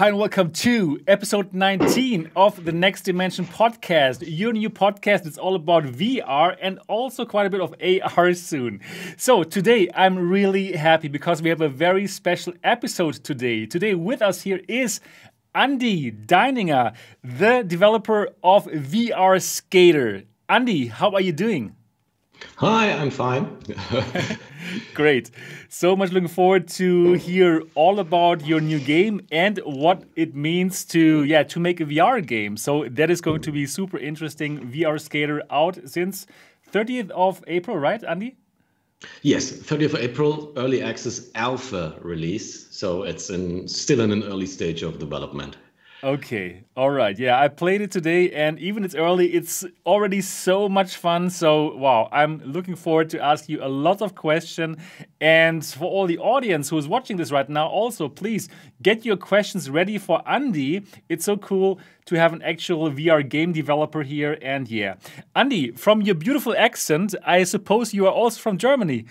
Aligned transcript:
Hi, 0.00 0.08
and 0.08 0.16
welcome 0.16 0.50
to 0.52 0.98
episode 1.06 1.52
19 1.52 2.30
of 2.34 2.64
the 2.64 2.72
Next 2.72 3.02
Dimension 3.02 3.44
podcast. 3.44 4.24
Your 4.26 4.54
new 4.54 4.70
podcast 4.70 5.26
is 5.26 5.36
all 5.36 5.54
about 5.54 5.84
VR 5.84 6.56
and 6.58 6.78
also 6.88 7.26
quite 7.26 7.44
a 7.44 7.50
bit 7.50 7.60
of 7.60 7.74
AR 8.16 8.32
soon. 8.32 8.80
So, 9.18 9.42
today 9.42 9.90
I'm 9.94 10.30
really 10.30 10.72
happy 10.72 11.08
because 11.08 11.42
we 11.42 11.50
have 11.50 11.60
a 11.60 11.68
very 11.68 12.06
special 12.06 12.54
episode 12.64 13.22
today. 13.22 13.66
Today, 13.66 13.94
with 13.94 14.22
us 14.22 14.40
here 14.40 14.62
is 14.68 15.00
Andy 15.54 16.10
Deininger, 16.10 16.94
the 17.22 17.62
developer 17.66 18.30
of 18.42 18.64
VR 18.68 19.38
Skater. 19.42 20.22
Andy, 20.48 20.86
how 20.86 21.10
are 21.10 21.20
you 21.20 21.32
doing? 21.32 21.76
Hi, 22.56 22.92
I'm 22.92 23.10
fine. 23.10 23.56
Great. 24.94 25.30
So 25.68 25.96
much 25.96 26.12
looking 26.12 26.28
forward 26.28 26.68
to 26.68 27.14
hear 27.14 27.62
all 27.74 27.98
about 27.98 28.46
your 28.46 28.60
new 28.60 28.78
game 28.78 29.26
and 29.32 29.58
what 29.64 30.04
it 30.16 30.34
means 30.34 30.84
to 30.86 31.24
yeah, 31.24 31.42
to 31.44 31.60
make 31.60 31.80
a 31.80 31.84
VR 31.84 32.24
game. 32.24 32.56
So 32.56 32.86
that 32.90 33.10
is 33.10 33.20
going 33.20 33.40
to 33.42 33.52
be 33.52 33.66
super 33.66 33.98
interesting. 33.98 34.70
VR 34.70 35.00
Skater 35.00 35.42
out 35.50 35.78
since 35.86 36.26
30th 36.72 37.10
of 37.10 37.42
April, 37.46 37.76
right, 37.78 38.02
Andy? 38.04 38.36
Yes, 39.22 39.50
30th 39.50 39.94
of 39.94 40.00
April, 40.00 40.52
early 40.56 40.82
access 40.82 41.30
alpha 41.34 41.96
release. 42.02 42.68
So 42.70 43.02
it's 43.04 43.30
in 43.30 43.66
still 43.66 44.00
in 44.00 44.12
an 44.12 44.22
early 44.24 44.46
stage 44.46 44.82
of 44.82 44.98
development. 44.98 45.56
Okay. 46.02 46.62
All 46.76 46.90
right. 46.90 47.18
Yeah, 47.18 47.38
I 47.38 47.48
played 47.48 47.82
it 47.82 47.90
today 47.90 48.30
and 48.30 48.58
even 48.58 48.84
it's 48.84 48.94
early, 48.94 49.34
it's 49.34 49.66
already 49.84 50.22
so 50.22 50.66
much 50.66 50.96
fun. 50.96 51.28
So, 51.28 51.76
wow, 51.76 52.08
I'm 52.10 52.40
looking 52.42 52.74
forward 52.74 53.10
to 53.10 53.22
ask 53.22 53.50
you 53.50 53.62
a 53.62 53.68
lot 53.68 54.00
of 54.00 54.14
questions. 54.14 54.78
And 55.20 55.64
for 55.64 55.84
all 55.84 56.06
the 56.06 56.16
audience 56.18 56.70
who 56.70 56.78
is 56.78 56.88
watching 56.88 57.18
this 57.18 57.30
right 57.30 57.48
now, 57.48 57.68
also 57.68 58.08
please 58.08 58.48
get 58.80 59.04
your 59.04 59.18
questions 59.18 59.68
ready 59.68 59.98
for 59.98 60.22
Andy. 60.26 60.82
It's 61.10 61.26
so 61.26 61.36
cool 61.36 61.78
to 62.06 62.14
have 62.14 62.32
an 62.32 62.40
actual 62.42 62.90
VR 62.90 63.28
game 63.28 63.52
developer 63.52 64.02
here. 64.02 64.38
And 64.40 64.70
yeah, 64.70 64.94
Andy, 65.36 65.72
from 65.72 66.00
your 66.00 66.14
beautiful 66.14 66.54
accent, 66.56 67.14
I 67.26 67.44
suppose 67.44 67.92
you 67.92 68.06
are 68.06 68.12
also 68.12 68.40
from 68.40 68.56
Germany. 68.56 69.04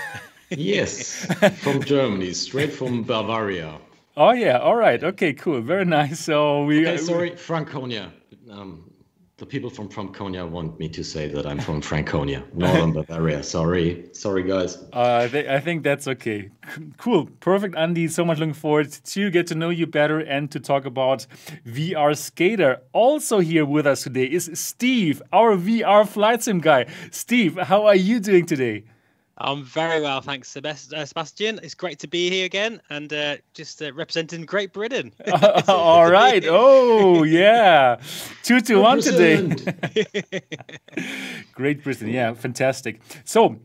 yes, 0.50 1.26
from 1.60 1.82
Germany, 1.82 2.32
straight 2.34 2.72
from 2.72 3.02
Bavaria. 3.02 3.80
Oh 4.18 4.32
yeah, 4.32 4.58
all 4.58 4.76
right, 4.76 5.02
okay, 5.04 5.34
cool, 5.34 5.60
very 5.60 5.84
nice. 5.84 6.20
So 6.20 6.64
we. 6.64 6.86
Okay, 6.86 6.96
sorry, 6.96 7.36
Franconia. 7.36 8.12
Um, 8.50 8.90
the 9.36 9.44
people 9.44 9.68
from 9.68 9.90
Franconia 9.90 10.46
want 10.46 10.78
me 10.78 10.88
to 10.88 11.04
say 11.04 11.28
that 11.28 11.44
I'm 11.46 11.58
from 11.58 11.82
Franconia, 11.82 12.42
Northern 12.54 12.92
Bavaria. 12.92 13.42
Sorry, 13.42 14.08
sorry, 14.12 14.42
guys. 14.42 14.82
Uh, 14.94 15.28
they, 15.28 15.46
I 15.46 15.60
think 15.60 15.82
that's 15.82 16.08
okay. 16.08 16.48
Cool, 16.96 17.26
perfect, 17.40 17.76
Andy. 17.76 18.08
So 18.08 18.24
much 18.24 18.38
looking 18.38 18.54
forward 18.54 18.90
to 18.90 19.30
get 19.30 19.46
to 19.48 19.54
know 19.54 19.68
you 19.68 19.86
better 19.86 20.20
and 20.20 20.50
to 20.52 20.60
talk 20.60 20.86
about 20.86 21.26
VR 21.66 22.16
Skater. 22.16 22.80
Also 22.94 23.40
here 23.40 23.66
with 23.66 23.86
us 23.86 24.04
today 24.04 24.24
is 24.24 24.50
Steve, 24.54 25.20
our 25.30 25.56
VR 25.56 26.08
flight 26.08 26.42
sim 26.42 26.60
guy. 26.60 26.86
Steve, 27.10 27.58
how 27.58 27.84
are 27.84 27.96
you 27.96 28.18
doing 28.18 28.46
today? 28.46 28.84
I'm 29.38 29.64
very 29.64 30.00
well, 30.00 30.22
thanks, 30.22 30.56
uh, 30.56 31.04
Sebastian. 31.04 31.60
It's 31.62 31.74
great 31.74 31.98
to 31.98 32.08
be 32.08 32.30
here 32.30 32.46
again 32.46 32.80
and 32.88 33.12
uh, 33.12 33.36
just 33.52 33.82
uh, 33.82 33.92
representing 33.92 34.46
Great 34.46 34.72
Britain. 34.72 35.12
all 35.68 36.10
right. 36.10 36.42
Oh, 36.48 37.22
yeah. 37.22 38.00
Two 38.42 38.60
to 38.60 38.80
one 38.80 39.02
today. 39.02 39.46
Great 41.52 41.84
Britain. 41.84 42.08
Yeah, 42.08 42.32
fantastic. 42.32 43.02
So, 43.24 43.58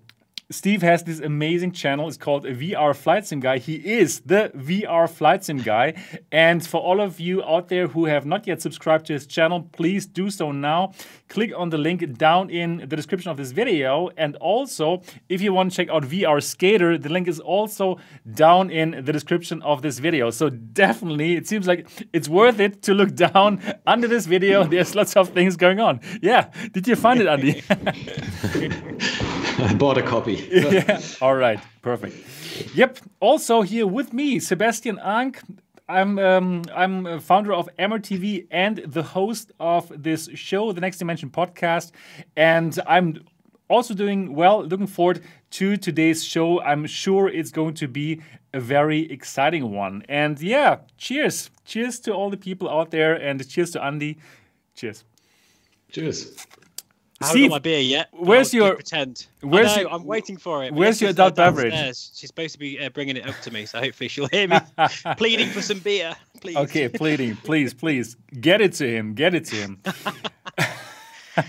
Steve 0.51 0.81
has 0.81 1.03
this 1.03 1.19
amazing 1.19 1.72
channel. 1.72 2.07
It's 2.07 2.17
called 2.17 2.44
VR 2.44 2.95
Flight 2.95 3.25
Sim 3.25 3.39
Guy. 3.39 3.57
He 3.57 3.75
is 3.75 4.19
the 4.22 4.51
VR 4.56 5.09
Flight 5.09 5.45
Sim 5.45 5.59
Guy. 5.59 5.94
And 6.31 6.66
for 6.66 6.81
all 6.81 7.00
of 7.00 7.19
you 7.19 7.41
out 7.44 7.69
there 7.69 7.88
who 7.88 8.06
have 8.06 8.25
not 8.25 8.45
yet 8.45 8.62
subscribed 8.62 9.06
to 9.07 9.13
his 9.13 9.25
channel, 9.25 9.69
please 9.72 10.06
do 10.06 10.29
so 10.29 10.51
now. 10.51 10.94
Click 11.29 11.53
on 11.56 11.69
the 11.69 11.78
link 11.78 12.17
down 12.17 12.50
in 12.50 12.78
the 12.89 12.95
description 12.97 13.31
of 13.31 13.38
this 13.38 13.51
video. 13.51 14.09
And 14.17 14.35
also, 14.38 15.01
if 15.29 15.41
you 15.41 15.53
want 15.53 15.72
to 15.72 15.78
check 15.78 15.89
out 15.89 16.03
VR 16.03 16.44
Skater, 16.44 16.97
the 16.97 17.09
link 17.09 17.29
is 17.29 17.39
also 17.39 17.97
down 18.33 18.69
in 18.69 19.06
the 19.06 19.13
description 19.13 19.62
of 19.62 19.81
this 19.81 20.00
video. 20.00 20.31
So 20.31 20.50
definitely, 20.50 21.38
it 21.38 21.47
seems 21.47 21.66
like 21.66 21.88
it's 22.12 22.28
worth 22.28 22.59
it 22.59 22.81
to 22.83 22.94
look 22.94 23.16
down 23.16 23.62
under 23.88 24.07
this 24.07 24.25
video. 24.25 24.66
There's 24.66 24.95
lots 24.95 25.16
of 25.16 25.29
things 25.29 25.56
going 25.56 25.79
on. 25.79 26.01
Yeah. 26.22 26.51
Did 26.73 26.88
you 26.89 26.97
find 26.97 27.22
it, 27.22 27.28
Andy? 27.28 27.63
I 29.70 29.76
bought 29.76 29.98
a 29.98 30.02
copy. 30.02 30.48
yeah. 30.52 31.00
All 31.22 31.36
right. 31.36 31.60
Perfect. 31.84 32.16
Yep. 32.76 32.98
Also 33.20 33.62
here 33.62 33.86
with 33.86 34.12
me, 34.12 34.40
Sebastian 34.40 34.98
Ang. 35.00 35.36
I'm 35.88 36.18
um, 36.18 36.64
I'm 36.74 37.06
a 37.06 37.20
founder 37.20 37.54
of 37.54 37.70
MRTV 37.78 38.48
and 38.50 38.78
the 38.78 39.04
host 39.04 39.52
of 39.60 39.92
this 39.96 40.30
show, 40.34 40.72
the 40.72 40.82
Next 40.82 40.98
Dimension 40.98 41.30
podcast, 41.30 41.92
and 42.36 42.80
I'm 42.88 43.24
also 43.68 43.94
doing 43.94 44.34
well. 44.34 44.64
Looking 44.64 44.88
forward 44.88 45.22
to 45.52 45.78
today's 45.78 46.24
show. 46.24 46.62
I'm 46.62 46.88
sure 46.88 47.28
it's 47.28 47.52
going 47.52 47.76
to 47.76 47.88
be 47.88 48.22
a 48.54 48.60
very 48.60 49.12
exciting 49.12 49.72
one. 49.72 50.04
And 50.10 50.42
yeah, 50.42 50.78
cheers, 50.98 51.52
cheers 51.66 52.00
to 52.02 52.14
all 52.14 52.30
the 52.32 52.38
people 52.38 52.68
out 52.70 52.90
there, 52.90 53.14
and 53.14 53.48
cheers 53.48 53.72
to 53.72 53.84
Andy. 53.84 54.18
Cheers. 54.76 55.04
Cheers. 55.92 56.48
I 57.22 57.40
got 57.40 57.50
my 57.50 57.59
beer 57.59 57.80
yet. 57.80 58.09
Where's 58.12 58.54
your 58.54 58.76
pretend? 58.76 59.28
Where's 59.42 59.76
know, 59.76 59.90
I'm 59.90 60.06
waiting 60.06 60.38
for 60.38 60.64
it. 60.64 60.74
Where's 60.74 61.02
your 61.02 61.12
adult 61.12 61.36
beverage? 61.36 61.74
She's 61.74 62.28
supposed 62.28 62.54
to 62.54 62.59
be 62.59 62.80
uh, 62.80 62.90
bringing 62.90 63.18
it 63.18 63.28
up 63.28 63.40
to 63.42 63.52
me, 63.52 63.66
so 63.66 63.80
hopefully 63.80 64.08
she'll 64.08 64.28
hear 64.28 64.48
me 64.48 64.58
pleading 65.18 65.50
for 65.50 65.62
some 65.62 65.80
beer. 65.80 66.16
Please. 66.40 66.58
Okay, 66.58 66.90
pleading, 66.90 67.36
please, 67.38 67.74
please, 67.74 68.16
get 68.40 68.62
it 68.62 68.74
to 68.74 68.88
him. 68.88 69.14
Get 69.14 69.36
it 69.36 69.46
to 69.46 69.56
him. 69.56 69.81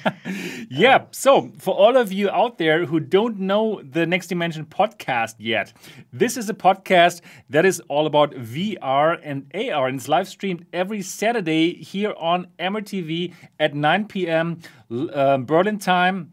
yeah. 0.71 1.05
So, 1.11 1.53
for 1.59 1.75
all 1.75 1.97
of 1.97 2.13
you 2.13 2.31
out 2.31 2.59
there 2.59 2.87
who 2.87 3.01
don't 3.01 3.39
know 3.39 3.81
the 3.83 4.07
Next 4.07 4.29
Dimension 4.29 4.67
podcast 4.67 5.35
yet, 5.39 5.73
this 6.13 6.37
is 6.37 6.49
a 6.49 6.55
podcast 6.55 7.21
that 7.51 7.65
is 7.65 7.81
all 7.89 8.07
about 8.07 8.33
VR 8.33 9.21
and 9.23 9.51
AR, 9.55 9.89
and 9.89 9.97
it's 9.97 10.09
live 10.09 10.29
streamed 10.29 10.67
every 10.73 11.03
Saturday 11.03 11.75
here 11.75 12.15
on 12.17 12.49
MRTV 12.59 13.35
at 13.59 13.75
9 13.75 14.07
p.m. 14.09 14.61
Uh, 14.91 15.39
Berlin 15.39 15.79
time, 15.79 16.33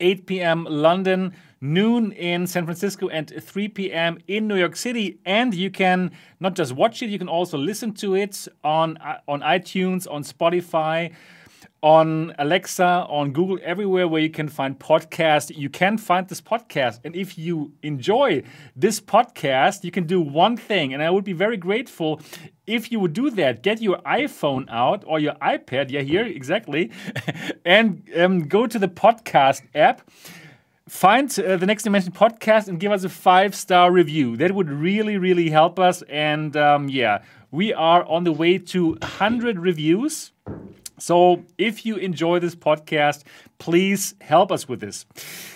8 0.00 0.26
p.m. 0.26 0.66
London 0.68 1.32
noon 1.62 2.10
in 2.12 2.46
San 2.46 2.64
Francisco 2.64 3.08
and 3.08 3.32
3 3.40 3.68
p.m. 3.68 4.18
in 4.26 4.48
New 4.48 4.56
York 4.56 4.76
City. 4.76 5.20
And 5.24 5.54
you 5.54 5.70
can 5.70 6.10
not 6.40 6.54
just 6.54 6.72
watch 6.72 7.02
it, 7.02 7.08
you 7.08 7.18
can 7.18 7.28
also 7.28 7.56
listen 7.56 7.94
to 7.94 8.16
it 8.16 8.48
on 8.64 8.96
uh, 8.98 9.18
on 9.28 9.40
iTunes, 9.40 10.10
on 10.10 10.24
Spotify, 10.24 11.14
on 11.82 12.32
Alexa, 12.38 13.06
on 13.08 13.32
Google, 13.32 13.58
everywhere 13.62 14.06
where 14.06 14.22
you 14.22 14.30
can 14.30 14.48
find 14.48 14.78
podcasts. 14.78 15.54
You 15.56 15.68
can 15.68 15.98
find 15.98 16.28
this 16.28 16.40
podcast. 16.40 17.00
And 17.04 17.16
if 17.16 17.36
you 17.36 17.72
enjoy 17.82 18.44
this 18.76 19.00
podcast, 19.00 19.82
you 19.82 19.90
can 19.90 20.06
do 20.06 20.20
one 20.20 20.56
thing. 20.56 20.94
And 20.94 21.02
I 21.02 21.10
would 21.10 21.24
be 21.24 21.32
very 21.32 21.56
grateful 21.56 22.20
if 22.66 22.92
you 22.92 23.00
would 23.00 23.12
do 23.12 23.30
that. 23.30 23.62
Get 23.62 23.82
your 23.82 23.98
iPhone 23.98 24.66
out 24.70 25.02
or 25.06 25.18
your 25.18 25.34
iPad, 25.34 25.90
yeah, 25.90 26.02
here, 26.02 26.24
exactly, 26.24 26.92
and 27.64 28.08
um, 28.16 28.46
go 28.46 28.66
to 28.66 28.78
the 28.78 28.88
podcast 28.88 29.62
app. 29.74 30.08
Find 30.88 31.36
uh, 31.38 31.56
the 31.56 31.66
Next 31.66 31.84
Dimension 31.84 32.12
podcast 32.12 32.68
and 32.68 32.78
give 32.78 32.92
us 32.92 33.02
a 33.02 33.08
five 33.08 33.54
star 33.54 33.90
review. 33.90 34.36
That 34.36 34.52
would 34.52 34.68
really, 34.70 35.16
really 35.16 35.50
help 35.50 35.78
us. 35.78 36.02
And 36.02 36.56
um, 36.56 36.88
yeah, 36.88 37.22
we 37.50 37.72
are 37.72 38.04
on 38.04 38.24
the 38.24 38.32
way 38.32 38.58
to 38.58 38.90
100 39.00 39.58
reviews. 39.58 40.32
So, 41.02 41.42
if 41.58 41.84
you 41.84 41.96
enjoy 41.96 42.38
this 42.38 42.54
podcast, 42.54 43.24
please 43.58 44.14
help 44.20 44.52
us 44.52 44.68
with 44.68 44.78
this. 44.78 45.04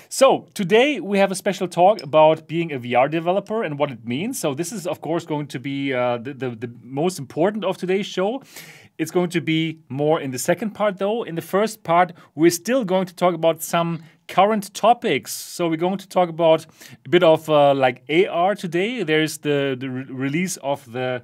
So, 0.08 0.48
today 0.54 0.98
we 0.98 1.19
have 1.19 1.31
a 1.31 1.37
special 1.37 1.69
talk 1.69 2.02
about 2.02 2.48
being 2.48 2.72
a 2.72 2.81
VR 2.81 3.08
developer 3.08 3.62
and 3.62 3.78
what 3.78 3.93
it 3.93 4.04
means. 4.04 4.40
So, 4.40 4.54
this 4.54 4.72
is, 4.72 4.88
of 4.88 5.00
course, 5.00 5.25
going 5.25 5.46
to 5.46 5.60
be 5.60 5.94
uh, 5.94 6.19
the, 6.19 6.34
the, 6.34 6.50
the 6.50 6.70
most 6.82 7.20
important 7.20 7.64
of 7.64 7.76
today's 7.76 8.06
show. 8.06 8.43
It's 8.98 9.12
going 9.12 9.31
to 9.31 9.40
be 9.40 9.78
more 9.88 10.20
in 10.20 10.32
the 10.32 10.38
second 10.40 10.70
part, 10.70 10.98
though. 10.98 11.22
In 11.22 11.37
the 11.37 11.43
first 11.43 11.84
part, 11.84 12.12
we're 12.34 12.50
still 12.50 12.84
going 12.84 13.06
to 13.06 13.14
talk 13.14 13.32
about 13.32 13.62
some 13.62 14.02
current 14.26 14.75
topics. 14.75 15.32
So 15.32 15.69
we're 15.69 15.76
going 15.76 15.99
to 15.99 16.08
talk 16.08 16.28
about 16.28 16.66
a 17.04 17.08
bit 17.08 17.22
of 17.22 17.49
uh, 17.49 17.72
like 17.72 18.02
AR 18.10 18.56
today. 18.56 19.04
There's 19.04 19.38
the 19.38 19.76
the 19.78 19.90
re 19.90 20.04
release 20.10 20.56
of 20.56 20.90
the 20.90 21.22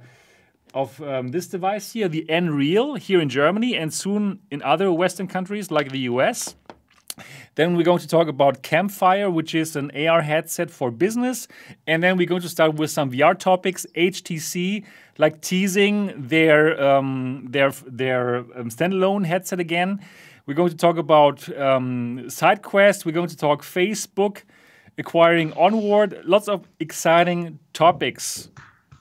of 0.73 1.01
um, 1.01 1.29
this 1.29 1.47
device 1.47 1.93
here, 1.93 2.07
the 2.07 2.25
Nreal 2.29 2.97
here 2.97 3.21
in 3.21 3.29
Germany, 3.29 3.75
and 3.75 3.93
soon 3.93 4.39
in 4.49 4.61
other 4.63 4.91
Western 4.91 5.27
countries 5.27 5.71
like 5.71 5.91
the 5.91 5.99
US. 5.99 6.55
Then 7.55 7.77
we're 7.77 7.83
going 7.83 7.99
to 7.99 8.07
talk 8.07 8.27
about 8.27 8.63
Campfire, 8.63 9.29
which 9.29 9.53
is 9.53 9.75
an 9.75 9.91
AR 9.95 10.21
headset 10.21 10.71
for 10.71 10.89
business. 10.89 11.47
And 11.85 12.01
then 12.01 12.17
we're 12.17 12.27
going 12.27 12.41
to 12.41 12.49
start 12.49 12.73
with 12.75 12.89
some 12.89 13.11
VR 13.11 13.37
topics. 13.37 13.85
HTC, 13.95 14.83
like 15.19 15.41
teasing 15.41 16.13
their 16.17 16.81
um, 16.83 17.47
their 17.49 17.71
their 17.85 18.37
um, 18.37 18.69
standalone 18.69 19.25
headset 19.25 19.59
again. 19.59 19.99
We're 20.45 20.55
going 20.55 20.71
to 20.71 20.77
talk 20.77 20.97
about 20.97 21.47
um, 21.57 22.23
SideQuest. 22.25 23.05
We're 23.05 23.13
going 23.13 23.29
to 23.29 23.37
talk 23.37 23.61
Facebook 23.61 24.41
acquiring 24.97 25.53
Onward. 25.53 26.21
Lots 26.25 26.47
of 26.47 26.67
exciting 26.79 27.59
topics. 27.73 28.49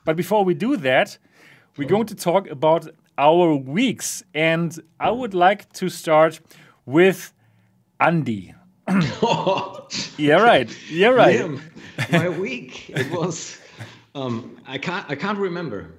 But 0.05 0.17
before 0.17 0.45
we 0.45 0.55
do 0.55 0.77
that, 0.77 1.19
we're 1.77 1.89
going 1.89 2.07
to 2.07 2.15
talk 2.15 2.49
about 2.49 2.89
our 3.19 3.55
weeks. 3.55 4.23
And 4.35 4.79
I 5.01 5.11
would 5.11 5.35
like 5.35 5.73
to 5.75 5.89
start 5.89 6.41
with 6.87 7.33
Andy. 8.01 8.55
yeah, 10.19 10.35
right. 10.37 10.77
Yeah, 10.91 11.09
right. 11.09 11.41
Liam, 11.41 11.61
my 12.11 12.29
week. 12.29 12.91
It 12.91 13.11
was. 13.13 13.59
Um, 14.15 14.59
I 14.67 14.79
can't. 14.79 15.09
I 15.09 15.15
can't 15.15 15.39
remember. 15.39 15.95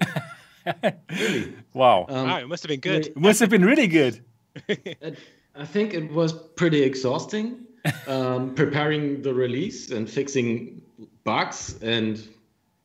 really. 1.10 1.54
Wow. 1.74 2.06
Um, 2.10 2.28
wow, 2.28 2.40
it 2.40 2.48
must 2.48 2.64
have 2.64 2.70
been 2.70 2.80
good. 2.80 3.08
it 3.08 3.18
must 3.18 3.40
have 3.40 3.50
been 3.50 3.66
really 3.66 3.88
good. 3.88 4.24
it- 4.68 5.18
I 5.56 5.66
think 5.66 5.94
it 5.94 6.12
was 6.12 6.34
pretty 6.34 6.82
exhausting. 6.82 7.60
Um, 8.08 8.56
preparing 8.56 9.22
the 9.22 9.34
release 9.34 9.92
and 9.92 10.10
fixing 10.10 10.82
bugs 11.26 11.78
and 11.84 12.20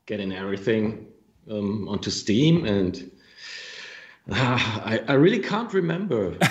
getting 0.07 0.33
everything 0.33 1.07
um, 1.51 1.89
onto 1.89 2.11
Steam 2.11 2.65
and 2.65 3.11
ah, 4.31 4.83
I, 4.85 4.99
I 5.09 5.13
really 5.15 5.41
can't 5.41 5.73
remember. 5.73 6.37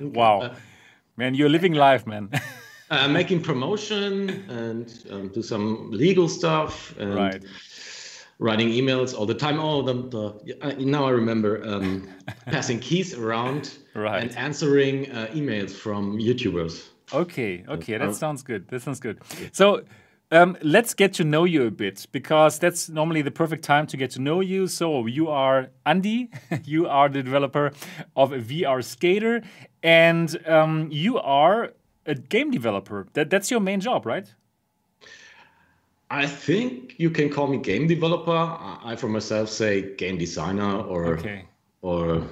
Wow. 0.00 0.56
Man, 1.16 1.34
you're 1.36 1.48
living 1.48 1.74
life, 1.74 2.04
man. 2.04 2.28
uh, 2.90 3.06
making 3.06 3.42
promotion 3.42 4.28
and 4.50 5.06
um, 5.08 5.28
do 5.28 5.40
some 5.40 5.90
legal 5.92 6.28
stuff 6.28 6.96
and 6.98 7.14
Right. 7.14 7.44
writing 8.40 8.70
emails 8.70 9.14
all 9.16 9.24
the 9.26 9.34
time. 9.34 9.60
Oh, 9.60 9.82
the, 9.82 9.94
the 9.94 10.84
now 10.84 11.04
I 11.06 11.10
remember 11.10 11.64
um, 11.64 12.08
passing 12.46 12.80
keys 12.80 13.14
around 13.14 13.78
Right. 13.94 14.22
and 14.24 14.36
answering 14.36 15.10
uh, 15.12 15.28
emails 15.32 15.70
from 15.70 16.18
YouTubers. 16.18 16.88
Okay, 17.12 17.64
okay, 17.68 17.96
that 17.98 18.08
um, 18.08 18.14
sounds 18.14 18.42
good. 18.42 18.66
That 18.68 18.82
sounds 18.82 18.98
good. 18.98 19.20
So, 19.52 19.84
um, 20.30 20.56
let's 20.62 20.94
get 20.94 21.12
to 21.14 21.24
know 21.24 21.44
you 21.44 21.66
a 21.66 21.70
bit 21.70 22.06
because 22.12 22.58
that's 22.58 22.88
normally 22.88 23.22
the 23.22 23.30
perfect 23.30 23.62
time 23.64 23.86
to 23.88 23.96
get 23.96 24.10
to 24.12 24.20
know 24.20 24.40
you. 24.40 24.66
So, 24.66 25.06
you 25.06 25.28
are 25.28 25.70
Andy, 25.86 26.30
you 26.64 26.88
are 26.88 27.08
the 27.08 27.22
developer 27.22 27.72
of 28.16 28.30
VR 28.30 28.82
Skater, 28.82 29.42
and 29.82 30.36
um, 30.48 30.88
you 30.90 31.18
are 31.18 31.72
a 32.06 32.14
game 32.14 32.50
developer. 32.50 33.06
That, 33.12 33.30
that's 33.30 33.50
your 33.50 33.60
main 33.60 33.80
job, 33.80 34.06
right? 34.06 34.26
I 36.10 36.26
think 36.26 36.94
you 36.98 37.10
can 37.10 37.28
call 37.30 37.46
me 37.48 37.58
game 37.58 37.86
developer. 37.86 38.30
I, 38.84 38.94
for 38.96 39.08
myself 39.08 39.48
say 39.48 39.94
game 39.96 40.18
designer 40.18 40.76
or 40.82 41.18
Okay. 41.18 41.44
or 41.82 42.22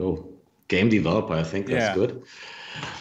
oh, 0.00 0.26
game 0.68 0.88
developer. 0.88 1.34
I 1.34 1.42
think 1.42 1.66
that's 1.66 1.84
Yeah. 1.86 1.94
good. 1.94 2.22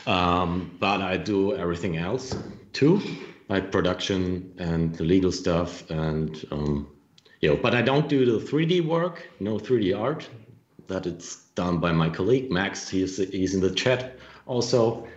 Um, 0.05 0.71
but 0.79 1.01
I 1.01 1.17
do 1.17 1.55
everything 1.55 1.97
else 1.97 2.35
too, 2.73 3.01
like 3.53 3.71
production 3.71 4.51
and 4.57 4.95
the 4.95 5.03
legal 5.03 5.31
stuff, 5.31 5.87
and 5.91 6.43
um, 6.51 6.87
you 7.41 7.49
know. 7.49 7.55
But 7.65 7.75
I 7.75 7.83
don't 7.83 8.09
do 8.09 8.19
the 8.25 8.39
3D 8.43 8.85
work. 8.85 9.15
No 9.39 9.59
3D 9.59 9.87
art. 9.97 10.27
That 10.87 11.05
it's 11.05 11.35
done 11.55 11.79
by 11.79 11.91
my 11.91 12.09
colleague 12.09 12.51
Max. 12.51 12.89
He's 12.89 13.17
he's 13.17 13.53
in 13.53 13.61
the 13.61 13.71
chat 13.71 14.17
also. 14.47 15.07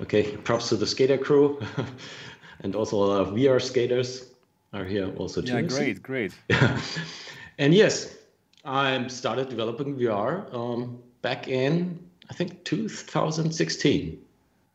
Okay, 0.00 0.36
props 0.38 0.68
to 0.70 0.76
the 0.76 0.86
skater 0.86 1.18
crew, 1.18 1.60
and 2.62 2.74
also 2.74 2.96
a 2.96 3.06
lot 3.12 3.20
of 3.20 3.28
VR 3.28 3.62
skaters 3.62 4.26
are 4.72 4.84
here 4.84 5.08
also 5.16 5.40
too. 5.40 5.52
Yeah, 5.52 5.62
great, 5.62 6.02
great. 6.02 6.32
And 7.58 7.72
yes, 7.72 8.12
I 8.64 9.06
started 9.06 9.48
developing 9.48 9.94
VR 9.96 10.52
um, 10.52 10.98
back 11.22 11.46
in 11.46 12.00
I 12.30 12.34
think 12.34 12.64
2016. 12.64 14.18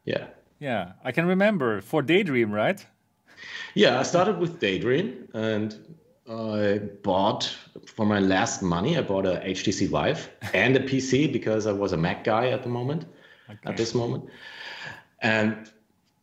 Yeah, 0.06 0.28
Yeah, 0.60 0.94
I 1.04 1.12
can 1.12 1.26
remember 1.26 1.82
for 1.82 2.02
Daydream, 2.02 2.52
right? 2.54 2.86
Yeah. 3.76 4.00
I 4.00 4.04
started 4.04 4.38
with 4.40 4.60
Daydream, 4.60 5.28
and 5.34 5.76
I 6.30 6.80
bought 7.04 7.56
for 7.86 8.06
my 8.06 8.20
last 8.20 8.62
money. 8.62 8.98
I 8.98 9.02
bought 9.02 9.26
a 9.26 9.42
HTC 9.46 9.90
Vive 9.90 10.30
and 10.54 10.76
a 10.76 10.80
PC 10.80 11.32
because 11.32 11.68
I 11.68 11.72
was 11.72 11.92
a 11.94 11.98
Mac 11.98 12.24
guy 12.24 12.50
at 12.50 12.64
the 12.64 12.70
moment. 12.70 13.06
At 13.66 13.78
this 13.78 13.96
moment, 13.96 14.30
and 15.24 15.72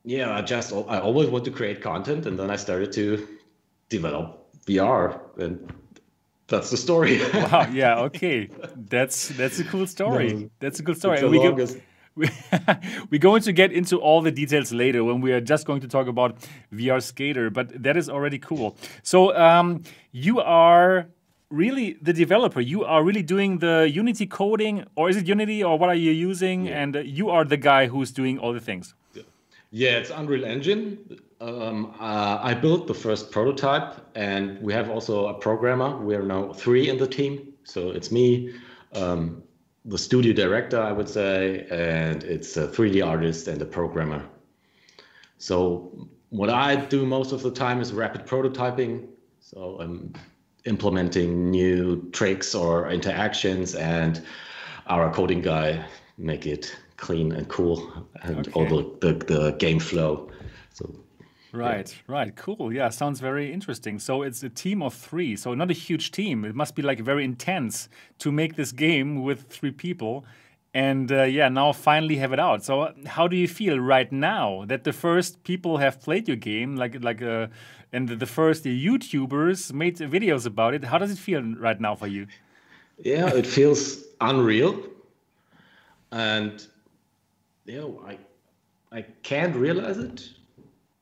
yeah, 0.05 0.33
I 0.33 0.41
just 0.41 0.71
I 0.71 0.99
always 0.99 1.27
want 1.27 1.43
to 1.43 1.51
create 1.51 1.81
content, 1.81 2.25
and 2.25 2.39
then 2.39 2.49
I 2.49 2.55
started 2.55 2.93
to 2.93 3.27
develop 3.89 4.47
VR, 4.65 5.19
and 5.37 5.73
that's 6.47 6.69
the 6.69 6.77
story. 6.77 7.19
Wow, 7.33 7.67
yeah, 7.69 7.99
okay. 8.07 8.47
That's 8.77 9.27
that's 9.29 9.59
a 9.59 9.65
cool 9.65 9.87
story. 9.87 10.33
No, 10.33 10.49
that's 10.61 10.79
a 10.79 10.83
cool 10.83 10.95
story. 10.95 11.15
It's 11.15 11.23
And 11.23 11.33
the 11.33 11.37
we 11.39 11.45
longest- 11.45 11.77
We're 13.11 13.19
going 13.19 13.41
to 13.43 13.53
get 13.53 13.71
into 13.71 13.97
all 13.97 14.21
the 14.21 14.31
details 14.31 14.71
later 14.71 15.03
when 15.03 15.21
we 15.21 15.31
are 15.31 15.41
just 15.41 15.65
going 15.65 15.81
to 15.81 15.87
talk 15.87 16.07
about 16.07 16.37
VR 16.73 17.01
Skater, 17.01 17.49
but 17.49 17.83
that 17.83 17.95
is 17.95 18.09
already 18.09 18.39
cool. 18.39 18.75
So, 19.03 19.35
um, 19.37 19.83
you 20.11 20.39
are 20.39 21.07
really 21.49 21.97
the 22.01 22.13
developer. 22.13 22.59
You 22.59 22.83
are 22.83 23.03
really 23.03 23.23
doing 23.23 23.59
the 23.59 23.89
Unity 23.89 24.25
coding, 24.25 24.85
or 24.95 25.09
is 25.09 25.17
it 25.17 25.27
Unity, 25.27 25.63
or 25.63 25.77
what 25.77 25.89
are 25.89 25.95
you 25.95 26.11
using? 26.11 26.67
And 26.67 26.95
uh, 26.95 26.99
you 26.99 27.29
are 27.29 27.45
the 27.45 27.57
guy 27.57 27.87
who's 27.87 28.11
doing 28.11 28.39
all 28.39 28.53
the 28.53 28.59
things. 28.59 28.93
Yeah, 29.71 29.97
it's 29.97 30.09
Unreal 30.09 30.45
Engine. 30.45 31.19
Um, 31.39 31.93
uh, 31.99 32.39
I 32.41 32.53
built 32.53 32.87
the 32.87 32.93
first 32.93 33.31
prototype, 33.31 33.95
and 34.15 34.59
we 34.61 34.73
have 34.73 34.89
also 34.89 35.27
a 35.27 35.33
programmer. 35.33 35.97
We 35.97 36.15
are 36.15 36.23
now 36.23 36.53
three 36.53 36.89
in 36.89 36.97
the 36.97 37.07
team. 37.07 37.53
So 37.63 37.91
it's 37.91 38.11
me, 38.11 38.53
um, 38.93 39.43
the 39.87 39.97
studio 39.97 40.33
director, 40.33 40.81
I 40.81 40.91
would 40.91 41.07
say, 41.07 41.65
and 41.71 42.23
it's 42.23 42.57
a 42.57 42.67
3D 42.67 43.05
artist 43.05 43.47
and 43.47 43.61
a 43.61 43.65
programmer. 43.65 44.23
So 45.37 46.09
what 46.29 46.49
I 46.49 46.75
do 46.75 47.05
most 47.05 47.31
of 47.31 47.41
the 47.41 47.51
time 47.51 47.79
is 47.79 47.93
rapid 47.93 48.25
prototyping. 48.25 49.07
So 49.39 49.77
I'm 49.79 50.13
implementing 50.65 51.49
new 51.49 52.09
tricks 52.11 52.53
or 52.53 52.89
interactions, 52.89 53.75
and 53.75 54.21
our 54.87 55.11
coding 55.13 55.41
guy 55.41 55.85
make 56.17 56.45
it 56.45 56.75
clean 56.97 57.31
and 57.31 57.47
cool, 57.47 58.07
and 58.23 58.45
all 58.49 58.65
the, 58.65 59.13
the, 59.13 59.25
the 59.25 59.51
game 59.53 59.79
flow. 59.79 60.29
So 60.73 60.93
Right, 61.51 61.95
right, 62.07 62.35
cool. 62.35 62.73
Yeah, 62.73 62.89
sounds 62.89 63.19
very 63.19 63.53
interesting. 63.53 63.99
So 63.99 64.21
it's 64.21 64.43
a 64.43 64.49
team 64.49 64.81
of 64.83 64.93
three, 64.93 65.35
so 65.35 65.53
not 65.53 65.71
a 65.71 65.73
huge 65.73 66.11
team. 66.11 66.43
It 66.45 66.55
must 66.55 66.75
be 66.75 66.81
like 66.81 66.99
very 66.99 67.23
intense 67.23 67.89
to 68.19 68.31
make 68.31 68.55
this 68.55 68.71
game 68.71 69.23
with 69.23 69.47
three 69.49 69.71
people. 69.71 70.25
And 70.73 71.11
uh, 71.11 71.23
yeah, 71.23 71.49
now 71.49 71.71
finally 71.71 72.17
have 72.17 72.33
it 72.33 72.39
out. 72.39 72.63
So 72.63 72.81
uh, 72.81 72.93
how 73.05 73.27
do 73.27 73.35
you 73.35 73.47
feel 73.47 73.79
right 73.79 74.11
now 74.11 74.65
that 74.67 74.83
the 74.83 74.93
first 74.93 75.43
people 75.43 75.77
have 75.77 76.01
played 76.01 76.27
your 76.27 76.37
game, 76.37 76.75
like 76.75 77.01
like 77.03 77.21
uh, 77.21 77.47
and 77.93 78.09
the 78.09 78.25
first 78.25 78.65
YouTubers 78.65 79.73
made 79.73 79.97
videos 79.97 80.45
about 80.45 80.73
it? 80.73 80.83
How 80.83 80.97
does 80.97 81.11
it 81.11 81.17
feel 81.17 81.41
right 81.41 81.79
now 81.79 81.95
for 81.95 82.07
you? 82.07 82.27
yeah, 83.03 83.27
it 83.27 83.45
feels 83.45 84.03
unreal, 84.21 84.83
and 86.11 86.65
you 87.65 87.79
know, 87.79 88.03
I 88.05 88.17
I 88.91 89.01
can't 89.23 89.55
realize 89.55 89.97
it 89.97 90.29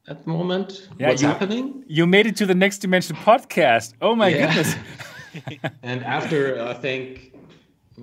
at 0.08 0.24
the 0.24 0.30
moment. 0.30 0.90
Yeah, 1.00 1.10
what's 1.10 1.22
you- 1.22 1.28
happening? 1.28 1.84
You 1.88 2.06
made 2.08 2.26
it 2.28 2.36
to 2.38 2.46
the 2.46 2.56
Next 2.56 2.80
Dimension 2.80 3.16
podcast. 3.16 3.94
Oh 4.02 4.16
my 4.16 4.30
Yeah. 4.30 4.48
goodness! 4.48 4.76
and 5.84 6.04
after 6.06 6.62
I 6.62 6.74
think 6.74 7.34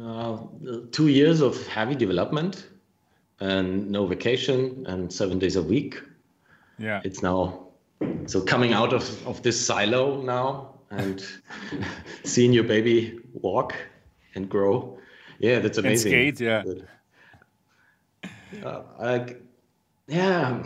uh, 0.03 0.39
two 0.91 1.09
years 1.09 1.41
of 1.41 1.67
heavy 1.67 1.95
development 1.95 2.69
and 3.41 3.91
no 3.91 4.07
vacation 4.07 4.85
and 4.87 5.11
seven 5.13 5.39
days 5.39 5.57
a 5.57 5.63
week, 5.63 6.01
Yeah, 6.79 7.01
it's 7.05 7.23
now 7.23 7.69
so 8.27 8.41
coming 8.43 8.73
out 8.75 8.93
of, 8.93 9.27
of 9.27 9.43
this 9.43 9.59
silo 9.67 10.21
now 10.23 10.75
and 10.91 11.25
seeing 12.25 12.53
your 12.53 12.65
baby 12.65 13.19
walk 13.33 13.75
and 14.35 14.49
grow. 14.49 14.99
Yeah, 15.39 15.59
that's 15.61 15.79
and 15.79 15.87
amazing. 15.87 16.13
skate. 16.13 16.41
Yeah, 16.41 16.63
Uh, 18.63 18.83
I, 19.01 19.35
yeah, 20.07 20.63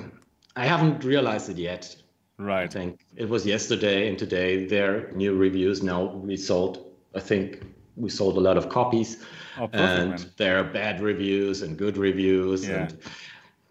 I 0.57 0.65
haven't 0.67 1.05
realized 1.05 1.51
it 1.51 1.59
yet. 1.59 1.95
Right. 2.39 2.65
I 2.65 2.67
think 2.67 3.01
it 3.17 3.29
was 3.29 3.47
yesterday 3.47 4.09
and 4.09 4.19
today 4.19 4.67
there 4.67 4.97
are 5.09 5.13
new 5.13 5.35
reviews. 5.37 5.83
Now 5.83 6.05
we 6.05 6.37
sold, 6.37 6.93
I 7.15 7.21
think 7.21 7.63
we 7.97 8.11
sold 8.11 8.37
a 8.37 8.41
lot 8.41 8.57
of 8.57 8.69
copies, 8.69 9.25
Oh, 9.59 9.69
perfect, 9.69 9.73
and 9.99 10.11
man. 10.11 10.33
there 10.37 10.59
are 10.59 10.65
bad 10.65 11.01
reviews 11.01 11.63
and 11.63 11.79
good 11.79 11.97
reviews. 11.97 12.69
Yeah. 12.69 12.75
And 12.89 12.99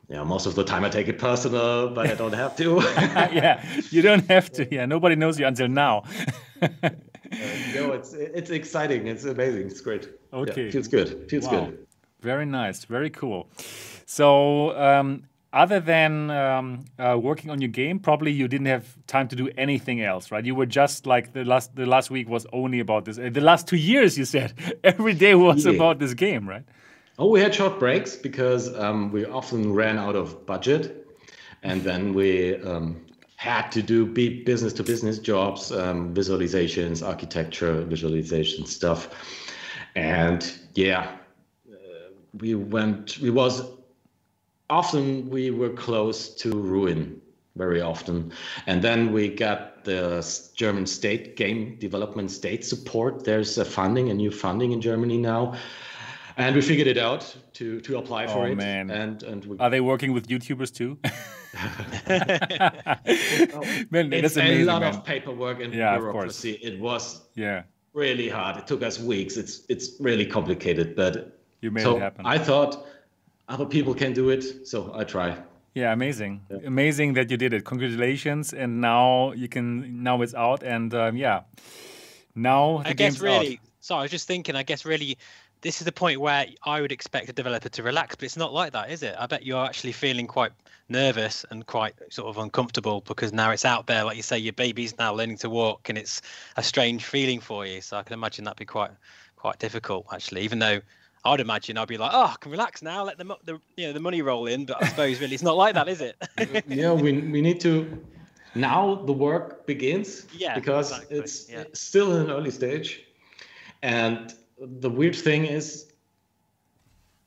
yeah, 0.10 0.24
most 0.24 0.46
of 0.48 0.56
the 0.56 0.64
time 0.64 0.84
I 0.84 0.90
take 0.90 1.08
it 1.08 1.20
personal, 1.20 1.90
but 1.90 2.08
I 2.10 2.16
don't 2.24 2.34
have 2.34 2.56
to. 2.58 2.82
yeah, 3.34 3.64
you 3.92 4.02
don't 4.02 4.26
have 4.28 4.52
to. 4.54 4.68
Yeah, 4.74 4.86
nobody 4.86 5.16
knows 5.16 5.40
you 5.40 5.46
until 5.46 5.68
now. 5.68 6.04
no, 6.62 7.92
it's 7.94 8.14
it's 8.14 8.50
exciting. 8.50 9.08
It's 9.08 9.26
amazing. 9.26 9.68
It's 9.68 9.82
great. 9.82 10.04
Yeah, 10.34 10.40
Okay. 10.40 10.72
feels 10.72 10.88
good. 10.88 11.30
Feels 11.30 11.46
Wow. 11.46 11.66
good. 11.66 11.88
Very 12.22 12.46
nice. 12.46 12.86
Very 12.86 13.10
cool. 13.12 13.48
So, 14.06 14.76
um, 14.78 15.24
other 15.56 15.80
than 15.80 16.30
um, 16.32 16.84
uh, 17.00 17.18
working 17.20 17.50
on 17.50 17.62
your 17.62 17.70
game, 17.70 17.98
probably 17.98 18.32
you 18.32 18.48
didn't 18.48 18.68
have 18.68 18.86
time 19.08 19.28
to 19.30 19.36
do 19.38 19.50
anything 19.58 20.02
else, 20.02 20.30
right? 20.30 20.46
You 20.46 20.54
were 20.54 20.66
just 20.66 21.08
like 21.08 21.32
the 21.32 21.46
last 21.46 21.76
the 21.76 21.86
last 21.86 22.12
week 22.12 22.28
was 22.30 22.46
only 22.52 22.82
about 22.82 23.06
this. 23.06 23.18
Uh, 23.18 23.30
the 23.32 23.42
last 23.42 23.66
two 23.66 23.78
years, 23.78 24.18
you 24.18 24.26
said 24.26 24.54
every 24.84 25.14
day 25.14 25.34
was 25.34 25.66
Yeah. 25.66 25.72
about 25.72 25.98
this 26.00 26.14
game, 26.14 26.48
right? 26.48 26.64
Oh, 27.18 27.30
we 27.30 27.40
had 27.40 27.56
short 27.56 27.80
breaks 27.80 28.18
because 28.18 28.78
um, 28.78 29.12
we 29.14 29.26
often 29.26 29.72
ran 29.74 29.98
out 29.98 30.18
of 30.18 30.46
budget, 30.46 31.08
and 31.64 31.82
then 31.82 32.14
we 32.14 32.62
um, 32.64 33.00
had 33.38 33.72
to 33.72 33.82
do 33.82 34.06
big 34.06 34.44
business 34.44 34.74
to 34.74 34.84
business 34.84 35.20
jobs, 35.20 35.72
um, 35.72 36.14
visualizations, 36.14 37.02
architecture, 37.02 37.82
visualization 37.86 38.66
stuff, 38.66 39.08
and 39.96 40.60
yeah, 40.74 41.16
uh, 41.72 41.76
we 42.42 42.56
went. 42.56 43.20
We 43.20 43.30
was 43.30 43.62
often 44.70 45.30
we 45.30 45.52
were 45.52 45.70
close 45.70 46.30
to 46.36 46.52
ruin 46.52 47.22
very 47.56 47.82
often, 47.82 48.32
and 48.68 48.82
then 48.82 49.14
we 49.14 49.30
got 49.30 49.84
the 49.86 50.26
German 50.56 50.86
state 50.86 51.36
game 51.36 51.78
development 51.80 52.32
state 52.32 52.66
support. 52.66 53.24
There's 53.24 53.58
a 53.58 53.66
funding, 53.66 54.10
a 54.10 54.14
new 54.14 54.32
funding 54.32 54.72
in 54.72 54.82
Germany 54.82 55.18
now 55.18 55.56
and 56.38 56.56
we 56.56 56.62
figured 56.62 56.88
it 56.88 56.98
out 56.98 57.36
to 57.54 57.80
to 57.82 57.98
apply 57.98 58.28
for 58.28 58.40
Oh, 58.40 58.44
it 58.52 58.56
man. 58.58 58.90
and 58.92 59.24
and 59.24 59.46
we 59.46 59.58
Are 59.58 59.70
they 59.70 59.82
working 59.82 60.12
with 60.14 60.28
YouTubers 60.28 60.74
too? 60.74 60.98
man, 63.90 64.12
it's 64.12 64.36
that's 64.36 64.38
a 64.38 64.64
lot 64.66 64.82
man. 64.82 64.94
of 64.96 65.06
paperwork 65.06 65.62
and 65.62 65.74
Yeah, 65.74 65.98
bureaucracy 65.98 66.54
it 66.62 66.80
was 66.80 67.22
Yeah, 67.36 67.64
really 67.94 68.28
hard 68.30 68.58
it 68.58 68.68
took 68.68 68.84
us 68.84 69.00
weeks 69.00 69.38
it's 69.38 69.64
it's 69.70 69.92
really 70.00 70.26
complicated 70.26 70.96
but 70.96 71.40
you 71.62 71.72
made 71.72 71.84
so 71.84 71.96
it 71.96 72.02
happen. 72.02 72.26
i 72.26 72.38
thought 72.38 72.86
other 73.48 73.66
people 73.66 73.94
can 73.94 74.14
do 74.14 74.30
it 74.30 74.68
so 74.68 74.92
i 74.96 75.04
try 75.04 75.36
Yeah, 75.76 75.92
amazing, 75.92 76.40
amazing 76.66 77.16
that 77.16 77.30
you 77.30 77.36
did 77.38 77.52
it. 77.54 77.66
Congratulations, 77.66 78.54
and 78.54 78.80
now 78.80 79.34
you 79.36 79.50
can 79.50 80.04
now 80.04 80.22
it's 80.24 80.34
out, 80.34 80.64
and 80.64 80.94
um, 80.94 81.18
yeah, 81.18 81.44
now 82.34 82.78
the 82.84 82.90
I 82.90 82.94
game's 82.94 83.16
guess 83.16 83.22
really. 83.22 83.54
out. 83.56 83.60
So 83.82 83.96
I 83.98 84.02
was 84.04 84.12
just 84.12 84.26
thinking. 84.28 84.56
I 84.56 84.64
guess 84.64 84.86
really, 84.86 85.18
this 85.62 85.82
is 85.82 85.86
the 85.86 85.92
point 85.92 86.22
where 86.22 86.46
I 86.64 86.80
would 86.82 86.92
expect 86.92 87.30
a 87.30 87.34
developer 87.34 87.70
to 87.70 87.84
relax, 87.84 88.16
but 88.16 88.24
it's 88.24 88.38
not 88.38 88.54
like 88.54 88.72
that, 88.72 88.90
is 88.90 89.04
it? 89.04 89.16
I 89.20 89.26
bet 89.28 89.46
you're 89.46 89.66
actually 89.66 89.92
feeling 89.92 90.28
quite 90.28 90.52
nervous 90.88 91.46
and 91.52 91.66
quite 91.66 91.94
sort 92.10 92.30
of 92.30 92.38
uncomfortable 92.38 93.02
because 93.02 93.34
now 93.34 93.52
it's 93.52 93.66
out 93.66 93.86
there. 93.88 94.06
Like 94.06 94.16
you 94.18 94.24
say, 94.24 94.38
your 94.38 94.54
baby's 94.54 94.98
now 94.98 95.14
learning 95.14 95.40
to 95.40 95.50
walk, 95.50 95.90
and 95.90 95.98
it's 95.98 96.22
a 96.56 96.64
strange 96.64 97.04
feeling 97.04 97.42
for 97.42 97.66
you. 97.66 97.82
So 97.82 97.98
I 97.98 98.04
can 98.04 98.14
imagine 98.14 98.46
that'd 98.46 98.58
be 98.58 98.66
quite 98.66 98.92
quite 99.36 99.60
difficult 99.60 100.06
actually. 100.12 100.42
Even 100.44 100.60
though 100.60 100.80
I'd 101.26 101.40
imagine 101.40 101.78
I'd 101.78 101.88
be 101.88 101.98
like, 101.98 102.12
oh, 102.14 102.26
I 102.26 102.36
can 102.40 102.52
relax 102.52 102.82
now, 102.82 103.04
let 103.04 103.18
the 103.18 103.26
the 103.44 103.60
you 103.78 103.88
know 103.88 103.94
the 103.94 104.00
money 104.00 104.22
roll 104.22 104.46
in. 104.46 104.66
But 104.66 104.82
I 104.84 104.88
suppose 104.88 105.20
really 105.20 105.34
it's 105.34 105.44
not 105.44 105.58
like 105.58 105.74
that, 105.74 105.88
is 105.90 106.02
it? 106.02 106.16
yeah 106.68 106.94
we, 106.94 107.14
we 107.14 107.42
need 107.42 107.60
to 107.62 108.00
now 108.54 108.96
the 108.96 109.12
work 109.14 109.66
begins 109.66 110.26
Yeah, 110.38 110.56
because 110.56 110.92
exactly, 110.92 111.18
it's, 111.18 111.50
yeah. 111.50 111.64
still 111.74 112.16
in 112.16 112.22
an 112.26 112.32
early 112.32 112.52
stage 112.52 113.04
and 113.82 114.34
the 114.60 114.90
weird 114.90 115.16
thing 115.16 115.46
is 115.46 115.92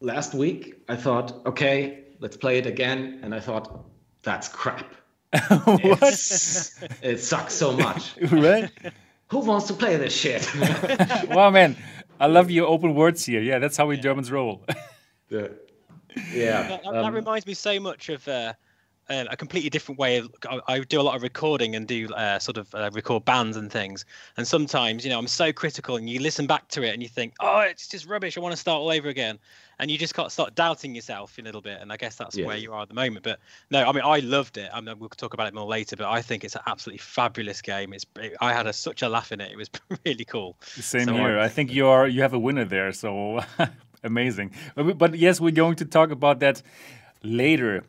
last 0.00 0.32
week 0.32 0.82
i 0.88 0.96
thought 0.96 1.44
okay 1.44 2.04
let's 2.20 2.36
play 2.36 2.56
it 2.58 2.66
again 2.66 3.20
and 3.22 3.34
i 3.34 3.40
thought 3.40 3.84
that's 4.22 4.48
crap 4.48 4.94
what? 5.48 6.02
It's- 6.02 6.82
it 7.02 7.18
sucks 7.20 7.52
so 7.52 7.72
much 7.76 8.16
right? 8.32 8.70
who 9.28 9.40
wants 9.40 9.66
to 9.66 9.74
play 9.74 9.96
this 9.98 10.14
shit 10.16 10.48
wow, 11.28 11.50
man, 11.50 11.76
I 12.20 12.26
love 12.26 12.50
your 12.50 12.66
open 12.66 12.94
words 12.94 13.24
here. 13.24 13.40
Yeah, 13.40 13.58
that's 13.58 13.76
how 13.76 13.86
we 13.86 13.96
Germans 13.96 14.30
roll. 14.30 14.64
yeah 15.30 15.48
yeah 16.32 16.62
That, 16.62 16.82
that, 16.84 16.92
that 16.92 17.04
um, 17.04 17.14
reminds 17.14 17.46
me 17.46 17.54
so 17.54 17.78
much 17.78 18.08
of 18.08 18.26
uh, 18.28 18.52
uh, 19.10 19.24
a 19.30 19.36
completely 19.36 19.70
different 19.70 19.98
way. 19.98 20.18
Of, 20.18 20.30
I, 20.48 20.60
I 20.68 20.78
do 20.80 21.00
a 21.00 21.02
lot 21.02 21.16
of 21.16 21.22
recording 21.22 21.74
and 21.76 21.86
do 21.86 22.12
uh, 22.14 22.38
sort 22.38 22.56
of 22.58 22.74
uh, 22.74 22.90
record 22.92 23.24
bands 23.24 23.56
and 23.56 23.70
things. 23.72 24.04
And 24.36 24.46
sometimes, 24.46 25.04
you 25.04 25.10
know, 25.10 25.18
I'm 25.18 25.26
so 25.28 25.52
critical, 25.52 25.96
and 25.96 26.08
you 26.08 26.20
listen 26.20 26.46
back 26.46 26.68
to 26.68 26.82
it 26.82 26.92
and 26.92 27.02
you 27.02 27.08
think, 27.08 27.34
oh, 27.40 27.60
it's 27.60 27.88
just 27.88 28.06
rubbish. 28.06 28.36
I 28.36 28.40
want 28.40 28.52
to 28.52 28.56
start 28.60 28.80
all 28.80 28.90
over 28.90 29.08
again. 29.08 29.38
And 29.80 29.90
you 29.92 29.96
just 29.96 30.12
got 30.14 30.24
to 30.24 30.30
start 30.30 30.56
doubting 30.56 30.92
yourself 30.94 31.38
a 31.38 31.42
little 31.42 31.60
bit. 31.60 31.80
And 31.80 31.92
I 31.92 31.96
guess 31.96 32.16
that's 32.16 32.36
Yeah. 32.36 32.46
where 32.46 32.56
you 32.56 32.72
are 32.72 32.82
at 32.82 32.88
the 32.88 32.94
moment. 32.94 33.22
But 33.22 33.38
no, 33.70 33.88
I 33.88 33.92
mean, 33.92 34.02
I 34.04 34.18
loved 34.18 34.58
it. 34.58 34.68
I 34.74 34.80
mean, 34.80 34.98
we'll 34.98 35.08
talk 35.10 35.34
about 35.34 35.46
it 35.46 35.54
more 35.54 35.66
later. 35.68 35.94
But 35.94 36.08
I 36.10 36.20
think 36.20 36.42
it's 36.42 36.56
an 36.56 36.62
absolutely 36.66 36.98
fabulous 36.98 37.62
game. 37.62 37.92
It's 37.92 38.04
I 38.40 38.52
had 38.52 38.66
a, 38.66 38.72
such 38.72 39.02
a 39.02 39.08
laugh 39.08 39.30
in 39.30 39.40
it. 39.40 39.52
It 39.52 39.56
was 39.56 39.70
really 40.04 40.24
cool. 40.24 40.56
Same 40.62 41.06
So, 41.06 41.12
here. 41.14 41.38
uh, 41.38 41.44
I 41.44 41.48
think 41.48 41.70
you 41.72 41.86
are 41.86 42.08
you 42.08 42.22
have 42.22 42.34
a 42.34 42.38
winner 42.40 42.64
there. 42.64 42.90
So 42.92 43.40
amazing. 44.02 44.50
But, 44.74 44.98
but 44.98 45.14
yes, 45.14 45.40
we're 45.40 45.52
going 45.52 45.76
to 45.76 45.84
talk 45.84 46.10
about 46.10 46.40
that 46.40 46.60
later. 47.22 47.84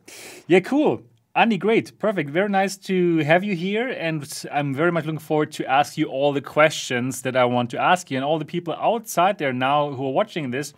Yeah, 0.46 0.60
cool. 0.60 1.02
Andy, 1.36 1.58
great, 1.58 1.96
perfect. 1.98 2.28
Very 2.30 2.48
nice 2.48 2.76
to 2.76 3.18
have 3.18 3.44
you 3.44 3.54
here, 3.54 3.88
and 3.88 4.26
I'm 4.50 4.74
very 4.74 4.90
much 4.90 5.04
looking 5.04 5.20
forward 5.20 5.52
to 5.52 5.66
ask 5.70 5.96
you 5.96 6.06
all 6.06 6.32
the 6.32 6.40
questions 6.40 7.22
that 7.22 7.36
I 7.36 7.44
want 7.44 7.70
to 7.70 7.78
ask 7.78 8.10
you, 8.10 8.16
and 8.18 8.24
all 8.24 8.38
the 8.40 8.44
people 8.44 8.74
outside 8.74 9.38
there 9.38 9.52
now 9.52 9.92
who 9.92 10.04
are 10.06 10.12
watching 10.12 10.50
this. 10.50 10.74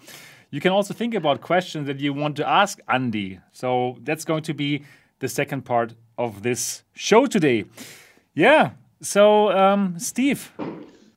You 0.50 0.60
can 0.60 0.70
also 0.72 0.92
think 0.92 1.14
about 1.14 1.40
questions 1.40 1.86
that 1.86 2.00
you 2.00 2.12
want 2.12 2.36
to 2.36 2.46
ask 2.46 2.78
Andy. 2.86 3.40
So 3.52 3.96
that's 4.02 4.26
going 4.26 4.42
to 4.42 4.52
be 4.52 4.84
the 5.20 5.28
second 5.28 5.62
part 5.64 5.94
of 6.18 6.42
this 6.42 6.82
show 6.92 7.24
today. 7.24 7.64
Yeah. 8.34 8.72
So, 9.00 9.50
um, 9.52 9.98
Steve, 9.98 10.52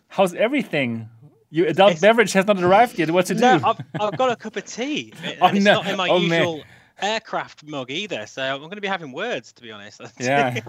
how's 0.07 0.33
everything? 0.33 1.09
Your 1.49 1.67
adult 1.67 1.91
It's- 1.91 2.01
beverage 2.01 2.31
has 2.33 2.47
not 2.47 2.61
arrived 2.63 2.97
yet. 2.97 3.11
What 3.11 3.25
to 3.25 3.33
do? 3.35 3.41
No, 3.41 3.59
I've, 3.65 3.77
I've 3.99 4.17
got 4.17 4.31
a 4.31 4.37
cup 4.37 4.55
of 4.55 4.65
tea. 4.65 5.11
and 5.23 5.37
Oh, 5.41 5.47
it's 5.47 5.65
no. 5.65 5.73
not 5.73 5.87
in 5.87 5.97
my 5.97 6.07
Oh, 6.09 6.19
man. 6.19 6.63
Aircraft 7.01 7.63
mug 7.63 7.91
either, 7.91 8.25
so 8.25 8.41
I'm 8.41 8.59
going 8.59 8.71
to 8.71 8.81
be 8.81 8.87
having 8.87 9.11
words, 9.11 9.51
to 9.53 9.61
be 9.61 9.71
honest. 9.71 10.01
yeah. 10.19 10.59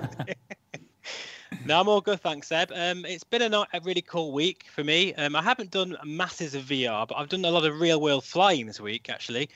no, 1.67 1.81
I'm 1.81 1.89
all 1.89 2.01
good, 2.01 2.21
thanks, 2.21 2.49
Seb. 2.49 2.73
Um, 2.73 3.05
it's 3.05 3.25
been 3.25 3.43
a, 3.43 3.49
ni- 3.49 3.67
a 3.73 3.81
really 3.83 4.03
cool 4.03 4.33
week 4.33 4.67
for 4.71 4.85
me. 4.85 5.15
Um, 5.15 5.37
I 5.37 5.43
haven't 5.43 5.71
done 5.71 5.97
masses 6.05 6.55
of 6.55 6.65
VR, 6.65 7.07
but 7.07 7.17
I've 7.17 7.29
done 7.29 7.45
a 7.45 7.51
lot 7.51 7.65
of 7.65 7.81
real 7.81 8.01
world 8.01 8.25
flying 8.25 8.67
this 8.67 8.81
week, 8.81 9.09
actually, 9.09 9.49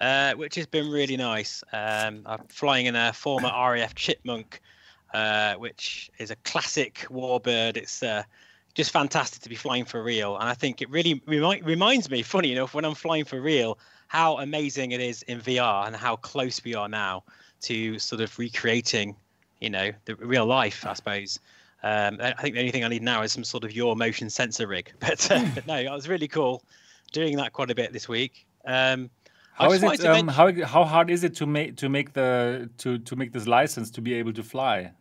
uh, 0.00 0.34
which 0.34 0.54
has 0.56 0.66
been 0.66 0.90
really 0.90 1.16
nice. 1.16 1.62
Um, 1.72 2.22
I'm 2.26 2.46
flying 2.48 2.86
in 2.86 2.96
a 2.96 3.12
former 3.12 3.48
RAF 3.72 3.94
Chipmunk, 3.94 4.60
uh, 5.14 5.54
which 5.54 6.10
is 6.18 6.30
a 6.30 6.36
classic 6.36 7.06
warbird. 7.10 7.76
It's 7.76 8.02
uh, 8.02 8.24
just 8.74 8.90
fantastic 8.90 9.42
to 9.42 9.48
be 9.48 9.56
flying 9.56 9.84
for 9.84 10.02
real. 10.02 10.36
And 10.36 10.48
I 10.48 10.54
think 10.54 10.82
it 10.82 10.90
really 10.90 11.22
remi- 11.26 11.62
reminds 11.62 12.10
me, 12.10 12.22
funny 12.22 12.52
enough, 12.52 12.74
when 12.74 12.84
I'm 12.84 12.94
flying 12.94 13.24
for 13.24 13.40
real, 13.40 13.78
how 14.08 14.38
amazing 14.38 14.92
it 14.92 15.00
is 15.00 15.22
in 15.22 15.40
VR 15.40 15.86
and 15.86 15.96
how 15.96 16.16
close 16.16 16.62
we 16.64 16.74
are 16.74 16.88
now 16.88 17.24
to 17.62 17.98
sort 17.98 18.20
of 18.20 18.38
recreating, 18.38 19.16
you 19.60 19.70
know, 19.70 19.90
the 20.04 20.14
real 20.16 20.46
life, 20.46 20.86
I 20.86 20.94
suppose. 20.94 21.38
Um, 21.82 22.18
I 22.20 22.32
think 22.32 22.54
the 22.54 22.60
only 22.60 22.72
thing 22.72 22.84
I 22.84 22.88
need 22.88 23.02
now 23.02 23.22
is 23.22 23.32
some 23.32 23.44
sort 23.44 23.64
of 23.64 23.72
your 23.72 23.96
motion 23.96 24.30
sensor 24.30 24.66
rig. 24.66 24.92
But, 25.00 25.30
uh, 25.30 25.44
but 25.54 25.66
no, 25.66 25.76
it 25.76 25.90
was 25.90 26.08
really 26.08 26.28
cool 26.28 26.62
doing 27.12 27.36
that 27.36 27.52
quite 27.52 27.70
a 27.70 27.74
bit 27.74 27.92
this 27.92 28.08
week. 28.08 28.46
Um, 28.64 29.10
How 29.54 29.72
is 29.72 29.82
it? 29.82 30.04
Um, 30.04 30.28
how 30.28 30.52
how 30.64 30.84
hard 30.84 31.10
is 31.10 31.24
it 31.24 31.34
to 31.36 31.46
make 31.46 31.76
to 31.76 31.88
make 31.88 32.12
the 32.12 32.68
to 32.78 32.98
to 32.98 33.16
make 33.16 33.32
this 33.32 33.46
license 33.46 33.90
to 33.92 34.00
be 34.02 34.14
able 34.14 34.32
to 34.34 34.42
fly? 34.42 34.92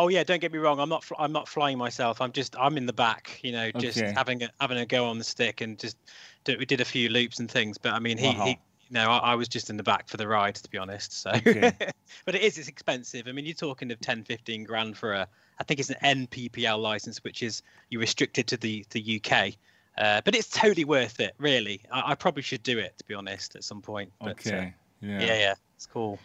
Oh 0.00 0.08
yeah, 0.08 0.24
don't 0.24 0.40
get 0.40 0.50
me 0.50 0.58
wrong. 0.58 0.80
I'm 0.80 0.88
not. 0.88 1.04
Fl- 1.04 1.14
I'm 1.18 1.30
not 1.30 1.46
flying 1.46 1.76
myself. 1.76 2.22
I'm 2.22 2.32
just. 2.32 2.56
I'm 2.56 2.78
in 2.78 2.86
the 2.86 2.92
back. 2.92 3.38
You 3.42 3.52
know, 3.52 3.70
just 3.72 3.98
Okay. 3.98 4.14
having 4.16 4.42
a 4.42 4.48
having 4.58 4.78
a 4.78 4.86
go 4.86 5.04
on 5.04 5.18
the 5.18 5.24
stick 5.24 5.60
and 5.60 5.78
just. 5.78 5.98
Do, 6.44 6.56
we 6.58 6.64
did 6.64 6.80
a 6.80 6.86
few 6.86 7.10
loops 7.10 7.38
and 7.38 7.50
things, 7.50 7.76
but 7.76 7.92
I 7.92 7.98
mean, 7.98 8.16
he. 8.16 8.28
Wow. 8.28 8.44
he 8.44 8.50
you 8.88 8.94
know, 8.94 9.10
I, 9.10 9.18
I 9.18 9.34
was 9.34 9.46
just 9.46 9.68
in 9.68 9.76
the 9.76 9.82
back 9.82 10.08
for 10.08 10.16
the 10.16 10.26
ride, 10.26 10.54
to 10.56 10.68
be 10.70 10.78
honest. 10.78 11.12
So, 11.12 11.30
Okay. 11.32 11.70
but 12.24 12.34
it 12.34 12.40
is. 12.40 12.56
It's 12.56 12.66
expensive. 12.66 13.28
I 13.28 13.32
mean, 13.32 13.44
you're 13.44 13.54
talking 13.54 13.92
of 13.92 14.00
10, 14.00 14.24
15 14.24 14.64
grand 14.64 14.96
for 14.96 15.12
a. 15.12 15.28
I 15.58 15.64
think 15.64 15.80
it's 15.80 15.90
an 15.90 16.26
NPPL 16.26 16.78
license, 16.80 17.22
which 17.22 17.42
is 17.42 17.62
you're 17.90 18.00
restricted 18.00 18.48
to 18.48 18.56
the 18.56 18.86
the 18.90 19.20
UK. 19.22 19.52
Uh, 19.98 20.22
but 20.24 20.34
it's 20.34 20.48
totally 20.48 20.86
worth 20.86 21.20
it, 21.20 21.34
really. 21.38 21.82
I, 21.92 22.12
I 22.12 22.14
probably 22.14 22.42
should 22.42 22.62
do 22.62 22.78
it, 22.78 22.96
to 22.96 23.04
be 23.04 23.12
honest, 23.12 23.54
at 23.54 23.64
some 23.64 23.82
point. 23.82 24.10
But, 24.18 24.30
uh, 24.30 24.30
Okay. 24.30 24.74
yeah, 25.02 25.20
yeah, 25.20 25.54
it's 25.76 25.86
cool. 25.86 26.18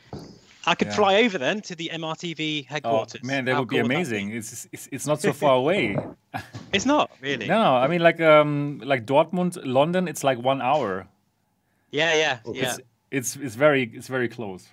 I 0.67 0.75
could 0.75 0.87
Yeah. 0.87 0.95
fly 0.95 1.15
over 1.23 1.37
then 1.37 1.61
to 1.61 1.75
the 1.75 1.89
MRTV 1.93 2.65
headquarters. 2.67 3.21
Oh 3.23 3.27
man, 3.27 3.45
that 3.45 3.53
How 3.53 3.59
would 3.61 3.69
be 3.69 3.77
cool 3.77 3.87
that 3.87 3.93
amazing. 3.95 4.31
It's, 4.31 4.67
it's 4.71 4.89
it's 4.91 5.05
not 5.07 5.21
so 5.21 5.31
far 5.33 5.55
away. 5.63 5.97
It's 6.73 6.85
not 6.85 7.11
really. 7.21 7.47
No. 7.47 7.75
I 7.75 7.87
mean, 7.87 8.01
like 8.01 8.19
um, 8.21 8.81
like 8.83 9.05
Dortmund, 9.05 9.57
London, 9.63 10.07
it's 10.07 10.23
like 10.23 10.39
one 10.39 10.61
hour. 10.61 11.07
Yeah, 11.91 12.13
yeah, 12.15 12.39
yeah. 12.53 12.63
It's 12.63 12.79
it's 13.11 13.35
it's 13.35 13.55
very 13.55 13.83
it's 13.93 14.07
very 14.07 14.27
close. 14.27 14.67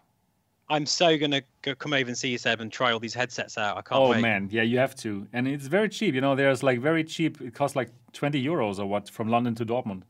I'm 0.71 0.87
so 0.87 1.19
gonna 1.19 1.43
go 1.61 1.75
come 1.75 1.93
over 1.93 2.09
and 2.09 2.17
see 2.17 2.31
you, 2.31 2.39
Seb, 2.39 2.61
and 2.61 2.73
try 2.73 2.93
all 2.93 2.99
these 2.99 3.13
headsets 3.15 3.59
out. 3.59 3.77
I 3.77 3.83
can't 3.83 4.01
Oh 4.01 4.11
wait. 4.11 4.23
man, 4.23 4.49
yeah, 4.51 4.63
you 4.63 4.79
have 4.79 4.95
to, 4.97 5.27
and 5.35 5.47
it's 5.47 5.67
very 5.67 5.89
cheap. 5.91 6.15
You 6.15 6.23
know, 6.23 6.35
there's 6.35 6.63
like 6.63 6.81
very 6.81 7.05
cheap. 7.05 7.41
It 7.43 7.55
costs 7.55 7.77
like 7.77 7.91
twenty 8.15 8.43
euros 8.43 8.79
or 8.79 8.87
what 8.87 9.11
from 9.11 9.29
London 9.29 9.55
to 9.57 9.67
Dortmund. 9.67 10.03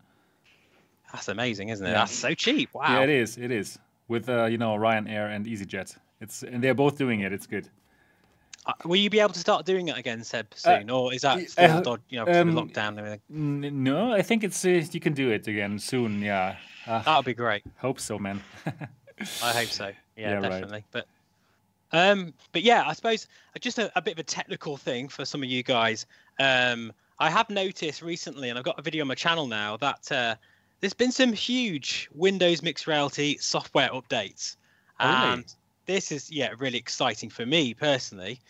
That's 1.12 1.28
amazing, 1.28 1.70
isn't 1.70 1.84
it? 1.84 1.90
Yeah. 1.90 1.96
That's 1.98 2.12
so 2.14 2.32
cheap. 2.34 2.70
Wow. 2.74 2.84
Yeah, 2.88 3.02
it 3.02 3.10
is. 3.10 3.36
It 3.38 3.50
is 3.50 3.78
with 4.12 4.28
uh, 4.28 4.44
you 4.44 4.58
know 4.58 4.76
Ryanair 4.76 5.34
and 5.34 5.46
EasyJet. 5.46 5.96
It's 6.20 6.44
and 6.44 6.62
they're 6.62 6.74
both 6.74 6.96
doing 6.96 7.20
it. 7.20 7.32
It's 7.32 7.48
good. 7.48 7.68
Uh, 8.64 8.74
will 8.84 8.96
you 8.96 9.10
be 9.10 9.18
able 9.18 9.32
to 9.32 9.40
start 9.40 9.66
doing 9.66 9.88
it 9.88 9.98
again, 9.98 10.22
Seb, 10.22 10.46
soon, 10.54 10.88
or 10.88 11.12
is 11.12 11.22
that 11.22 11.50
still 11.50 11.78
uh, 11.78 11.80
dod- 11.80 12.02
you 12.10 12.18
know, 12.18 12.26
um, 12.30 12.52
lockdown 12.52 12.90
and 12.90 12.98
everything? 13.00 13.20
N- 13.34 13.82
No, 13.82 14.12
I 14.12 14.22
think 14.22 14.44
it's 14.44 14.64
uh, 14.64 14.84
you 14.92 15.00
can 15.00 15.14
do 15.14 15.30
it 15.30 15.48
again 15.48 15.80
soon. 15.80 16.22
Yeah, 16.22 16.54
uh, 16.86 17.00
That 17.00 17.16
would 17.16 17.24
be 17.24 17.34
great. 17.34 17.64
hope 17.78 17.98
so, 17.98 18.20
man. 18.20 18.40
I 19.42 19.52
hope 19.52 19.68
so. 19.68 19.86
Yeah, 20.16 20.34
yeah 20.34 20.40
definitely. 20.40 20.72
Right. 20.72 20.84
But 20.92 21.06
um, 21.92 22.34
but 22.52 22.62
yeah, 22.62 22.84
I 22.86 22.92
suppose 22.92 23.26
just 23.60 23.78
a, 23.78 23.90
a, 23.98 24.02
bit 24.02 24.12
of 24.12 24.18
a 24.20 24.22
technical 24.22 24.76
thing 24.76 25.08
for 25.08 25.24
some 25.24 25.42
of 25.42 25.48
you 25.48 25.62
guys. 25.64 26.06
Um, 26.38 26.92
I 27.18 27.30
have 27.30 27.50
noticed 27.50 28.00
recently, 28.00 28.48
and 28.48 28.58
I've 28.58 28.64
got 28.64 28.78
a 28.78 28.82
video 28.82 29.02
on 29.02 29.08
my 29.08 29.14
channel 29.14 29.46
now 29.46 29.76
that 29.78 30.12
uh, 30.12 30.34
there's 30.82 30.92
been 30.92 31.12
some 31.12 31.32
huge 31.32 32.10
Windows 32.12 32.60
Mixed 32.60 32.86
Reality 32.86 33.38
software 33.38 33.88
updates, 33.90 34.56
oh, 35.00 35.06
and 35.06 35.38
really? 35.38 35.44
this 35.86 36.12
is 36.12 36.30
yeah 36.30 36.50
really 36.58 36.76
exciting 36.76 37.30
for 37.30 37.46
me 37.46 37.72
personally 37.72 38.40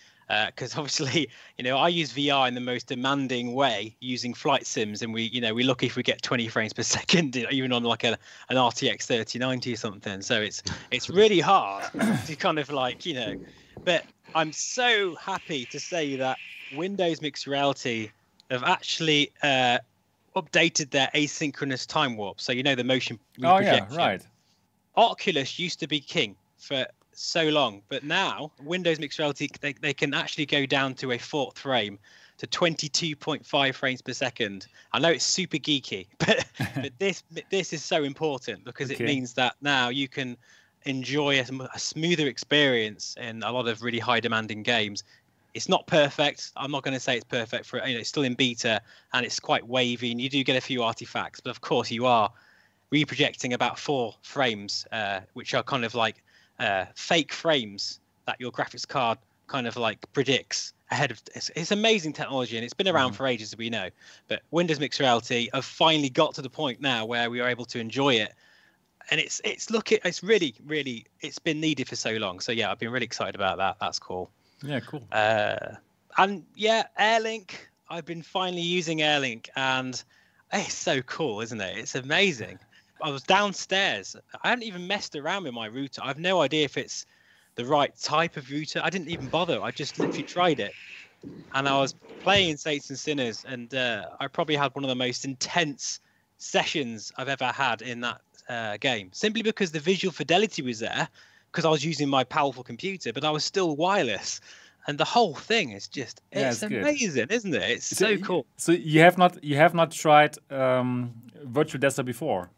because 0.47 0.75
uh, 0.75 0.79
obviously 0.81 1.29
you 1.59 1.65
know 1.65 1.77
I 1.77 1.89
use 1.89 2.11
VR 2.15 2.49
in 2.49 2.55
the 2.55 2.61
most 2.61 2.87
demanding 2.87 3.53
way 3.53 3.95
using 4.01 4.33
flight 4.33 4.67
sims, 4.67 5.03
and 5.03 5.13
we 5.13 5.25
you 5.25 5.43
know 5.43 5.53
we 5.53 5.63
look 5.63 5.83
if 5.83 5.95
we 5.95 6.03
get 6.03 6.23
20 6.23 6.49
frames 6.49 6.73
per 6.73 6.83
second 6.99 7.37
even 7.37 7.71
on 7.71 7.85
like 7.85 8.03
a 8.03 8.19
an 8.49 8.57
RTX 8.57 9.03
3090 9.03 9.75
or 9.75 9.77
something. 9.77 10.23
So 10.23 10.41
it's 10.41 10.63
it's 10.91 11.11
really 11.21 11.41
hard 11.41 11.85
to 12.27 12.35
kind 12.35 12.59
of 12.59 12.71
like 12.71 13.05
you 13.05 13.15
know, 13.15 13.37
but 13.85 14.05
I'm 14.35 14.53
so 14.53 15.17
happy 15.17 15.67
to 15.67 15.79
say 15.79 16.17
that 16.17 16.39
Windows 16.75 17.21
Mixed 17.21 17.47
Reality 17.47 18.11
have 18.51 18.65
actually 18.65 19.31
uh, 19.43 19.79
updated 20.37 20.91
their 20.91 21.09
asynchronous 21.15 21.87
time 21.87 22.17
warp. 22.17 22.41
So 22.41 22.53
you 22.53 22.63
know 22.63 22.75
the 22.75 22.85
motion. 22.85 23.19
Oh 23.43 23.59
yeah, 23.59 23.87
right. 23.95 24.23
Oculus 24.97 25.59
used 25.59 25.81
to 25.81 25.87
be 25.87 26.01
king 26.01 26.37
for 26.59 26.87
so 27.13 27.45
long. 27.49 27.83
But 27.89 28.05
now 28.05 28.53
Windows 28.63 28.99
Mixed 28.99 29.19
Reality 29.19 29.49
they, 29.61 29.73
they 29.75 29.95
can 29.95 30.15
actually 30.15 30.47
go 30.47 30.67
down 30.67 30.95
to 30.95 31.13
a 31.13 31.19
fourth 31.19 31.59
frame 31.59 31.99
to 32.39 32.47
22.5 32.47 33.75
frames 33.75 34.03
per 34.03 34.13
second. 34.13 34.67
I 34.93 34.99
know 34.99 35.11
it's 35.11 35.25
super 35.25 35.59
geeky, 35.59 36.07
but 36.19 36.45
but 36.75 36.93
this 36.99 37.23
this 37.51 37.73
is 37.73 37.85
so 37.85 38.05
important 38.05 38.65
because 38.65 38.91
okay. 38.91 39.03
it 39.03 39.07
means 39.07 39.35
that 39.35 39.57
now 39.61 39.89
you 39.89 40.09
can 40.09 40.37
enjoy 40.85 41.39
a, 41.39 41.45
a, 41.73 41.79
smoother 41.79 42.27
experience 42.27 43.15
in 43.21 43.43
a 43.45 43.53
lot 43.53 43.69
of 43.69 43.83
really 43.83 44.01
high 44.01 44.19
demanding 44.19 44.65
games. 44.65 45.05
It's 45.55 45.69
not 45.69 45.87
perfect. 45.87 46.51
I'm 46.57 46.71
not 46.71 46.83
going 46.83 46.95
to 46.95 47.01
say 47.01 47.17
it's 47.17 47.25
perfect 47.25 47.67
for 47.67 47.87
you 47.87 47.95
know 47.95 48.01
it's 48.01 48.09
still 48.09 48.23
in 48.23 48.35
beta 48.35 48.81
and 49.13 49.27
it's 49.27 49.39
quite 49.39 49.67
wavy 49.67 50.11
and 50.11 50.21
you 50.21 50.29
do 50.29 50.43
get 50.45 50.57
a 50.57 50.61
few 50.61 50.83
artifacts, 50.83 51.41
but 51.41 51.51
of 51.51 51.61
course 51.61 51.91
you 51.91 52.07
are 52.07 52.31
reprojecting 52.93 53.53
about 53.53 53.79
four 53.79 54.15
frames, 54.23 54.87
uh, 54.93 55.21
which 55.33 55.55
are 55.55 55.63
kind 55.63 55.85
of 55.85 55.95
like 55.95 56.23
uh, 56.59 56.87
fake 56.95 57.33
frames 57.33 58.01
that 58.27 58.37
your 58.39 58.53
graphics 58.53 58.87
card 58.87 59.19
kind 59.47 59.67
of 59.67 59.77
like 59.77 60.11
predicts 60.13 60.73
ahead 60.91 61.11
of 61.11 61.21
it's, 61.35 61.51
it's 61.57 61.71
amazing 61.71 62.13
technology 62.13 62.57
and 62.57 62.65
it's 62.65 62.75
been 62.75 62.89
around 62.89 63.13
mm. 63.13 63.17
for 63.17 63.27
ages 63.27 63.53
as 63.53 63.59
we 63.59 63.71
know 63.71 63.89
but 64.29 64.43
windows 64.51 64.79
mixed 64.79 65.01
reality 65.01 65.49
have 65.53 65.65
finally 65.65 66.09
got 66.09 66.35
to 66.35 66.43
the 66.43 66.51
point 66.51 66.81
now 66.81 67.05
where 67.05 67.31
we 67.31 67.41
are 67.41 67.49
able 67.49 67.65
to 67.65 67.79
enjoy 67.79 68.15
it 68.15 68.33
and 69.11 69.19
it's 69.21 69.41
it's 69.45 69.71
look 69.71 69.91
it's 69.91 70.23
really 70.23 70.55
really 70.67 71.05
it's 71.21 71.39
been 71.39 71.61
needed 71.61 71.89
for 71.89 71.97
so 71.97 72.13
long 72.13 72.41
so 72.41 72.53
yeah 72.53 72.71
i've 72.71 72.79
been 72.79 72.91
really 72.91 73.05
excited 73.05 73.35
about 73.35 73.59
that 73.59 73.77
that's 73.81 73.99
cool 73.99 74.31
yeah 74.63 74.81
cool 74.81 75.03
uh 75.13 75.57
and 76.19 76.45
yeah 76.55 76.85
airlink 76.99 77.53
i've 77.89 78.05
been 78.05 78.23
finally 78.23 78.63
using 78.63 78.99
airlink 78.99 79.49
and 79.57 80.05
it's 80.53 80.75
so 80.75 81.01
cool 81.03 81.41
isn't 81.41 81.61
it 81.61 81.79
it's 81.79 81.95
amazing 81.95 82.59
I 83.03 83.11
was 83.11 83.23
downstairs. 83.23 84.17
I 84.43 84.51
haven't 84.51 84.65
even 84.65 84.87
messed 84.87 85.17
around 85.17 85.45
with 85.45 85.55
my 85.55 85.67
router. 85.67 86.01
I've 86.05 86.19
no 86.19 86.41
idea 86.41 86.65
if 86.65 86.77
it's 86.77 87.05
the 87.57 87.65
right 87.65 87.93
type 88.01 88.37
of 88.37 88.51
router. 88.51 88.81
I 88.83 88.91
didn't 88.91 89.09
even 89.09 89.27
bother. 89.27 89.61
I 89.61 89.73
just 89.73 89.99
literally 89.99 90.25
tried 90.25 90.61
it, 90.61 90.75
and 91.53 91.69
I 91.69 91.79
was 91.79 91.95
playing 92.21 92.57
Saints 92.57 92.91
and 92.91 92.99
Sinners, 92.99 93.45
and 93.47 93.75
uh, 93.75 94.07
I 94.21 94.29
probably 94.29 94.57
had 94.57 94.75
one 94.75 94.85
of 94.85 94.89
the 94.89 94.95
most 94.95 95.25
intense 95.25 96.01
sessions 96.39 97.13
I've 97.17 97.29
ever 97.29 97.47
had 97.47 97.83
in 97.83 98.01
that 98.01 98.21
uh, 98.49 98.77
game. 98.79 99.11
Simply 99.13 99.43
because 99.43 99.73
the 99.73 99.81
visual 99.81 100.13
fidelity 100.13 100.63
was 100.63 100.79
there, 100.79 101.09
because 101.53 101.65
I 101.65 101.69
was 101.69 101.85
using 101.85 102.09
my 102.09 102.25
powerful 102.25 102.65
computer, 102.65 103.13
but 103.13 103.25
I 103.25 103.31
was 103.31 103.45
still 103.45 103.77
wireless. 103.77 104.41
And 104.89 104.99
the 104.99 105.05
whole 105.05 105.35
thing 105.35 105.71
is 105.71 105.87
just—it's 105.87 106.41
yeah, 106.41 106.49
it's 106.51 106.63
amazing, 106.63 107.27
good. 107.27 107.33
isn't 107.33 107.55
it? 107.55 107.71
It's 107.71 107.87
so, 107.87 108.17
so, 108.17 108.23
cool. 108.23 108.47
So 108.57 108.73
you 108.73 109.01
have 109.01 109.17
not 109.17 109.43
you 109.45 109.57
have 109.57 109.75
not 109.75 109.93
tried 109.93 110.37
um, 110.51 111.13
virtual 111.45 111.79
desktop 111.79 112.07
before? 112.07 112.51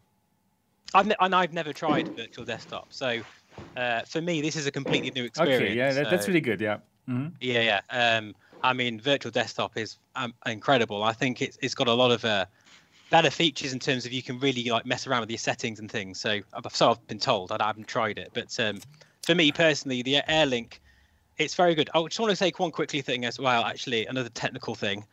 I've 0.95 1.11
and 1.19 1.35
I've 1.35 1.53
never 1.53 1.71
tried 1.71 2.07
virtual 2.15 2.45
desktop, 2.45 2.87
so 2.89 3.21
uh, 3.77 4.01
for 4.01 4.21
me 4.21 4.41
this 4.41 4.55
is 4.55 4.65
a 4.65 4.71
completely 4.71 5.11
new 5.11 5.25
experience. 5.25 5.63
Okay, 5.63 5.75
yeah, 5.75 5.93
that, 5.93 6.05
so, 6.05 6.09
that's 6.09 6.27
really 6.27 6.41
good. 6.41 6.61
Yeah. 6.61 6.77
Mm-hmm. 7.07 7.27
Yeah, 7.41 7.61
yeah. 7.61 8.17
Um, 8.17 8.33
I 8.63 8.73
mean, 8.73 8.99
virtual 8.99 9.31
desktop 9.31 9.77
is 9.77 9.99
um, 10.15 10.33
incredible. 10.47 11.03
I 11.03 11.13
think 11.13 11.43
it's 11.43 11.59
it's 11.61 11.75
got 11.75 11.87
a 11.87 11.93
lot 11.93 12.11
of 12.11 12.25
uh, 12.25 12.45
better 13.15 13.29
features 13.29 13.71
in 13.71 13.79
terms 13.79 14.05
of 14.05 14.11
you 14.11 14.21
can 14.21 14.37
really 14.39 14.65
like 14.65 14.85
mess 14.85 15.07
around 15.07 15.21
with 15.21 15.29
your 15.29 15.37
settings 15.37 15.79
and 15.79 15.89
things. 15.89 16.19
So, 16.19 16.41
so 16.69 16.91
I've 16.91 17.07
been 17.07 17.17
told. 17.17 17.49
I 17.49 17.65
haven't 17.65 17.87
tried 17.87 18.17
it, 18.17 18.31
but 18.33 18.59
um, 18.59 18.81
for 19.25 19.33
me 19.33 19.53
personally, 19.53 20.01
the 20.01 20.17
AirLink, 20.27 20.79
it's 21.37 21.55
very 21.55 21.75
good. 21.75 21.89
I 21.95 22.03
just 22.03 22.19
want 22.19 22.31
to 22.31 22.35
say 22.35 22.51
one 22.57 22.71
quickly 22.71 22.99
thing 23.01 23.23
as 23.23 23.39
well. 23.39 23.63
Actually, 23.63 24.05
another 24.05 24.27
technical 24.27 24.75
thing. 24.75 25.05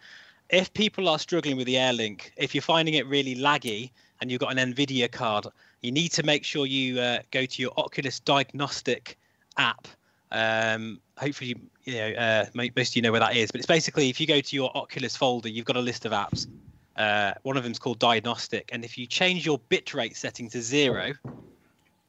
If 0.50 0.74
people 0.74 1.08
are 1.08 1.16
struggling 1.20 1.56
with 1.56 1.66
the 1.66 1.76
AirLink, 1.76 2.32
if 2.36 2.56
you're 2.56 2.62
finding 2.62 2.94
it 2.94 3.06
really 3.06 3.36
laggy 3.36 3.92
and 4.20 4.32
you've 4.32 4.40
got 4.40 4.50
an 4.50 4.74
NVIDIA 4.74 5.08
card, 5.08 5.46
you 5.82 5.92
need 5.92 6.08
to 6.08 6.24
make 6.24 6.44
sure 6.44 6.66
you 6.66 6.98
uh, 6.98 7.20
go 7.30 7.46
to 7.46 7.62
your 7.62 7.70
Oculus 7.76 8.18
Diagnostic 8.18 9.16
app. 9.58 9.86
Um, 10.32 11.00
hopefully, 11.18 11.54
you 11.84 11.94
know 11.94 12.10
uh, 12.14 12.46
most 12.74 12.90
of 12.90 12.96
you 12.96 13.02
know 13.02 13.12
where 13.12 13.20
that 13.20 13.36
is. 13.36 13.52
But 13.52 13.60
it's 13.60 13.66
basically 13.68 14.08
if 14.08 14.20
you 14.20 14.26
go 14.26 14.40
to 14.40 14.56
your 14.56 14.76
Oculus 14.76 15.16
folder, 15.16 15.48
you've 15.48 15.66
got 15.66 15.76
a 15.76 15.80
list 15.80 16.04
of 16.04 16.10
apps. 16.10 16.48
Uh, 16.96 17.32
one 17.42 17.56
of 17.56 17.62
them 17.62 17.72
is 17.72 17.78
called 17.78 17.98
Diagnostic, 17.98 18.70
and 18.72 18.84
if 18.84 18.98
you 18.98 19.06
change 19.06 19.46
your 19.46 19.58
bitrate 19.70 20.16
setting 20.16 20.48
to 20.50 20.60
zero, 20.60 21.12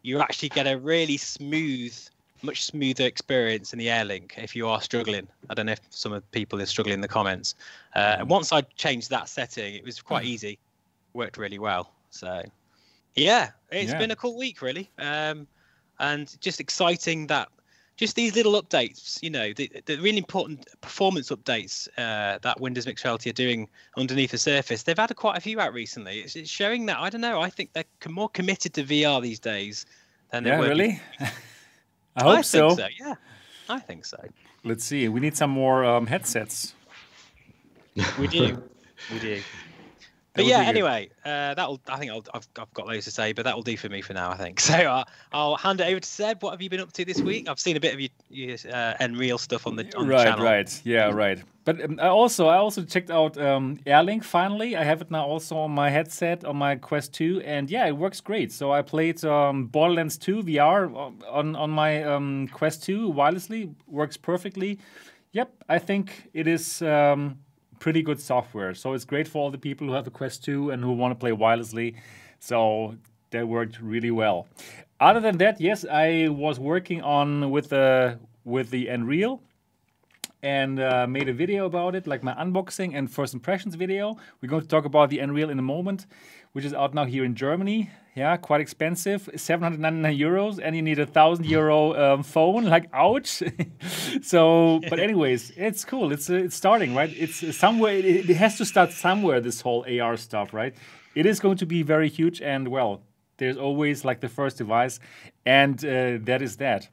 you 0.02 0.19
actually 0.19 0.50
get 0.50 0.67
a 0.67 0.78
really 0.78 1.17
smooth, 1.17 1.98
much 2.41 2.65
smoother 2.65 3.06
experience 3.06 3.72
in 3.72 3.80
the 3.80 3.88
AirLink. 3.88 4.38
If 4.38 4.56
you 4.56 4.67
are 4.67 4.82
struggling, 4.82 5.28
I 5.50 5.54
don't 5.54 5.67
know 5.67 5.72
if 5.72 5.82
some 5.89 6.12
of 6.12 6.22
the 6.22 6.28
people 6.38 6.62
are 6.62 6.65
struggling 6.65 6.96
in 6.96 7.02
the 7.02 7.08
comments. 7.08 7.56
Uh, 7.96 8.17
and 8.19 8.30
once 8.30 8.52
I 8.52 8.62
changed 8.62 9.10
that 9.12 9.30
setting, 9.30 9.76
it 9.76 9.86
was 9.86 10.02
quite 10.02 10.26
easy, 10.26 10.60
worked 11.13 11.38
really 11.38 11.60
well. 11.60 11.93
So 12.10 12.43
yeah, 13.15 13.52
it's 13.72 13.91
yeah. 13.91 13.98
been 13.98 14.12
a 14.12 14.15
cool 14.15 14.38
week, 14.38 14.62
really, 14.62 14.89
um, 15.00 15.48
and 16.00 16.36
just 16.41 16.60
exciting 16.60 17.28
that 17.28 17.48
just 18.04 18.18
these 18.18 18.36
little 18.36 18.62
updates, 18.62 19.18
you 19.24 19.30
know, 19.30 19.54
the, 19.54 19.72
the 19.86 19.96
really 20.00 20.18
important 20.18 20.68
performance 20.82 21.30
updates 21.30 21.88
uh, 21.98 22.38
that 22.42 22.60
Windows 22.60 22.86
Mixed 22.86 23.06
Reality 23.06 23.30
are 23.30 23.34
doing 23.34 23.70
underneath 23.96 24.32
the 24.32 24.38
surface. 24.38 24.84
They've 24.84 24.98
had 24.98 25.16
quite 25.16 25.38
a 25.38 25.39
few 25.39 25.62
out 25.62 25.72
recently. 25.72 26.20
It's, 26.20 26.36
it's 26.36 26.50
showing 26.50 26.86
that 26.88 27.00
I 27.00 27.10
don't 27.10 27.22
know. 27.22 27.39
I 27.39 27.50
think 27.50 27.72
they're 27.72 27.86
more 28.10 28.28
committed 28.28 28.74
to 28.74 28.84
VR 28.84 29.22
these 29.22 29.39
days 29.39 29.86
than 30.32 30.44
yeah, 30.44 30.58
they 30.58 30.62
were. 30.62 30.68
really. 30.68 31.02
I 32.18 32.24
hope 32.24 32.39
I 32.39 32.42
so. 32.42 32.76
so. 32.76 32.88
Yeah, 33.00 33.16
I 33.70 33.80
think 33.80 34.04
so. 34.04 34.18
Let's 34.66 34.84
see. 34.84 35.08
We 35.08 35.22
need 35.22 35.38
some 35.38 35.52
more 35.52 35.86
um, 35.86 36.08
headsets. 36.08 36.76
We 38.20 38.28
do. 38.28 38.62
we 39.13 39.20
do 39.20 39.42
but 40.36 40.46
yeah, 40.46 40.62
anyway, 40.62 41.10
uh, 41.24 41.54
that'll. 41.54 41.80
I 41.88 41.98
think 42.00 42.12
I'll, 42.12 42.26
I've 42.34 42.48
I've 42.58 42.74
got 42.74 42.88
loads 42.88 43.06
to 43.06 43.12
say, 43.12 43.34
but 43.34 43.46
that'll 43.46 43.62
do 43.62 43.78
for 43.78 43.89
me 43.89 44.02
for 44.02 44.13
now. 44.13 44.32
I 44.32 44.38
think. 44.38 44.62
So 44.74 44.76
uh, 44.76 45.04
I'll 45.32 45.56
hand 45.56 45.82
it 45.82 45.88
over 45.88 46.00
to 46.00 46.08
Seb. 46.08 46.41
What 46.41 46.52
have 46.52 46.62
you 46.62 46.69
been 46.69 46.80
up 46.80 46.91
to 46.93 47.06
this 47.06 47.22
week? 47.22 47.48
I've 47.48 47.60
seen 47.60 47.78
a 47.78 47.80
bit 47.80 47.93
of 47.93 48.00
your, 48.00 48.10
your 48.30 48.54
uh, 48.74 48.96
Nreal 49.00 49.39
stuff 49.39 49.67
on 49.67 49.76
the 49.76 49.84
on 49.96 50.08
right, 50.08 50.17
the 50.17 50.24
channel. 50.24 50.46
right, 50.46 50.82
yeah, 50.84 51.12
right. 51.12 51.43
But 51.65 51.84
um, 51.84 52.00
I 52.02 52.08
also 52.08 52.48
I 52.48 52.58
also 52.58 52.84
checked 52.84 53.12
out 53.12 53.38
um, 53.38 53.78
AirLink. 53.86 54.24
Finally, 54.24 54.76
I 54.76 54.84
have 54.84 55.02
it 55.02 55.12
now 55.12 55.26
also 55.26 55.58
on 55.58 55.72
my 55.72 55.89
headset 55.89 56.43
on 56.46 56.58
my 56.58 56.76
Quest 56.76 57.13
2, 57.13 57.41
and 57.46 57.69
yeah, 57.69 57.86
it 57.86 57.96
works 57.96 58.19
great. 58.22 58.52
So 58.52 58.72
I 58.72 58.82
played 58.82 59.24
um, 59.24 59.67
Borderlands 59.67 60.17
2 60.17 60.43
VR 60.43 61.13
on 61.30 61.56
on 61.56 61.69
my 61.69 62.04
um, 62.04 62.48
Quest 62.48 62.84
2 62.84 63.13
wirelessly. 63.13 63.74
Works 63.88 64.17
perfectly. 64.17 64.80
Yep, 65.34 65.63
I 65.69 65.80
think 65.80 66.30
it 66.34 66.48
is. 66.48 66.82
Um, 66.82 67.38
pretty 67.84 68.02
good 68.02 68.17
software. 68.17 68.74
So 68.74 68.93
it's 68.93 69.04
great 69.04 69.28
for 69.28 69.39
all 69.39 69.52
the 69.52 69.58
people 69.58 69.86
who 69.86 69.91
have 69.91 70.08
a 70.08 70.10
Quest 70.10 70.41
2 70.46 70.69
and 70.72 70.82
who 70.82 70.93
want 70.93 71.12
to 71.12 71.19
play 71.19 71.32
wirelessly. 71.32 71.96
So 72.39 72.96
that 73.32 73.46
worked 73.46 73.82
really 73.82 74.10
well. 74.10 74.48
Other 75.02 75.19
than 75.19 75.38
that, 75.39 75.60
yes, 75.60 75.84
I 75.91 76.30
was 76.30 76.62
working 76.62 77.02
on 77.02 77.52
with 77.52 77.67
the 77.67 78.19
with 78.46 78.69
the 78.69 78.86
Nreal 78.88 79.41
and 80.41 80.80
uh, 80.80 81.08
made 81.08 81.28
a 81.28 81.34
video 81.34 81.65
about 81.65 81.93
it, 81.93 82.08
like 82.08 82.24
my 82.24 82.34
unboxing 82.36 82.96
and 82.98 83.12
first 83.12 83.34
impressions 83.34 83.76
video. 83.76 84.15
We're 84.39 84.50
going 84.50 84.62
to 84.62 84.67
talk 84.76 84.86
about 84.86 85.10
the 85.10 85.17
Nreal 85.17 85.50
in 85.50 85.60
a 85.60 85.67
moment, 85.76 86.06
which 86.54 86.66
is 86.66 86.74
out 86.74 86.94
now 86.94 87.06
here 87.06 87.26
in 87.26 87.36
Germany. 87.36 87.89
Yeah, 88.16 88.38
quite 88.38 88.62
expensive, 88.62 89.28
799 89.36 90.18
euros, 90.18 90.60
and 90.63 90.76
you 90.76 90.84
need 90.84 91.00
a 91.00 91.06
thousand 91.08 91.48
euro 91.48 91.96
um, 91.96 92.22
phone. 92.22 92.66
Like, 92.66 92.88
ouch. 92.94 93.42
so, 94.22 94.80
but 94.88 95.00
anyways, 95.08 95.52
it's 95.58 95.84
cool. 95.84 96.12
It's 96.12 96.30
uh, 96.30 96.36
it's 96.36 96.56
starting 96.56 96.94
right. 96.94 97.12
It's 97.12 97.58
somewhere. 97.58 97.94
It, 97.94 98.30
it 98.30 98.38
has 98.38 98.58
to 98.60 98.66
start 98.66 98.92
somewhere. 98.92 99.42
This 99.42 99.62
whole 99.62 99.84
AR 99.89 100.16
stuff, 100.16 100.54
right? 100.54 100.76
It 101.16 101.26
is 101.26 101.39
going 101.39 101.58
to 101.58 101.66
be 101.66 101.82
very 101.82 102.08
huge, 102.08 102.39
and 102.39 102.68
well, 102.68 103.02
there's 103.38 103.58
always 103.58 104.06
like 104.06 104.20
the 104.20 104.30
first 104.30 104.60
device, 104.60 105.00
and 105.44 105.84
uh, 105.84 106.20
that 106.22 106.44
is 106.44 106.58
that. 106.58 106.89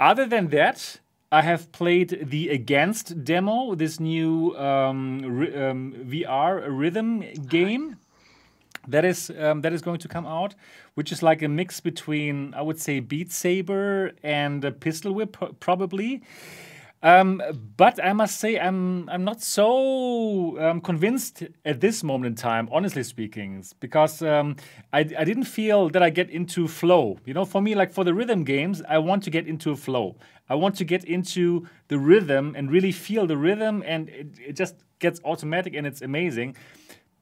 Other 0.00 0.26
than 0.26 0.48
that, 0.48 0.98
I 1.30 1.42
have 1.42 1.70
played 1.70 2.28
the 2.30 2.48
Against 2.48 3.24
demo, 3.24 3.76
this 3.76 4.00
new 4.00 4.56
um, 4.58 5.24
um, 5.24 5.94
VR 6.04 6.66
rhythm 6.68 7.20
game 7.46 7.96
that 8.88 9.04
is 9.04 9.30
um, 9.38 9.62
that 9.62 9.72
is 9.72 9.82
going 9.82 9.98
to 10.00 10.08
come 10.08 10.26
out, 10.26 10.54
which 10.94 11.12
is 11.12 11.22
like 11.22 11.42
a 11.42 11.48
mix 11.48 11.80
between 11.80 12.54
I 12.54 12.62
would 12.62 12.80
say 12.80 13.00
Beat 13.00 13.32
Saber 13.32 14.12
and 14.22 14.64
a 14.64 14.72
Pistol 14.72 15.12
Whip 15.12 15.36
probably. 15.60 16.22
Um, 17.04 17.42
but 17.76 18.02
I 18.02 18.12
must 18.12 18.38
say 18.38 18.60
I'm 18.60 19.08
I'm 19.08 19.24
not 19.24 19.42
so 19.42 20.56
um, 20.60 20.80
convinced 20.80 21.42
at 21.64 21.80
this 21.80 22.04
moment 22.04 22.26
in 22.26 22.34
time, 22.36 22.68
honestly 22.70 23.02
speaking, 23.02 23.64
because 23.80 24.22
um, 24.22 24.56
I, 24.92 25.00
I 25.00 25.24
didn't 25.24 25.44
feel 25.44 25.88
that 25.90 26.02
I 26.02 26.10
get 26.10 26.30
into 26.30 26.68
flow. 26.68 27.18
You 27.24 27.34
know, 27.34 27.44
for 27.44 27.60
me, 27.60 27.74
like 27.74 27.92
for 27.92 28.04
the 28.04 28.14
rhythm 28.14 28.44
games, 28.44 28.82
I 28.88 28.98
want 28.98 29.24
to 29.24 29.30
get 29.30 29.48
into 29.48 29.72
a 29.72 29.76
flow. 29.76 30.16
I 30.48 30.54
want 30.54 30.76
to 30.76 30.84
get 30.84 31.04
into 31.04 31.66
the 31.88 31.98
rhythm 31.98 32.54
and 32.56 32.70
really 32.70 32.92
feel 32.92 33.26
the 33.26 33.36
rhythm, 33.36 33.82
and 33.84 34.08
it, 34.08 34.28
it 34.38 34.52
just 34.52 34.76
gets 35.00 35.20
automatic 35.24 35.74
and 35.74 35.86
it's 35.86 36.02
amazing. 36.02 36.54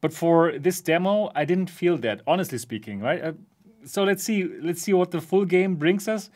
But 0.01 0.13
for 0.13 0.59
this 0.59 0.81
demo, 0.81 1.31
I 1.35 1.45
didn't 1.45 1.71
feel 1.71 1.99
that, 1.99 2.23
honestly 2.27 2.59
speaking, 2.59 3.01
right? 3.01 3.23
Uh, 3.23 3.33
so 3.85 4.05
let's 4.05 4.23
see, 4.23 4.45
let's 4.63 4.83
see 4.83 4.93
what 4.93 5.11
the 5.11 5.21
full 5.21 5.45
game 5.45 5.77
brings 5.77 6.09
us. 6.09 6.31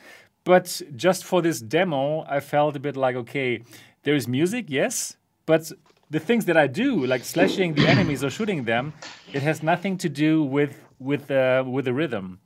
But 0.45 0.83
just 0.95 1.25
for 1.25 1.41
this 1.41 1.61
demo, 1.61 2.25
I 2.29 2.41
felt 2.41 2.77
a 2.77 2.81
bit 2.81 2.97
like, 2.97 3.17
okay, 3.17 3.63
there 4.03 4.15
is 4.15 4.29
music, 4.29 4.67
yes, 4.69 5.17
but 5.47 5.73
the 6.11 6.21
things 6.21 6.45
that 6.45 6.57
I 6.57 6.67
do, 6.67 7.07
like 7.07 7.25
slashing 7.25 7.75
the 7.75 7.89
enemies 7.89 8.23
or 8.23 8.31
shooting 8.31 8.65
them, 8.65 8.93
it 9.33 9.43
has 9.43 9.63
nothing 9.63 9.97
to 9.99 10.09
do 10.09 10.43
with 10.43 10.79
with 10.99 11.31
uh, 11.31 11.65
with 11.67 11.87
the 11.87 11.95
rhythm. 11.95 12.39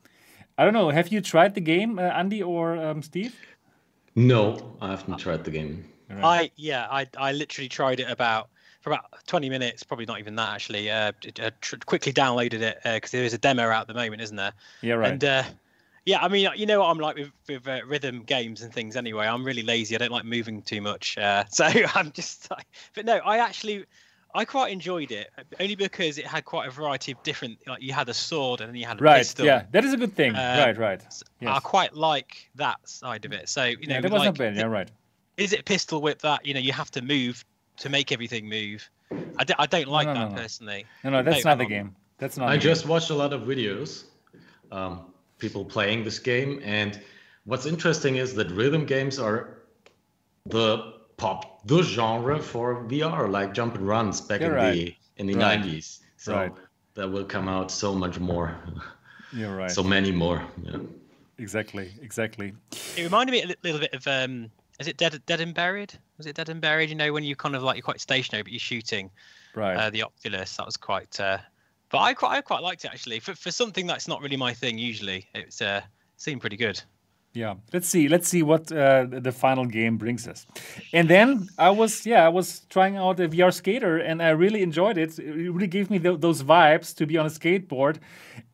I 0.57 0.65
don't 0.65 0.73
know. 0.73 0.91
Have 0.91 1.09
you 1.09 1.21
tried 1.21 1.55
the 1.55 1.61
game, 1.61 1.99
uh, 1.99 2.03
Andy 2.03 2.43
or 2.43 2.77
um, 2.77 3.03
Steve? 3.03 3.35
No, 4.15 4.77
I 4.81 4.91
haven't 4.91 5.19
tried 5.19 5.45
the 5.45 5.51
game. 5.51 5.85
Right. 6.09 6.25
I 6.25 6.51
yeah, 6.57 6.87
I 6.91 7.07
I 7.17 7.33
literally 7.33 7.69
tried 7.69 8.01
it 8.01 8.09
about 8.11 8.49
for 8.81 8.93
about 8.93 9.07
20 9.27 9.49
minutes, 9.49 9.83
probably 9.83 10.07
not 10.07 10.21
even 10.21 10.37
that 10.37 10.51
actually. 10.51 10.91
Uh, 10.91 11.13
uh 11.41 11.51
tr- 11.61 11.77
quickly 11.87 12.13
downloaded 12.13 12.61
it 12.61 12.79
because 12.85 13.13
uh, 13.13 13.19
there 13.19 13.25
is 13.25 13.35
a 13.35 13.39
demo 13.39 13.65
out 13.65 13.83
at 13.83 13.87
the 13.89 13.95
moment, 13.95 14.23
isn't 14.23 14.37
there? 14.37 14.53
Yeah, 14.83 14.95
right. 14.95 15.13
And 15.13 15.25
uh, 15.25 15.43
yeah, 16.05 16.21
I 16.23 16.29
mean, 16.29 16.49
you 16.57 16.65
know 16.65 16.81
what 16.81 16.87
I'm 16.87 16.99
like 16.99 17.17
with, 17.17 17.33
with 17.49 17.69
uh, 17.69 17.81
rhythm 17.87 18.23
games 18.23 18.63
and 18.63 18.73
things. 18.73 18.97
Anyway, 18.97 19.27
I'm 19.27 19.45
really 19.45 19.63
lazy. 19.63 19.95
I 19.95 19.99
don't 19.99 20.11
like 20.11 20.25
moving 20.25 20.63
too 20.63 20.81
much, 20.81 21.19
uh, 21.19 21.45
so 21.51 21.65
I'm 21.95 22.13
just. 22.13 22.51
Like, 22.51 22.67
but 22.95 23.05
no, 23.05 23.17
I 23.19 23.39
actually, 23.39 23.85
I 24.35 24.45
quite 24.45 24.73
enjoyed 24.73 25.11
it 25.11 25.29
only 25.61 25.75
because 25.75 26.17
it 26.17 26.27
had 26.27 26.45
quite 26.47 26.69
a 26.69 26.71
variety 26.71 27.13
of 27.13 27.23
different. 27.25 27.59
Like 27.67 27.83
you 27.83 27.93
had 27.93 28.09
a 28.09 28.15
sword 28.15 28.61
and 28.61 28.71
then 28.71 28.77
you 28.77 28.87
had 28.87 29.01
a 29.01 29.05
right, 29.05 29.19
pistol. 29.19 29.45
Yeah, 29.45 29.65
that 29.73 29.85
is 29.85 29.93
a 29.93 29.97
good 29.97 30.15
thing. 30.15 30.35
Uh, 30.35 30.65
right, 30.67 30.79
right. 30.79 31.03
Yes. 31.41 31.57
I 31.57 31.61
quite 31.61 31.95
like 31.95 32.49
that 32.55 32.89
side 32.89 33.25
of 33.25 33.33
it. 33.33 33.49
So 33.49 33.65
you 33.65 33.87
know, 33.87 33.97
yeah, 33.97 34.01
that 34.01 34.11
was 34.11 34.21
like, 34.23 34.39
bad. 34.39 34.57
Yeah, 34.57 34.65
right. 34.65 34.91
Is 35.37 35.53
it 35.53 35.67
pistol 35.67 36.01
whip 36.01 36.23
that 36.23 36.47
you 36.47 36.55
know 36.55 36.61
you 36.61 36.73
have 36.73 36.91
to 36.93 37.03
move 37.03 37.45
to 37.79 37.89
make 37.89 38.13
everything 38.13 38.49
move? 38.49 38.89
I 39.39 39.45
d- 39.45 39.55
I 39.59 39.67
don't 39.67 39.89
like 39.89 40.07
no, 40.07 40.15
no, 40.15 40.21
that 40.21 40.31
no, 40.31 40.37
personally. 40.37 40.85
No, 41.05 41.11
no, 41.11 41.23
that's 41.23 41.45
no, 41.45 41.53
not 41.53 41.59
the 41.59 41.67
game. 41.67 41.95
That's 42.19 42.37
not. 42.37 42.49
I 42.49 42.57
just 42.57 42.83
game. 42.83 42.91
watched 42.91 43.11
a 43.11 43.15
lot 43.15 43.33
of 43.33 43.43
videos. 43.43 44.05
Um, 44.71 45.13
people 45.39 45.65
playing 45.65 46.05
this 46.05 46.19
game. 46.19 46.61
And 46.65 47.01
what's 47.45 47.67
interesting 47.67 48.17
is 48.17 48.35
that 48.35 48.51
rhythm 48.51 48.85
games 48.85 49.19
are 49.19 49.59
the 50.47 50.95
pop 51.17 51.67
the 51.67 51.83
genre 51.83 52.41
for 52.41 52.85
VR, 52.85 53.31
like 53.31 53.55
jump 53.55 53.77
and 53.77 53.87
runs 53.87 54.21
back 54.21 54.41
You're 54.41 54.51
in 54.51 54.57
right. 54.57 54.73
the 54.73 54.95
in 55.17 55.27
the 55.27 55.35
right. 55.35 55.61
90s. 55.61 56.01
So 56.17 56.35
right. 56.35 56.53
that 56.95 57.09
will 57.11 57.25
come 57.25 57.49
out 57.49 57.71
so 57.71 57.95
much 57.95 58.19
more. 58.19 58.57
You're 59.33 59.57
right. 59.63 59.71
So 59.71 59.83
many 59.83 60.13
more. 60.13 60.45
Yeah. 60.63 60.79
Exactly. 61.39 61.93
Exactly. 62.03 62.53
It 62.97 63.05
reminded 63.05 63.33
me 63.33 63.43
a 63.43 63.55
little 63.63 63.81
bit 63.81 63.95
of 63.95 64.07
um, 64.07 64.51
is 64.79 64.87
it 64.87 64.97
Dead 64.97 65.21
Dead 65.27 65.41
and 65.41 65.55
Buried? 65.55 65.93
Was 66.17 66.27
it 66.27 66.37
Dead 66.37 66.49
and 66.49 66.61
Buried? 66.61 66.89
You 66.89 66.95
know, 66.95 67.13
when 67.13 67.25
you 67.25 67.37
kind 67.37 67.57
of 67.57 67.63
like 67.63 67.77
you're 67.77 67.83
quite 67.83 68.01
stationary, 68.01 68.43
but 68.43 68.53
you're 68.53 68.61
shooting. 68.61 69.11
Right. 69.55 69.77
Uh, 69.77 69.91
the 69.91 70.03
Oculus. 70.03 70.57
That 70.57 70.67
was 70.67 70.77
quite. 70.77 71.19
Uh, 71.19 71.39
but 71.91 71.99
I 71.99 72.15
quite 72.15 72.37
I 72.37 72.41
quite 72.41 72.63
liked 72.63 72.85
it 72.85 72.91
actually 72.93 73.21
for 73.21 73.35
for 73.35 73.51
something 73.51 73.87
that's 73.87 74.09
not 74.09 74.21
really 74.21 74.37
my 74.37 74.53
thing. 74.53 74.79
Usually, 74.79 75.27
it's 75.35 75.61
uh 75.61 75.81
seemed 76.17 76.41
pretty 76.41 76.57
good. 76.57 76.81
Yeah, 77.35 77.55
let's 77.73 77.89
see. 77.89 78.09
Let's 78.09 78.27
see 78.27 78.43
what 78.43 78.73
uh, 78.73 79.07
the 79.09 79.31
final 79.31 79.67
game 79.67 79.97
brings 79.99 80.27
us. 80.27 80.47
And 80.93 81.09
then 81.09 81.49
I 81.59 81.71
was, 81.71 82.07
yeah, 82.07 82.25
I 82.25 82.29
was 82.31 82.61
trying 82.71 82.97
out 82.97 83.21
a 83.21 83.29
VR 83.29 83.53
skater, 83.53 83.99
and 83.99 84.23
I 84.23 84.31
really 84.31 84.63
enjoyed 84.63 84.97
it. 84.97 85.19
It 85.19 85.53
really 85.53 85.69
gave 85.69 85.91
me 85.91 85.99
th 85.99 86.21
those 86.21 86.43
vibes 86.43 86.97
to 86.97 87.07
be 87.07 87.19
on 87.19 87.27
a 87.27 87.31
skateboard. 87.31 87.99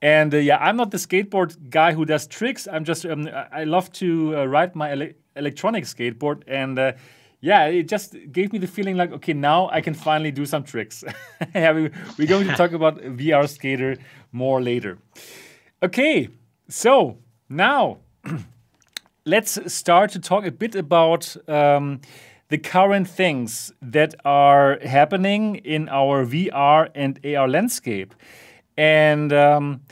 And 0.03 0.35
uh, 0.35 0.39
yeah, 0.39 0.59
I'm 0.59 0.77
not 0.77 0.91
the 0.91 0.99
skateboard 0.99 1.71
guy 1.71 1.95
who 1.95 2.05
does 2.05 2.27
tricks. 2.27 2.67
I'm 2.71 2.85
just, 2.85 3.07
um, 3.07 3.29
I 3.53 3.65
love 3.65 3.91
to 3.93 4.37
uh, 4.37 4.45
ride 4.47 4.75
my 4.75 4.91
ele 4.91 5.09
electronic 5.37 5.85
skateboard, 5.85 6.43
and 6.47 6.79
uh, 6.79 6.93
yeah, 7.45 7.67
it 7.67 7.89
just 7.89 8.17
gave 8.33 8.55
me 8.55 8.59
the 8.59 8.67
feeling 8.67 8.97
like, 8.97 9.13
okay, 9.13 9.35
now 9.35 9.69
I 9.71 9.83
can 9.83 9.93
finally 9.93 10.31
do 10.31 10.47
some 10.47 10.65
tricks. 10.65 11.05
yeah, 11.55 11.73
we, 11.73 11.91
we're 12.19 12.27
going 12.27 12.49
to 12.49 12.55
talk 12.55 12.73
about 12.81 12.99
VR 12.99 13.47
Skater 13.47 13.99
more 14.33 14.63
later. 14.63 14.97
Okay, 15.83 16.29
so 16.69 17.19
now 17.51 17.99
let's 19.27 19.73
start 19.73 20.11
to 20.13 20.21
talk 20.21 20.47
a 20.47 20.51
bit 20.51 20.75
about 20.75 21.37
um, 21.47 22.01
the 22.49 22.57
current 22.57 23.09
things 23.09 23.73
that 23.83 24.15
are 24.25 24.79
happening 24.83 25.57
in 25.57 25.89
our 25.91 26.25
VR 26.25 26.89
and 26.95 27.21
AR 27.27 27.47
landscape. 27.47 28.15
And 28.79 29.35
um, 29.35 29.83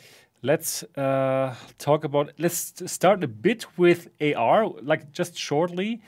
let's 0.43 0.83
uh, 0.97 1.55
talk 1.79 2.05
about, 2.05 2.33
let's 2.39 2.83
start 2.91 3.25
a 3.25 3.29
bit 3.29 3.67
with 3.79 4.09
AR, 4.21 4.67
like 4.83 5.13
just 5.13 5.37
shortly 5.37 6.03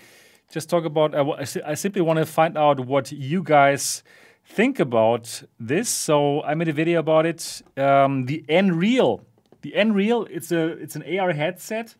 just 0.54 0.70
talk 0.70 0.84
about. 0.84 1.14
I 1.14 1.74
simply 1.74 2.00
want 2.00 2.18
to 2.20 2.26
find 2.26 2.56
out 2.56 2.80
what 2.86 3.10
you 3.10 3.42
guys 3.42 4.02
think 4.46 4.78
about 4.78 5.42
this. 5.58 5.88
So 5.88 6.42
I 6.42 6.54
made 6.54 6.68
a 6.68 6.72
video 6.72 7.00
about 7.00 7.26
it. 7.26 7.62
Um, 7.76 8.26
the 8.26 8.44
Nreal, 8.48 9.20
the 9.62 9.72
Nreal, 9.72 10.28
it's 10.30 10.52
a 10.52 10.68
it's 10.68 10.96
an 10.96 11.02
AR 11.18 11.32
headset, 11.32 11.96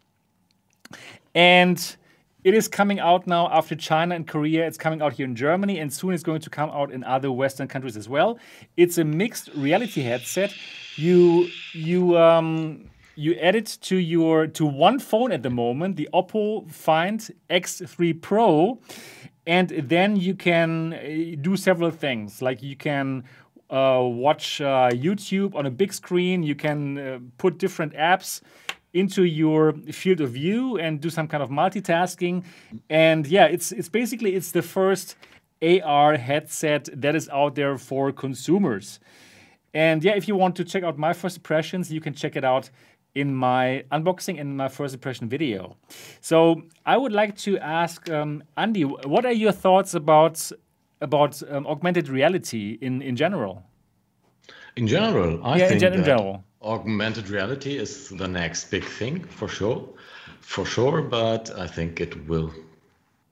and 1.35 1.97
it 2.45 2.53
is 2.53 2.69
coming 2.69 3.01
out 3.01 3.27
now 3.27 3.49
after 3.51 3.75
China 3.75 4.15
and 4.15 4.29
Korea. 4.29 4.67
It's 4.67 4.77
coming 4.77 5.01
out 5.01 5.15
here 5.15 5.25
in 5.25 5.35
Germany, 5.35 5.79
and 5.79 5.91
soon 5.91 6.13
it's 6.13 6.23
going 6.23 6.43
to 6.43 6.51
come 6.51 6.71
out 6.71 6.93
in 6.93 7.03
other 7.03 7.33
Western 7.33 7.67
countries 7.67 7.97
as 7.97 8.07
well. 8.07 8.39
It's 8.77 8.99
a 8.99 9.05
mixed 9.05 9.49
reality 9.55 10.03
headset. 10.03 10.55
You 10.97 11.49
you 11.73 12.19
um, 12.19 12.91
you 13.17 13.35
add 13.37 13.57
it 13.57 13.79
to 13.83 13.97
your 13.97 14.47
to 14.47 14.67
one 14.67 14.99
phone 14.99 15.33
at 15.33 15.43
the 15.43 15.51
moment, 15.51 15.97
the 15.97 16.09
Oppo 16.13 16.71
Find 16.71 17.19
X3 17.49 18.21
Pro, 18.21 18.79
and 19.47 19.71
then 19.71 20.17
you 20.17 20.35
can 20.35 20.93
uh, 20.93 21.37
do 21.41 21.57
several 21.57 21.91
things. 21.91 22.43
Like 22.43 22.63
you 22.63 22.77
can 22.77 23.25
uh, 23.71 24.03
watch 24.03 24.61
uh, 24.61 24.91
YouTube 24.93 25.55
on 25.55 25.65
a 25.65 25.71
big 25.71 25.95
screen. 25.95 26.43
You 26.43 26.55
can 26.55 26.99
uh, 26.99 27.19
put 27.39 27.57
different 27.57 27.95
apps 27.95 28.43
into 28.95 29.25
your 29.25 29.73
field 29.93 30.21
of 30.21 30.31
view 30.31 30.79
and 30.79 31.01
do 31.01 31.11
some 31.11 31.29
kind 31.29 31.43
of 31.43 31.51
multitasking. 31.51 32.45
And 32.89 33.27
yeah, 33.27 33.47
it's 33.47 33.73
it's 33.73 33.89
basically 33.89 34.35
it's 34.35 34.53
the 34.53 34.63
first 34.63 35.17
AR 35.61 36.17
headset 36.17 36.89
that 36.93 37.15
is 37.15 37.29
out 37.29 37.57
there 37.57 37.77
for 37.77 38.13
consumers. 38.13 39.01
And 39.75 40.05
yeah, 40.05 40.13
if 40.13 40.29
you 40.29 40.37
want 40.37 40.55
to 40.57 40.65
check 40.65 40.85
out 40.85 40.97
my 40.97 41.13
first 41.13 41.37
impressions, 41.37 41.93
you 41.93 42.01
can 42.01 42.15
check 42.15 42.37
it 42.37 42.45
out 42.45 42.71
in 43.15 43.35
my 43.35 43.85
unboxing 43.91 44.41
and 44.41 44.57
my 44.57 44.69
first 44.69 44.95
impression 44.95 45.29
video. 45.29 45.77
So 46.21 46.63
I 46.87 46.97
would 46.97 47.13
like 47.13 47.37
to 47.39 47.59
ask 47.59 48.09
um, 48.11 48.43
Andy, 48.57 48.83
what 48.85 49.25
are 49.27 49.33
your 49.33 49.53
thoughts 49.53 49.95
about 49.95 50.51
about 51.01 51.43
um, 51.51 51.67
augmented 51.67 52.09
reality 52.09 52.79
in 52.81 53.03
in 53.03 53.17
general? 53.17 53.65
In 54.77 54.87
general, 54.87 55.45
I 55.45 55.59
yeah, 55.59 55.69
think 55.69 55.83
in, 55.83 55.95
in 55.95 56.05
general. 56.05 56.45
Augmented 56.64 57.29
reality 57.29 57.77
is 57.77 58.09
the 58.09 58.27
next 58.27 58.70
big 58.70 58.85
thing 58.85 59.22
for 59.24 59.48
sure, 59.48 59.88
for 60.40 60.64
sure. 60.64 61.03
But 61.03 61.50
I 61.57 61.66
think 61.66 62.00
it 62.00 62.27
will 62.27 62.53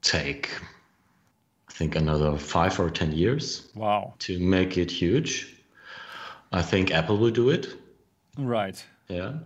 take, 0.03 0.51
I 1.69 1.73
think 1.73 1.97
another 1.97 2.37
five 2.37 2.79
or 2.79 2.91
ten 2.91 3.13
years. 3.13 3.69
Wow. 3.75 4.15
To 4.21 4.39
make 4.39 4.77
it 4.77 4.91
huge, 4.91 5.57
I 6.53 6.63
think 6.63 6.93
Apple 6.93 7.17
will 7.17 7.31
do 7.31 7.51
it. 7.51 7.75
Right. 8.39 8.85
Yeah. 9.09 9.39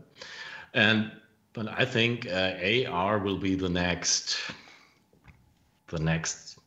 And 0.75 1.13
but 1.53 1.69
I 1.69 1.87
think 1.87 2.27
uh, 2.31 2.53
AR 2.91 3.19
will 3.19 3.39
be 3.39 3.55
the 3.55 3.71
next, 3.71 4.37
the 5.89 5.99
next 5.99 6.59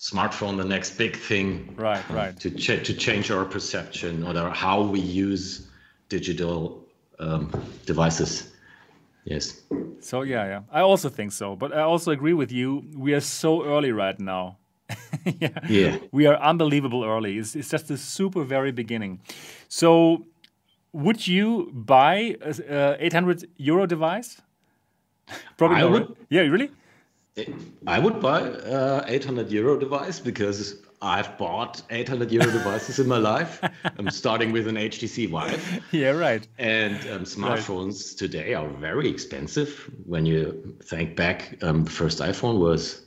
smartphone, 0.00 0.56
the 0.56 0.64
next 0.64 0.98
big 0.98 1.16
thing. 1.16 1.74
Right, 1.76 2.02
right. 2.10 2.38
To 2.40 2.50
ch- 2.50 2.84
to 2.84 2.94
change 2.94 3.30
our 3.30 3.44
perception 3.44 4.24
or 4.24 4.50
how 4.50 4.82
we 4.82 4.98
use 4.98 5.67
digital 6.08 6.84
um, 7.18 7.50
devices. 7.86 8.52
Yes. 9.24 9.62
So 10.00 10.22
yeah, 10.22 10.46
yeah. 10.46 10.60
I 10.72 10.80
also 10.80 11.08
think 11.08 11.32
so, 11.32 11.56
but 11.56 11.72
I 11.72 11.82
also 11.82 12.12
agree 12.12 12.32
with 12.32 12.50
you. 12.50 12.84
We 12.96 13.12
are 13.14 13.20
so 13.20 13.64
early 13.64 13.92
right 13.92 14.18
now. 14.18 14.56
yeah. 15.24 15.48
yeah. 15.68 15.98
We 16.12 16.26
are 16.26 16.36
unbelievable 16.36 17.04
early. 17.04 17.36
It's, 17.36 17.54
it's 17.54 17.68
just 17.68 17.88
the 17.88 17.98
super 17.98 18.42
very 18.42 18.72
beginning. 18.72 19.20
So 19.68 20.24
would 20.92 21.26
you 21.26 21.70
buy 21.74 22.36
a, 22.40 22.96
800 22.98 23.48
euro 23.58 23.86
device? 23.86 24.40
Probably 25.58 25.76
I 25.76 25.80
not. 25.82 25.92
Would, 25.92 26.16
yeah, 26.30 26.40
really? 26.42 26.70
I 27.86 27.98
would 27.98 28.20
buy 28.20 28.40
a 28.40 29.04
800 29.06 29.50
euro 29.50 29.78
device 29.78 30.18
because 30.18 30.80
I've 31.00 31.38
bought 31.38 31.82
800 31.90 32.30
euro 32.32 32.50
devices 32.50 32.98
in 32.98 33.06
my 33.06 33.18
life. 33.18 33.60
I'm 33.98 34.10
starting 34.10 34.52
with 34.52 34.66
an 34.66 34.76
HTC 34.76 35.30
Vive. 35.30 35.82
Yeah, 35.92 36.10
right. 36.10 36.46
And 36.58 36.96
um, 37.10 37.24
smartphones 37.24 38.10
right. 38.10 38.18
today 38.18 38.54
are 38.54 38.68
very 38.68 39.08
expensive. 39.08 39.90
When 40.06 40.26
you 40.26 40.76
think 40.82 41.14
back, 41.14 41.56
um, 41.62 41.84
the 41.84 41.90
first 41.90 42.18
iPhone 42.18 42.58
was 42.58 43.02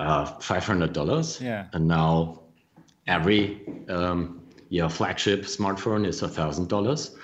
uh, 0.00 0.26
$500. 0.38 1.40
Yeah. 1.40 1.66
And 1.72 1.86
now 1.86 2.42
every 3.06 3.60
um, 3.88 4.42
yeah, 4.68 4.88
flagship 4.88 5.42
smartphone 5.42 6.06
is 6.06 6.22
$1,000. 6.22 7.14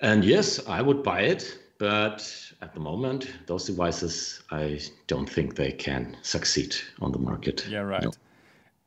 And 0.00 0.24
yes, 0.24 0.66
I 0.66 0.80
would 0.80 1.02
buy 1.02 1.22
it, 1.22 1.58
but 1.78 2.30
at 2.62 2.72
the 2.72 2.80
moment, 2.80 3.30
those 3.46 3.66
devices, 3.66 4.42
I 4.50 4.80
don't 5.06 5.28
think 5.28 5.56
they 5.56 5.72
can 5.72 6.16
succeed 6.22 6.76
on 7.00 7.12
the 7.12 7.18
market. 7.18 7.66
Yeah, 7.68 7.80
right. 7.80 8.02
No. 8.02 8.12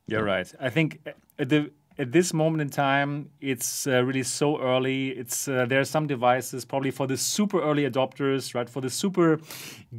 You're 0.07 0.23
right. 0.23 0.51
I 0.59 0.69
think 0.69 1.01
at 1.37 1.49
the 1.49 1.71
at 1.99 2.11
this 2.11 2.33
moment 2.33 2.61
in 2.61 2.69
time, 2.69 3.29
it's 3.41 3.87
uh, 3.87 4.03
really 4.03 4.23
so 4.23 4.61
early. 4.61 5.09
It's 5.09 5.47
uh, 5.47 5.65
there 5.65 5.79
are 5.81 5.85
some 5.85 6.07
devices 6.07 6.63
probably 6.63 6.91
for 6.91 7.07
the 7.07 7.17
super 7.17 7.61
early 7.61 7.89
adopters, 7.89 8.55
right? 8.55 8.69
For 8.69 8.81
the 8.81 8.89
super 8.89 9.39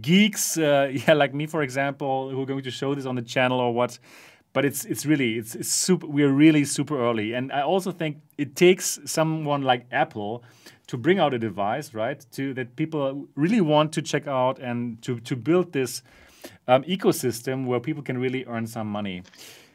geeks, 0.00 0.56
uh, 0.56 0.90
yeah, 1.06 1.12
like 1.12 1.34
me, 1.34 1.46
for 1.46 1.62
example, 1.62 2.30
who 2.30 2.42
are 2.42 2.46
going 2.46 2.62
to 2.62 2.70
show 2.70 2.94
this 2.94 3.04
on 3.04 3.16
the 3.16 3.22
channel 3.22 3.60
or 3.60 3.74
what. 3.74 3.98
But 4.54 4.64
it's 4.64 4.86
it's 4.86 5.04
really 5.04 5.38
it's, 5.38 5.54
it's 5.54 5.70
super. 5.70 6.06
We're 6.06 6.32
really 6.32 6.64
super 6.64 6.98
early, 6.98 7.34
and 7.34 7.52
I 7.52 7.60
also 7.60 7.92
think 7.92 8.22
it 8.38 8.56
takes 8.56 8.98
someone 9.04 9.62
like 9.62 9.86
Apple 9.92 10.42
to 10.86 10.96
bring 10.96 11.18
out 11.18 11.34
a 11.34 11.38
device, 11.38 11.92
right? 11.92 12.24
To 12.32 12.54
that 12.54 12.76
people 12.76 13.28
really 13.34 13.60
want 13.60 13.92
to 13.92 14.02
check 14.02 14.26
out 14.26 14.58
and 14.58 15.02
to 15.02 15.20
to 15.20 15.36
build 15.36 15.72
this 15.72 16.02
um, 16.66 16.82
ecosystem 16.84 17.66
where 17.66 17.78
people 17.78 18.02
can 18.02 18.16
really 18.16 18.46
earn 18.46 18.66
some 18.66 18.86
money. 18.86 19.22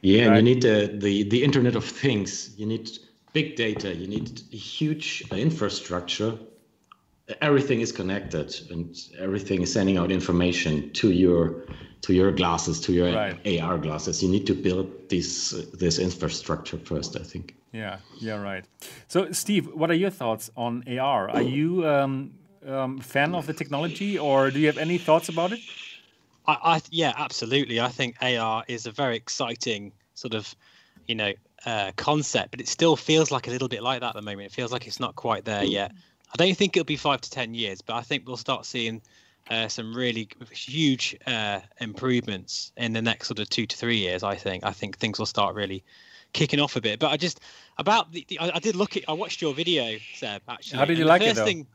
Yeah, 0.04 0.28
right? 0.28 0.36
you 0.36 0.42
need 0.42 0.62
the, 0.62 0.94
the 0.94 1.24
the 1.24 1.44
Internet 1.44 1.76
of 1.76 1.86
Things. 1.86 2.54
You 2.58 2.66
need 2.66 2.90
big 3.32 3.56
data. 3.56 3.96
You 3.96 4.08
need 4.08 4.42
a 4.52 4.58
huge 4.58 5.24
infrastructure. 5.32 6.38
Everything 7.42 7.80
is 7.80 7.94
connected, 7.94 8.54
and 8.70 8.96
everything 9.18 9.62
is 9.62 9.72
sending 9.72 9.98
out 9.98 10.12
information 10.12 10.92
to 10.92 11.12
your 11.12 11.66
to 12.02 12.14
your 12.14 12.34
glasses, 12.34 12.82
to 12.82 12.92
your 12.92 13.14
right. 13.14 13.62
AR 13.62 13.78
glasses. 13.78 14.22
You 14.22 14.30
need 14.30 14.46
to 14.48 14.54
build 14.54 14.88
this 15.10 15.52
this 15.74 16.00
infrastructure 16.00 16.78
first. 16.78 17.16
I 17.16 17.24
think. 17.24 17.56
Yeah. 17.72 18.00
Yeah. 18.20 18.42
Right. 18.42 18.66
So, 19.08 19.32
Steve, 19.32 19.74
what 19.74 19.90
are 19.90 19.96
your 19.96 20.12
thoughts 20.12 20.52
on 20.58 20.84
AR? 21.00 21.30
Are 21.30 21.42
you 21.42 21.88
um, 21.88 22.34
um, 22.68 23.00
fan 23.00 23.34
of 23.34 23.48
the 23.48 23.54
technology, 23.54 24.20
or 24.20 24.52
do 24.52 24.60
you 24.60 24.68
have 24.68 24.78
any 24.78 24.98
thoughts 24.98 25.30
about 25.30 25.54
it? 25.54 25.62
I, 26.46 26.58
I, 26.64 26.82
yeah, 26.90 27.14
absolutely. 27.18 27.80
I 27.80 27.90
think 27.90 28.18
AR 28.22 28.64
is 28.68 28.86
a 28.86 28.92
very 28.92 29.16
exciting 29.16 29.92
sort 30.14 30.34
of, 30.34 30.54
you 31.08 31.16
know, 31.16 31.34
uh, 31.66 31.92
concept, 31.96 32.52
but 32.52 32.60
it 32.60 32.68
still 32.68 32.96
feels 32.96 33.32
like 33.32 33.48
a 33.48 33.52
little 33.52 33.68
bit 33.70 33.82
like 33.82 34.02
that 34.02 34.10
at 34.10 34.16
the 34.16 34.22
moment. 34.22 34.48
It 34.48 34.52
feels 34.52 34.72
like 34.72 34.88
it's 34.88 35.00
not 35.00 35.16
quite 35.16 35.46
there 35.46 35.64
yet. 35.64 35.92
I 36.34 36.36
don't 36.44 36.58
think 36.58 36.76
it'll 36.76 36.86
be 36.86 36.98
five 36.98 37.22
to 37.22 37.30
ten 37.30 37.54
years, 37.54 37.82
but 37.82 37.96
I 37.96 38.02
think 38.02 38.28
we'll 38.28 38.38
start 38.38 38.66
seeing 38.66 39.02
uh, 39.50 39.68
some 39.68 39.94
really 39.94 40.28
huge 40.52 41.16
uh, 41.28 41.60
improvements 41.80 42.72
in 42.78 42.94
the 42.94 43.02
next 43.02 43.28
sort 43.28 43.40
of 43.40 43.50
two 43.50 43.66
to 43.66 43.78
three 43.78 43.98
years. 43.98 44.24
I 44.24 44.36
think. 44.36 44.66
I 44.66 44.72
think 44.72 44.98
things 44.98 45.20
will 45.20 45.26
start 45.26 45.56
really 45.56 45.84
kicking 46.34 46.60
off 46.60 46.76
a 46.76 46.82
bit. 46.82 47.00
But 47.00 47.12
I 47.12 47.18
just 47.18 47.40
about 47.78 48.12
the, 48.12 48.26
the 48.28 48.40
I, 48.40 48.52
I, 48.56 48.60
did 48.60 48.76
look 48.76 48.98
at. 48.98 49.04
I 49.08 49.14
watched 49.14 49.42
your 49.42 49.54
video, 49.54 49.98
Seb. 50.16 50.42
Actually, 50.50 50.80
how 50.80 50.86
did 50.86 50.98
you 50.98 51.06
like 51.06 51.22
it? 51.22 51.36
Though? 51.36 51.46
Thing, 51.46 51.68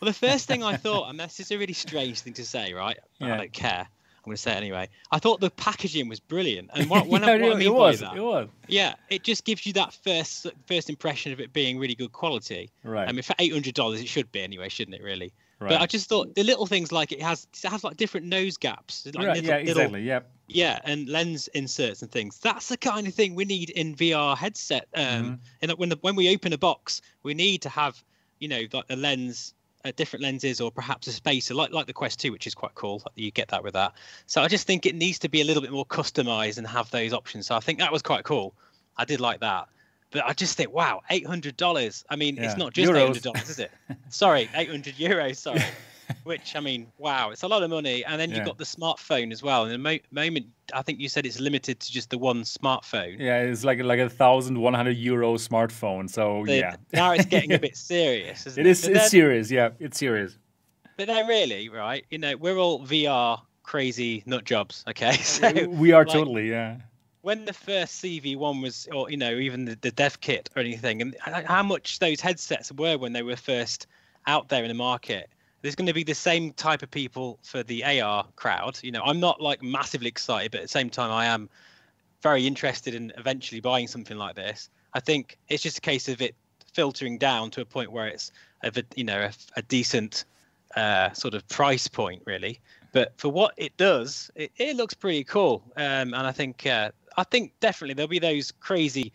well, 0.00 0.06
the 0.06 0.14
first 0.14 0.48
thing 0.48 0.64
I 0.64 0.76
thought, 0.76 1.08
and 1.10 1.20
this 1.20 1.38
is 1.38 1.50
a 1.50 1.58
really 1.58 1.72
strange 1.72 2.20
thing 2.20 2.32
to 2.34 2.44
say, 2.44 2.72
right? 2.72 2.98
Yeah. 3.18 3.34
I 3.34 3.36
don't 3.36 3.52
care. 3.52 3.86
I'm 4.26 4.30
going 4.30 4.36
to 4.36 4.42
say 4.42 4.52
it 4.54 4.56
anyway. 4.56 4.88
I 5.12 5.20
thought 5.20 5.38
the 5.40 5.50
packaging 5.50 6.08
was 6.08 6.18
brilliant, 6.18 6.70
and 6.74 6.90
what, 6.90 7.06
when 7.12 7.22
yeah, 7.22 7.28
I, 7.28 7.38
what 7.38 7.52
I 7.52 7.54
mean 7.54 7.68
it 7.68 7.72
was, 7.74 8.00
by 8.00 8.08
that, 8.08 8.16
it 8.16 8.20
was. 8.22 8.48
yeah, 8.66 8.94
it 9.08 9.22
just 9.22 9.44
gives 9.44 9.64
you 9.64 9.72
that 9.74 9.94
first 9.94 10.48
first 10.66 10.90
impression 10.90 11.32
of 11.32 11.40
it 11.40 11.52
being 11.52 11.78
really 11.78 11.94
good 11.94 12.10
quality. 12.12 12.70
Right. 12.82 13.08
I 13.08 13.12
mean, 13.12 13.22
for 13.22 13.36
eight 13.38 13.52
hundred 13.52 13.74
dollars, 13.74 14.00
it 14.00 14.08
should 14.08 14.30
be 14.32 14.40
anyway, 14.42 14.68
shouldn't 14.68 14.96
it? 14.96 15.02
Really. 15.02 15.32
Right. 15.60 15.70
But 15.70 15.80
I 15.80 15.86
just 15.86 16.08
thought 16.08 16.34
the 16.34 16.42
little 16.42 16.66
things 16.66 16.90
like 16.92 17.12
it 17.12 17.22
has 17.22 17.46
it 17.62 17.68
has 17.70 17.84
like 17.84 17.96
different 17.96 18.26
nose 18.26 18.56
gaps, 18.56 19.06
like 19.06 19.24
right, 19.24 19.42
little, 19.42 19.60
yeah, 19.60 19.74
little. 19.74 19.96
Yep. 19.96 20.30
yeah, 20.48 20.78
and 20.84 21.08
lens 21.08 21.48
inserts 21.54 22.02
and 22.02 22.10
things. 22.10 22.38
That's 22.40 22.68
the 22.68 22.76
kind 22.76 23.06
of 23.06 23.14
thing 23.14 23.34
we 23.36 23.44
need 23.46 23.70
in 23.70 23.94
VR 23.94 24.36
headset. 24.36 24.88
Um, 24.94 25.04
Mm-hmm. 25.04 25.34
and 25.62 25.72
when 25.78 25.88
the 25.88 25.98
when 26.02 26.16
we 26.16 26.34
open 26.34 26.52
a 26.52 26.58
box, 26.58 27.00
we 27.22 27.32
need 27.32 27.62
to 27.62 27.68
have 27.68 28.02
you 28.40 28.48
know 28.48 28.62
like 28.72 28.84
a 28.90 28.96
lens 28.96 29.54
uh, 29.86 29.92
different 29.96 30.22
lenses 30.22 30.60
or 30.60 30.70
perhaps 30.70 31.06
a 31.06 31.12
spacer 31.12 31.54
like 31.54 31.72
like 31.72 31.86
the 31.86 31.92
Quest 31.92 32.20
2 32.20 32.32
which 32.32 32.46
is 32.46 32.54
quite 32.54 32.74
cool. 32.74 33.02
You 33.14 33.30
get 33.30 33.48
that 33.48 33.62
with 33.62 33.74
that. 33.74 33.92
So 34.26 34.42
I 34.42 34.48
just 34.48 34.66
think 34.66 34.86
it 34.86 34.94
needs 34.94 35.18
to 35.20 35.28
be 35.28 35.40
a 35.40 35.44
little 35.44 35.62
bit 35.62 35.70
more 35.72 35.86
customized 35.86 36.58
and 36.58 36.66
have 36.66 36.90
those 36.90 37.12
options. 37.12 37.46
So 37.46 37.54
I 37.54 37.60
think 37.60 37.78
that 37.78 37.92
was 37.92 38.02
quite 38.02 38.24
cool. 38.24 38.54
I 38.96 39.04
did 39.04 39.20
like 39.20 39.40
that. 39.40 39.68
But 40.10 40.24
I 40.24 40.32
just 40.32 40.56
think 40.56 40.72
wow 40.72 41.02
$800 41.10 42.04
I 42.10 42.16
mean 42.16 42.36
Yeah. 42.36 42.44
it's 42.44 42.56
not 42.56 42.72
just 42.72 42.90
Euros. 42.90 43.20
$800 43.22 43.50
is 43.50 43.58
it? 43.58 43.70
Sorry 44.10 44.48
800 44.54 44.94
euros 44.96 45.36
sorry 45.36 45.62
which 46.24 46.54
I 46.56 46.60
mean 46.60 46.86
wow 46.98 47.30
it's 47.30 47.42
a 47.42 47.48
lot 47.48 47.62
of 47.62 47.70
money 47.70 48.04
and 48.04 48.20
then 48.20 48.30
Yeah. 48.30 48.36
you've 48.38 48.46
got 48.46 48.58
the 48.58 48.64
smartphone 48.64 49.32
as 49.32 49.42
well 49.42 49.64
and 49.64 49.72
the 49.72 49.78
mo- 49.78 49.98
moment 50.10 50.46
I 50.74 50.82
think 50.82 51.00
you 51.00 51.08
said 51.08 51.26
it's 51.26 51.40
limited 51.40 51.80
to 51.80 51.92
just 51.92 52.10
the 52.10 52.18
one 52.18 52.42
smartphone 52.42 53.18
Yeah, 53.18 53.40
it's 53.40 53.64
like 53.64 53.80
like 53.82 53.98
a 54.00 54.08
thousand 54.08 54.60
one 54.60 54.74
hundred 54.74 54.96
euro 54.96 55.34
smartphone. 55.34 56.08
So 56.10 56.44
The- 56.46 56.56
yeah, 56.56 56.76
now 56.92 57.12
it's 57.12 57.26
getting 57.26 57.52
a 57.52 57.58
bit 57.68 57.76
serious 57.76 58.46
isn't 58.46 58.60
it 58.60 58.66
it, 58.66 58.70
is. 58.70 58.86
It's 58.88 59.10
serious. 59.10 59.50
Yeah, 59.50 59.70
it's 59.78 59.98
serious. 59.98 60.38
But 60.96 61.08
then, 61.08 61.26
really, 61.26 61.68
right? 61.68 62.04
You 62.10 62.18
know, 62.18 62.36
we're 62.36 62.56
all 62.56 62.80
VR 62.86 63.40
crazy 63.62 64.22
nut 64.26 64.44
jobs. 64.44 64.82
Okay, 64.88 65.12
so 65.18 65.52
we 65.68 65.92
are 65.92 66.04
like, 66.04 66.12
totally. 66.14 66.48
Yeah. 66.50 66.76
when 67.20 67.44
the 67.44 67.52
first 67.52 68.02
CV1 68.02 68.62
was, 68.62 68.88
or 68.92 69.10
you 69.10 69.16
know, 69.18 69.34
even 69.34 69.66
the, 69.66 69.76
the 69.82 69.90
dev 69.90 70.20
kit 70.20 70.48
or 70.56 70.60
anything, 70.60 71.02
and 71.02 71.14
how 71.46 71.62
much 71.62 71.98
those 71.98 72.20
headsets 72.20 72.72
were 72.72 72.96
when 72.96 73.12
they 73.12 73.22
were 73.22 73.36
first 73.36 73.86
out 74.26 74.48
there 74.48 74.62
in 74.62 74.68
the 74.68 74.74
market. 74.74 75.28
There's 75.66 75.74
going 75.74 75.88
to 75.88 75.92
be 75.92 76.04
the 76.04 76.14
same 76.14 76.52
type 76.52 76.84
of 76.84 76.92
people 76.92 77.40
for 77.42 77.64
the 77.64 77.82
AR 78.00 78.24
crowd. 78.36 78.78
You 78.84 78.92
know, 78.92 79.02
I'm 79.04 79.18
not 79.18 79.40
like 79.40 79.64
massively 79.64 80.06
excited, 80.06 80.52
but 80.52 80.58
at 80.58 80.62
the 80.62 80.68
same 80.68 80.88
time, 80.88 81.10
I 81.10 81.26
am 81.26 81.50
very 82.22 82.46
interested 82.46 82.94
in 82.94 83.12
eventually 83.18 83.60
buying 83.60 83.88
something 83.88 84.16
like 84.16 84.36
this. 84.36 84.70
I 84.94 85.00
think 85.00 85.38
it's 85.48 85.64
just 85.64 85.78
a 85.78 85.80
case 85.80 86.08
of 86.08 86.22
it 86.22 86.36
filtering 86.72 87.18
down 87.18 87.50
to 87.50 87.62
a 87.62 87.64
point 87.64 87.90
where 87.90 88.06
it's 88.06 88.30
a 88.62 88.72
you 88.94 89.02
know 89.02 89.18
a, 89.22 89.32
a 89.56 89.62
decent 89.62 90.24
uh, 90.76 91.10
sort 91.14 91.34
of 91.34 91.48
price 91.48 91.88
point, 91.88 92.22
really. 92.26 92.60
But 92.92 93.14
for 93.16 93.30
what 93.30 93.52
it 93.56 93.76
does, 93.76 94.30
it, 94.36 94.52
it 94.58 94.76
looks 94.76 94.94
pretty 94.94 95.24
cool. 95.24 95.64
Um, 95.76 96.14
and 96.14 96.28
I 96.28 96.30
think 96.30 96.64
uh, 96.64 96.92
I 97.16 97.24
think 97.24 97.52
definitely 97.58 97.94
there'll 97.94 98.06
be 98.06 98.20
those 98.20 98.52
crazy, 98.52 99.12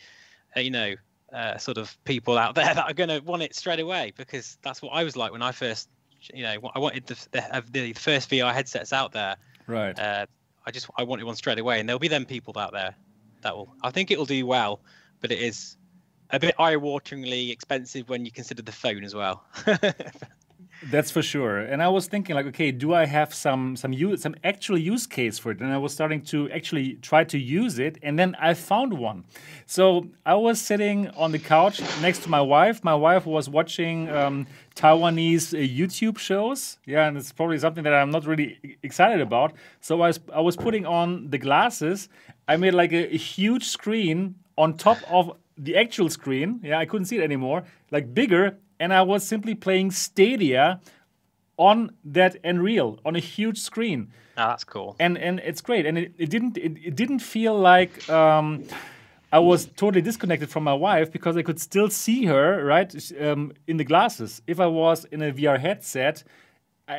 uh, 0.58 0.60
you 0.60 0.72
know, 0.72 0.96
uh, 1.32 1.58
sort 1.58 1.78
of 1.78 1.98
people 2.04 2.38
out 2.38 2.56
there 2.56 2.74
that 2.74 2.86
are 2.86 2.94
going 2.94 3.10
to 3.10 3.20
want 3.20 3.42
it 3.42 3.56
straight 3.56 3.80
away 3.80 4.12
because 4.18 4.58
that's 4.64 4.82
what 4.82 4.90
I 4.90 5.06
was 5.06 5.16
like 5.16 5.32
when 5.32 5.42
I 5.42 5.54
first, 5.54 5.88
you 6.34 6.44
know, 6.44 6.72
I 6.76 6.80
wanted 6.80 7.06
the 7.08 7.28
the, 7.32 7.64
the 7.72 7.94
first 7.94 8.30
VR 8.30 8.54
headsets 8.54 8.94
out 8.94 9.12
there. 9.12 9.38
Right. 9.68 9.98
Uh, 9.98 10.26
I 10.66 10.72
just 10.72 10.90
I 10.98 11.04
wanted 11.04 11.26
one 11.26 11.36
straight 11.36 11.60
away, 11.60 11.80
and 11.80 11.88
there'll 11.88 12.00
be 12.00 12.08
them 12.08 12.26
people 12.26 12.58
out 12.58 12.74
there 12.74 12.96
that 13.42 13.56
will. 13.56 13.74
I 13.82 13.92
think 13.92 14.12
it 14.12 14.18
will 14.18 14.26
do 14.26 14.46
well, 14.46 14.82
but 15.20 15.32
it 15.32 15.40
is 15.40 15.78
a 16.30 16.40
bit 16.40 16.56
eye-wateringly 16.60 17.52
expensive 17.52 18.10
when 18.10 18.26
you 18.26 18.32
consider 18.32 18.62
the 18.62 18.72
phone 18.72 19.04
as 19.04 19.14
well. 19.14 19.44
That's 20.90 21.12
for 21.12 21.22
sure. 21.22 21.60
And 21.60 21.82
I 21.84 21.90
was 21.90 22.08
thinking, 22.08 22.36
like, 22.36 22.48
okay, 22.48 22.72
do 22.72 22.94
I 22.94 23.06
have 23.06 23.34
some 23.34 23.76
some 23.76 23.94
use, 23.94 24.24
some 24.24 24.36
actual 24.44 24.78
use 24.78 25.06
case 25.06 25.38
for 25.38 25.52
it? 25.52 25.60
And 25.60 25.72
I 25.72 25.78
was 25.78 25.94
starting 25.94 26.22
to 26.24 26.50
actually 26.50 26.94
try 26.96 27.24
to 27.26 27.38
use 27.38 27.78
it, 27.78 28.00
and 28.02 28.18
then 28.18 28.36
I 28.40 28.56
found 28.56 28.94
one. 28.94 29.26
So 29.68 30.08
I 30.26 30.36
was 30.36 30.60
sitting 30.60 31.10
on 31.10 31.32
the 31.32 31.40
couch 31.40 31.82
next 32.02 32.24
to 32.24 32.30
my 32.30 32.42
wife. 32.42 32.84
My 32.84 32.96
wife 32.96 33.28
was 33.28 33.48
watching 33.48 34.10
um, 34.10 34.48
Taiwanese 34.76 35.54
uh, 35.54 35.58
YouTube 35.58 36.18
shows. 36.18 36.80
Yeah, 36.86 37.08
and 37.08 37.16
it's 37.16 37.32
probably 37.32 37.60
something 37.60 37.84
that 37.84 37.94
I'm 37.94 38.10
not 38.10 38.26
really 38.26 38.78
excited 38.82 39.22
about. 39.22 39.54
So 39.82 40.02
I 40.02 40.08
was 40.08 40.20
I 40.34 40.42
was 40.42 40.56
putting 40.56 40.88
on 40.88 41.30
the 41.30 41.38
glasses. 41.38 42.10
I 42.48 42.58
made 42.58 42.74
like 42.74 42.92
a, 42.92 43.14
a 43.14 43.18
huge 43.18 43.66
screen 43.66 44.36
on 44.58 44.78
top 44.78 44.98
of 45.12 45.38
the 45.58 45.78
actual 45.78 46.10
screen. 46.10 46.60
Yeah, 46.64 46.80
I 46.80 46.86
couldn't 46.86 47.06
see 47.06 47.18
it 47.18 47.24
anymore. 47.24 47.64
Like 47.92 48.16
bigger, 48.16 48.58
and 48.82 48.92
I 48.94 49.02
was 49.14 49.22
simply 49.34 49.56
playing 49.56 49.92
Stadia 49.92 50.80
on 51.58 51.92
that 52.16 52.34
Nreal 52.44 52.98
on 53.06 53.16
a 53.16 53.20
huge 53.20 53.60
screen, 53.60 54.08
Ah, 54.38 54.50
that's 54.50 54.64
cool. 54.74 54.96
and 55.00 55.18
and 55.28 55.40
it's 55.50 55.62
great. 55.62 55.86
And 55.86 55.98
it, 55.98 56.12
it 56.18 56.30
didn't 56.30 56.58
it, 56.58 56.74
it 56.90 56.96
didn't 57.02 57.20
feel 57.36 57.56
like 57.74 57.94
um, 58.10 58.64
I 59.32 59.40
was 59.40 59.66
totally 59.76 60.02
disconnected 60.02 60.50
from 60.50 60.64
my 60.64 60.74
wife 60.74 61.12
because 61.12 61.38
I 61.38 61.44
could 61.44 61.60
still 61.60 61.90
see 61.90 62.26
her 62.26 62.66
right 62.74 62.92
um, 63.28 63.52
in 63.68 63.78
the 63.78 63.84
glasses. 63.86 64.42
If 64.48 64.60
I 64.60 64.68
was 64.68 65.06
in 65.12 65.22
a 65.22 65.32
VR 65.32 65.60
headset, 65.60 66.24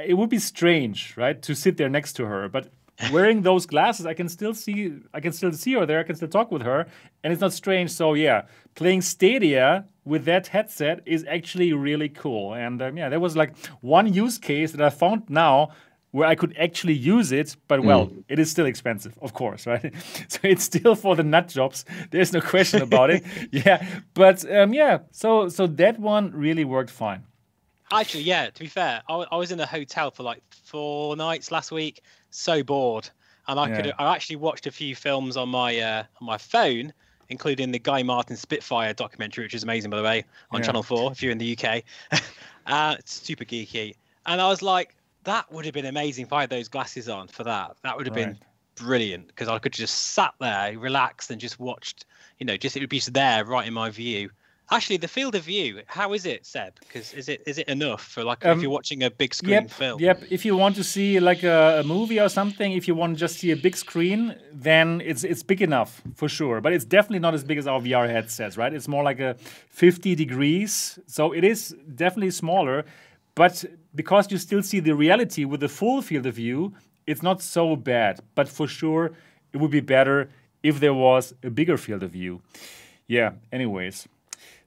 it 0.09 0.15
would 0.19 0.31
be 0.31 0.39
strange, 0.39 0.99
right, 1.17 1.43
to 1.43 1.55
sit 1.55 1.77
there 1.77 1.89
next 1.91 2.13
to 2.17 2.25
her, 2.27 2.49
but. 2.49 2.65
Wearing 3.11 3.43
those 3.43 3.67
glasses, 3.67 4.07
I 4.07 4.15
can 4.15 4.29
still 4.29 4.55
see. 4.55 4.93
I 5.13 5.21
can 5.21 5.33
still 5.33 5.53
see 5.53 5.73
her 5.75 5.87
there. 5.87 6.01
I 6.01 6.03
can 6.05 6.15
still 6.15 6.29
talk 6.29 6.53
with 6.53 6.63
her, 6.63 6.87
and 7.25 7.33
it's 7.33 7.41
not 7.41 7.53
strange. 7.53 7.91
So 7.91 8.15
yeah, 8.15 8.43
playing 8.75 9.01
Stadia 9.03 9.87
with 10.05 10.25
that 10.27 10.47
headset 10.49 11.01
is 11.07 11.25
actually 11.29 11.73
really 11.73 12.09
cool. 12.09 12.55
And 12.55 12.81
um, 12.83 12.97
yeah, 12.97 13.09
there 13.09 13.21
was 13.21 13.37
like 13.37 13.57
one 13.81 14.13
use 14.13 14.39
case 14.39 14.73
that 14.73 14.83
I 14.83 14.91
found 14.91 15.29
now 15.29 15.71
where 16.13 16.29
I 16.29 16.35
could 16.35 16.55
actually 16.59 16.93
use 16.93 17.33
it, 17.33 17.57
but 17.69 17.83
well, 17.83 18.07
mm. 18.07 18.23
it 18.29 18.39
is 18.39 18.51
still 18.51 18.67
expensive, 18.67 19.19
of 19.23 19.33
course, 19.33 19.67
right? 19.73 19.93
so 20.29 20.39
it's 20.43 20.65
still 20.65 20.95
for 20.95 21.17
the 21.17 21.23
nut 21.23 21.49
jobs. 21.49 21.85
There's 22.11 22.33
no 22.33 22.41
question 22.41 22.83
about 22.83 23.11
it. 23.11 23.25
Yeah, 23.51 23.87
but 24.15 24.49
um, 24.51 24.73
yeah, 24.73 24.99
so 25.11 25.49
so 25.49 25.67
that 25.67 25.99
one 25.99 26.31
really 26.33 26.65
worked 26.65 26.91
fine. 26.91 27.25
Actually, 27.93 28.23
yeah. 28.23 28.51
To 28.51 28.61
be 28.61 28.67
fair, 28.67 29.03
I, 29.09 29.25
I 29.31 29.37
was 29.37 29.53
in 29.53 29.61
a 29.61 29.67
hotel 29.67 30.11
for 30.11 30.23
like 30.23 30.43
four 30.51 31.17
nights 31.17 31.51
last 31.51 31.71
week. 31.71 32.03
So 32.31 32.63
bored, 32.63 33.09
and 33.49 33.61
I 33.61 33.69
yeah. 33.69 33.77
could 33.77 33.95
I 33.99 34.15
actually 34.15 34.37
watched 34.37 34.67
a 34.67 34.71
few 34.71 34.97
films 34.97 35.37
on 35.37 35.49
my 35.51 35.79
uh, 35.79 36.05
on 36.21 36.27
my 36.27 36.39
phone, 36.39 36.93
including 37.29 37.71
the 37.71 37.79
Guy 37.79 38.03
Martin 38.03 38.37
Spitfire 38.37 38.95
documentary, 38.95 39.45
which 39.45 39.55
is 39.55 39.63
amazing 39.63 39.91
by 39.91 39.99
the 39.99 40.03
way, 40.03 40.25
on 40.51 40.61
yeah. 40.61 40.67
Channel 40.67 40.83
Four 40.83 41.13
if 41.13 41.23
you're 41.23 41.33
in 41.33 41.39
the 41.39 41.57
UK. 41.57 41.83
uh, 42.67 42.97
it's 42.99 43.13
super 43.13 43.45
geeky, 43.45 43.95
and 44.27 44.41
I 44.41 44.49
was 44.49 44.63
like, 44.63 44.97
that 45.25 45.51
would 45.53 45.65
have 45.67 45.75
been 45.75 45.87
amazing 45.87 46.27
if 46.27 46.33
I 46.33 46.41
had 46.43 46.51
those 46.51 46.69
glasses 46.69 47.09
on 47.09 47.29
for 47.29 47.45
that. 47.45 47.77
That 47.83 47.97
would 47.97 48.07
have 48.07 48.17
right. 48.17 48.27
been 48.27 48.39
brilliant 48.77 49.27
because 49.27 49.49
I 49.49 49.59
could 49.59 49.73
just 49.73 50.13
sat 50.15 50.33
there, 50.41 50.79
relaxed, 50.79 51.31
and 51.31 51.41
just 51.41 51.61
watched. 51.61 52.07
You 52.39 52.47
know, 52.47 52.57
just 52.57 52.77
it 52.77 52.81
would 52.81 52.89
be 52.89 53.01
there, 53.01 53.45
right 53.45 53.67
in 53.67 53.75
my 53.75 53.91
view. 53.91 54.31
Actually, 54.73 54.97
the 54.97 55.09
field 55.09 55.35
of 55.35 55.45
view, 55.45 55.83
how 55.87 56.15
is 56.15 56.25
it, 56.25 56.47
Seb? 56.47 56.73
Because 56.81 57.13
is 57.13 57.29
it 57.29 57.43
is 57.47 57.59
it 57.59 57.69
enough 57.69 58.03
for 58.03 58.25
like 58.25 58.43
um, 58.47 58.57
if 58.57 58.63
you're 58.63 58.71
watching 58.71 59.03
a 59.03 59.11
big 59.11 59.35
screen 59.35 59.53
yep, 59.53 59.71
film? 59.71 60.01
Yep. 60.01 60.25
If 60.31 60.47
you 60.47 60.57
want 60.57 60.77
to 60.77 60.85
see 60.85 61.21
like 61.21 61.43
a, 61.43 61.81
a, 61.81 61.85
movie 61.85 62.19
or 62.19 62.31
something, 62.31 62.73
if 62.73 62.89
you 62.89 62.95
want 62.95 63.15
to 63.15 63.21
just 63.21 63.39
see 63.39 63.51
a 63.51 63.57
big 63.57 63.77
screen, 63.77 64.35
then 64.51 65.03
it's 65.05 65.25
it's 65.25 65.43
big 65.43 65.61
enough 65.61 66.01
for 66.15 66.27
sure. 66.27 66.63
But 66.63 66.73
it's 66.73 66.87
definitely 66.87 67.19
not 67.19 67.35
as 67.35 67.45
big 67.45 67.59
as 67.59 67.67
our 67.67 67.81
VR 67.81 68.09
headsets, 68.09 68.57
right? 68.57 68.73
It's 68.73 68.89
more 68.89 69.05
like 69.05 69.21
a 69.21 69.37
50 69.69 70.15
degrees, 70.15 70.99
so 71.07 71.33
it 71.33 71.45
is 71.45 71.77
definitely 71.95 72.31
smaller. 72.31 72.87
But 73.35 73.65
because 73.95 74.33
you 74.33 74.39
still 74.39 74.63
see 74.63 74.81
the 74.81 74.95
reality 74.95 75.45
with 75.45 75.61
the 75.61 75.69
full 75.69 76.01
field 76.01 76.25
of 76.25 76.35
view, 76.37 76.73
it's 77.07 77.23
not 77.23 77.43
so 77.43 77.77
bad. 77.77 78.21
But 78.35 78.49
for 78.49 78.67
sure, 78.67 79.13
it 79.53 79.59
would 79.59 79.71
be 79.71 79.81
better 79.81 80.31
if 80.63 80.81
there 80.81 80.95
was 80.95 81.35
a 81.43 81.51
bigger 81.51 81.77
field 81.77 82.03
of 82.03 82.13
view. 82.13 82.41
Yeah, 83.07 83.33
anyways. 83.53 84.09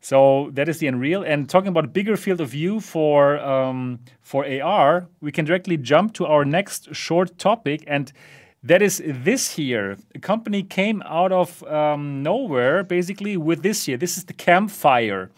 So 0.05 0.51
that 0.53 0.69
is 0.69 0.77
the 0.77 0.85
Nreal. 0.85 1.25
And 1.25 1.49
talking 1.49 1.69
about 1.69 1.91
bigger 1.91 2.15
field 2.15 2.39
of 2.39 2.49
view 2.49 2.79
for 2.79 3.39
um, 3.39 4.01
for 4.21 4.45
AR, 4.45 5.07
we 5.19 5.31
can 5.31 5.45
directly 5.45 5.77
jump 5.77 6.13
to 6.13 6.27
our 6.27 6.45
next 6.45 6.93
short 6.93 7.39
topic, 7.39 7.83
and 7.87 8.13
that 8.61 8.83
is 8.83 9.01
this 9.03 9.55
here. 9.55 9.97
A 10.13 10.19
company 10.19 10.61
came 10.61 11.01
out 11.07 11.31
of 11.31 11.63
um, 11.63 12.21
nowhere, 12.21 12.83
basically, 12.83 13.35
with 13.35 13.63
this 13.63 13.87
here. 13.87 13.97
This 13.97 14.15
is 14.15 14.25
the 14.25 14.33
Campfire. 14.33 15.31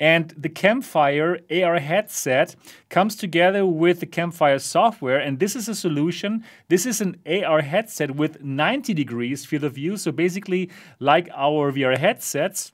And 0.00 0.32
the 0.34 0.48
Campfire 0.48 1.40
AR 1.50 1.78
headset 1.78 2.56
comes 2.88 3.16
together 3.16 3.66
with 3.66 4.00
the 4.00 4.06
Campfire 4.06 4.58
software. 4.58 5.18
And 5.18 5.40
this 5.40 5.54
is 5.54 5.68
a 5.68 5.74
solution. 5.74 6.42
This 6.68 6.86
is 6.86 7.02
an 7.02 7.16
AR 7.26 7.60
headset 7.60 8.12
with 8.12 8.42
90 8.42 8.94
degrees 8.94 9.44
field 9.44 9.64
of 9.64 9.74
view. 9.74 9.98
So 9.98 10.10
basically, 10.10 10.70
like 11.00 11.28
our 11.34 11.70
VR 11.70 11.98
headsets. 11.98 12.72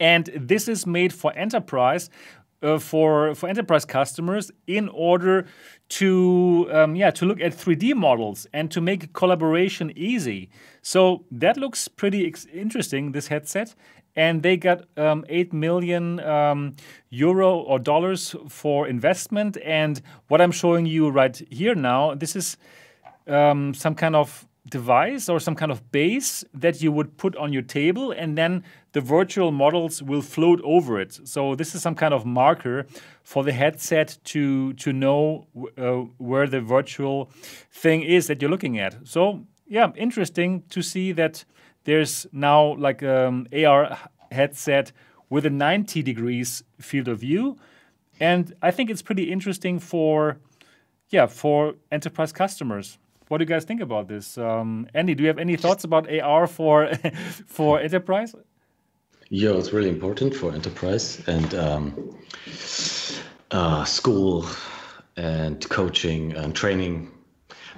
And 0.00 0.26
this 0.36 0.68
is 0.68 0.86
made 0.86 1.12
for 1.12 1.32
enterprise. 1.36 2.10
Uh, 2.62 2.78
for 2.78 3.34
for 3.34 3.46
enterprise 3.46 3.84
customers 3.84 4.50
in 4.66 4.88
order 4.88 5.44
to 5.90 6.66
um, 6.72 6.96
yeah 6.96 7.10
to 7.10 7.26
look 7.26 7.38
at 7.38 7.52
3D 7.52 7.94
models 7.94 8.46
and 8.54 8.70
to 8.70 8.80
make 8.80 9.12
collaboration 9.12 9.92
easy. 9.94 10.48
So 10.80 11.26
that 11.30 11.58
looks 11.58 11.88
pretty 11.88 12.32
interesting. 12.54 13.12
This 13.12 13.26
headset, 13.26 13.74
and 14.16 14.42
they 14.42 14.56
got 14.56 14.84
um, 14.96 15.24
8 15.28 15.52
million 15.52 16.20
um, 16.20 16.76
euro 17.10 17.58
or 17.58 17.78
dollars 17.78 18.34
for 18.48 18.86
investment. 18.86 19.58
And 19.64 20.00
what 20.28 20.40
I'm 20.40 20.52
showing 20.52 20.86
you 20.86 21.10
right 21.10 21.36
here 21.50 21.74
now, 21.74 22.14
this 22.14 22.36
is 22.36 22.56
um, 23.26 23.74
some 23.74 23.94
kind 23.94 24.16
of 24.16 24.46
device 24.80 25.28
or 25.32 25.38
some 25.38 25.54
kind 25.54 25.70
of 25.70 25.78
base 25.92 26.44
that 26.62 26.82
you 26.82 26.90
would 26.96 27.10
put 27.16 27.36
on 27.36 27.52
your 27.52 27.62
table, 27.62 28.06
and 28.10 28.36
then 28.36 28.52
the 28.92 29.00
virtual 29.00 29.50
models 29.52 30.02
will 30.02 30.22
float 30.34 30.60
over 30.64 31.00
it. 31.04 31.12
So 31.24 31.54
this 31.54 31.74
is 31.74 31.82
some 31.82 31.94
kind 31.94 32.12
of 32.12 32.26
marker 32.26 32.86
for 33.22 33.44
the 33.44 33.52
headset 33.52 34.18
to 34.32 34.72
to 34.84 34.92
know 34.92 35.46
uh, 35.78 36.06
where 36.18 36.46
the 36.54 36.60
virtual 36.60 37.30
thing 37.82 38.02
is 38.16 38.26
that 38.26 38.36
you're 38.40 38.54
looking 38.56 38.78
at. 38.86 38.92
So 39.04 39.46
yeah, 39.76 39.92
interesting 39.96 40.62
to 40.74 40.82
see 40.82 41.12
that 41.12 41.44
there's 41.84 42.26
now 42.32 42.76
like 42.86 43.02
um, 43.02 43.46
AR 43.52 43.96
headset 44.32 44.92
with 45.30 45.46
a 45.46 45.50
90 45.50 46.02
degrees 46.02 46.64
field 46.80 47.08
of 47.08 47.18
view. 47.20 47.56
And 48.20 48.54
I 48.60 48.70
think 48.70 48.90
it's 48.90 49.02
pretty 49.02 49.24
interesting 49.32 49.80
for, 49.80 50.38
yeah, 51.10 51.26
for 51.26 51.74
enterprise 51.90 52.32
customers. 52.32 52.98
What 53.34 53.38
do 53.38 53.42
you 53.42 53.48
guys 53.48 53.64
think 53.64 53.80
about 53.80 54.06
this? 54.06 54.38
Um, 54.38 54.86
Andy, 54.94 55.16
do 55.16 55.24
you 55.24 55.26
have 55.26 55.40
any 55.40 55.56
thoughts 55.56 55.82
about 55.82 56.08
AR 56.08 56.46
for 56.46 56.94
for 57.48 57.80
enterprise? 57.80 58.32
Yeah, 59.28 59.58
it's 59.58 59.72
really 59.72 59.88
important 59.88 60.36
for 60.36 60.52
enterprise 60.52 61.20
and 61.26 61.52
um, 61.52 62.16
uh, 63.50 63.84
school 63.86 64.46
and 65.16 65.68
coaching 65.68 66.32
and 66.34 66.54
training. 66.54 67.10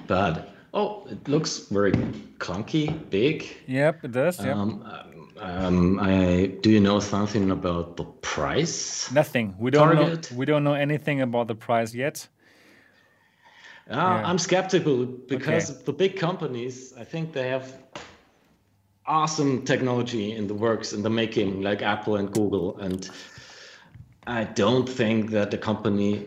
But 0.06 0.50
oh, 0.74 1.06
it 1.08 1.26
looks 1.26 1.68
very 1.70 1.92
clunky, 2.36 2.92
big. 3.08 3.46
Yep, 3.66 4.04
it 4.04 4.12
does. 4.12 4.38
Yep. 4.44 4.54
Um, 4.54 4.84
um, 5.38 6.00
I 6.00 6.52
do 6.60 6.68
you 6.68 6.80
know 6.80 7.00
something 7.00 7.50
about 7.50 7.96
the 7.96 8.04
price? 8.04 9.10
Nothing. 9.10 9.54
We 9.58 9.70
don't 9.70 9.96
target? 9.96 10.30
know. 10.30 10.36
We 10.36 10.44
don't 10.44 10.64
know 10.64 10.74
anything 10.74 11.22
about 11.22 11.48
the 11.48 11.54
price 11.54 11.94
yet. 11.94 12.28
Uh, 13.88 13.94
yeah. 13.94 14.22
I'm 14.28 14.38
skeptical 14.38 15.06
because 15.06 15.70
okay. 15.70 15.82
the 15.84 15.92
big 15.92 16.16
companies, 16.16 16.92
I 16.98 17.04
think 17.04 17.32
they 17.32 17.48
have 17.48 17.78
awesome 19.06 19.64
technology 19.64 20.32
in 20.32 20.48
the 20.48 20.54
works 20.54 20.92
in 20.92 21.02
the 21.02 21.10
making, 21.10 21.62
like 21.62 21.82
Apple 21.82 22.16
and 22.16 22.32
Google, 22.32 22.76
and 22.78 23.08
I 24.26 24.44
don't 24.44 24.88
think 24.88 25.30
that 25.30 25.54
a 25.54 25.58
company 25.58 26.26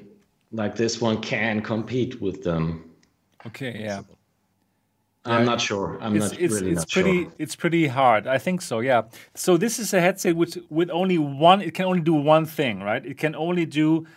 like 0.52 0.76
this 0.76 1.02
one 1.02 1.22
can 1.22 1.62
compete 1.62 2.22
with 2.22 2.44
them. 2.44 2.90
Okay. 3.46 3.82
Yeah. 3.84 4.02
I'm 5.26 5.46
not 5.46 5.60
sure. 5.60 5.98
I'm 6.02 6.16
it's, 6.16 6.32
not 6.32 6.40
it's, 6.40 6.54
really 6.54 6.72
it's 6.72 6.82
not 6.82 6.90
pretty, 6.90 7.24
sure. 7.24 7.34
It's 7.38 7.56
pretty 7.56 7.88
hard. 7.88 8.26
I 8.26 8.38
think 8.38 8.62
so. 8.62 8.80
Yeah. 8.80 9.04
So 9.36 9.58
this 9.58 9.78
is 9.78 9.94
a 9.94 10.00
headset 10.00 10.36
which 10.36 10.58
with 10.70 10.90
only 10.90 11.18
one. 11.18 11.62
It 11.62 11.74
can 11.74 11.86
only 11.86 12.02
do 12.02 12.14
one 12.14 12.46
thing, 12.46 12.82
right? 12.82 13.06
It 13.06 13.18
can 13.18 13.36
only 13.36 13.66
do. 13.66 14.08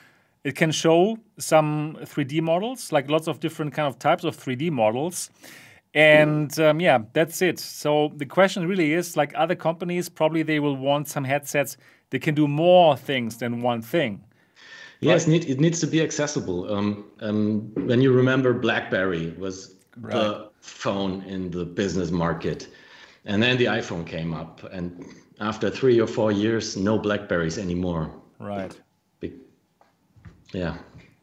It 0.44 0.56
can 0.56 0.72
show 0.72 1.18
some 1.38 1.96
3D 2.00 2.42
models, 2.42 2.90
like 2.90 3.08
lots 3.08 3.28
of 3.28 3.38
different 3.40 3.74
kind 3.74 3.86
of 3.86 3.98
types 3.98 4.24
of 4.24 4.36
3D 4.36 4.70
models, 4.70 5.30
and 5.94 6.58
um, 6.58 6.80
yeah, 6.80 6.98
that's 7.12 7.42
it. 7.42 7.58
So 7.58 8.12
the 8.16 8.26
question 8.26 8.66
really 8.66 8.92
is, 8.92 9.16
like 9.16 9.32
other 9.36 9.54
companies, 9.54 10.08
probably 10.08 10.42
they 10.42 10.58
will 10.58 10.76
want 10.76 11.08
some 11.08 11.24
headsets 11.24 11.76
that 12.10 12.20
can 12.20 12.34
do 12.34 12.48
more 12.48 12.96
things 12.96 13.38
than 13.38 13.62
one 13.62 13.82
thing. 13.82 14.22
Yes, 15.00 15.26
right? 15.26 15.44
it 15.48 15.60
needs 15.60 15.80
to 15.80 15.86
be 15.86 16.00
accessible. 16.00 16.72
Um, 16.72 17.04
um, 17.20 17.72
when 17.74 18.00
you 18.00 18.12
remember, 18.12 18.54
BlackBerry 18.54 19.34
was 19.36 19.74
right. 20.00 20.14
the 20.14 20.50
phone 20.60 21.22
in 21.22 21.50
the 21.50 21.64
business 21.64 22.10
market. 22.10 22.68
And 23.24 23.42
then 23.42 23.56
the 23.56 23.66
iPhone 23.66 24.06
came 24.06 24.34
up, 24.34 24.64
and 24.72 25.04
after 25.40 25.70
three 25.70 26.00
or 26.00 26.08
four 26.08 26.32
years, 26.32 26.76
no 26.76 26.98
Blackberries 26.98 27.56
anymore. 27.58 28.10
Right. 28.38 28.76
Be- 30.52 30.60
yeah. 30.60 30.76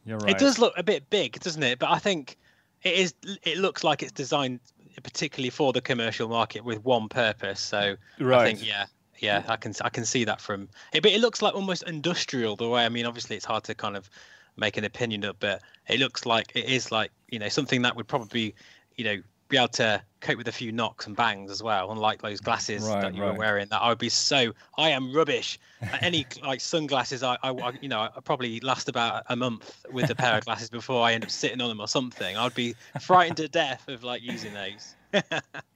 You're 0.06 0.18
right. 0.18 0.32
It 0.32 0.40
does 0.40 0.60
look 0.60 0.74
a 0.78 0.84
bit 0.84 1.10
big, 1.10 1.40
doesn't 1.40 1.62
it? 1.62 1.80
But 1.80 1.92
I 1.92 2.00
think 2.00 2.38
it 2.84 2.94
is. 2.94 3.14
It 3.44 3.58
looks 3.58 3.84
like 3.84 4.02
it's 4.02 4.12
designed 4.12 4.60
particularly 5.04 5.50
for 5.50 5.72
the 5.74 5.82
commercial 5.82 6.28
market 6.28 6.64
with 6.64 6.84
one 6.84 7.10
purpose. 7.10 7.60
So 7.60 7.96
right. 8.20 8.42
I 8.42 8.46
think 8.46 8.66
yeah, 8.66 8.86
yeah, 9.20 9.44
I 9.48 9.56
can 9.56 9.74
I 9.82 9.90
can 9.90 10.06
see 10.06 10.24
that 10.26 10.42
from 10.42 10.70
it. 10.94 11.04
But 11.04 11.12
it 11.12 11.22
looks 11.22 11.42
like 11.42 11.54
almost 11.54 11.84
industrial 11.84 12.56
the 12.56 12.68
way. 12.68 12.86
I 12.86 12.90
mean, 12.90 13.06
obviously 13.06 13.36
it's 13.36 13.46
hard 13.46 13.64
to 13.66 13.76
kind 13.76 13.96
of 13.96 14.10
make 14.58 14.78
an 14.78 14.84
opinion 14.84 15.24
of, 15.24 15.40
but 15.40 15.62
it 15.88 16.00
looks 16.00 16.26
like 16.26 16.52
it 16.56 16.66
is 16.66 16.92
like 16.92 17.12
you 17.30 17.40
know 17.40 17.50
something 17.50 17.82
that 17.84 17.96
would 17.96 18.08
probably 18.08 18.56
you 18.96 19.06
know 19.06 19.22
be 19.48 19.58
able 19.58 19.68
to 19.70 20.02
cope 20.22 20.38
with 20.38 20.48
a 20.48 20.52
few 20.52 20.72
knocks 20.72 21.08
and 21.08 21.16
bangs 21.16 21.50
as 21.50 21.64
well 21.64 21.92
unlike 21.92 22.22
those 22.22 22.40
glasses 22.40 22.84
right, 22.84 23.02
that 23.02 23.16
you 23.16 23.24
right. 23.24 23.32
were 23.32 23.38
wearing 23.38 23.68
that 23.70 23.82
i 23.82 23.90
would 23.90 23.98
be 23.98 24.10
so 24.10 24.54
i 24.78 24.90
am 24.90 25.14
rubbish 25.14 25.60
any 26.02 26.26
like 26.44 26.60
sunglasses. 26.62 27.24
I, 27.24 27.38
I, 27.44 27.72
you 27.82 27.90
know 27.90 28.00
i 28.00 28.10
probably 28.24 28.60
last 28.60 28.90
about 28.90 29.24
a 29.28 29.36
month 29.36 29.86
with 29.92 30.10
a 30.10 30.16
pair 30.16 30.38
of 30.38 30.46
glasses 30.46 30.70
before 30.70 31.04
i 31.04 31.14
end 31.14 31.24
up 31.24 31.32
sitting 31.32 31.62
on 31.62 31.70
them 31.70 31.80
or 31.80 31.88
something. 31.88 32.38
I'd 32.38 32.56
be 32.56 32.76
frightened 33.00 33.38
to 33.38 33.48
death 33.48 33.88
of 33.88 34.04
like 34.04 34.22
using 34.22 34.54
those. 34.54 34.96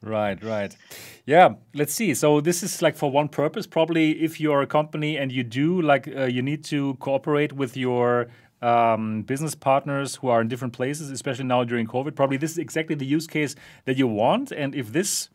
Right 0.04 0.44
right. 0.44 0.76
Yeah 1.26 1.56
let's 1.74 1.94
see. 1.94 2.14
So 2.14 2.42
this 2.42 2.62
is 2.62 2.82
like 2.82 2.96
for 2.96 3.10
one 3.10 3.30
purpose. 3.30 3.66
Probably 3.66 4.22
if 4.22 4.40
you're 4.40 4.62
a 4.62 4.68
company 4.68 5.18
and 5.18 5.32
you 5.32 5.44
do 5.44 5.82
like 5.82 6.08
uh, 6.08 6.26
you 6.26 6.42
need 6.42 6.64
to 6.66 6.96
cooperate 6.96 7.54
with 7.54 7.78
your 7.78 8.28
um, 8.64 9.24
business 9.24 9.56
partners 9.56 10.16
who 10.18 10.28
are 10.30 10.42
in 10.42 10.48
different 10.48 10.74
places, 10.74 11.10
especially 11.12 11.46
now 11.46 11.64
during 11.64 11.86
COVID. 11.88 12.16
Probably 12.16 12.38
this 12.38 12.52
is 12.52 12.58
exactly 12.58 12.96
the 12.96 13.06
use 13.06 13.28
case 13.28 13.56
that 13.86 13.98
you 13.98 14.08
want. 14.08 14.52
And 14.52 14.74
if 14.76 14.92
this 14.94 15.30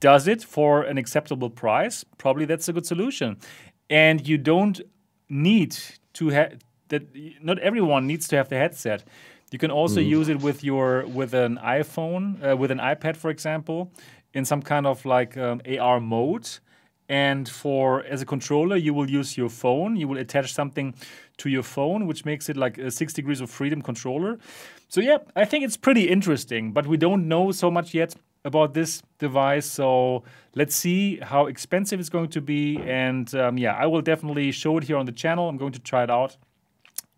does 0.00 0.28
it 0.28 0.42
for 0.44 0.82
an 0.82 0.96
acceptable 0.98 1.50
price, 1.50 2.04
probably 2.18 2.44
that's 2.44 2.68
a 2.68 2.72
good 2.72 2.86
solution. 2.86 3.36
And 3.90 4.26
you 4.28 4.38
don't 4.38 4.80
need 5.28 5.76
to 6.14 6.28
have 6.28 6.58
that 6.88 7.02
not 7.42 7.58
everyone 7.58 8.06
needs 8.06 8.28
to 8.28 8.36
have 8.36 8.48
the 8.48 8.56
headset. 8.56 9.04
You 9.50 9.58
can 9.58 9.70
also 9.70 10.00
Mm. 10.00 10.08
use 10.18 10.28
it 10.28 10.40
with 10.42 10.62
your 10.62 11.06
with 11.06 11.34
an 11.34 11.58
iPhone, 11.62 12.24
uh, 12.42 12.56
with 12.56 12.70
an 12.70 12.78
iPad, 12.78 13.16
for 13.16 13.30
example, 13.30 13.90
in 14.32 14.44
some 14.44 14.62
kind 14.62 14.86
of 14.86 15.04
like 15.04 15.36
um, 15.36 15.60
AR 15.66 16.00
mode. 16.00 16.48
And 17.10 17.48
for 17.48 18.04
as 18.04 18.20
a 18.22 18.26
controller, 18.26 18.76
you 18.76 18.92
will 18.94 19.10
use 19.10 19.38
your 19.38 19.48
phone. 19.48 19.96
You 19.96 20.06
will 20.08 20.18
attach 20.18 20.52
something 20.52 20.94
to 21.38 21.48
your 21.48 21.62
phone, 21.62 22.06
which 22.06 22.24
makes 22.24 22.48
it 22.48 22.56
like 22.56 22.78
a 22.78 22.90
six 22.90 23.12
degrees 23.12 23.40
of 23.40 23.50
freedom 23.50 23.82
controller. 23.82 24.38
So 24.88 25.00
yeah, 25.00 25.18
I 25.34 25.44
think 25.44 25.64
it's 25.64 25.76
pretty 25.76 26.08
interesting. 26.08 26.72
But 26.72 26.86
we 26.86 26.96
don't 26.96 27.28
know 27.28 27.52
so 27.52 27.70
much 27.70 27.94
yet 27.94 28.14
about 28.44 28.74
this 28.74 29.02
device. 29.18 29.66
So 29.66 30.24
let's 30.54 30.74
see 30.74 31.18
how 31.18 31.46
expensive 31.46 32.00
it's 32.00 32.08
going 32.08 32.28
to 32.30 32.40
be. 32.40 32.78
And 32.78 33.32
um, 33.34 33.58
yeah, 33.58 33.74
I 33.74 33.86
will 33.86 34.02
definitely 34.02 34.52
show 34.52 34.76
it 34.78 34.84
here 34.84 34.96
on 34.96 35.06
the 35.06 35.12
channel. 35.12 35.48
I'm 35.48 35.56
going 35.56 35.72
to 35.72 35.80
try 35.80 36.02
it 36.04 36.10
out 36.10 36.36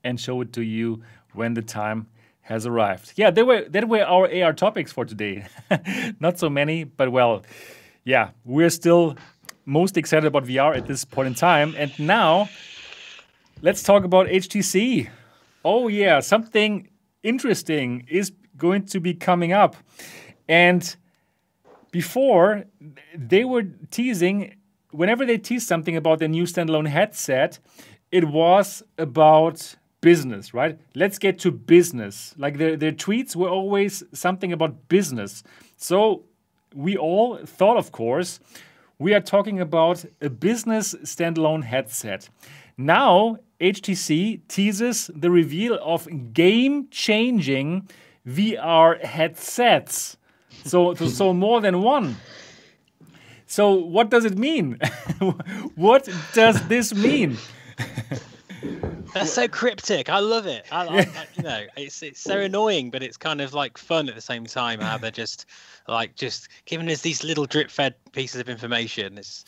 and 0.05 0.19
show 0.21 0.41
it 0.41 0.53
to 0.55 0.63
you 0.63 1.03
when 1.33 1.55
the 1.55 1.63
time 1.63 2.09
has 2.43 2.67
arrived. 2.67 3.13
Yeah, 3.17 3.31
that 3.31 3.47
were 3.47 3.65
that 3.69 3.89
were 3.89 4.03
our 4.03 4.29
AR 4.43 4.53
topics 4.53 4.93
for 4.93 5.05
today. 5.05 5.47
Not 6.21 6.39
so 6.39 6.51
many, 6.51 6.85
but 6.85 7.13
well, 7.13 7.45
yeah, 8.05 8.31
we're 8.45 8.71
still 8.71 9.17
most 9.65 9.97
excited 9.97 10.27
about 10.27 10.45
VR 10.45 10.77
at 10.77 10.87
this 10.87 11.05
point 11.05 11.29
in 11.29 11.35
time. 11.35 11.75
And 11.79 11.97
now 11.99 12.49
let's 13.63 13.83
talk 13.83 14.05
about 14.05 14.27
HTC. 14.27 15.09
Oh 15.65 15.89
yeah, 15.89 16.21
something 16.21 16.89
interesting 17.23 18.07
is 18.09 18.33
going 18.57 18.87
to 18.87 19.01
be 19.01 19.15
coming 19.15 19.53
up. 19.53 19.77
And 20.49 20.97
before 21.93 22.65
they 23.15 23.45
were 23.45 23.65
teasing 23.91 24.55
whenever 24.93 25.25
they 25.25 25.39
teased 25.39 25.69
something 25.69 25.97
about 25.97 26.19
their 26.19 26.29
new 26.29 26.45
standalone 26.45 26.89
headset 26.89 27.59
it 28.11 28.25
was 28.25 28.83
about 28.99 29.75
business 30.01 30.55
right 30.55 30.79
let's 30.95 31.19
get 31.19 31.39
to 31.39 31.51
business 31.51 32.35
like 32.39 32.59
their, 32.59 32.77
their 32.77 32.93
tweets 32.93 33.37
were 33.37 33.49
always 33.49 34.03
something 34.13 34.53
about 34.53 34.89
business 34.89 35.43
so 35.77 36.25
we 36.75 36.97
all 36.97 37.37
thought 37.45 37.77
of 37.77 37.93
course 37.93 38.41
we 38.99 39.15
are 39.15 39.21
talking 39.21 39.61
about 39.61 40.05
a 40.21 40.31
business 40.31 40.95
standalone 41.03 41.65
headset 41.65 42.29
now 42.77 43.37
htc 43.61 44.41
teases 44.49 45.11
the 45.15 45.31
reveal 45.31 45.79
of 45.83 46.09
game 46.33 46.89
changing 46.91 47.89
vr 48.27 49.03
headsets 49.05 50.17
so, 50.65 50.95
so, 50.95 51.33
more 51.33 51.61
than 51.61 51.83
one. 51.83 52.17
So, 53.47 53.75
what 53.75 54.11
does 54.11 54.25
it 54.25 54.39
mean? 54.39 54.79
what 55.75 56.09
does 56.35 56.67
this 56.69 56.95
mean? 56.95 57.37
That's 59.15 59.33
so 59.33 59.49
cryptic. 59.49 60.09
I 60.09 60.21
love 60.21 60.47
it. 60.47 60.67
I, 60.71 60.87
I, 60.87 60.99
I, 60.99 61.27
you 61.37 61.43
know, 61.43 61.67
it's 61.77 62.03
it's 62.03 62.21
so 62.21 62.39
annoying, 62.39 62.91
but 62.91 63.03
it's 63.03 63.17
kind 63.17 63.41
of 63.41 63.55
like 63.55 63.77
fun 63.77 64.09
at 64.09 64.15
the 64.15 64.21
same 64.21 64.47
time. 64.47 64.81
How 64.81 64.99
they're 64.99 65.11
just 65.11 65.47
like 65.89 66.15
just 66.15 66.49
giving 66.67 66.89
us 66.89 67.01
these 67.01 67.25
little 67.25 67.47
drip-fed 67.47 67.95
pieces 68.13 68.41
of 68.41 68.49
information. 68.49 69.19
It's 69.19 69.45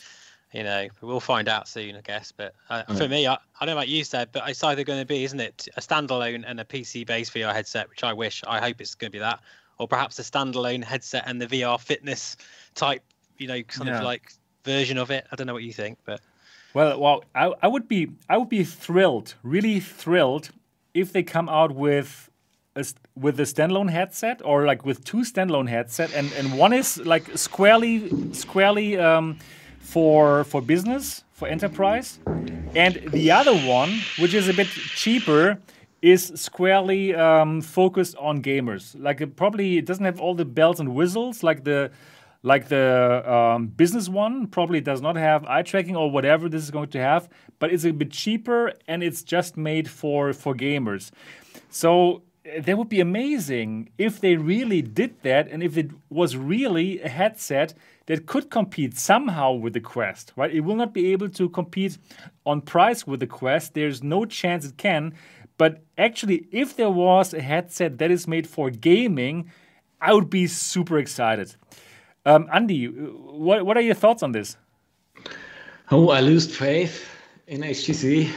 you 0.53 0.63
know 0.63 0.87
we'll 1.01 1.19
find 1.19 1.47
out 1.49 1.67
soon, 1.67 1.95
I 1.95 2.01
guess. 2.01 2.31
But 2.31 2.53
uh, 2.69 2.83
for 2.95 3.07
me, 3.07 3.27
I, 3.27 3.33
I 3.59 3.65
don't 3.65 3.73
know 3.73 3.77
what 3.77 3.87
you 3.87 4.03
said, 4.03 4.29
but 4.31 4.47
it's 4.47 4.63
either 4.63 4.83
going 4.83 4.99
to 4.99 5.05
be, 5.05 5.23
isn't 5.23 5.39
it, 5.39 5.67
a 5.75 5.81
standalone 5.81 6.43
and 6.47 6.59
a 6.59 6.65
PC-based 6.65 7.33
VR 7.33 7.53
headset, 7.53 7.89
which 7.89 8.03
I 8.03 8.13
wish, 8.13 8.43
I 8.47 8.59
hope 8.59 8.79
it's 8.79 8.95
going 8.95 9.11
to 9.11 9.15
be 9.15 9.19
that, 9.19 9.39
or 9.79 9.87
perhaps 9.87 10.19
a 10.19 10.21
standalone 10.21 10.83
headset 10.83 11.23
and 11.25 11.41
the 11.41 11.47
VR 11.47 11.79
fitness 11.79 12.37
type, 12.75 13.03
you 13.37 13.47
know, 13.47 13.61
kind 13.63 13.89
Yeah. 13.89 13.97
of 13.97 14.03
like 14.03 14.31
version 14.63 14.97
of 14.97 15.11
it. 15.11 15.25
I 15.31 15.35
don't 15.35 15.47
know 15.47 15.53
what 15.53 15.63
you 15.63 15.73
think, 15.73 15.97
but 16.05 16.21
Well, 16.73 16.99
well, 16.99 17.23
I, 17.35 17.51
I 17.61 17.67
would 17.67 17.87
be, 17.87 18.09
I 18.29 18.37
would 18.37 18.49
be 18.49 18.63
thrilled, 18.63 19.35
really 19.43 19.79
thrilled, 19.79 20.49
if 20.93 21.11
they 21.11 21.23
come 21.23 21.49
out 21.49 21.73
with 21.73 22.29
a, 22.75 22.85
with 23.15 23.39
a 23.39 23.43
standalone 23.43 23.89
headset 23.89 24.41
or 24.45 24.65
like 24.65 24.85
with 24.85 25.03
two 25.03 25.17
standalone 25.21 25.67
headset, 25.69 26.11
and 26.13 26.31
and 26.33 26.57
one 26.57 26.73
is 26.73 26.97
like 27.05 27.35
squarely, 27.37 28.09
squarely 28.33 28.97
um, 28.97 29.37
for 29.83 30.43
for 30.45 30.61
business, 30.61 31.23
for 31.33 31.47
enterprise, 31.47 32.19
and 32.75 32.95
the 33.11 33.29
other 33.31 33.55
one, 33.55 33.99
which 34.17 34.33
is 34.33 34.49
a 34.49 34.53
bit 34.53 34.67
cheaper, 34.67 35.59
is 36.01 36.31
squarely 36.35 37.13
um, 37.13 37.61
focused 37.61 38.15
on 38.17 38.41
gamers. 38.41 38.95
Like 38.99 39.21
it 39.21 39.35
probably 39.35 39.77
it 39.77 39.85
doesn't 39.85 40.05
have 40.05 40.19
all 40.19 40.35
the 40.35 40.45
bells 40.45 40.79
and 40.79 40.95
whistles 40.95 41.43
like 41.43 41.63
the 41.63 41.91
like 42.43 42.67
the 42.67 43.23
um, 43.31 43.67
business 43.67 44.09
one 44.09 44.47
probably 44.47 44.81
does 44.81 45.01
not 45.01 45.15
have 45.15 45.45
eye 45.45 45.61
tracking 45.61 45.95
or 45.95 46.11
whatever 46.11 46.49
this 46.49 46.61
is 46.61 46.71
going 46.71 46.89
to 46.89 46.99
have, 46.99 47.29
but 47.59 47.71
it's 47.71 47.85
a 47.85 47.91
bit 47.91 48.11
cheaper 48.11 48.73
and 48.87 49.01
it's 49.01 49.23
just 49.23 49.55
made 49.55 49.89
for 49.89 50.33
for 50.33 50.53
gamers. 50.53 51.11
So 51.69 52.23
that 52.43 52.77
would 52.77 52.89
be 52.89 52.99
amazing 52.99 53.89
if 53.97 54.19
they 54.19 54.35
really 54.35 54.81
did 54.81 55.21
that 55.23 55.47
and 55.49 55.63
if 55.63 55.77
it 55.77 55.91
was 56.09 56.35
really 56.35 56.99
a 57.01 57.07
headset 57.07 57.73
that 58.07 58.25
could 58.25 58.49
compete 58.49 58.97
somehow 58.97 59.53
with 59.53 59.73
the 59.73 59.79
Quest, 59.79 60.33
right? 60.35 60.53
It 60.53 60.61
will 60.61 60.75
not 60.75 60.93
be 60.93 61.13
able 61.13 61.29
to 61.29 61.47
compete 61.49 61.97
on 62.45 62.61
price 62.61 63.07
with 63.07 63.21
the 63.21 63.27
Quest. 63.27 63.73
There's 63.73 64.03
no 64.03 64.25
chance 64.25 64.65
it 64.65 64.77
can. 64.77 65.13
But 65.57 65.83
actually, 65.97 66.47
if 66.51 66.75
there 66.75 66.89
was 66.89 67.33
a 67.33 67.41
headset 67.41 67.97
that 67.99 68.11
is 68.11 68.27
made 68.27 68.47
for 68.47 68.69
gaming, 68.69 69.49
I 70.01 70.13
would 70.13 70.29
be 70.29 70.47
super 70.47 70.97
excited. 70.97 71.55
Um, 72.25 72.49
Andy, 72.51 72.87
what, 72.87 73.65
what 73.65 73.77
are 73.77 73.81
your 73.81 73.95
thoughts 73.95 74.21
on 74.21 74.33
this? 74.33 74.57
Oh, 75.91 76.09
I 76.09 76.19
lose 76.19 76.53
faith 76.53 77.07
in 77.47 77.61
HTC. 77.61 78.29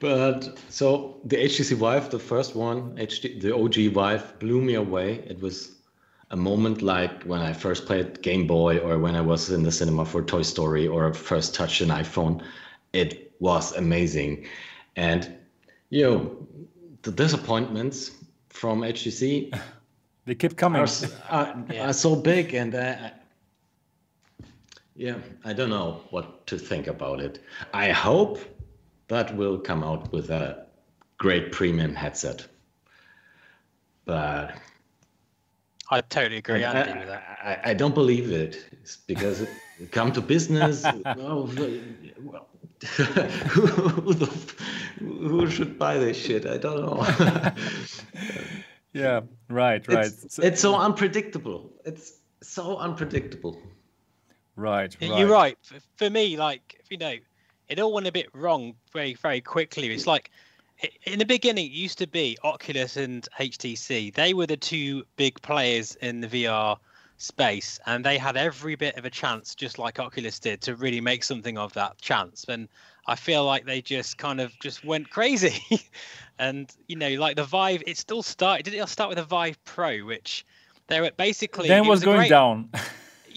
But 0.00 0.58
so 0.68 1.20
the 1.24 1.36
HTC 1.36 1.74
Vive, 1.76 2.10
the 2.10 2.18
first 2.18 2.54
one, 2.54 2.96
HD, 2.96 3.40
the 3.40 3.54
OG 3.54 3.92
Vive, 3.92 4.38
blew 4.38 4.60
me 4.60 4.74
away. 4.74 5.14
It 5.26 5.40
was 5.40 5.72
a 6.30 6.36
moment 6.36 6.82
like 6.82 7.24
when 7.24 7.40
I 7.40 7.52
first 7.52 7.86
played 7.86 8.22
Game 8.22 8.46
Boy 8.46 8.78
or 8.78 8.98
when 8.98 9.16
I 9.16 9.20
was 9.20 9.50
in 9.50 9.62
the 9.62 9.72
cinema 9.72 10.04
for 10.04 10.22
Toy 10.22 10.42
Story 10.42 10.86
or 10.86 11.12
first 11.14 11.54
touched 11.54 11.80
an 11.80 11.88
iPhone. 11.88 12.42
It 12.92 13.32
was 13.40 13.74
amazing. 13.76 14.46
And, 14.96 15.36
you 15.90 16.04
know, 16.04 16.46
the 17.02 17.10
disappointments 17.12 18.10
from 18.50 18.82
HTC 18.82 19.52
They 20.26 20.34
keep 20.34 20.56
coming. 20.58 20.80
are, 20.80 20.84
s- 20.84 21.10
are, 21.30 21.64
are 21.80 21.92
so 21.94 22.14
big 22.14 22.52
and 22.52 22.74
uh, 22.74 23.10
yeah 24.94 25.14
i 25.44 25.52
don't 25.54 25.70
know 25.70 26.02
what 26.10 26.46
to 26.46 26.58
think 26.58 26.86
about 26.86 27.20
it 27.20 27.38
i 27.72 27.90
hope 27.90 28.38
that 29.08 29.36
will 29.36 29.58
come 29.58 29.82
out 29.82 30.12
with 30.12 30.30
a 30.30 30.66
great 31.18 31.52
premium 31.52 31.94
headset 31.94 32.46
but 34.04 34.54
I 35.90 36.00
totally 36.02 36.36
agree, 36.38 36.64
I, 36.64 36.72
Andy, 36.72 36.98
with 36.98 37.08
that. 37.08 37.38
I, 37.42 37.70
I 37.70 37.74
don't 37.74 37.94
believe 37.94 38.30
it 38.30 38.64
It's 38.72 38.96
because 38.96 39.40
it, 39.42 39.48
come 39.90 40.12
to 40.12 40.20
business 40.20 40.84
oh, 40.84 41.02
well, 41.16 41.46
who, 43.50 44.12
who 44.98 45.50
should 45.50 45.78
buy 45.78 45.98
this 45.98 46.16
shit 46.16 46.46
i 46.46 46.56
don't 46.56 46.80
know 46.80 47.04
yeah, 48.92 49.20
right, 49.48 49.86
right. 49.88 50.06
it's, 50.06 50.34
So- 50.34 50.42
it's 50.42 50.60
so 50.60 50.76
unpredictable 50.76 51.72
it's 51.84 52.12
so 52.42 52.76
unpredictable 52.76 53.60
right, 54.56 54.96
right. 55.00 55.18
You're 55.18 55.28
right. 55.28 55.56
For, 55.62 55.76
for 55.96 56.10
me, 56.10 56.36
like 56.36 56.80
you 56.90 56.98
know, 56.98 57.14
it 57.68 57.78
all 57.78 57.92
went 57.92 58.06
a 58.06 58.12
bit 58.12 58.28
wrong 58.32 58.74
very, 58.92 59.14
very 59.14 59.40
quickly. 59.40 59.88
It's 59.92 60.06
like 60.06 60.30
in 61.04 61.18
the 61.18 61.24
beginning, 61.24 61.66
it 61.66 61.72
used 61.72 61.98
to 61.98 62.06
be 62.06 62.38
Oculus 62.44 62.96
and 62.96 63.26
HTC. 63.38 64.14
They 64.14 64.34
were 64.34 64.46
the 64.46 64.56
two 64.56 65.04
big 65.16 65.40
players 65.42 65.96
in 65.96 66.20
the 66.20 66.28
VR 66.28 66.78
space, 67.16 67.80
and 67.86 68.04
they 68.04 68.16
had 68.16 68.36
every 68.36 68.76
bit 68.76 68.96
of 68.96 69.04
a 69.04 69.10
chance, 69.10 69.54
just 69.54 69.78
like 69.78 69.98
Oculus 69.98 70.38
did, 70.38 70.60
to 70.62 70.76
really 70.76 71.00
make 71.00 71.24
something 71.24 71.58
of 71.58 71.72
that 71.74 71.98
chance. 72.00 72.44
And 72.48 72.68
I 73.06 73.16
feel 73.16 73.44
like 73.44 73.64
they 73.64 73.80
just 73.80 74.18
kind 74.18 74.40
of 74.40 74.56
just 74.60 74.84
went 74.84 75.10
crazy. 75.10 75.60
and 76.38 76.70
you 76.86 76.96
know, 76.96 77.10
like 77.14 77.36
the 77.36 77.44
Vive, 77.44 77.82
it 77.86 77.98
still 77.98 78.22
started. 78.22 78.64
Did 78.64 78.74
it 78.74 78.88
start 78.88 79.08
with 79.10 79.18
a 79.18 79.24
Vive 79.24 79.62
Pro, 79.64 79.98
which 80.00 80.46
they 80.86 81.00
were 81.00 81.10
basically 81.16 81.68
then 81.68 81.84
it 81.84 81.88
was 81.88 82.02
a 82.02 82.04
going 82.04 82.18
great- 82.18 82.30
down. 82.30 82.70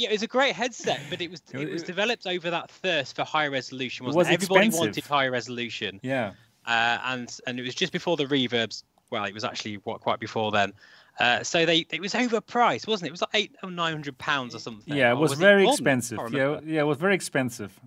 yeah, 0.02 0.10
it 0.10 0.14
was 0.14 0.24
a 0.24 0.28
great 0.28 0.56
headset, 0.56 1.00
but 1.10 1.22
it 1.22 1.30
was 1.30 1.42
It 1.54 1.62
it 1.62 1.66
was 1.66 1.74
was- 1.74 1.84
developed 1.84 2.28
over 2.28 2.50
that 2.50 2.70
thirst 2.70 3.16
for 3.16 3.24
high 3.24 3.48
resolution. 3.48 4.06
Wasn't 4.06 4.18
was 4.18 4.28
it? 4.28 4.34
Everybody 4.34 4.68
expensive. 4.68 4.80
wanted 4.80 5.04
high 5.06 5.28
resolution, 5.28 6.00
yeah. 6.04 6.32
uh, 6.66 6.98
and 7.06 7.40
and 7.48 7.60
it 7.60 7.64
was 7.64 7.76
just 7.76 7.94
before 7.94 8.18
the 8.18 8.26
reverbs. 8.26 8.84
Well, 9.12 9.26
it 9.26 9.34
was 9.34 9.44
actually 9.44 9.76
what 9.84 10.02
quite 10.02 10.20
before 10.20 10.52
then. 10.52 10.74
Uh, 11.20 11.44
so 11.44 11.66
they 11.66 11.86
it 11.92 12.02
was 12.02 12.14
overpriced, 12.14 12.88
wasn't 12.88 13.08
it? 13.08 13.10
It 13.10 13.12
was 13.12 13.22
like 13.22 13.30
eight 13.34 13.56
or 13.64 13.70
nine 13.70 13.94
hundred 13.94 14.18
pounds 14.18 14.56
or 14.56 14.60
something. 14.60 14.96
Yeah, 14.96 15.12
it 15.12 15.14
or 15.14 15.18
was 15.18 15.34
very 15.34 15.64
more 15.64 15.76
than 15.76 15.84
that? 15.84 15.92
I 15.92 16.02
expensive. 16.02 16.34
Yeah, 16.34 16.60
yeah, 16.66 16.82
it 16.82 16.86
was 16.86 16.98
very 16.98 17.16
expensive. 17.16 17.80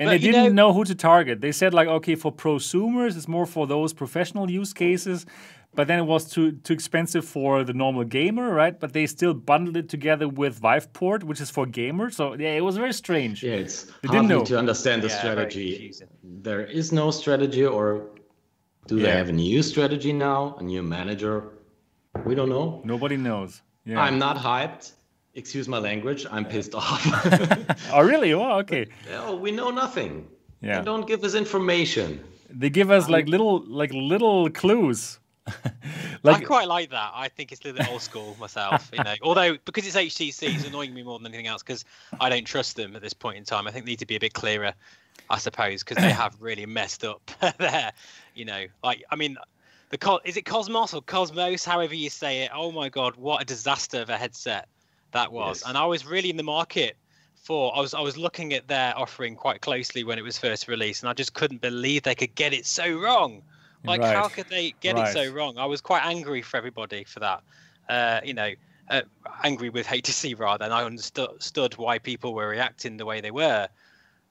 And 0.00 0.06
But 0.06 0.10
they 0.12 0.18
didn't 0.18 0.54
know, 0.54 0.72
who 0.72 0.84
to 0.84 0.94
target. 0.94 1.40
They 1.40 1.50
said 1.50 1.74
like, 1.74 1.88
okay, 1.88 2.14
for 2.14 2.32
prosumers, 2.32 3.16
it's 3.16 3.26
more 3.26 3.46
for 3.46 3.66
those 3.66 3.92
professional 3.92 4.48
use 4.48 4.72
cases. 4.72 5.26
But 5.74 5.86
then 5.86 5.98
it 6.00 6.06
was 6.06 6.24
too 6.30 6.52
too 6.52 6.72
expensive 6.72 7.24
for 7.24 7.62
the 7.62 7.72
normal 7.72 8.04
gamer, 8.04 8.52
right? 8.52 8.78
But 8.80 8.92
they 8.94 9.06
still 9.06 9.34
bundled 9.34 9.76
it 9.76 9.88
together 9.88 10.26
with 10.28 10.60
Viveport, 10.60 11.22
which 11.22 11.40
is 11.40 11.50
for 11.50 11.66
gamers. 11.66 12.14
So 12.14 12.34
yeah, 12.34 12.54
it 12.56 12.64
was 12.64 12.76
very 12.76 12.92
strange. 12.92 13.42
Yeah, 13.42 13.52
it's 13.64 13.84
They 13.84 14.08
didn't 14.08 14.14
hard 14.14 14.28
know. 14.28 14.44
to 14.44 14.58
understand 14.58 15.02
the 15.02 15.08
Yeah, 15.08 15.18
strategy. 15.18 15.92
There 16.24 16.64
is 16.64 16.90
no 16.92 17.10
strategy, 17.10 17.64
or 17.64 17.86
Do 18.88 18.96
Yeah. 18.96 19.02
they 19.02 19.16
have 19.18 19.28
a 19.28 19.32
new 19.32 19.62
strategy 19.62 20.12
now? 20.14 20.56
A 20.58 20.62
new 20.62 20.82
manager? 20.82 21.34
We 22.24 22.34
don't 22.34 22.48
know. 22.48 22.80
Nobody 22.84 23.16
knows. 23.18 23.60
Yeah. 23.84 24.00
I'm 24.00 24.18
not 24.18 24.36
hyped. 24.38 24.92
Excuse 25.34 25.68
my 25.68 25.78
language. 25.78 26.24
I'm 26.30 26.46
pissed 26.46 26.74
off. 26.74 27.02
oh, 27.92 28.00
really? 28.00 28.32
Oh, 28.32 28.58
okay. 28.60 28.86
no, 29.10 29.36
we 29.36 29.50
know 29.50 29.70
nothing. 29.70 30.26
Yeah. 30.62 30.78
They 30.78 30.84
don't 30.86 31.06
give 31.06 31.22
us 31.22 31.34
information. 31.34 32.20
They 32.48 32.70
give 32.70 32.90
us 32.90 33.10
like 33.10 33.28
little, 33.28 33.62
like 33.68 33.92
little 33.92 34.48
clues. 34.50 35.17
I 36.24 36.40
quite 36.40 36.68
like 36.68 36.90
that. 36.90 37.12
I 37.14 37.28
think 37.28 37.52
it's 37.52 37.60
a 37.62 37.68
little 37.68 37.78
bit 37.78 37.90
old 37.90 38.02
school 38.02 38.36
myself, 38.40 38.90
you 38.92 39.02
know. 39.02 39.14
Although 39.22 39.56
because 39.64 39.86
it's 39.86 39.96
HTC, 39.96 40.54
it's 40.54 40.66
annoying 40.66 40.94
me 40.94 41.02
more 41.02 41.18
than 41.18 41.26
anything 41.26 41.46
else 41.46 41.62
because 41.62 41.84
I 42.20 42.28
don't 42.28 42.44
trust 42.44 42.76
them 42.76 42.96
at 42.96 43.02
this 43.02 43.12
point 43.12 43.38
in 43.38 43.44
time. 43.44 43.66
I 43.66 43.70
think 43.70 43.84
they 43.84 43.92
need 43.92 44.00
to 44.00 44.06
be 44.06 44.16
a 44.16 44.20
bit 44.20 44.34
clearer, 44.34 44.74
I 45.30 45.38
suppose, 45.38 45.82
because 45.82 46.02
they 46.02 46.10
have 46.24 46.36
really 46.40 46.66
messed 46.66 47.04
up 47.04 47.30
there. 47.58 47.92
You 48.34 48.44
know, 48.44 48.66
like 48.82 49.04
I 49.10 49.16
mean, 49.16 49.36
the 49.90 49.98
co- 49.98 50.20
is 50.24 50.36
it 50.36 50.44
Cosmos 50.44 50.94
or 50.94 51.02
Cosmos, 51.02 51.64
however 51.64 51.94
you 51.94 52.10
say 52.10 52.42
it. 52.42 52.50
Oh 52.54 52.72
my 52.72 52.88
God, 52.88 53.16
what 53.16 53.42
a 53.42 53.44
disaster 53.44 54.00
of 54.00 54.10
a 54.10 54.16
headset 54.16 54.68
that 55.12 55.32
was! 55.32 55.62
Yes. 55.62 55.68
And 55.68 55.78
I 55.78 55.86
was 55.86 56.04
really 56.06 56.30
in 56.30 56.36
the 56.36 56.42
market 56.42 56.96
for. 57.36 57.76
I 57.76 57.80
was 57.80 57.94
I 57.94 58.00
was 58.00 58.16
looking 58.16 58.52
at 58.52 58.68
their 58.68 58.96
offering 58.98 59.36
quite 59.36 59.60
closely 59.60 60.04
when 60.04 60.18
it 60.18 60.22
was 60.22 60.38
first 60.38 60.68
released, 60.68 61.02
and 61.02 61.10
I 61.10 61.14
just 61.14 61.34
couldn't 61.34 61.60
believe 61.60 62.02
they 62.02 62.14
could 62.14 62.34
get 62.34 62.52
it 62.52 62.66
so 62.66 62.98
wrong. 62.98 63.42
Like, 63.84 64.02
how 64.02 64.28
could 64.28 64.46
they 64.48 64.72
get 64.80 64.98
it 64.98 65.12
so 65.12 65.30
wrong? 65.32 65.58
I 65.58 65.66
was 65.66 65.80
quite 65.80 66.04
angry 66.04 66.42
for 66.42 66.56
everybody 66.56 67.04
for 67.04 67.20
that. 67.20 67.42
Uh, 67.88 68.20
you 68.24 68.34
know, 68.34 68.52
uh, 68.90 69.02
angry 69.44 69.70
with 69.70 69.86
HTC 69.90 70.38
rather, 70.38 70.64
and 70.64 70.74
I 70.74 70.84
understood 70.84 71.76
why 71.76 71.98
people 71.98 72.34
were 72.34 72.48
reacting 72.48 72.96
the 72.96 73.06
way 73.06 73.20
they 73.20 73.30
were, 73.30 73.68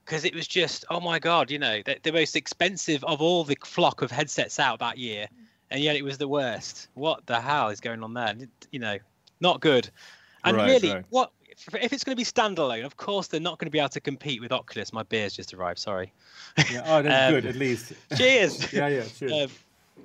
because 0.04 0.24
it 0.24 0.34
was 0.34 0.46
just, 0.46 0.84
oh 0.90 1.00
my 1.00 1.18
god, 1.18 1.50
you 1.50 1.58
know, 1.58 1.82
the, 1.84 1.98
the 2.02 2.12
most 2.12 2.36
expensive 2.36 3.02
of 3.04 3.20
all 3.20 3.44
the 3.44 3.56
flock 3.64 4.02
of 4.02 4.10
headsets 4.10 4.58
out 4.58 4.78
that 4.80 4.98
year, 4.98 5.26
and 5.70 5.82
yet 5.82 5.96
it 5.96 6.04
was 6.04 6.18
the 6.18 6.28
worst. 6.28 6.88
What 6.94 7.26
the 7.26 7.40
hell 7.40 7.68
is 7.68 7.80
going 7.80 8.02
on 8.02 8.14
there? 8.14 8.34
You 8.70 8.78
know, 8.78 8.98
not 9.40 9.60
good. 9.60 9.90
And 10.44 10.56
Right, 10.56 10.66
really, 10.66 10.90
right. 10.90 11.04
what 11.10 11.32
if 11.66 11.74
if 11.82 11.92
it's 11.92 12.04
going 12.04 12.16
to 12.16 12.20
be 12.20 12.24
standalone? 12.24 12.84
Of 12.84 12.96
course, 12.96 13.26
they're 13.26 13.40
not 13.40 13.58
going 13.58 13.66
to 13.66 13.70
be 13.70 13.78
able 13.78 13.88
to 13.90 14.00
compete 14.00 14.40
with 14.40 14.52
Oculus. 14.52 14.92
My 14.92 15.02
beer's 15.02 15.34
just 15.34 15.54
arrived. 15.54 15.78
Sorry. 15.78 16.12
yeah, 16.70 16.82
oh, 16.86 17.02
that's 17.02 17.28
Um, 17.34 17.34
good 17.34 17.46
at 17.46 17.56
least. 17.56 17.92
Cheers. 18.16 18.72
yeah, 18.72 18.88
yeah, 18.88 19.04
Cheers. 19.04 19.32
Um, 19.32 19.50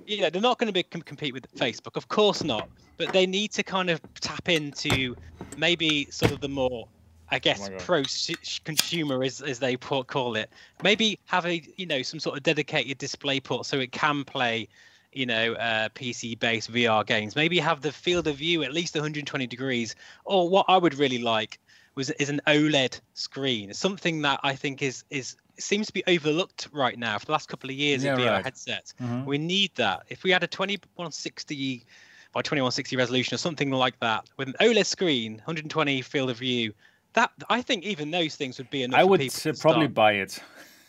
yeah, 0.06 0.30
they're 0.30 0.41
not 0.41 0.58
going 0.58 0.68
to 0.68 0.74
be 0.74 0.84
com- 0.84 1.01
compete 1.01 1.34
with 1.34 1.49
Facebook, 1.56 1.95
of 1.95 2.08
course 2.08 2.43
not. 2.43 2.68
But 2.97 3.14
they 3.14 3.26
need 3.26 3.51
to 3.54 3.64
kind 3.64 3.89
of 3.89 4.01
tap 4.20 4.49
into 4.49 5.16
maybe 5.58 6.08
sort 6.12 6.32
of 6.32 6.41
the 6.41 6.49
more, 6.49 6.88
I 7.30 7.39
guess, 7.39 7.70
Oh 7.70 7.78
pro-consumer 7.80 9.24
as, 9.24 9.41
as 9.41 9.60
they 9.60 9.76
put, 9.78 10.08
call 10.08 10.36
it. 10.36 10.49
Maybe 10.84 11.20
have 11.26 11.45
a 11.45 11.62
you 11.78 11.86
know 11.86 12.01
some 12.01 12.20
sort 12.20 12.38
of 12.38 12.43
dedicated 12.43 12.97
display 12.97 13.39
port 13.39 13.66
so 13.66 13.80
it 13.80 13.91
can 13.91 14.24
play, 14.24 14.68
you 15.16 15.26
know, 15.26 15.53
uh, 15.53 15.89
PC-based 15.89 16.72
VR 16.72 17.05
games. 17.05 17.36
Maybe 17.36 17.59
have 17.59 17.82
the 17.82 17.91
field 17.91 18.28
of 18.28 18.36
view 18.38 18.64
at 18.64 18.74
least 18.74 18.95
120 18.95 19.47
degrees. 19.47 19.95
Or 20.26 20.49
what 20.49 20.66
I 20.68 20.78
would 20.78 20.95
really 20.95 21.20
like 21.20 21.59
was 21.95 22.09
is 22.11 22.30
an 22.30 22.41
OLED 22.47 22.99
screen, 23.14 23.74
something 23.74 24.22
that 24.24 24.39
I 24.43 24.55
think 24.55 24.82
is 24.82 25.03
is 25.09 25.36
seems 25.59 25.86
to 25.86 25.93
be 25.93 26.03
overlooked 26.07 26.68
right 26.72 26.97
now 26.97 27.20
for 27.20 27.28
the 27.28 27.32
last 27.32 27.47
couple 27.47 27.70
of 27.70 27.76
years 27.76 28.03
Yeah, 28.03 28.14
of 28.14 28.20
VR 28.20 28.32
right. 28.32 28.43
headsets. 28.45 28.95
Mhm. 28.99 29.26
We 29.26 29.38
need 29.38 29.70
that. 29.76 30.01
If 30.09 30.24
we 30.24 30.32
had 30.32 30.41
a 30.43 30.47
2160 30.47 31.86
by 32.32 32.41
2160 32.41 32.95
resolution 32.95 33.36
or 33.36 33.38
something 33.38 33.70
like 33.70 33.99
that 33.99 34.28
with 34.38 34.47
an 34.47 34.55
OLED 34.59 34.86
screen, 34.88 35.34
120 35.45 36.01
field 36.01 36.32
of 36.32 36.39
view, 36.39 36.74
that 37.14 37.30
I 37.49 37.61
think 37.61 37.84
even 37.84 38.09
those 38.09 38.36
things 38.36 38.57
would 38.57 38.72
be 38.72 38.82
enough. 38.82 38.99
I 38.99 39.03
for 39.03 39.09
would 39.09 39.20
people 39.20 39.39
to 39.41 39.53
probably 39.53 39.84
start. 39.86 39.93
buy 39.93 40.14
it. 40.14 40.39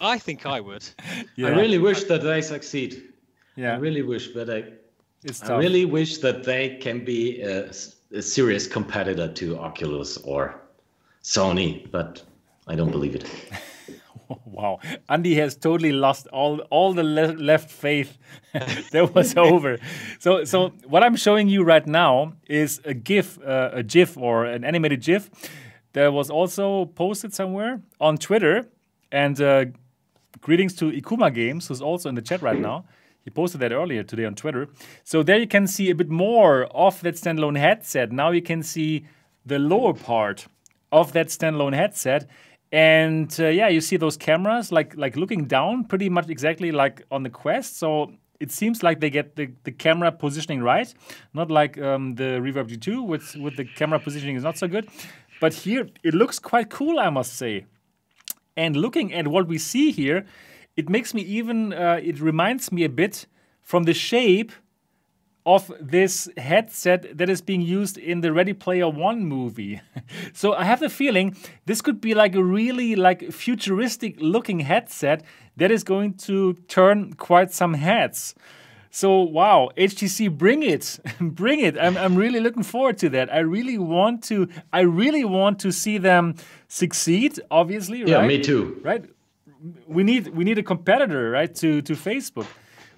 I 0.00 0.18
think 0.18 0.46
I 0.46 0.60
would. 0.60 0.84
Yeah, 1.36 1.48
I 1.48 1.50
really 1.50 1.78
wish 1.78 2.04
that 2.04 2.22
they 2.22 2.40
succeed. 2.40 3.02
Yeah, 3.56 3.74
I 3.74 3.78
really 3.78 4.02
wish, 4.02 4.28
but 4.28 4.50
I, 4.50 4.64
it's 5.22 5.42
I 5.42 5.56
really 5.56 5.84
wish 5.84 6.18
that 6.18 6.44
they 6.44 6.76
can 6.76 7.04
be 7.04 7.40
a 7.40 7.72
serious 8.22 8.66
competitor 8.66 9.32
to 9.32 9.58
Oculus 9.58 10.18
or 10.18 10.54
Sony, 11.22 11.90
but 11.90 12.22
I 12.66 12.74
don't 12.74 12.90
believe 12.90 13.14
it. 13.14 13.30
Wow, 14.46 14.78
Andy 15.08 15.34
has 15.34 15.56
totally 15.56 15.92
lost 15.92 16.28
all 16.28 16.60
all 16.70 16.94
the 16.94 17.02
le- 17.02 17.36
left 17.36 17.70
faith. 17.70 18.16
that 18.92 19.14
was 19.14 19.36
over. 19.50 19.78
So 20.18 20.44
so 20.44 20.70
what 20.86 21.02
I'm 21.02 21.16
showing 21.16 21.48
you 21.48 21.62
right 21.62 21.86
now 21.86 22.32
is 22.48 22.80
a 22.84 22.94
GIF, 22.94 23.38
uh, 23.46 23.70
a 23.72 23.82
GIF 23.82 24.16
or 24.16 24.44
an 24.46 24.64
animated 24.64 25.02
GIF 25.02 25.30
that 25.92 26.12
was 26.12 26.30
also 26.30 26.86
posted 26.86 27.34
somewhere 27.34 27.80
on 28.00 28.16
Twitter. 28.16 28.66
And 29.12 29.40
uh, 29.40 29.66
greetings 30.40 30.74
to 30.76 30.90
Ikuma 30.90 31.32
Games, 31.32 31.68
who's 31.68 31.82
also 31.82 32.08
in 32.08 32.14
the 32.14 32.22
chat 32.22 32.42
right 32.42 32.58
now. 32.58 32.84
He 33.24 33.30
posted 33.30 33.60
that 33.62 33.72
earlier 33.72 34.02
today 34.02 34.26
on 34.26 34.34
Twitter. 34.34 34.68
So 35.02 35.22
there 35.22 35.38
you 35.38 35.46
can 35.46 35.66
see 35.66 35.90
a 35.90 35.94
bit 35.94 36.10
more 36.10 36.64
of 36.66 37.00
that 37.00 37.14
standalone 37.14 37.58
headset. 37.58 38.12
Now 38.12 38.30
you 38.30 38.42
can 38.42 38.62
see 38.62 39.06
the 39.46 39.58
lower 39.58 39.94
part 39.94 40.46
of 40.92 41.12
that 41.12 41.28
standalone 41.28 41.74
headset. 41.74 42.28
And 42.70 43.34
uh, 43.38 43.48
yeah, 43.48 43.68
you 43.68 43.80
see 43.80 43.96
those 43.96 44.16
cameras 44.16 44.72
like 44.72 44.96
like 44.96 45.16
looking 45.16 45.44
down, 45.46 45.84
pretty 45.84 46.08
much 46.08 46.28
exactly 46.28 46.72
like 46.72 47.02
on 47.10 47.22
the 47.22 47.30
Quest. 47.30 47.78
So 47.78 48.12
it 48.40 48.50
seems 48.50 48.82
like 48.82 49.00
they 49.00 49.10
get 49.10 49.36
the, 49.36 49.50
the 49.62 49.72
camera 49.72 50.10
positioning 50.12 50.60
right, 50.62 50.92
not 51.32 51.50
like 51.50 51.78
um, 51.80 52.16
the 52.16 52.40
Reverb 52.40 52.68
G2, 52.68 53.06
with 53.06 53.36
with 53.36 53.56
the 53.56 53.64
camera 53.64 53.98
positioning 54.00 54.36
is 54.36 54.42
not 54.42 54.58
so 54.58 54.68
good. 54.68 54.88
But 55.40 55.54
here 55.54 55.88
it 56.02 56.14
looks 56.14 56.38
quite 56.38 56.68
cool, 56.68 56.98
I 56.98 57.10
must 57.10 57.34
say. 57.34 57.66
And 58.56 58.76
looking 58.76 59.12
at 59.14 59.28
what 59.28 59.46
we 59.48 59.58
see 59.58 59.90
here, 59.90 60.26
it 60.76 60.88
makes 60.88 61.14
me 61.14 61.22
even, 61.22 61.72
uh, 61.72 62.00
it 62.02 62.20
reminds 62.20 62.70
me 62.72 62.84
a 62.84 62.88
bit 62.88 63.26
from 63.62 63.84
the 63.84 63.94
shape 63.94 64.52
of 65.46 65.70
this 65.78 66.28
headset 66.38 67.18
that 67.18 67.28
is 67.28 67.42
being 67.42 67.60
used 67.60 67.98
in 67.98 68.22
the 68.22 68.32
Ready 68.32 68.54
Player 68.54 68.88
One 68.88 69.24
movie. 69.26 69.80
so 70.32 70.54
I 70.54 70.64
have 70.64 70.80
the 70.80 70.88
feeling 70.88 71.36
this 71.66 71.82
could 71.82 72.00
be 72.00 72.14
like 72.14 72.34
a 72.34 72.42
really 72.42 72.96
like 72.96 73.30
futuristic 73.30 74.16
looking 74.20 74.60
headset 74.60 75.22
that 75.56 75.70
is 75.70 75.84
going 75.84 76.14
to 76.14 76.54
turn 76.68 77.12
quite 77.14 77.52
some 77.52 77.74
heads. 77.74 78.34
So 78.90 79.20
wow, 79.20 79.70
HTC, 79.76 80.30
bring 80.38 80.62
it, 80.62 80.98
bring 81.20 81.60
it! 81.60 81.76
I'm, 81.78 81.96
I'm 81.96 82.14
really 82.14 82.40
looking 82.40 82.62
forward 82.62 82.96
to 82.98 83.08
that. 83.10 83.30
I 83.32 83.40
really 83.40 83.76
want 83.76 84.22
to, 84.24 84.48
I 84.72 84.80
really 84.80 85.24
want 85.24 85.58
to 85.60 85.72
see 85.72 85.98
them 85.98 86.36
succeed. 86.68 87.38
Obviously, 87.50 88.02
Yeah, 88.04 88.18
right? 88.18 88.28
me 88.28 88.40
too. 88.40 88.80
right? 88.82 89.04
We 89.86 90.02
need 90.02 90.28
we 90.28 90.44
need 90.44 90.58
a 90.58 90.62
competitor, 90.62 91.30
right, 91.30 91.54
to 91.56 91.82
to 91.82 91.92
Facebook. 91.94 92.46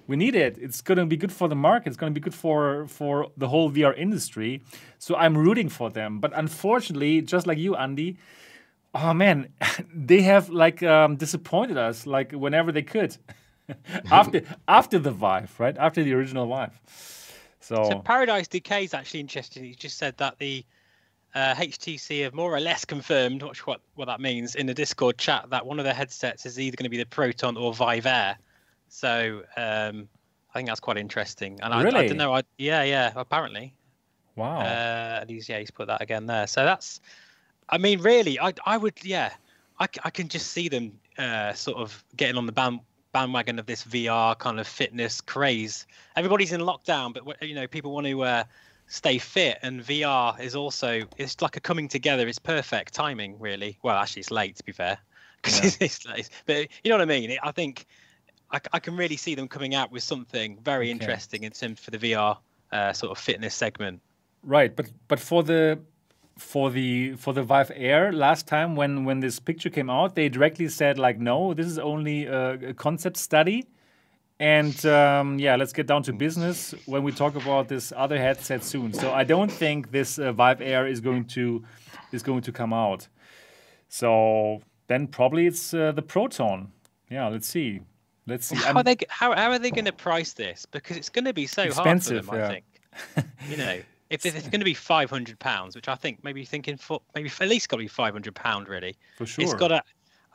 We 0.07 0.15
need 0.15 0.35
it. 0.35 0.57
It's 0.57 0.81
going 0.81 0.97
to 0.97 1.05
be 1.05 1.17
good 1.17 1.33
for 1.33 1.49
the 1.49 1.55
market. 1.55 1.89
It's 1.89 1.97
going 1.97 2.13
to 2.13 2.19
be 2.19 2.23
good 2.23 2.33
for 2.33 2.87
for 2.87 3.27
the 3.37 3.47
whole 3.47 3.69
VR 3.71 3.97
industry. 3.97 4.61
So 4.99 5.15
I'm 5.15 5.37
rooting 5.37 5.69
for 5.69 5.89
them. 5.89 6.19
But 6.19 6.31
unfortunately, 6.33 7.21
just 7.21 7.45
like 7.45 7.57
you, 7.57 7.75
Andy, 7.75 8.17
oh 8.93 9.13
man, 9.13 9.49
they 9.93 10.21
have 10.21 10.49
like 10.49 10.81
um, 10.83 11.15
disappointed 11.17 11.77
us 11.77 12.05
like 12.07 12.31
whenever 12.31 12.71
they 12.71 12.83
could. 12.83 13.17
after 14.11 14.41
after 14.67 14.99
the 14.99 15.11
Vive, 15.11 15.59
right? 15.59 15.77
After 15.77 16.03
the 16.03 16.13
original 16.13 16.47
Vive. 16.47 16.79
So, 17.59 17.89
So 17.89 17.99
Paradise 17.99 18.47
Decay 18.47 18.85
is 18.85 18.93
actually 18.93 19.19
interesting. 19.19 19.65
You 19.65 19.75
just 19.75 19.97
said 19.97 20.17
that 20.17 20.39
the 20.39 20.63
uh, 21.37 21.53
HTC 21.53 22.23
have 22.23 22.33
more 22.33 22.51
or 22.51 22.59
less 22.59 22.83
confirmed 22.83 23.43
what, 23.43 23.55
what 23.67 23.81
what 23.93 24.05
that 24.05 24.19
means 24.19 24.55
in 24.55 24.65
the 24.65 24.73
Discord 24.73 25.19
chat 25.19 25.47
that 25.51 25.63
one 25.63 25.77
of 25.77 25.85
their 25.85 25.93
headsets 25.93 26.47
is 26.47 26.59
either 26.59 26.75
going 26.75 26.85
to 26.85 26.89
be 26.89 26.97
the 26.97 27.05
Proton 27.05 27.55
or 27.57 27.75
Vive 27.75 28.07
Air. 28.07 28.37
So 28.89 29.43
um, 29.55 30.09
I 30.51 30.57
think 30.57 30.67
that's 30.67 30.79
quite 30.79 30.97
interesting. 30.97 31.59
And 31.61 31.75
I, 31.75 31.79
I 31.79 31.83
Really? 31.83 32.07
don't 32.07 32.17
know. 32.17 32.33
I, 32.33 32.41
yeah, 32.57 32.81
yeah. 32.81 33.13
Apparently, 33.15 33.71
wow. 34.35 34.61
uh, 34.61 35.19
and 35.21 35.29
he's 35.29 35.47
yeah, 35.47 35.59
he's 35.59 35.69
put 35.69 35.85
that 35.87 36.01
again 36.01 36.25
there. 36.25 36.47
So 36.47 36.65
that's, 36.65 37.01
I 37.69 37.77
mean, 37.77 38.01
really, 38.01 38.39
I 38.39 38.53
I 38.65 38.77
would 38.77 38.95
yeah, 39.03 39.31
I, 39.79 39.87
I 40.03 40.09
can 40.09 40.29
just 40.29 40.47
see 40.47 40.69
them 40.69 40.99
uh, 41.19 41.53
sort 41.53 41.77
of 41.77 42.03
getting 42.15 42.37
on 42.37 42.47
the 42.47 42.51
band, 42.51 42.79
bandwagon 43.11 43.59
of 43.59 43.67
this 43.67 43.83
VR 43.83 44.35
kind 44.39 44.59
of 44.59 44.67
fitness 44.67 45.21
craze. 45.21 45.85
Everybody's 46.15 46.51
in 46.51 46.61
lockdown, 46.61 47.13
but 47.13 47.43
you 47.47 47.53
know, 47.53 47.67
people 47.67 47.91
want 47.91 48.07
to 48.07 48.23
uh, 48.23 48.43
stay 48.87 49.17
fit, 49.17 49.59
and 49.61 49.81
VR 49.81 50.39
is 50.39 50.55
also 50.55 51.03
it's 51.17 51.41
like 51.41 51.57
a 51.57 51.59
coming 51.59 51.87
together. 51.87 52.27
It's 52.27 52.39
perfect 52.39 52.93
timing, 52.93 53.39
really. 53.39 53.77
Well, 53.83 53.97
actually, 53.97 54.21
it's 54.21 54.31
late 54.31 54.55
to 54.57 54.63
be 54.63 54.71
fair, 54.71 54.97
because 55.41 55.77
Yeah. 55.79 55.85
it's, 55.85 56.05
it's. 56.05 56.29
But 56.45 56.67
you 56.83 56.89
know 56.89 56.95
what 56.95 57.01
I 57.01 57.05
mean. 57.05 57.31
It, 57.31 57.39
I 57.43 57.51
think 57.51 57.85
I 58.49 58.79
can 58.79 58.95
really 58.95 59.17
see 59.17 59.35
them 59.35 59.47
coming 59.47 59.75
out 59.75 59.91
with 59.91 60.03
something 60.03 60.59
very 60.61 60.89
Okay. 60.89 60.91
interesting 60.91 61.43
in 61.43 61.51
terms 61.51 61.79
for 61.79 61.91
the 61.91 61.97
VR 61.97 62.37
uh, 62.71 62.93
sort 62.93 63.11
of 63.11 63.17
fitness 63.17 63.53
segment. 63.53 64.01
Right, 64.43 64.73
but 64.75 64.91
but 65.07 65.19
for 65.19 65.43
the 65.43 65.79
for 66.37 66.69
the 66.71 67.15
for 67.15 67.33
the 67.33 67.43
Vive 67.43 67.71
Air 67.75 68.13
last 68.13 68.47
time 68.47 68.75
when 68.75 69.03
when 69.03 69.19
this 69.19 69.39
picture 69.39 69.69
came 69.69 69.89
out, 69.89 70.15
they 70.15 70.29
directly 70.29 70.69
said 70.69 70.97
like, 70.97 71.19
no, 71.19 71.53
this 71.53 71.65
is 71.65 71.77
only 71.79 72.25
a 72.25 72.73
concept 72.73 73.17
study, 73.17 73.65
and 74.39 74.85
um, 74.85 75.39
yeah, 75.39 75.55
let's 75.55 75.73
get 75.73 75.87
down 75.87 76.03
to 76.03 76.13
business 76.13 76.75
when 76.85 77.03
we 77.03 77.11
talk 77.11 77.35
about 77.35 77.67
this 77.67 77.91
other 77.95 78.17
headset 78.17 78.63
soon. 78.63 78.93
So 78.93 79.11
I 79.11 79.23
don't 79.23 79.51
think 79.51 79.91
this 79.91 80.19
uh, 80.19 80.31
Vive 80.31 80.61
Air 80.61 80.87
is 80.87 80.99
going 80.99 81.25
to 81.25 81.63
is 82.11 82.23
going 82.23 82.41
to 82.41 82.51
come 82.51 82.71
out. 82.73 83.07
So 83.89 84.61
then 84.87 85.07
probably 85.07 85.47
it's 85.47 85.73
uh, 85.73 85.91
the 85.91 86.01
Proton. 86.01 86.71
Yeah, 87.09 87.27
let's 87.27 87.47
see. 87.47 87.81
Let's 88.27 88.47
see. 88.47 88.57
How 88.57 88.73
are 88.73 88.83
they 88.83 88.97
how, 89.09 89.33
how 89.33 89.51
are 89.51 89.59
they 89.59 89.71
going 89.71 89.85
to 89.85 89.93
price 89.93 90.33
this? 90.33 90.65
Because 90.65 90.97
it's 90.97 91.09
going 91.09 91.25
to 91.25 91.33
be 91.33 91.47
so 91.47 91.63
Expensive, 91.63 92.27
hard 92.27 92.39
for 92.41 92.41
them. 92.41 92.41
yeah. 92.41 92.47
I 92.47 93.21
think. 93.21 93.27
you 93.49 93.57
know, 93.57 93.79
if 94.09 94.25
it's 94.25 94.49
going 94.49 94.59
to 94.59 94.65
be 94.65 94.73
five 94.73 95.09
hundred 95.09 95.39
pounds, 95.39 95.75
which 95.75 95.87
I 95.87 95.95
think 95.95 96.23
maybe 96.23 96.45
thinking 96.45 96.77
for 96.77 97.01
maybe 97.15 97.31
at 97.39 97.47
least 97.47 97.69
got 97.69 97.77
to 97.77 97.83
be 97.83 97.87
five 97.87 98.13
hundred 98.13 98.35
pound 98.35 98.67
really. 98.67 98.95
For 99.17 99.25
sure. 99.25 99.43
It's 99.43 99.53
got 99.53 99.69
to, 99.69 99.81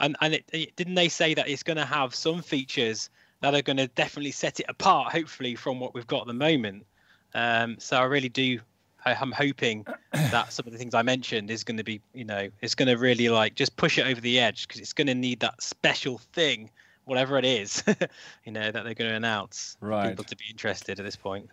and 0.01 0.17
and 0.21 0.35
it, 0.35 0.45
it, 0.53 0.77
didn't 0.77 0.95
they 0.95 1.09
say 1.09 1.35
that 1.35 1.49
it's 1.49 1.63
going 1.63 1.77
to 1.77 1.85
have 1.85 2.15
some 2.15 2.43
features 2.43 3.11
that 3.43 3.55
are 3.55 3.63
going 3.63 3.77
to 3.77 3.89
definitely 3.89 4.31
set 4.31 4.61
it 4.61 4.67
apart, 4.69 5.13
hopefully 5.13 5.55
from 5.55 5.79
what 5.81 5.95
we've 5.95 6.07
got 6.07 6.23
at 6.23 6.27
the 6.29 6.33
moment. 6.33 6.87
Um, 7.35 7.77
so 7.79 7.99
I 7.99 8.05
really 8.05 8.29
do. 8.29 8.61
I, 9.05 9.15
I'm 9.15 9.33
hoping 9.33 9.85
that 10.13 10.53
some 10.53 10.67
of 10.67 10.73
the 10.73 10.79
things 10.79 10.95
I 10.95 11.03
mentioned 11.03 11.51
is 11.51 11.65
going 11.65 11.77
to 11.77 11.85
be, 11.85 12.01
you 12.15 12.25
know, 12.25 12.49
it's 12.61 12.75
going 12.75 12.89
to 12.89 12.97
really 12.97 13.29
like 13.29 13.55
just 13.57 13.77
push 13.77 13.99
it 13.99 14.07
over 14.07 14.21
the 14.21 14.39
edge 14.39 14.67
because 14.67 14.81
it's 14.81 14.93
going 14.93 15.09
to 15.09 15.15
need 15.15 15.41
that 15.41 15.61
special 15.61 16.19
thing, 16.33 16.71
whatever 17.05 17.37
it 17.37 17.45
is, 17.45 17.83
you 18.45 18.53
know, 18.53 18.71
that 18.71 18.85
they're 18.85 18.95
going 18.95 19.11
to 19.11 19.17
announce. 19.17 19.77
for 19.81 19.89
Right. 19.89 20.11
People 20.11 20.25
to 20.25 20.37
be 20.37 20.45
interested 20.49 21.01
at 21.01 21.05
this 21.05 21.17
point. 21.17 21.51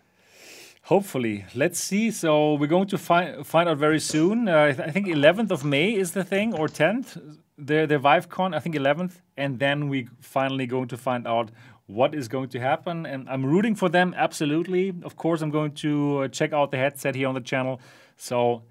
Hopefully, 0.84 1.44
let's 1.54 1.78
see. 1.78 2.10
So 2.10 2.54
we're 2.54 2.66
going 2.66 2.88
to 2.88 2.98
find 2.98 3.46
find 3.46 3.68
out 3.68 3.76
very 3.76 4.00
soon. 4.00 4.48
Uh, 4.48 4.62
I 4.62 4.72
th- 4.72 4.88
I 4.88 4.90
think 4.90 5.08
11th 5.08 5.50
of 5.50 5.62
May 5.64 5.94
is 5.94 6.12
the 6.12 6.24
thing, 6.24 6.54
or 6.54 6.68
10th. 6.68 7.20
The 7.58 7.84
the 7.84 7.98
ViveCon, 7.98 8.54
I 8.54 8.60
think 8.60 8.74
11th, 8.74 9.20
and 9.36 9.58
then 9.58 9.90
we 9.90 10.08
finally 10.20 10.66
going 10.66 10.88
to 10.88 10.96
find 10.96 11.26
out 11.26 11.50
what 11.94 12.14
is 12.14 12.28
going 12.28 12.48
to 12.50 12.60
happen. 12.60 13.06
And 13.06 13.28
I'm 13.28 13.44
rooting 13.44 13.74
for 13.74 13.88
them 13.88 14.14
absolutely. 14.16 14.94
Of 15.02 15.16
course, 15.16 15.42
I'm 15.42 15.50
going 15.50 15.72
to 15.76 16.18
uh, 16.18 16.28
check 16.28 16.52
out 16.52 16.70
the 16.70 16.76
headset 16.76 17.14
here 17.14 17.28
on 17.28 17.34
the 17.34 17.40
channel. 17.40 17.80
So 18.16 18.62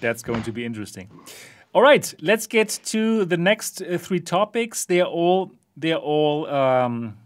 that's 0.00 0.22
going 0.22 0.42
to 0.42 0.52
be 0.52 0.64
interesting. 0.64 1.08
All 1.72 1.82
right, 1.82 2.14
let's 2.20 2.46
get 2.46 2.80
to 2.86 3.24
the 3.24 3.36
next 3.36 3.82
uh, 3.82 3.98
three 3.98 4.20
topics. 4.20 4.84
They're 4.84 5.04
all 5.04 5.52
they're 5.76 5.96
all 5.96 6.46
um, 6.46 7.16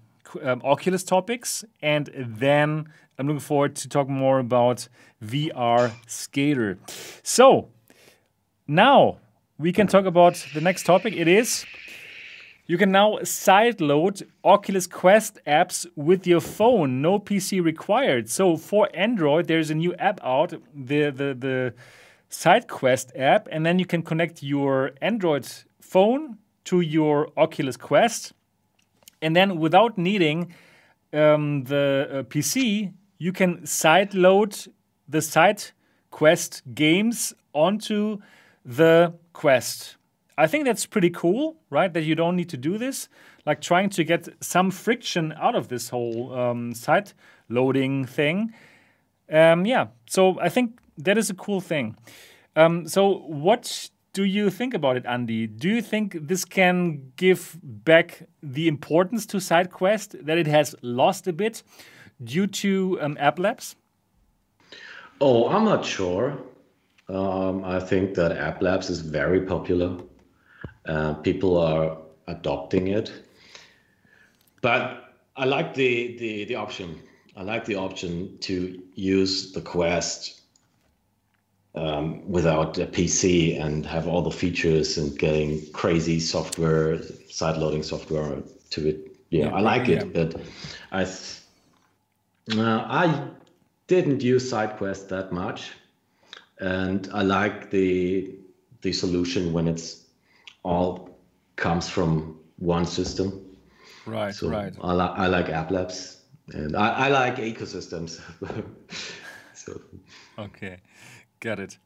um, 0.43 0.63
Oculus 0.65 1.05
topics, 1.05 1.65
and 1.83 2.11
then 2.17 2.89
I'm 3.19 3.27
looking 3.27 3.41
forward 3.41 3.77
to 3.77 3.89
talk 3.89 4.09
more 4.09 4.39
about 4.39 4.89
VR 5.23 5.93
Skater. 6.07 6.79
So 7.23 7.69
now 8.67 9.19
we 9.59 9.73
can 9.73 9.87
talk 9.87 10.07
about 10.07 10.47
the 10.55 10.61
next 10.61 10.85
topic. 10.85 11.15
It 11.15 11.29
is 11.29 11.67
you 12.69 12.77
can 12.77 12.93
now 12.93 13.15
sideload 13.23 14.23
Oculus 14.45 14.87
Quest 14.87 15.39
apps 15.47 15.87
with 15.97 16.27
your 16.27 16.41
phone, 16.41 17.01
no 17.01 17.19
PC 17.19 17.65
required. 17.65 18.29
So 18.29 18.59
for 18.59 18.91
Android, 18.93 19.49
there's 19.49 19.71
a 19.71 19.75
new 19.75 19.95
app 19.95 20.21
out, 20.23 20.51
the 20.75 21.11
the 21.11 21.35
the 21.35 21.75
SideQuest 22.31 23.19
app, 23.19 23.49
and 23.51 23.65
then 23.65 23.79
you 23.79 23.87
can 23.87 24.03
connect 24.03 24.43
your 24.43 24.93
Android 25.01 25.49
phone 25.81 26.37
to 26.65 26.83
your 26.83 27.31
Oculus 27.39 27.79
Quest, 27.79 28.35
and 29.23 29.35
then 29.35 29.59
without 29.59 29.97
needing 29.97 30.55
um, 31.15 31.65
the 31.65 32.07
uh, 32.11 32.23
PC, 32.25 32.93
you 33.17 33.33
can 33.33 33.63
sideload 33.63 34.69
the 35.09 35.19
SideQuest 35.19 36.75
games 36.75 37.33
onto 37.55 38.19
the 38.63 39.15
Quest. 39.33 39.98
I 40.39 40.47
think 40.47 40.65
that's 40.65 40.87
pretty 40.87 41.11
cool, 41.11 41.57
right? 41.69 41.93
That 41.93 42.05
you 42.05 42.15
don't 42.15 42.37
need 42.37 42.49
to 42.51 42.57
do 42.57 42.79
this. 42.79 43.09
Like 43.45 43.61
trying 43.61 43.91
to 43.91 44.05
get 44.05 44.29
some 44.41 44.71
friction 44.71 45.33
out 45.33 45.57
of 45.57 45.67
this 45.67 45.89
whole 45.89 46.33
um, 46.33 46.75
side 46.75 47.13
loading 47.49 48.07
thing. 48.07 48.55
Um, 49.31 49.67
yeah, 49.67 49.89
so 50.09 50.39
I 50.41 50.49
think 50.49 50.79
that 50.97 51.19
is 51.19 51.29
a 51.29 51.35
cool 51.35 51.61
thing. 51.61 51.97
Um, 52.55 52.87
so, 52.87 53.19
what 53.27 53.91
do 54.13 54.23
you 54.25 54.49
think 54.49 54.75
about 54.75 54.97
it, 54.97 55.07
Andy? 55.07 55.49
Do 55.49 55.69
you 55.69 55.83
think 55.83 56.17
this 56.21 56.45
can 56.45 57.13
give 57.17 57.59
back 57.63 58.23
the 58.41 58.69
importance 58.69 59.27
to 59.27 59.39
SideQuest 59.39 60.25
that 60.25 60.39
it 60.39 60.47
has 60.47 60.75
lost 60.83 61.27
a 61.27 61.33
bit 61.33 61.63
due 62.23 62.47
to 62.47 62.99
um, 63.01 63.17
App 63.21 63.39
Labs? 63.41 63.77
Oh, 65.21 65.49
I'm 65.49 65.65
not 65.65 65.85
sure. 65.85 66.39
Um, 67.09 67.65
I 67.65 67.81
think 67.81 68.15
that 68.15 68.33
App 68.33 68.63
Labs 68.63 68.89
is 68.89 69.01
very 69.01 69.41
popular. 69.41 69.97
Uh, 70.89 71.15
people 71.15 71.57
are 71.59 71.99
adopting 72.27 72.89
it. 72.89 73.13
But 74.63 75.15
I 75.37 75.45
like 75.45 75.75
the, 75.75 76.17
the, 76.19 76.45
the 76.47 76.55
option. 76.57 76.99
I 77.37 77.43
like 77.43 77.65
the 77.67 77.77
option 77.77 78.39
to 78.41 78.83
use 78.95 79.53
the 79.53 79.61
Quest 79.61 80.41
um, 81.75 82.29
without 82.29 82.79
a 82.79 82.87
PC 82.87 83.61
and 83.61 83.87
have 83.87 84.09
all 84.09 84.23
the 84.23 84.31
features 84.31 84.99
and 84.99 85.17
getting 85.19 85.65
crazy 85.73 86.19
software, 86.19 87.01
side 87.29 87.59
loading 87.59 87.83
software 87.83 88.43
to 88.71 88.89
it. 88.89 89.13
Yeah, 89.31 89.51
Yeah, 89.51 89.55
I 89.55 89.61
like 89.61 89.89
yeah. 89.89 90.03
it, 90.03 90.13
but 90.13 90.41
I 90.91 91.03
uh, 92.57 92.85
I 92.89 93.29
didn't 93.87 94.23
use 94.23 94.51
SideQuest 94.51 95.09
that 95.09 95.33
much, 95.33 95.73
and 96.59 97.09
I 97.13 97.23
like 97.23 97.71
the 97.71 98.35
the 98.81 98.93
solution 98.93 99.53
when 99.53 99.69
it's 99.69 100.08
all 100.63 101.19
comes 101.57 101.89
from 101.89 102.39
one 102.57 102.87
system. 102.87 103.45
Right, 104.07 104.35
So 104.35 104.49
right. 104.49 104.73
I, 104.81 104.93
li- 104.93 105.13
I 105.15 105.27
like 105.27 105.49
App 105.49 105.71
Labs, 105.71 106.23
and 106.53 106.77
I, 106.77 107.07
I 107.07 107.09
like 107.09 107.37
ecosystems. 107.37 108.21
so 109.55 109.81
Okay, 110.39 110.79
got 111.41 111.59
it. 111.59 111.79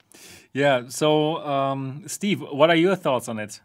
Yeah, 0.53 0.89
so 0.89 1.39
um, 1.47 2.05
Steve, 2.07 2.41
what 2.43 2.71
are 2.71 2.77
your 2.77 2.97
thoughts 2.97 3.29
on 3.29 3.39
it? 3.39 3.61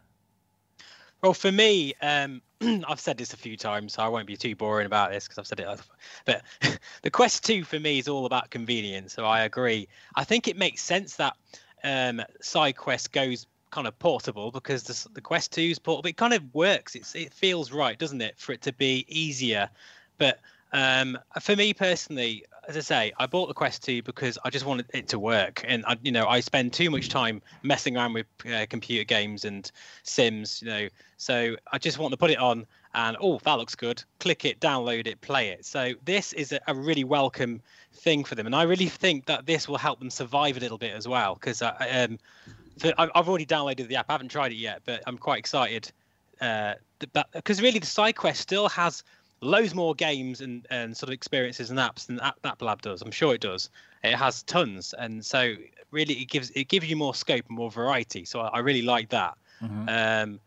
Well, 1.22 1.34
for 1.34 1.50
me, 1.50 1.94
um, 2.00 2.40
I've 2.60 3.00
said 3.00 3.18
this 3.18 3.32
a 3.32 3.36
few 3.36 3.56
times, 3.56 3.94
so 3.94 4.02
I 4.02 4.08
won't 4.08 4.26
be 4.26 4.36
too 4.36 4.54
boring 4.54 4.86
about 4.86 5.10
this 5.10 5.24
because 5.24 5.38
I've 5.38 5.46
said 5.46 5.60
it. 5.60 5.66
other- 5.66 5.82
But 6.24 6.42
the 7.02 7.10
Quest 7.10 7.44
2 7.44 7.64
for 7.64 7.78
me 7.78 7.98
is 7.98 8.08
all 8.08 8.24
about 8.26 8.50
convenience, 8.50 9.14
so 9.14 9.24
I 9.24 9.40
agree. 9.40 9.88
I 10.16 10.24
think 10.24 10.48
it 10.48 10.56
makes 10.56 10.82
sense 10.82 11.16
that 11.16 11.34
um, 11.84 12.22
SideQuest 12.42 13.12
goes 13.12 13.46
kind 13.70 13.86
of 13.86 13.98
portable 13.98 14.50
because 14.50 14.82
the, 14.82 15.14
the 15.14 15.20
Quest 15.20 15.52
2 15.52 15.62
is 15.62 15.78
portable. 15.78 16.08
It 16.08 16.16
kind 16.16 16.34
of 16.34 16.54
works. 16.54 16.94
It's 16.94 17.14
it 17.14 17.32
feels 17.32 17.72
right, 17.72 17.98
doesn't 17.98 18.20
it, 18.20 18.38
for 18.38 18.52
it 18.52 18.62
to 18.62 18.72
be 18.72 19.04
easier. 19.08 19.68
But 20.18 20.40
um, 20.72 21.18
for 21.40 21.56
me 21.56 21.72
personally, 21.72 22.44
as 22.68 22.76
I 22.76 22.80
say, 22.80 23.12
I 23.18 23.26
bought 23.26 23.48
the 23.48 23.54
Quest 23.54 23.82
2 23.84 24.02
because 24.02 24.38
I 24.44 24.50
just 24.50 24.66
wanted 24.66 24.86
it 24.92 25.08
to 25.08 25.18
work, 25.18 25.64
and 25.66 25.84
I, 25.86 25.96
you 26.02 26.12
know, 26.12 26.26
I 26.26 26.40
spend 26.40 26.74
too 26.74 26.90
much 26.90 27.08
time 27.08 27.40
messing 27.62 27.96
around 27.96 28.12
with 28.12 28.26
uh, 28.52 28.66
computer 28.68 29.04
games 29.04 29.46
and 29.46 29.70
Sims, 30.02 30.60
you 30.62 30.68
know. 30.68 30.88
So 31.16 31.56
I 31.72 31.78
just 31.78 31.98
want 31.98 32.12
to 32.12 32.18
put 32.18 32.30
it 32.30 32.38
on, 32.38 32.66
and 32.94 33.16
oh, 33.20 33.38
that 33.44 33.54
looks 33.54 33.74
good. 33.74 34.04
Click 34.20 34.44
it, 34.44 34.60
download 34.60 35.06
it, 35.06 35.18
play 35.22 35.48
it. 35.48 35.64
So 35.64 35.94
this 36.04 36.34
is 36.34 36.52
a, 36.52 36.60
a 36.66 36.74
really 36.74 37.04
welcome 37.04 37.62
thing 37.94 38.22
for 38.22 38.34
them, 38.34 38.44
and 38.44 38.54
I 38.54 38.64
really 38.64 38.88
think 38.88 39.24
that 39.26 39.46
this 39.46 39.66
will 39.66 39.78
help 39.78 39.98
them 39.98 40.10
survive 40.10 40.58
a 40.58 40.60
little 40.60 40.78
bit 40.78 40.94
as 40.94 41.08
well, 41.08 41.36
because 41.36 41.62
um, 41.62 42.18
so 42.78 42.92
I- 42.98 43.10
I've 43.14 43.28
already 43.28 43.46
downloaded 43.46 43.88
the 43.88 43.96
app. 43.96 44.06
I 44.08 44.12
haven't 44.12 44.28
tried 44.30 44.52
it 44.52 44.56
yet, 44.56 44.82
but 44.84 45.02
I'm 45.06 45.18
quite 45.18 45.38
excited. 45.38 45.90
Uh, 46.40 46.74
because 47.32 47.60
really, 47.62 47.78
the 47.78 47.86
SideQuest 47.86 48.36
still 48.36 48.68
has 48.68 49.02
loads 49.40 49.74
more 49.74 49.94
games 49.94 50.40
and, 50.40 50.66
and 50.70 50.96
sort 50.96 51.08
of 51.08 51.14
experiences 51.14 51.70
and 51.70 51.78
apps 51.78 52.06
than 52.06 52.18
App, 52.20 52.38
App 52.44 52.60
Lab 52.62 52.82
does. 52.82 53.02
I'm 53.02 53.10
sure 53.12 53.34
it 53.34 53.40
does. 53.40 53.70
It 54.02 54.14
has 54.14 54.42
tons, 54.44 54.94
and 54.98 55.24
so 55.24 55.54
really, 55.90 56.14
it 56.14 56.26
gives 56.26 56.50
it 56.50 56.68
gives 56.68 56.88
you 56.88 56.96
more 56.96 57.14
scope 57.14 57.44
and 57.48 57.56
more 57.56 57.70
variety. 57.70 58.24
So 58.24 58.40
I, 58.40 58.48
I 58.48 58.58
really 58.60 58.82
like 58.82 59.08
that. 59.10 59.36
Um, 59.88 60.40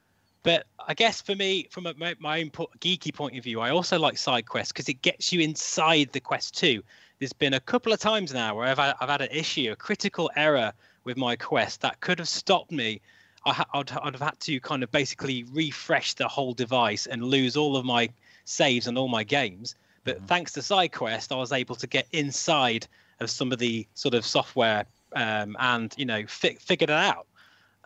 but 0.44 0.66
I 0.88 0.94
guess 0.94 1.22
for 1.22 1.36
me, 1.36 1.68
from 1.70 1.86
a, 1.86 1.94
my, 1.96 2.16
my 2.20 2.42
own 2.42 2.50
po- 2.50 2.70
geeky 2.80 3.14
point 3.14 3.38
of 3.38 3.44
view, 3.44 3.60
I 3.62 3.70
also 3.70 4.00
like 4.00 4.18
side 4.18 4.48
quests 4.48 4.72
because 4.72 4.90
it 4.90 5.02
gets 5.02 5.32
you 5.32 5.40
inside 5.42 6.10
the 6.14 6.20
quest 6.20 6.58
too. 6.58 6.82
There's 7.20 7.34
been 7.34 7.54
a 7.54 7.60
couple 7.60 7.94
of 7.94 8.00
times 8.00 8.34
now 8.34 8.56
where 8.56 8.68
I've 8.68 8.80
had, 8.80 8.96
I've 9.00 9.10
had 9.10 9.22
an 9.22 9.30
issue, 9.32 9.72
a 9.72 9.76
critical 9.76 10.32
error 10.36 10.74
with 11.04 11.18
my 11.18 11.36
quest 11.36 11.82
that 11.82 12.00
could 12.00 12.20
have 12.20 12.30
stopped 12.30 12.72
me. 12.72 13.02
I 13.46 13.54
ha- 13.54 13.66
I'd, 13.74 13.92
I'd 13.92 14.14
have 14.14 14.22
had 14.22 14.40
to 14.42 14.60
kind 14.60 14.84
of 14.84 14.92
basically 14.92 15.44
refresh 15.52 16.14
the 16.14 16.28
whole 16.28 16.54
device 16.54 17.08
and 17.08 17.24
lose 17.24 17.58
all 17.58 17.76
of 17.76 17.86
my 17.86 18.10
saves 18.46 18.88
and 18.88 18.98
all 18.98 19.08
my 19.08 19.24
games. 19.24 19.76
But 20.04 20.22
thanks 20.28 20.52
to 20.54 20.62
SideQuest, 20.62 21.32
I 21.32 21.36
was 21.36 21.52
able 21.52 21.76
to 21.76 21.88
get 21.88 22.08
inside 22.12 22.88
of 23.20 23.30
some 23.30 23.52
of 23.52 23.60
the 23.60 23.88
sort 23.94 24.14
of 24.16 24.26
software 24.26 24.86
um, 25.16 25.56
and 25.60 25.94
you 25.98 26.06
know 26.06 26.26
fi- 26.28 26.56
figured 26.56 26.90
it 26.90 26.96
out. 26.96 27.28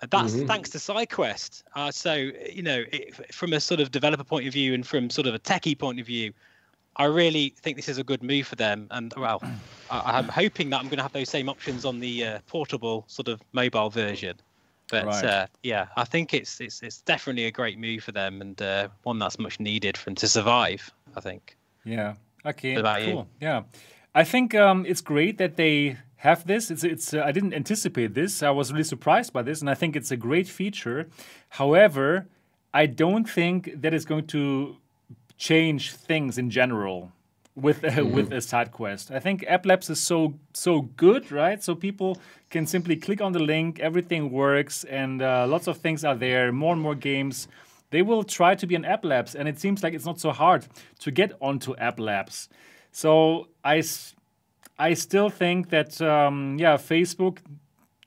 That's 0.10 0.34
Mhm. 0.36 0.48
thanks 0.48 0.70
to 0.72 0.78
SideQuest. 0.78 1.64
Uh, 1.74 1.92
so 1.92 2.14
you 2.14 2.64
know, 2.64 2.84
it, 2.92 3.34
from 3.34 3.54
a 3.54 3.60
sort 3.60 3.80
of 3.80 3.92
developer 3.92 4.24
point 4.24 4.46
of 4.48 4.54
view 4.54 4.74
and 4.74 4.86
from 4.86 5.10
sort 5.10 5.26
of 5.28 5.34
a 5.34 5.40
techie 5.40 5.78
point 5.78 6.00
of 6.00 6.06
view, 6.06 6.34
I 6.98 7.06
really 7.06 7.54
think 7.62 7.76
this 7.76 7.90
is 7.90 7.98
a 7.98 8.04
good 8.04 8.24
move 8.24 8.48
for 8.48 8.56
them. 8.56 8.88
And 8.92 9.14
well, 9.18 9.42
I, 9.90 10.18
I'm 10.18 10.28
hoping 10.30 10.70
that 10.70 10.80
I'm 10.80 10.86
going 10.86 10.98
to 10.98 11.04
have 11.04 11.14
those 11.14 11.30
same 11.30 11.50
options 11.50 11.86
on 11.86 12.00
the 12.00 12.26
uh, 12.26 12.40
portable 12.48 13.04
sort 13.08 13.28
of 13.28 13.42
mobile 13.54 13.90
version. 13.90 14.38
But 14.90 15.06
Right. 15.06 15.26
uh, 15.26 15.48
yeah, 15.64 15.88
I 15.98 16.04
think 16.06 16.34
it's 16.34 16.62
it's 16.62 16.84
it's 16.84 17.02
definitely 17.02 17.46
a 17.46 17.52
great 17.52 17.80
move 17.80 18.04
for 18.04 18.12
them 18.12 18.42
and 18.42 18.62
uh, 18.62 18.88
one 19.04 19.20
that's 19.20 19.40
much 19.40 19.60
needed 19.60 19.98
for 19.98 20.06
them 20.06 20.16
to 20.16 20.28
survive. 20.28 20.92
I 21.16 21.22
think. 21.22 21.58
Yeah. 21.84 22.14
Okay. 22.46 22.76
About 22.76 23.02
you? 23.02 23.14
cool. 23.14 23.28
Yeah. 23.42 23.64
I 24.14 24.24
think 24.24 24.54
um, 24.54 24.86
it's 24.86 25.02
great 25.02 25.38
that 25.40 25.56
they 25.56 25.98
have 26.18 26.46
this. 26.48 26.72
It's 26.72 26.84
it's. 26.84 27.14
Uh, 27.14 27.24
I 27.26 27.32
didn't 27.32 27.54
anticipate 27.54 28.14
this. 28.14 28.42
I 28.44 28.52
was 28.52 28.72
really 28.72 28.84
surprised 28.84 29.34
by 29.34 29.42
this, 29.42 29.60
and 29.60 29.70
I 29.70 29.74
think 29.74 29.96
it's 29.96 30.12
a 30.12 30.18
great 30.18 30.48
feature. 30.48 31.10
However, 31.50 32.28
I 32.74 32.86
don't 32.86 33.28
think 33.30 33.82
that 33.82 33.94
is 33.94 34.06
going 34.06 34.28
to 34.28 34.78
change 35.38 35.94
things 35.94 36.38
in 36.38 36.50
general 36.50 37.12
with 37.56 37.84
uh, 37.84 37.90
Mm-hmm. 37.92 38.16
with 38.16 38.32
a 38.32 38.38
SideQuest. 38.38 39.12
I 39.16 39.20
think 39.20 39.44
App 39.48 39.66
Labs 39.66 39.90
is 39.90 40.00
so 40.00 40.34
so 40.54 40.82
good, 40.98 41.32
right? 41.32 41.64
So 41.64 41.76
people 41.76 42.18
can 42.50 42.66
simply 42.68 42.96
click 42.96 43.22
on 43.22 43.32
the 43.32 43.40
link, 43.40 43.80
everything 43.80 44.32
works, 44.32 44.84
and 44.86 45.22
uh, 45.22 45.46
lots 45.48 45.68
of 45.68 45.78
things 45.78 46.04
are 46.04 46.16
there. 46.16 46.52
More 46.52 46.74
and 46.74 46.82
more 46.82 46.96
games. 46.96 47.48
They 47.92 48.02
will 48.02 48.24
try 48.24 48.56
to 48.56 48.68
be 48.68 48.76
an 48.76 48.84
App 48.86 49.06
Labs, 49.06 49.36
and 49.36 49.48
it 49.48 49.60
seems 49.60 49.84
like 49.84 49.94
it's 49.94 50.06
not 50.06 50.20
so 50.20 50.32
hard 50.32 50.66
to 51.00 51.12
get 51.12 51.32
onto 51.40 51.76
App 51.78 52.00
Labs. 52.00 52.50
So 52.92 53.48
I 54.78 54.94
still 54.94 55.30
think 55.30 55.70
that 55.70 56.02
um, 56.02 56.58
yeah, 56.60 56.78
Facebook 56.78 57.38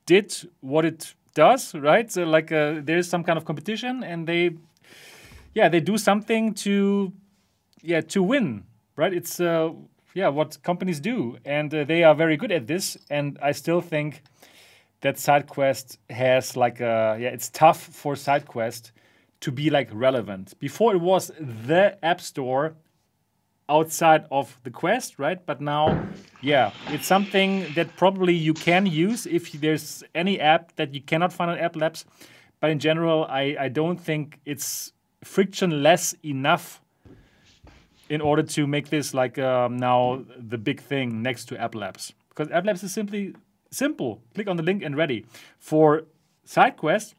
did 0.07 0.35
what 0.61 0.85
it 0.85 1.15
does, 1.35 1.75
right? 1.75 2.11
So 2.11 2.25
like 2.25 2.53
uh, 2.53 2.81
there's 2.83 3.09
some 3.09 3.25
kind 3.25 3.39
of 3.39 3.45
competition, 3.45 4.05
and 4.05 4.27
they 4.27 4.51
yeah 5.59 5.69
they 5.69 5.81
do 5.81 5.99
something 5.99 6.55
to 6.55 7.13
yeah 7.83 8.01
to 8.01 8.23
win 8.23 8.63
right? 8.99 9.15
It's 9.15 9.41
uh 9.41 9.73
yeah 10.15 10.29
what 10.29 10.63
companies 10.63 11.01
do. 11.01 11.39
And 11.45 11.75
uh, 11.75 11.85
they 11.85 12.03
are 12.05 12.15
very 12.15 12.37
good 12.37 12.53
at 12.53 12.67
this. 12.67 12.97
And 13.11 13.39
i 13.43 13.53
still 13.53 13.81
think 13.81 14.23
that 15.01 15.17
sidequest 15.17 15.99
has 16.11 16.57
like 16.57 16.81
a 16.81 17.17
yeah 17.23 17.31
it's 17.37 17.49
tough 17.51 17.81
for 17.81 18.15
sidequest 18.15 18.93
to 19.41 19.51
be 19.53 19.71
like 19.71 19.89
relevant. 19.93 20.47
Before 20.59 20.95
it 20.95 21.01
was 21.01 21.33
the 21.69 21.97
app 22.03 22.21
store 22.21 22.75
outside 23.69 24.25
of 24.31 24.47
the 24.65 24.71
quest 24.71 25.19
right? 25.19 25.41
But 25.47 25.61
now 25.61 25.85
yeah 26.41 26.71
it's 26.95 27.07
something 27.07 27.51
that 27.75 27.89
probably 27.97 28.35
you 28.35 28.55
can 28.55 28.87
use 28.87 29.27
if 29.27 29.53
there's 29.53 30.05
any 30.15 30.39
app 30.41 30.75
that 30.77 30.95
you 30.95 31.01
cannot 31.01 31.33
find 31.33 31.51
on 31.51 31.59
app 31.59 31.75
labs. 31.75 32.05
But 32.61 32.71
in 32.71 32.79
general 32.79 33.27
i, 33.41 33.57
I 33.67 33.69
don't 33.69 34.01
think 34.09 34.41
it's 34.45 34.93
frictionless 35.35 36.15
enough 36.25 36.81
in 38.09 38.21
order 38.21 38.43
to 38.43 38.67
make 38.67 38.89
this 38.89 39.13
like 39.13 39.39
um, 39.39 39.77
now 39.77 40.23
the 40.53 40.57
big 40.59 40.81
thing 40.81 41.23
next 41.23 41.45
to 41.49 41.61
app 41.61 41.75
labs 41.75 42.13
because 42.31 42.51
app 42.51 42.65
labs 42.65 42.83
is 42.83 42.93
simply 42.93 43.35
simple 43.71 44.21
click 44.35 44.49
on 44.49 44.57
the 44.57 44.63
link 44.63 44.83
and 44.83 44.97
ready 44.97 45.27
for 45.59 46.05
sidequest 46.47 47.15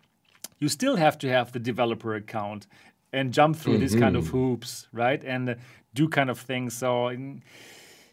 you 0.60 0.68
still 0.70 0.96
have 0.98 1.18
to 1.20 1.28
have 1.30 1.52
the 1.52 1.60
developer 1.60 2.16
account 2.16 2.66
and 3.14 3.32
jump 3.34 3.56
through 3.56 3.78
this 3.80 3.96
kind 3.96 4.16
of 4.16 4.28
hoops, 4.28 4.88
right? 4.94 5.24
And 5.24 5.50
uh, 5.50 5.56
do 5.96 6.08
kind 6.08 6.30
of 6.30 6.38
things. 6.38 6.76
So, 6.78 6.88
mm, 7.10 7.40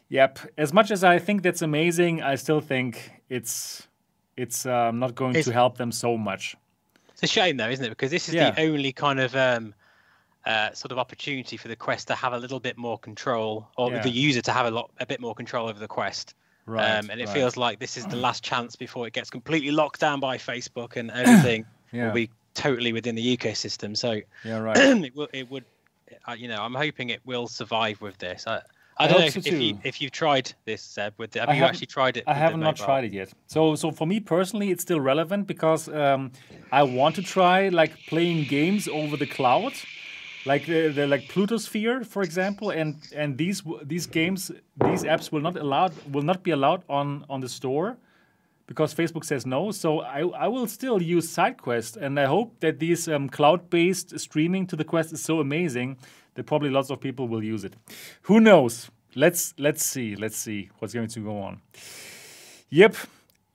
yep. 0.09 0.39
As 0.57 0.73
much 0.73 0.89
as 0.89 1.03
I 1.03 1.19
think 1.19 1.43
that's 1.43 1.61
amazing, 1.61 2.23
I 2.23 2.33
still 2.35 2.61
think 2.61 3.11
it's 3.29 3.87
it's 4.37 4.65
um, 4.65 4.97
not 4.99 5.13
going 5.13 5.31
It's- 5.31 5.45
to 5.45 5.53
help 5.53 5.77
them 5.77 5.91
so 5.91 6.17
much. 6.17 6.55
It's 7.13 7.23
a 7.23 7.27
shame 7.27 7.57
though, 7.57 7.69
isn't 7.69 7.85
it? 7.85 7.89
Because 7.89 8.09
this 8.11 8.27
is 8.29 8.33
Yeah. 8.35 8.51
the 8.51 8.61
only 8.61 8.91
kind 8.93 9.19
of 9.19 9.35
um, 9.35 9.73
uh, 10.47 10.73
sort 10.73 10.91
of 10.93 10.97
opportunity 10.97 11.57
for 11.57 11.67
the 11.67 11.75
quest 11.75 12.07
to 12.07 12.15
have 12.15 12.31
a 12.33 12.37
little 12.37 12.59
bit 12.59 12.77
more 12.77 12.97
control, 12.97 13.67
or 13.77 13.91
Yeah. 13.91 14.01
the 14.01 14.09
user 14.09 14.41
to 14.41 14.51
have 14.53 14.65
a 14.65 14.71
lot, 14.71 14.89
a 14.99 15.05
bit 15.05 15.19
more 15.19 15.35
control 15.35 15.67
over 15.67 15.79
the 15.79 15.87
quest. 15.87 16.33
Right. 16.65 16.97
um, 16.97 17.09
and 17.09 17.21
it 17.21 17.27
right. 17.27 17.33
feels 17.33 17.55
like 17.55 17.79
this 17.79 17.95
is 17.95 18.05
the 18.07 18.17
last 18.17 18.43
chance 18.43 18.75
before 18.75 19.07
it 19.07 19.13
gets 19.13 19.29
completely 19.29 19.71
locked 19.71 20.01
down 20.01 20.19
by 20.19 20.37
Facebook 20.37 20.97
and 20.97 21.09
everything 21.11 21.65
Yeah. 21.93 22.07
will 22.07 22.13
be 22.13 22.29
totally 22.55 22.91
within 22.91 23.15
the 23.15 23.37
ecosystem. 23.37 23.95
So 23.95 24.19
yeah, 24.43 24.57
right. 24.67 24.77
it 24.77 25.15
will, 25.15 25.29
it 25.31 25.49
would, 25.49 25.63
uh, 26.27 26.33
you 26.33 26.49
know, 26.49 26.61
I'm 26.61 26.75
hoping 26.75 27.09
it 27.09 27.21
will 27.25 27.47
survive 27.47 28.01
with 28.01 28.17
this. 28.17 28.45
I, 28.47 28.55
I 28.55 28.61
I 28.99 29.07
don't 29.07 29.19
know 29.19 29.25
if, 29.25 29.37
if 29.37 29.61
you 29.61 29.79
if 29.83 30.01
you've 30.01 30.11
tried 30.11 30.51
this, 30.65 30.81
Seb. 30.81 31.13
With 31.17 31.31
the, 31.31 31.39
have 31.41 31.49
I 31.49 31.53
you 31.57 31.63
actually 31.63 31.87
tried 31.87 32.17
it? 32.17 32.23
I 32.27 32.33
have 32.33 32.57
not 32.57 32.75
tried 32.77 33.03
it 33.05 33.13
yet. 33.13 33.29
So, 33.45 33.75
so 33.75 33.91
for 33.91 34.07
me 34.07 34.19
personally, 34.19 34.71
it's 34.71 34.81
still 34.81 34.99
relevant 34.99 35.45
because 35.47 35.87
um, 35.89 36.31
I 36.71 36.83
want 36.83 37.15
to 37.15 37.21
try 37.21 37.69
like 37.69 37.93
playing 38.07 38.45
games 38.45 38.87
over 38.87 39.15
the 39.15 39.27
cloud, 39.27 39.73
like 40.47 40.65
the, 40.65 40.87
the 40.89 41.05
like 41.05 41.27
Plutosphere, 41.27 42.05
for 42.05 42.23
example. 42.23 42.71
And 42.71 42.95
and 43.15 43.37
these 43.37 43.61
these 43.83 44.07
games, 44.07 44.51
these 44.85 45.03
apps 45.03 45.31
will 45.31 45.41
not 45.41 45.57
allowed 45.57 45.93
will 46.11 46.23
not 46.23 46.41
be 46.43 46.51
allowed 46.51 46.83
on 46.89 47.25
on 47.29 47.41
the 47.41 47.49
store 47.49 47.97
because 48.67 48.93
Facebook 48.93 49.23
says 49.25 49.45
no. 49.45 49.71
So 49.71 50.01
I, 50.01 50.21
I 50.45 50.47
will 50.47 50.67
still 50.67 51.01
use 51.01 51.33
SideQuest, 51.35 51.97
and 51.97 52.19
I 52.19 52.25
hope 52.25 52.59
that 52.59 52.79
these 52.79 53.07
um, 53.07 53.29
cloud-based 53.29 54.19
streaming 54.19 54.67
to 54.67 54.75
the 54.75 54.83
Quest 54.83 55.13
is 55.13 55.23
so 55.23 55.39
amazing 55.39 55.97
that 56.35 56.45
probably 56.45 56.69
lots 56.69 56.89
of 56.89 56.99
people 56.99 57.27
will 57.27 57.43
use 57.43 57.63
it. 57.63 57.73
Who 58.23 58.39
knows? 58.39 58.91
Let's 59.15 59.53
let's 59.57 59.83
see. 59.83 60.15
Let's 60.15 60.37
see 60.37 60.69
what's 60.79 60.93
going 60.93 61.09
to 61.09 61.19
go 61.19 61.41
on. 61.41 61.61
Yep. 62.69 62.95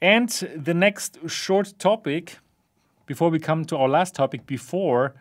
And 0.01 0.29
the 0.57 0.75
next 0.75 1.19
short 1.29 1.75
topic, 1.79 2.39
before 3.07 3.31
we 3.31 3.39
come 3.39 3.65
to 3.67 3.77
our 3.77 3.89
last 3.89 4.15
topic, 4.15 4.47
before 4.47 5.15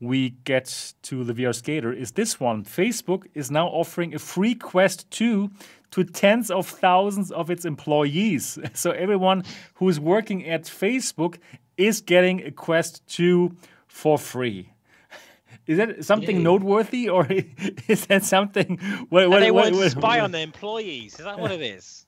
we 0.00 0.30
get 0.44 0.94
to 1.02 1.24
the 1.24 1.32
VR 1.34 1.54
Skater, 1.54 1.92
is 1.92 2.12
this 2.12 2.38
one. 2.38 2.64
Facebook 2.64 3.24
is 3.34 3.50
now 3.50 3.66
offering 3.68 4.14
a 4.14 4.18
free 4.18 4.54
Quest 4.54 5.10
2 5.10 5.50
to 5.90 6.04
tens 6.04 6.50
of 6.50 6.68
thousands 6.68 7.32
of 7.32 7.50
its 7.50 7.64
employees. 7.64 8.58
So 8.74 8.90
everyone 8.92 9.42
who 9.74 9.88
is 9.88 9.98
working 9.98 10.46
at 10.46 10.64
Facebook 10.64 11.38
is 11.76 12.00
getting 12.00 12.44
a 12.46 12.50
Quest 12.50 13.06
2 13.08 13.56
for 13.86 14.18
free. 14.18 14.70
Is 15.66 15.76
that 15.76 16.02
something 16.04 16.36
Yay. 16.36 16.42
noteworthy, 16.42 17.08
or 17.10 17.26
is 17.88 18.06
that 18.06 18.24
something? 18.24 18.78
What, 19.10 19.28
what, 19.28 19.40
they 19.40 19.50
what- 19.50 19.72
want 19.72 19.84
to 19.84 19.90
spy 19.90 20.20
on 20.20 20.30
their 20.32 20.42
employees. 20.42 21.18
Is 21.18 21.24
that 21.26 21.38
what 21.38 21.50
it 21.50 21.60
is? 21.60 22.06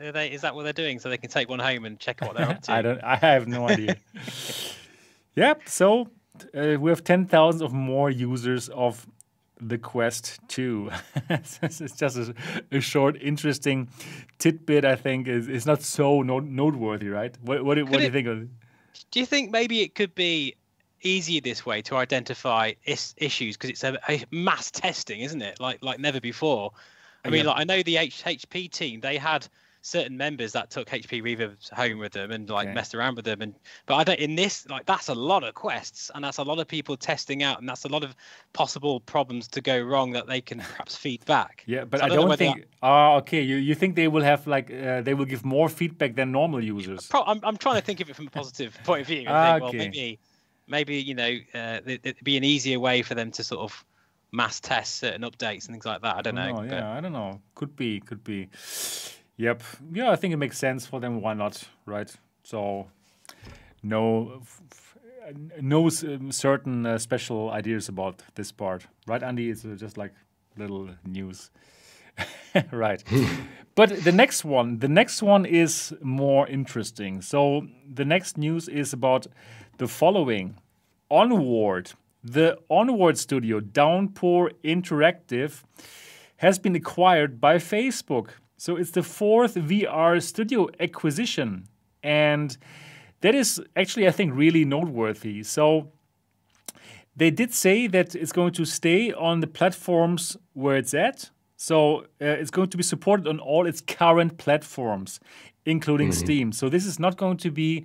They, 0.00 0.30
is 0.30 0.40
that 0.40 0.54
what 0.54 0.62
they're 0.62 0.72
doing? 0.72 0.98
So 0.98 1.10
they 1.10 1.18
can 1.18 1.28
take 1.28 1.50
one 1.50 1.58
home 1.58 1.84
and 1.84 2.00
check 2.00 2.22
what 2.22 2.36
they're 2.36 2.48
up 2.48 2.62
to? 2.62 2.72
I 2.72 2.80
don't. 2.80 3.04
I 3.04 3.16
have 3.16 3.46
no 3.46 3.68
idea. 3.68 3.96
yep. 5.34 5.62
So 5.66 6.08
uh, 6.54 6.76
we 6.80 6.90
have 6.90 7.02
ten 7.04 7.26
thousand 7.26 7.62
of 7.62 7.72
more 7.72 8.10
users 8.10 8.68
of 8.70 9.06
the 9.60 9.78
Quest 9.78 10.40
2. 10.48 10.90
it's 11.30 11.58
just 11.96 12.16
a, 12.18 12.34
a 12.72 12.80
short, 12.80 13.16
interesting 13.22 13.88
tidbit. 14.38 14.84
I 14.84 14.96
think 14.96 15.28
is 15.28 15.48
is 15.48 15.66
not 15.66 15.82
so 15.82 16.22
no- 16.22 16.40
noteworthy, 16.40 17.08
right? 17.08 17.36
What 17.42 17.64
what, 17.64 17.74
do- 17.76 17.84
what 17.86 17.98
do 17.98 18.04
you 18.04 18.10
think 18.10 18.26
of? 18.28 18.42
it? 18.42 18.48
Do 19.10 19.20
you 19.20 19.26
think 19.26 19.50
maybe 19.50 19.80
it 19.82 19.94
could 19.94 20.14
be 20.14 20.56
easier 21.02 21.40
this 21.40 21.64
way 21.66 21.82
to 21.82 21.96
identify 21.96 22.72
is- 22.84 23.14
issues 23.16 23.56
because 23.56 23.70
it's 23.70 23.84
a, 23.84 23.98
a 24.08 24.24
mass 24.30 24.70
testing, 24.70 25.20
isn't 25.20 25.42
it? 25.42 25.60
Like 25.60 25.78
like 25.82 25.98
never 26.00 26.20
before. 26.20 26.72
I 27.24 27.30
mean, 27.30 27.44
Yeah. 27.44 27.50
like 27.50 27.60
I 27.60 27.64
know 27.64 27.82
the 27.82 27.96
H- 27.98 28.22
HP 28.24 28.70
team 28.70 29.00
they 29.00 29.16
had 29.16 29.46
certain 29.84 30.16
members 30.16 30.52
that 30.52 30.70
took 30.70 30.88
HP 30.88 31.20
Reverbs 31.22 31.68
home 31.72 31.98
with 31.98 32.12
them 32.12 32.30
and 32.30 32.48
like 32.48 32.66
Okay. 32.68 32.74
messed 32.74 32.94
around 32.94 33.16
with 33.16 33.24
them 33.24 33.42
and 33.42 33.52
but 33.86 33.96
I 33.96 34.04
don't 34.04 34.18
in 34.20 34.36
this 34.36 34.64
like 34.68 34.86
that's 34.86 35.08
a 35.08 35.14
lot 35.14 35.42
of 35.42 35.54
quests 35.54 36.08
and 36.14 36.22
that's 36.24 36.38
a 36.38 36.42
lot 36.44 36.60
of 36.60 36.68
people 36.68 36.96
testing 36.96 37.42
out 37.42 37.58
and 37.58 37.68
that's 37.68 37.84
a 37.84 37.88
lot 37.88 38.04
of 38.04 38.14
possible 38.52 39.00
problems 39.00 39.48
to 39.48 39.60
go 39.60 39.80
wrong 39.80 40.12
that 40.12 40.28
they 40.28 40.40
can 40.40 40.58
perhaps 40.60 40.94
feed 41.04 41.24
back. 41.26 41.64
Yeah, 41.66 41.84
but 41.84 41.98
So 41.98 42.06
I 42.06 42.08
know 42.10 42.14
don't, 42.28 42.38
think. 42.38 42.64
Ah, 42.82 43.16
okay. 43.16 43.42
You 43.42 43.56
you 43.56 43.74
think 43.74 43.96
they 43.96 44.06
will 44.08 44.22
have 44.22 44.46
like 44.46 44.70
uh, 44.72 45.02
they 45.02 45.14
will 45.14 45.26
give 45.26 45.44
more 45.44 45.68
feedback 45.68 46.14
than 46.14 46.30
normal 46.30 46.62
users? 46.62 47.08
Pro- 47.08 47.24
I'm, 47.24 47.40
I'm 47.42 47.56
trying 47.56 47.76
to 47.80 47.82
think 47.84 48.00
of 48.00 48.08
it 48.08 48.14
from 48.14 48.28
a 48.28 48.30
positive 48.40 48.78
point 48.84 49.00
of 49.00 49.06
view. 49.08 49.24
I 49.28 49.32
Ah, 49.32 49.44
think, 49.52 49.60
well, 49.62 49.68
okay. 49.70 49.78
maybe, 49.78 50.18
maybe 50.68 50.94
you 51.02 51.14
know, 51.16 51.32
uh, 51.54 51.80
it, 51.86 52.00
it'd 52.04 52.22
be 52.24 52.36
an 52.36 52.44
easier 52.44 52.78
way 52.78 53.02
for 53.02 53.16
them 53.16 53.32
to 53.32 53.42
sort 53.42 53.60
of 53.62 53.84
mass 54.30 54.60
test 54.60 54.96
certain 54.96 55.22
updates 55.22 55.66
and 55.66 55.74
things 55.74 55.84
like 55.86 56.02
that. 56.02 56.14
I 56.16 56.22
don't 56.22 56.36
know. 56.36 56.52
No, 56.52 56.58
but- 56.60 56.70
yeah, 56.70 56.92
I 56.96 57.00
don't 57.00 57.12
know. 57.12 57.40
Could 57.56 57.74
be, 57.74 57.98
could 57.98 58.22
be. 58.22 58.48
Yep. 59.36 59.62
Yeah, 59.92 60.10
I 60.10 60.16
think 60.16 60.34
it 60.34 60.36
makes 60.36 60.58
sense 60.58 60.86
for 60.86 61.00
them. 61.00 61.20
Why 61.20 61.34
not? 61.34 61.68
Right. 61.86 62.14
So, 62.44 62.88
no, 63.82 64.42
no 65.60 65.86
s- 65.86 66.04
um, 66.04 66.32
certain 66.32 66.86
uh, 66.86 66.98
special 66.98 67.50
ideas 67.50 67.88
about 67.88 68.22
this 68.34 68.52
part, 68.52 68.86
right, 69.06 69.22
Andy? 69.22 69.50
It's 69.50 69.64
uh, 69.64 69.74
just 69.76 69.96
like 69.96 70.12
little 70.56 70.90
news. 71.06 71.50
right. 72.72 73.02
but 73.74 74.04
the 74.04 74.12
next 74.12 74.44
one, 74.44 74.78
the 74.78 74.88
next 74.88 75.22
one 75.22 75.46
is 75.46 75.94
more 76.02 76.46
interesting. 76.48 77.22
So 77.22 77.66
the 77.94 78.04
next 78.04 78.36
news 78.38 78.68
is 78.68 78.92
about 78.92 79.26
the 79.78 79.88
following. 79.88 80.56
Onward, 81.10 81.92
the 82.24 82.58
Onward 82.70 83.18
studio, 83.18 83.60
Downpour 83.60 84.52
Interactive, 84.64 85.62
has 86.38 86.58
been 86.58 86.74
acquired 86.74 87.40
by 87.40 87.56
Facebook. 87.56 88.30
So 88.62 88.76
it's 88.76 88.92
the 88.92 89.02
fourth 89.02 89.56
VR 89.56 90.22
studio 90.22 90.68
acquisition. 90.78 91.66
And 92.00 92.56
that 93.20 93.34
is 93.34 93.60
actually, 93.74 94.06
I 94.06 94.12
think, 94.12 94.36
really 94.36 94.64
noteworthy. 94.64 95.42
So 95.42 95.90
they 97.16 97.32
did 97.32 97.52
say 97.52 97.88
that 97.88 98.14
it's 98.14 98.30
going 98.30 98.52
to 98.52 98.64
stay 98.64 99.12
on 99.12 99.40
the 99.40 99.48
platforms 99.48 100.36
where 100.52 100.76
it's 100.76 100.94
at. 100.94 101.30
So 101.56 102.02
uh, 102.20 102.38
it's 102.40 102.52
going 102.52 102.68
to 102.68 102.76
be 102.76 102.84
supported 102.84 103.26
on 103.26 103.40
all 103.40 103.66
its 103.66 103.80
current 103.80 104.38
platforms, 104.38 105.18
including 105.66 106.12
Steam. 106.12 106.52
So 106.52 106.68
this 106.68 106.86
is 106.86 107.00
not 107.00 107.16
going 107.16 107.38
to 107.38 107.50
be 107.50 107.84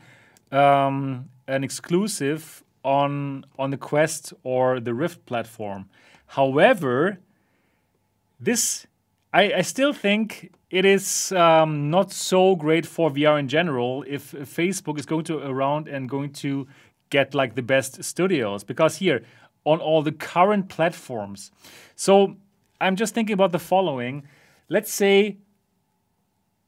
um, 0.51 1.29
an 1.47 1.63
exclusive 1.63 2.63
on 2.83 3.45
on 3.57 3.71
the 3.71 3.77
Quest 3.77 4.31
or 4.43 4.79
the 4.79 4.93
Rift 4.93 5.25
platform. 5.25 5.89
However, 6.27 7.17
this 8.39 8.85
I, 9.33 9.53
I 9.53 9.61
still 9.61 9.93
think 9.93 10.51
it 10.69 10.85
is 10.85 11.31
um, 11.31 11.89
not 11.89 12.11
so 12.11 12.55
great 12.55 12.85
for 12.85 13.09
VR 13.09 13.39
in 13.39 13.47
general 13.47 14.03
if 14.07 14.31
Facebook 14.31 14.97
is 14.99 15.05
going 15.05 15.25
to 15.25 15.39
around 15.39 15.87
and 15.87 16.09
going 16.09 16.33
to 16.33 16.67
get 17.09 17.33
like 17.33 17.55
the 17.55 17.61
best 17.61 18.03
studios 18.03 18.63
because 18.63 18.97
here 18.97 19.23
on 19.63 19.79
all 19.79 20.01
the 20.01 20.11
current 20.11 20.69
platforms. 20.69 21.51
So 21.95 22.37
I'm 22.79 22.95
just 22.95 23.13
thinking 23.13 23.33
about 23.33 23.51
the 23.51 23.59
following. 23.59 24.23
Let's 24.69 24.91
say 24.91 25.37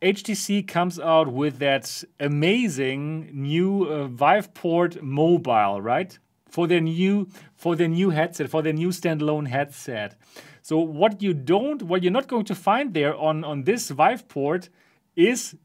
HTC 0.01 0.67
comes 0.67 0.99
out 0.99 1.31
with 1.31 1.59
that 1.59 2.03
amazing 2.19 3.29
new 3.33 3.83
uh, 3.83 4.07
Viveport 4.07 5.01
mobile, 5.01 5.81
right? 5.81 6.17
For 6.49 6.67
their 6.67 6.81
new 6.81 7.27
for 7.55 7.75
their 7.75 7.89
new 7.89 8.09
headset, 8.09 8.49
for 8.49 8.61
their 8.61 8.73
new 8.73 8.89
standalone 8.89 9.47
headset. 9.47 10.15
So 10.69 10.77
what 10.77 11.23
you 11.23 11.33
don't, 11.33 11.81
what 11.81 12.03
you're 12.03 12.11
not 12.11 12.27
going 12.27 12.45
to 12.45 12.53
find 12.53 12.93
there 12.93 13.15
on 13.15 13.43
on 13.43 13.63
this 13.63 13.89
Vive 13.89 14.27
port 14.27 14.69
is 15.15 15.55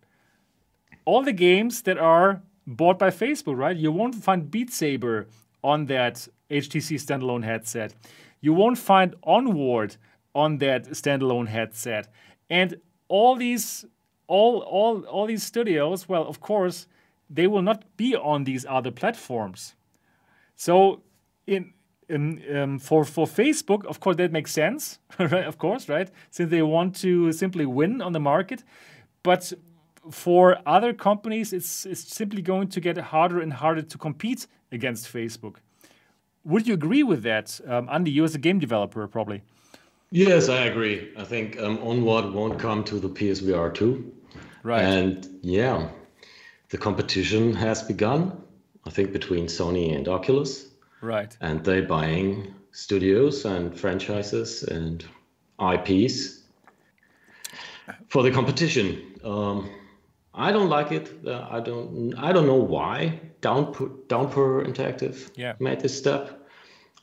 all 1.05 1.23
the 1.23 1.35
games 1.35 1.83
that 1.83 1.99
are 1.99 2.41
bought 2.67 2.99
by 2.99 3.11
Facebook, 3.11 3.59
right? 3.59 3.77
You 3.77 3.93
won't 3.93 4.15
find 4.15 4.51
Beat 4.51 4.73
Saber 4.73 5.27
on 5.63 5.85
that 5.93 6.27
HTC 6.51 6.97
standalone 7.05 7.45
headset. 7.45 7.95
You 8.41 8.55
won't 8.55 8.79
find 8.79 9.15
Onward 9.25 9.99
on 10.35 10.57
that 10.65 10.85
standalone 10.93 11.49
headset. 11.49 12.09
And 12.49 12.81
all 13.09 13.37
these 13.37 13.85
all 14.27 14.61
all 14.61 15.05
all 15.05 15.27
these 15.27 15.43
studios, 15.43 16.09
well, 16.09 16.27
of 16.27 16.41
course, 16.41 16.87
they 17.29 17.47
will 17.47 17.67
not 17.71 17.85
be 17.99 18.17
on 18.17 18.45
these 18.45 18.65
other 18.65 18.91
platforms. 18.91 19.75
So 20.57 21.03
in 21.47 21.75
in, 22.09 22.43
um, 22.57 22.79
for 22.79 23.05
for 23.05 23.27
Facebook, 23.27 23.85
of 23.87 24.01
course, 24.01 24.17
that 24.17 24.33
makes 24.33 24.53
sense, 24.53 24.99
right? 25.19 25.47
Of 25.47 25.59
course, 25.59 25.89
right? 25.89 26.11
Since 26.31 26.51
they 26.51 26.63
want 26.63 26.97
to 26.97 27.33
simply 27.33 27.67
win 27.67 28.03
on 28.03 28.13
the 28.13 28.21
market, 28.21 28.65
but 29.23 29.53
for 30.11 30.59
other 30.67 30.93
companies, 30.93 31.53
it's 31.53 31.87
it's 31.87 32.15
simply 32.15 32.43
going 32.43 32.69
to 32.69 32.81
get 32.81 32.99
harder 32.99 33.41
and 33.41 33.53
harder 33.53 33.83
to 33.83 33.99
compete 33.99 34.47
against 34.73 35.13
Facebook. 35.13 35.57
Would 36.45 36.67
you 36.67 36.75
agree 36.75 37.03
with 37.03 37.23
that, 37.23 37.61
um, 37.67 37.89
Andy? 37.91 38.11
You 38.11 38.25
as 38.25 38.35
a 38.35 38.39
game 38.39 38.59
developer, 38.59 39.07
probably. 39.09 39.43
Yes, 40.11 40.49
I 40.49 40.67
agree. 40.67 41.11
I 41.17 41.25
think 41.25 41.59
um, 41.59 41.79
Onward 41.79 42.33
won't 42.33 42.59
come 42.59 42.85
to 42.85 43.01
the 43.01 43.09
PSVR 43.09 43.75
2. 43.75 44.13
Right. 44.63 44.83
And 44.83 45.29
yeah, 45.43 45.89
the 46.69 46.79
competition 46.79 47.55
has 47.55 47.83
begun, 47.83 48.41
I 48.87 48.91
think, 48.91 49.13
between 49.13 49.47
Sony 49.47 49.97
and 49.97 50.07
Oculus. 50.07 50.69
Right. 51.05 51.37
And 51.41 51.63
they're 51.65 51.87
buying 51.87 52.55
studios 52.73 53.45
and 53.45 53.79
franchises 53.79 54.63
and 54.63 55.05
IPs 55.61 56.41
for 58.09 58.23
the 58.23 58.31
competition. 58.31 58.87
Um, 59.23 59.71
I 60.35 60.51
don't 60.51 60.69
like 60.69 60.91
it. 60.93 61.11
Uh, 61.27 61.47
I 61.51 61.61
don't. 61.61 62.15
I 62.19 62.33
don't 62.33 62.47
know 62.47 62.63
why 62.77 63.21
Downpour, 63.41 63.91
Downpour 64.09 64.65
Interactive 64.65 65.31
Yeah. 65.37 65.55
made 65.61 65.81
this 65.81 65.97
step. 65.97 66.41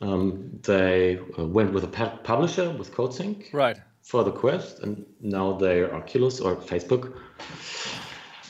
Um, 0.00 0.50
they 0.62 1.18
uh, 1.38 1.46
went 1.46 1.72
with 1.72 1.84
a 1.84 1.88
pu- 1.88 2.18
publisher 2.24 2.68
with 2.70 2.92
Coatsink 2.92 3.52
Right. 3.54 3.78
for 4.02 4.24
the 4.24 4.32
Quest, 4.32 4.80
and 4.80 5.06
now 5.20 5.52
they're 5.52 5.94
Oculus 5.94 6.40
or 6.40 6.56
Facebook. 6.56 7.12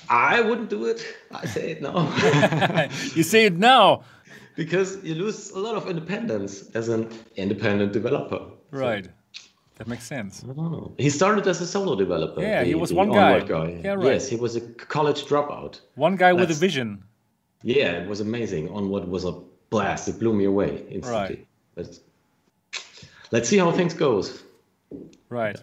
I 0.08 0.40
wouldn't 0.40 0.68
do 0.70 0.86
it. 0.86 1.00
I 1.30 1.46
say 1.46 1.70
it 1.72 1.80
now 1.82 2.08
You 3.14 3.22
say 3.22 3.44
it 3.46 3.56
now. 3.56 4.02
Because 4.56 5.02
you 5.04 5.14
lose 5.14 5.50
a 5.50 5.58
lot 5.58 5.74
of 5.74 5.88
independence 5.88 6.70
as 6.74 6.88
an 6.88 7.08
independent 7.36 7.92
developer. 7.92 8.38
So, 8.72 8.78
Right. 8.78 9.08
That 9.76 9.88
makes 9.88 10.04
sense. 10.04 10.44
I 10.44 10.52
don't 10.52 10.70
know. 10.70 10.92
He 10.98 11.10
started 11.10 11.46
as 11.48 11.60
a 11.60 11.66
solo 11.66 11.96
developer. 11.96 12.40
Yeah, 12.40 12.62
he 12.62 12.74
was 12.74 12.92
one 12.92 13.10
guy. 13.10 13.40
Onward 13.40 13.84
Yeah, 13.84 13.94
right. 13.94 14.12
Yes, 14.12 14.28
he 14.28 14.36
was 14.36 14.54
a 14.54 14.60
college 14.60 15.24
dropout. 15.24 15.80
One 15.94 16.16
guy 16.16 16.32
with 16.32 16.50
a 16.50 16.54
vision. 16.54 17.04
Yeah, 17.62 17.92
it 18.02 18.08
was 18.08 18.20
amazing. 18.20 18.68
Onward 18.68 19.08
was 19.08 19.24
a 19.24 19.32
blast. 19.70 20.08
It 20.08 20.18
blew 20.20 20.34
me 20.34 20.44
away 20.44 20.84
instantly. 20.90 21.48
Let's, 21.76 22.00
let's 23.30 23.48
see 23.48 23.58
how 23.58 23.72
things 23.72 23.94
goes. 23.94 24.42
Right. 25.28 25.60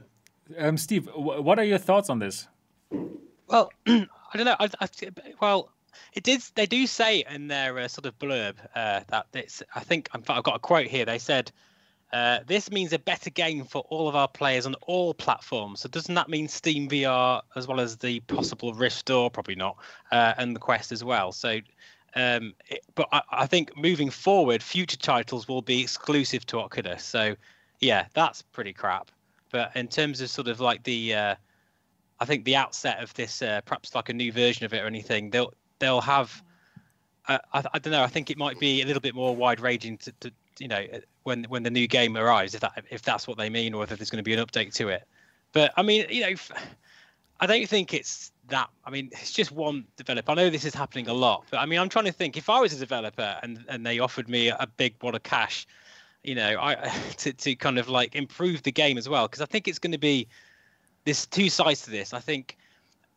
Um, 0.57 0.77
Steve, 0.77 1.07
wh- 1.07 1.43
what 1.43 1.59
are 1.59 1.63
your 1.63 1.77
thoughts 1.77 2.09
on 2.09 2.19
this? 2.19 2.47
Well, 3.47 3.71
I 3.87 4.07
don't 4.33 4.45
know. 4.45 4.55
I, 4.59 4.69
I, 4.81 4.87
well, 5.39 5.71
it 6.13 6.23
did. 6.23 6.41
They 6.55 6.65
do 6.65 6.87
say 6.87 7.23
in 7.29 7.47
their 7.47 7.77
uh, 7.77 7.87
sort 7.87 8.05
of 8.05 8.17
blurb 8.19 8.55
uh, 8.75 9.01
that 9.07 9.27
it's. 9.33 9.63
I 9.75 9.81
think 9.81 10.09
I've 10.13 10.23
got 10.25 10.55
a 10.55 10.59
quote 10.59 10.87
here. 10.87 11.05
They 11.05 11.19
said, 11.19 11.51
uh, 12.13 12.39
"This 12.45 12.71
means 12.71 12.93
a 12.93 12.99
better 12.99 13.29
game 13.29 13.65
for 13.65 13.81
all 13.89 14.07
of 14.07 14.15
our 14.15 14.27
players 14.27 14.65
on 14.65 14.75
all 14.81 15.13
platforms." 15.13 15.81
So 15.81 15.89
doesn't 15.89 16.15
that 16.15 16.29
mean 16.29 16.47
Steam 16.47 16.89
VR 16.89 17.41
as 17.55 17.67
well 17.67 17.79
as 17.79 17.97
the 17.97 18.19
possible 18.21 18.73
Rift 18.73 18.97
Store? 18.97 19.29
Probably 19.29 19.55
not, 19.55 19.77
uh, 20.11 20.33
and 20.37 20.55
the 20.55 20.59
Quest 20.59 20.91
as 20.91 21.03
well. 21.03 21.31
So. 21.31 21.59
Um, 22.15 22.55
it, 22.67 22.83
but 22.95 23.07
I, 23.11 23.21
I 23.29 23.45
think 23.45 23.77
moving 23.77 24.09
forward, 24.09 24.63
future 24.63 24.97
titles 24.97 25.47
will 25.47 25.61
be 25.61 25.79
exclusive 25.83 26.43
to 26.47 26.59
Oculus. 26.59 27.03
So, 27.03 27.35
yeah, 27.81 28.07
that's 28.15 28.41
pretty 28.41 28.73
crap. 28.73 29.11
But 29.51 29.75
in 29.75 29.87
terms 29.87 30.19
of 30.19 30.31
sort 30.31 30.47
of 30.47 30.59
like 30.59 30.83
the 30.83 31.13
uh, 31.13 31.35
I 32.19 32.25
think 32.25 32.43
the 32.43 32.55
outset 32.55 33.01
of 33.01 33.13
this, 33.13 33.41
uh, 33.41 33.61
perhaps 33.61 33.95
like 33.95 34.09
a 34.09 34.13
new 34.13 34.31
version 34.31 34.65
of 34.65 34.73
it 34.73 34.83
or 34.83 34.87
anything, 34.87 35.29
they'll 35.29 35.53
they'll 35.79 36.01
have. 36.01 36.43
Uh, 37.27 37.39
I, 37.53 37.63
I 37.73 37.79
don't 37.79 37.91
know. 37.91 38.03
I 38.03 38.07
think 38.07 38.29
it 38.29 38.37
might 38.37 38.59
be 38.59 38.81
a 38.81 38.85
little 38.85 39.01
bit 39.01 39.13
more 39.15 39.35
wide 39.35 39.59
ranging 39.59 39.97
to, 39.99 40.11
to 40.21 40.31
you 40.59 40.67
know 40.67 40.83
uh, 40.93 40.99
when 41.23 41.43
when 41.45 41.63
the 41.63 41.69
new 41.69 41.87
game 41.87 42.17
arrives, 42.17 42.53
if 42.53 42.61
that 42.61 42.83
if 42.89 43.01
that's 43.01 43.27
what 43.27 43.37
they 43.37 43.49
mean, 43.49 43.73
or 43.73 43.83
if 43.83 43.89
there's 43.89 44.09
going 44.09 44.23
to 44.23 44.23
be 44.23 44.33
an 44.33 44.45
update 44.45 44.73
to 44.75 44.89
it. 44.89 45.07
But 45.51 45.73
I 45.77 45.81
mean, 45.81 46.05
you 46.09 46.21
know, 46.21 46.35
I 47.39 47.47
don't 47.47 47.67
think 47.67 47.93
it's 47.93 48.31
that. 48.49 48.69
I 48.85 48.89
mean, 48.89 49.09
it's 49.13 49.31
just 49.31 49.51
one 49.51 49.85
developer. 49.97 50.31
I 50.31 50.35
know 50.35 50.49
this 50.49 50.65
is 50.65 50.75
happening 50.75 51.07
a 51.07 51.13
lot, 51.13 51.45
but 51.49 51.57
I 51.57 51.65
mean, 51.65 51.79
I'm 51.79 51.89
trying 51.89 52.05
to 52.05 52.11
think 52.11 52.37
if 52.37 52.49
I 52.49 52.59
was 52.59 52.73
a 52.73 52.77
developer 52.77 53.37
and 53.41 53.63
and 53.67 53.85
they 53.85 53.99
offered 53.99 54.29
me 54.29 54.49
a 54.49 54.67
big 54.77 54.95
wad 55.01 55.15
of 55.15 55.23
cash, 55.23 55.65
you 56.23 56.35
know, 56.35 56.57
I 56.59 56.75
to 57.17 57.33
to 57.33 57.55
kind 57.55 57.77
of 57.77 57.89
like 57.89 58.15
improve 58.15 58.63
the 58.63 58.71
game 58.71 58.97
as 58.97 59.07
well, 59.07 59.27
because 59.27 59.41
I 59.41 59.45
think 59.45 59.67
it's 59.67 59.79
going 59.79 59.93
to 59.93 59.99
be 59.99 60.27
there's 61.05 61.25
two 61.25 61.49
sides 61.49 61.83
to 61.83 61.91
this. 61.91 62.13
I 62.13 62.19
think 62.19 62.57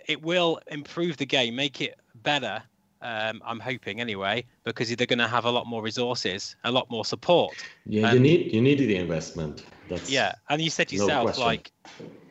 it 0.07 0.23
will 0.23 0.61
improve 0.69 1.17
the 1.17 1.27
game, 1.27 1.55
make 1.55 1.81
it 1.81 1.99
better. 2.23 2.63
Um, 3.01 3.43
I'm 3.45 3.59
hoping 3.59 4.01
anyway, 4.01 4.45
because 4.65 4.95
they're 4.95 5.07
going 5.09 5.19
to 5.19 5.27
have 5.27 5.45
a 5.45 5.51
lot 5.51 5.67
more 5.67 5.83
resources, 5.83 6.55
a 6.63 6.71
lot 6.71 6.89
more 6.89 7.05
support. 7.05 7.57
Yeah, 7.85 8.13
you 8.13 8.19
Um, 8.19 8.23
need 8.23 8.55
you 8.55 8.61
need 8.61 8.79
the 8.79 8.95
investment. 8.97 9.65
That's 9.89 10.09
Yeah, 10.09 10.33
and 10.49 10.63
you 10.63 10.71
said 10.71 10.93
yourself, 10.93 11.25
question. 11.25 11.45
like, 11.45 11.73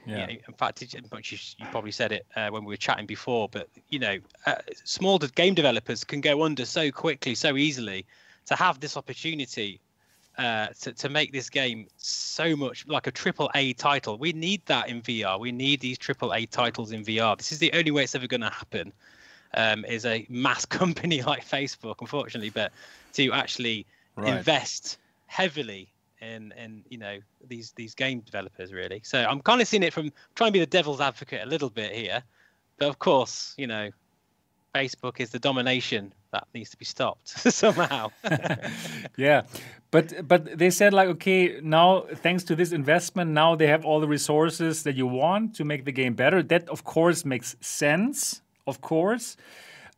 Yeah. 0.07 0.29
yeah. 0.29 0.37
in 0.47 0.53
fact, 0.57 0.81
you, 0.81 0.87
you, 0.93 1.37
you 1.57 1.65
probably 1.71 1.91
said 1.91 2.11
it 2.13 2.25
uh, 2.35 2.49
when 2.49 2.63
we 2.63 2.71
were 2.73 2.77
chatting 2.77 3.05
before, 3.05 3.49
but 3.49 3.67
you 3.89 3.99
know, 3.99 4.17
uh, 4.45 4.55
small 4.85 5.19
game 5.19 5.53
developers 5.53 6.03
can 6.05 6.21
go 6.21 6.43
under 6.43 6.65
so 6.65 6.89
quickly, 6.91 7.35
so 7.35 7.57
easily. 7.57 8.05
To 8.47 8.55
have 8.55 8.79
this 8.79 8.97
opportunity 8.97 9.79
uh, 10.37 10.67
to 10.81 10.93
to 10.93 11.09
make 11.09 11.31
this 11.31 11.49
game 11.49 11.87
so 11.97 12.55
much 12.55 12.87
like 12.87 13.07
a 13.07 13.11
triple 13.11 13.51
A 13.55 13.73
title, 13.73 14.17
we 14.17 14.31
need 14.33 14.65
that 14.65 14.87
in 14.89 15.01
VR. 15.01 15.37
We 15.39 15.51
need 15.51 15.81
these 15.81 15.97
triple 15.97 16.33
A 16.33 16.45
titles 16.45 16.91
in 16.91 17.03
VR. 17.03 17.37
This 17.37 17.51
is 17.51 17.59
the 17.59 17.71
only 17.73 17.91
way 17.91 18.03
it's 18.03 18.15
ever 18.15 18.27
going 18.27 18.41
to 18.41 18.49
happen. 18.49 18.93
Um, 19.54 19.84
is 19.86 20.06
a 20.06 20.26
mass 20.30 20.66
company 20.80 21.22
like 21.24 21.45
Facebook, 21.45 21.95
unfortunately, 21.99 22.49
but 22.52 22.72
to 23.14 23.32
actually 23.34 23.86
Right. 24.16 24.38
invest 24.38 24.97
heavily 25.28 25.93
in 26.22 26.54
in 26.58 26.84
you 26.89 26.97
know 26.97 27.18
these 27.47 27.72
these 27.74 27.93
game 27.95 28.22
developers 28.22 28.72
really. 28.74 29.02
So 29.04 29.20
I'm 29.24 29.41
kind 29.41 29.62
of 29.62 29.68
seeing 29.68 29.84
it 29.84 29.93
from 29.93 30.12
trying 30.36 30.49
to 30.49 30.54
be 30.54 30.60
the 30.60 30.66
devil's 30.66 31.02
advocate 31.02 31.41
a 31.43 31.45
little 31.49 31.70
bit 31.70 31.91
here, 31.93 32.24
but 32.78 32.88
of 32.89 32.99
course 32.99 33.54
you 33.58 33.68
know 33.68 33.89
Facebook 34.76 35.20
is 35.20 35.32
the 35.32 35.39
domination 35.39 36.14
that 36.32 36.47
needs 36.54 36.70
to 36.70 36.78
be 36.78 36.86
stopped 36.86 37.28
somehow. 37.54 38.10
Yeah, 39.18 39.43
but 39.91 40.28
but 40.28 40.58
they 40.58 40.70
said 40.70 40.93
like, 40.93 41.10
okay, 41.10 41.60
now 41.62 42.02
thanks 42.16 42.43
to 42.45 42.56
this 42.56 42.72
investment, 42.72 43.32
now 43.32 43.56
they 43.56 43.68
have 43.68 43.86
all 43.86 43.99
the 43.99 44.08
resources 44.08 44.84
that 44.84 44.95
you 44.95 45.08
want 45.08 45.56
to 45.56 45.64
make 45.66 45.86
the 45.86 45.91
game 45.91 46.14
better. 46.14 46.41
That 46.43 46.70
of 46.70 46.84
course 46.84 47.26
makes 47.26 47.56
sense, 47.60 48.41
of 48.68 48.82
course. 48.82 49.38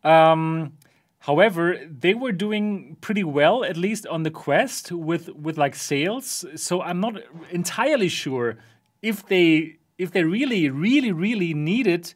Um, 0.03 0.73
however, 1.19 1.79
they 1.85 2.13
were 2.13 2.31
doing 2.31 2.97
pretty 3.01 3.23
well, 3.23 3.63
at 3.63 3.77
least 3.77 4.05
on 4.07 4.23
the 4.23 4.31
Quest, 4.31 4.91
with 4.91 5.29
with 5.29 5.57
like 5.57 5.75
sales. 5.75 6.45
So 6.55 6.81
I'm 6.81 6.99
not 6.99 7.15
entirely 7.51 8.09
sure 8.09 8.57
if 9.01 9.25
they 9.27 9.77
if 9.97 10.11
they 10.11 10.23
really 10.23 10.69
really 10.69 11.11
really 11.11 11.53
needed 11.53 12.13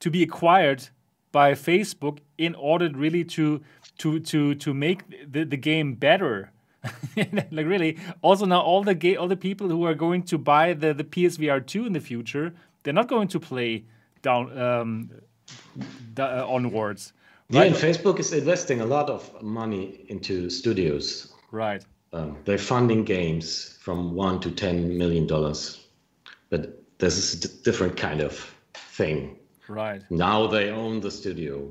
to 0.00 0.10
be 0.10 0.22
acquired 0.22 0.88
by 1.32 1.52
Facebook 1.52 2.18
in 2.38 2.54
order 2.54 2.90
really 2.92 3.24
to 3.24 3.60
to 3.98 4.20
to 4.20 4.54
to 4.54 4.74
make 4.74 5.32
the, 5.32 5.44
the 5.44 5.56
game 5.56 5.94
better. 5.94 6.52
like 7.16 7.66
really, 7.66 7.98
also 8.22 8.46
now 8.46 8.60
all 8.60 8.82
the 8.82 8.94
ga- 8.94 9.16
all 9.16 9.28
the 9.28 9.36
people 9.36 9.68
who 9.68 9.84
are 9.84 9.94
going 9.94 10.22
to 10.22 10.38
buy 10.38 10.72
the 10.72 10.94
the 10.94 11.04
PSVR 11.04 11.64
two 11.66 11.86
in 11.86 11.92
the 11.92 12.00
future, 12.00 12.54
they're 12.82 12.94
not 12.94 13.08
going 13.08 13.28
to 13.28 13.38
play 13.38 13.84
down 14.22 14.58
um, 14.58 15.10
uh, 16.18 16.46
onwards. 16.48 17.12
yeah. 17.48 17.62
And 17.62 17.74
Facebook 17.74 18.18
is 18.18 18.32
investing 18.32 18.80
a 18.80 18.86
lot 18.86 19.08
of 19.10 19.42
money 19.42 20.04
into 20.08 20.50
studios. 20.50 21.32
Right. 21.52 21.84
Um, 22.12 22.36
they're 22.44 22.58
funding 22.58 23.04
games 23.04 23.78
from 23.80 24.14
one 24.14 24.40
to 24.40 24.50
ten 24.50 24.96
million 24.98 25.26
dollars, 25.26 25.86
but 26.50 26.82
this 26.98 27.16
is 27.16 27.44
a 27.44 27.48
different 27.62 27.96
kind 27.96 28.20
of 28.20 28.54
thing. 28.74 29.36
Right. 29.68 30.02
Now 30.10 30.46
they 30.48 30.70
own 30.70 31.00
the 31.00 31.10
studio, 31.10 31.70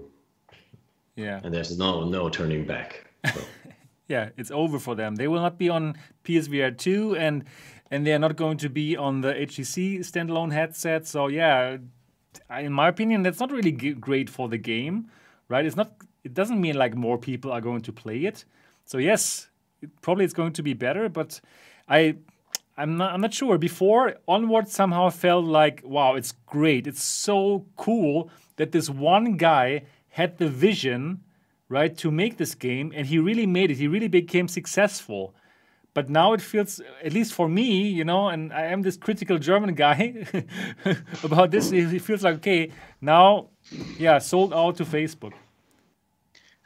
Yeah. 1.15 1.41
and 1.43 1.53
there's 1.53 1.77
no 1.77 2.05
no 2.09 2.29
turning 2.29 2.65
back. 2.65 3.05
So, 3.33 3.41
yeah, 4.07 4.29
it's 4.37 4.51
over 4.51 4.79
for 4.79 4.95
them. 4.95 5.15
They 5.17 5.27
will 5.27 5.41
not 5.41 5.57
be 5.57 5.69
on 5.69 5.95
PSVR 6.23 6.77
two, 6.77 7.15
and 7.17 7.43
and 7.91 8.05
they 8.07 8.13
are 8.13 8.19
not 8.19 8.35
going 8.37 8.57
to 8.59 8.69
be 8.69 8.95
on 8.95 9.21
the 9.21 9.33
HTC 9.33 9.99
standalone 9.99 10.53
headset. 10.53 11.05
So 11.07 11.27
yeah, 11.27 11.77
in 12.59 12.73
my 12.73 12.87
opinion, 12.87 13.23
that's 13.23 13.39
not 13.39 13.51
really 13.51 13.71
great 13.71 14.29
for 14.29 14.47
the 14.49 14.57
game, 14.57 15.09
right? 15.47 15.65
It's 15.65 15.75
not. 15.75 15.91
It 16.23 16.33
doesn't 16.33 16.59
mean 16.59 16.75
like 16.75 16.95
more 16.95 17.17
people 17.17 17.51
are 17.51 17.61
going 17.61 17.81
to 17.81 17.93
play 17.93 18.25
it. 18.25 18.45
So 18.85 18.97
yes, 18.97 19.49
it, 19.81 19.89
probably 20.01 20.25
it's 20.25 20.33
going 20.33 20.53
to 20.53 20.63
be 20.63 20.73
better, 20.73 21.09
but 21.09 21.41
I. 21.87 22.15
I'm 22.77 22.95
not, 22.95 23.13
I'm 23.13 23.19
not 23.19 23.33
sure. 23.33 23.57
Before, 23.57 24.15
Onward 24.25 24.69
somehow 24.69 25.09
felt 25.09 25.43
like, 25.43 25.81
wow, 25.83 26.15
it's 26.15 26.31
great. 26.45 26.87
It's 26.87 27.03
so 27.03 27.65
cool 27.75 28.31
that 28.55 28.71
this 28.71 28.89
one 28.89 29.35
guy 29.35 29.83
had 30.07 30.37
the 30.37 30.47
vision, 30.47 31.19
right, 31.67 31.97
to 31.97 32.09
make 32.09 32.37
this 32.37 32.55
game, 32.55 32.93
and 32.95 33.05
he 33.05 33.19
really 33.19 33.45
made 33.45 33.69
it. 33.69 33.77
He 33.77 33.89
really 33.89 34.07
became 34.07 34.47
successful. 34.47 35.35
But 35.93 36.09
now 36.09 36.33
it 36.33 36.41
feels, 36.41 36.79
at 37.03 37.13
least 37.13 37.33
for 37.33 37.49
me, 37.49 37.87
you 37.87 38.05
know, 38.05 38.29
and 38.29 38.53
I 38.53 38.67
am 38.67 38.83
this 38.83 38.95
critical 38.95 39.37
German 39.37 39.73
guy 39.73 40.25
about 41.23 41.51
this. 41.51 41.71
It 41.71 41.99
feels 41.99 42.23
like 42.23 42.35
okay, 42.35 42.71
now, 43.01 43.49
yeah, 43.97 44.19
sold 44.19 44.53
out 44.53 44.77
to 44.77 44.85
Facebook. 44.85 45.33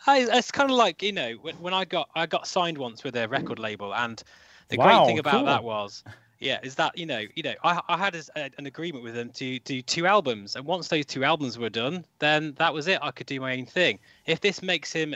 I, 0.06 0.20
it's 0.20 0.52
kind 0.52 0.70
of 0.70 0.76
like 0.76 1.02
you 1.02 1.14
know 1.14 1.32
when, 1.42 1.56
when 1.56 1.74
I 1.74 1.86
got 1.86 2.10
I 2.14 2.26
got 2.26 2.48
signed 2.48 2.78
once 2.78 3.04
with 3.04 3.16
a 3.16 3.28
record 3.28 3.60
label, 3.60 3.96
and 3.96 4.22
the 4.68 4.78
wow, 4.78 4.86
great 5.04 5.08
thing 5.08 5.20
about 5.20 5.34
cool. 5.36 5.46
that 5.46 5.64
was 5.64 6.04
yeah 6.44 6.60
is 6.62 6.76
that 6.76 6.98
you 6.98 7.06
know 7.06 7.24
you 7.36 7.44
know 7.44 7.54
i, 7.64 7.82
I 7.88 7.98
had 7.98 8.16
a, 8.16 8.50
an 8.58 8.66
agreement 8.66 9.04
with 9.04 9.16
them 9.16 9.30
to 9.32 9.60
do 9.60 9.82
two 9.82 10.06
albums 10.06 10.56
and 10.56 10.66
once 10.66 10.90
those 10.90 11.06
two 11.06 11.24
albums 11.24 11.58
were 11.58 11.70
done 11.70 12.06
then 12.20 12.54
that 12.58 12.74
was 12.74 12.88
it 12.88 13.00
i 13.02 13.12
could 13.12 13.28
do 13.28 13.40
my 13.40 13.56
own 13.58 13.66
thing 13.66 14.00
if 14.26 14.42
this 14.42 14.62
makes 14.62 14.92
him 14.92 15.16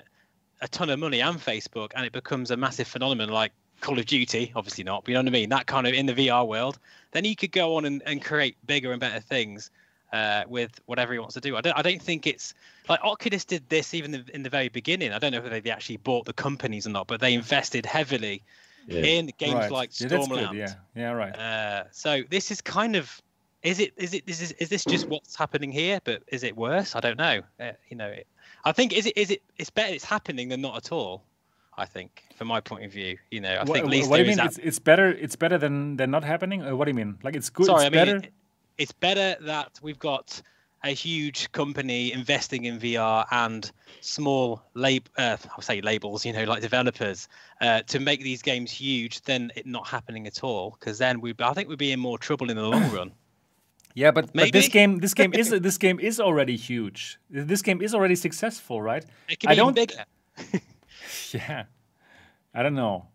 a 0.62 0.68
ton 0.68 0.90
of 0.90 1.00
money 1.00 1.20
and 1.20 1.38
facebook 1.38 1.92
and 1.96 2.06
it 2.06 2.14
becomes 2.14 2.50
a 2.50 2.58
massive 2.58 2.88
phenomenon 2.88 3.30
like 3.30 3.52
call 3.82 3.98
of 3.98 4.06
duty 4.06 4.52
obviously 4.56 4.84
not 4.84 5.04
but 5.04 5.10
you 5.10 5.14
know 5.14 5.22
what 5.22 5.28
i 5.28 5.32
mean 5.32 5.50
that 5.50 5.68
kind 5.68 5.88
of 5.88 5.94
in 5.94 6.06
the 6.06 6.14
vr 6.14 6.48
world 6.48 6.80
then 7.12 7.24
he 7.24 7.36
could 7.36 7.52
go 7.52 7.76
on 7.76 7.86
and, 7.86 8.02
and 8.06 8.24
create 8.24 8.58
bigger 8.66 8.92
and 8.92 9.00
better 9.00 9.20
things 9.20 9.70
uh, 10.14 10.44
with 10.48 10.80
whatever 10.86 11.14
he 11.14 11.20
wants 11.20 11.34
to 11.34 11.42
do. 11.42 11.56
I 11.58 11.62
don't. 11.62 11.78
I 11.78 11.82
don't 11.82 12.02
think 12.02 12.28
it's 12.28 12.54
like 12.88 13.04
Oculus 13.04 13.44
did 13.44 13.68
this 13.70 13.94
even 13.94 14.24
in 14.34 14.44
the 14.44 14.50
very 14.50 14.70
beginning. 14.70 15.12
I 15.12 15.20
don't 15.20 15.32
know 15.32 15.44
if 15.44 15.64
they 15.64 15.70
actually 15.72 15.98
bought 15.98 16.26
the 16.26 16.34
companies 16.34 16.88
or 16.88 16.92
not, 16.92 17.08
but 17.08 17.20
they 17.20 17.34
invested 17.34 17.86
heavily 17.86 18.44
yeah. 18.88 19.02
in 19.02 19.32
games 19.38 19.56
right. 19.56 19.72
like 19.72 19.92
Stormland. 19.92 20.54
Yeah, 20.54 20.60
yeah, 20.60 20.74
yeah, 20.96 21.12
right. 21.12 21.36
Uh, 21.36 21.84
so 21.92 22.24
this 22.30 22.52
is 22.52 22.62
kind 22.62 22.96
of 22.96 23.22
is 23.64 23.80
it 23.80 23.94
is 23.98 24.14
it 24.14 24.24
is 24.28 24.40
this, 24.40 24.52
is 24.52 24.70
this 24.70 24.86
just 24.86 25.08
what's 25.10 25.36
happening 25.36 25.72
here? 25.72 26.00
But 26.04 26.24
is 26.28 26.44
it 26.44 26.56
worse? 26.56 26.96
I 26.96 27.00
don't 27.00 27.18
know. 27.18 27.42
Uh, 27.60 27.72
you 27.90 27.98
know, 27.98 28.08
it, 28.08 28.28
I 28.64 28.72
think 28.72 28.94
is 28.94 29.06
it 29.08 29.18
is 29.18 29.32
it 29.32 29.42
it's 29.58 29.70
better 29.70 29.94
it's 29.94 30.06
happening 30.06 30.50
than 30.50 30.62
not 30.62 30.78
at 30.78 30.92
all. 30.92 31.24
I 31.78 31.86
think, 31.86 32.24
from 32.36 32.48
my 32.48 32.60
point 32.60 32.86
of 32.86 32.92
view, 32.92 33.18
you 33.30 33.42
know, 33.42 33.54
I 33.54 33.60
what, 33.60 33.68
think 33.68 33.78
at 33.86 34.10
what 34.10 34.18
do 34.18 34.24
you 34.24 34.30
mean? 34.30 34.40
It's, 34.40 34.58
it's, 34.58 34.80
better. 34.80 35.10
It's 35.10 35.36
better 35.36 35.58
than 35.58 35.98
than 35.98 36.10
not 36.12 36.24
happening. 36.24 36.64
Or 36.64 36.76
what 36.76 36.86
do 36.86 36.92
you 36.92 36.96
mean? 36.96 37.18
Like 37.24 37.36
it's 37.36 37.50
good. 37.50 37.68
Sorry, 37.68 37.86
it's 37.86 37.96
I 37.96 38.06
mean, 38.06 38.06
better. 38.06 38.18
It, 38.18 38.34
it's 38.78 38.92
better 38.92 39.36
that 39.42 39.80
we've 39.82 40.00
got 40.00 40.42
a 40.84 40.92
huge 40.92 41.52
company 41.52 42.14
investing 42.14 42.66
in 42.66 42.80
VR 42.80 43.26
and 43.32 43.72
small 44.02 44.62
lab, 44.74 45.10
uh, 45.18 45.38
I'll 45.52 45.62
say 45.62 45.82
labels, 45.82 46.26
you 46.26 46.34
know, 46.34 46.44
like 46.44 46.62
developers, 46.62 47.28
uh, 47.62 47.82
to 47.88 48.00
make 48.00 48.22
these 48.22 48.42
games 48.42 48.72
huge, 48.72 49.22
than 49.22 49.52
it 49.56 49.66
not 49.66 49.88
happening 49.88 50.28
at 50.28 50.44
all. 50.44 50.78
Because 50.80 50.98
then 50.98 51.20
we, 51.20 51.34
I 51.40 51.54
think 51.54 51.70
we'd 51.70 51.80
be 51.80 51.92
in 51.92 52.00
more 52.00 52.18
trouble 52.18 52.50
in 52.50 52.58
the 52.58 52.68
long 52.68 52.92
run. 52.92 53.12
Yeah, 53.96 54.12
but, 54.12 54.32
but 54.32 54.52
this 54.52 54.68
game, 54.68 55.00
this 55.00 55.16
game 55.16 55.34
is 55.34 55.50
this 55.68 55.80
game 55.80 56.00
is 56.00 56.20
already 56.20 56.56
huge. 56.56 57.18
This 57.32 57.64
game 57.64 57.82
is 57.82 57.96
already 57.96 58.14
successful, 58.14 58.80
right? 58.80 59.04
It 59.28 59.40
can 59.40 59.48
be 59.48 59.54
I 59.54 59.56
don't, 59.56 59.74
bigger. 59.74 60.06
yeah, 61.34 61.64
I 62.54 62.64
don't 62.64 62.76
know. 62.76 63.08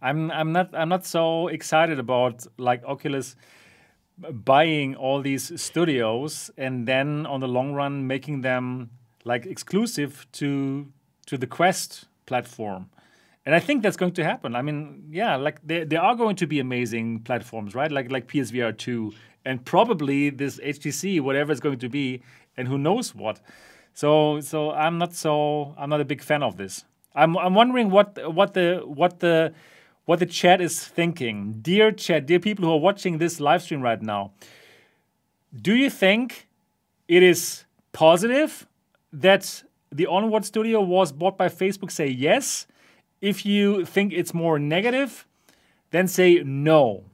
I'm 0.00 0.30
I'm 0.30 0.52
not 0.52 0.70
I'm 0.74 0.88
not 0.88 1.04
so 1.04 1.48
excited 1.48 1.98
about 1.98 2.46
like 2.58 2.84
Oculus 2.84 3.36
buying 4.18 4.94
all 4.94 5.20
these 5.20 5.60
studios 5.60 6.50
and 6.56 6.86
then 6.86 7.26
on 7.26 7.40
the 7.40 7.48
long 7.48 7.72
run 7.72 8.06
making 8.06 8.42
them 8.42 8.90
like 9.24 9.46
exclusive 9.46 10.26
to 10.32 10.86
to 11.26 11.36
the 11.36 11.46
Quest 11.46 12.06
platform. 12.26 12.90
And 13.46 13.54
I 13.54 13.60
think 13.60 13.82
that's 13.82 13.96
going 13.96 14.12
to 14.12 14.24
happen. 14.24 14.56
I 14.56 14.62
mean, 14.62 15.04
yeah, 15.10 15.36
like 15.36 15.60
there, 15.66 15.84
there 15.84 16.00
are 16.00 16.14
going 16.14 16.36
to 16.36 16.46
be 16.46 16.60
amazing 16.60 17.20
platforms, 17.20 17.74
right? 17.74 17.90
Like 17.90 18.10
like 18.10 18.26
PSVR 18.28 18.76
2 18.76 19.12
and 19.44 19.64
probably 19.64 20.30
this 20.30 20.58
HTC, 20.60 21.20
whatever 21.20 21.52
it's 21.52 21.60
going 21.60 21.78
to 21.80 21.88
be, 21.88 22.22
and 22.56 22.68
who 22.68 22.78
knows 22.78 23.14
what. 23.14 23.40
So 23.92 24.40
so 24.40 24.70
I'm 24.70 24.98
not 24.98 25.14
so 25.14 25.74
I'm 25.76 25.90
not 25.90 26.00
a 26.00 26.04
big 26.04 26.22
fan 26.22 26.42
of 26.42 26.56
this. 26.56 26.84
I'm 27.14 27.36
I'm 27.36 27.54
wondering 27.54 27.90
what 27.90 28.18
what 28.34 28.54
the 28.54 28.82
what 28.84 29.20
the 29.20 29.54
what 30.04 30.18
the 30.18 30.26
chat 30.26 30.60
is 30.60 30.82
thinking. 30.84 31.60
Dear 31.62 31.92
chat, 31.92 32.26
dear 32.26 32.40
people 32.40 32.64
who 32.64 32.72
are 32.72 32.80
watching 32.80 33.18
this 33.18 33.40
live 33.40 33.62
stream 33.62 33.80
right 33.80 34.02
now, 34.02 34.32
do 35.60 35.74
you 35.74 35.90
think 35.90 36.48
it 37.08 37.22
is 37.22 37.64
positive 37.92 38.66
that 39.12 39.62
the 39.92 40.06
Onward 40.06 40.44
Studio 40.44 40.80
was 40.80 41.12
bought 41.12 41.38
by 41.38 41.48
Facebook? 41.48 41.90
Say 41.90 42.08
yes. 42.08 42.66
If 43.20 43.46
you 43.46 43.84
think 43.84 44.12
it's 44.12 44.34
more 44.34 44.58
negative, 44.58 45.26
then 45.90 46.08
say 46.08 46.42
no. 46.44 47.04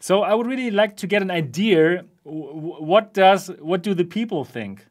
So 0.00 0.22
I 0.22 0.34
would 0.34 0.46
really 0.46 0.70
like 0.70 0.96
to 0.98 1.06
get 1.06 1.22
an 1.22 1.30
idea. 1.30 2.04
What 2.24 3.14
does 3.14 3.48
what 3.60 3.82
do 3.82 3.94
the 3.94 4.04
people 4.04 4.44
think? 4.44 4.86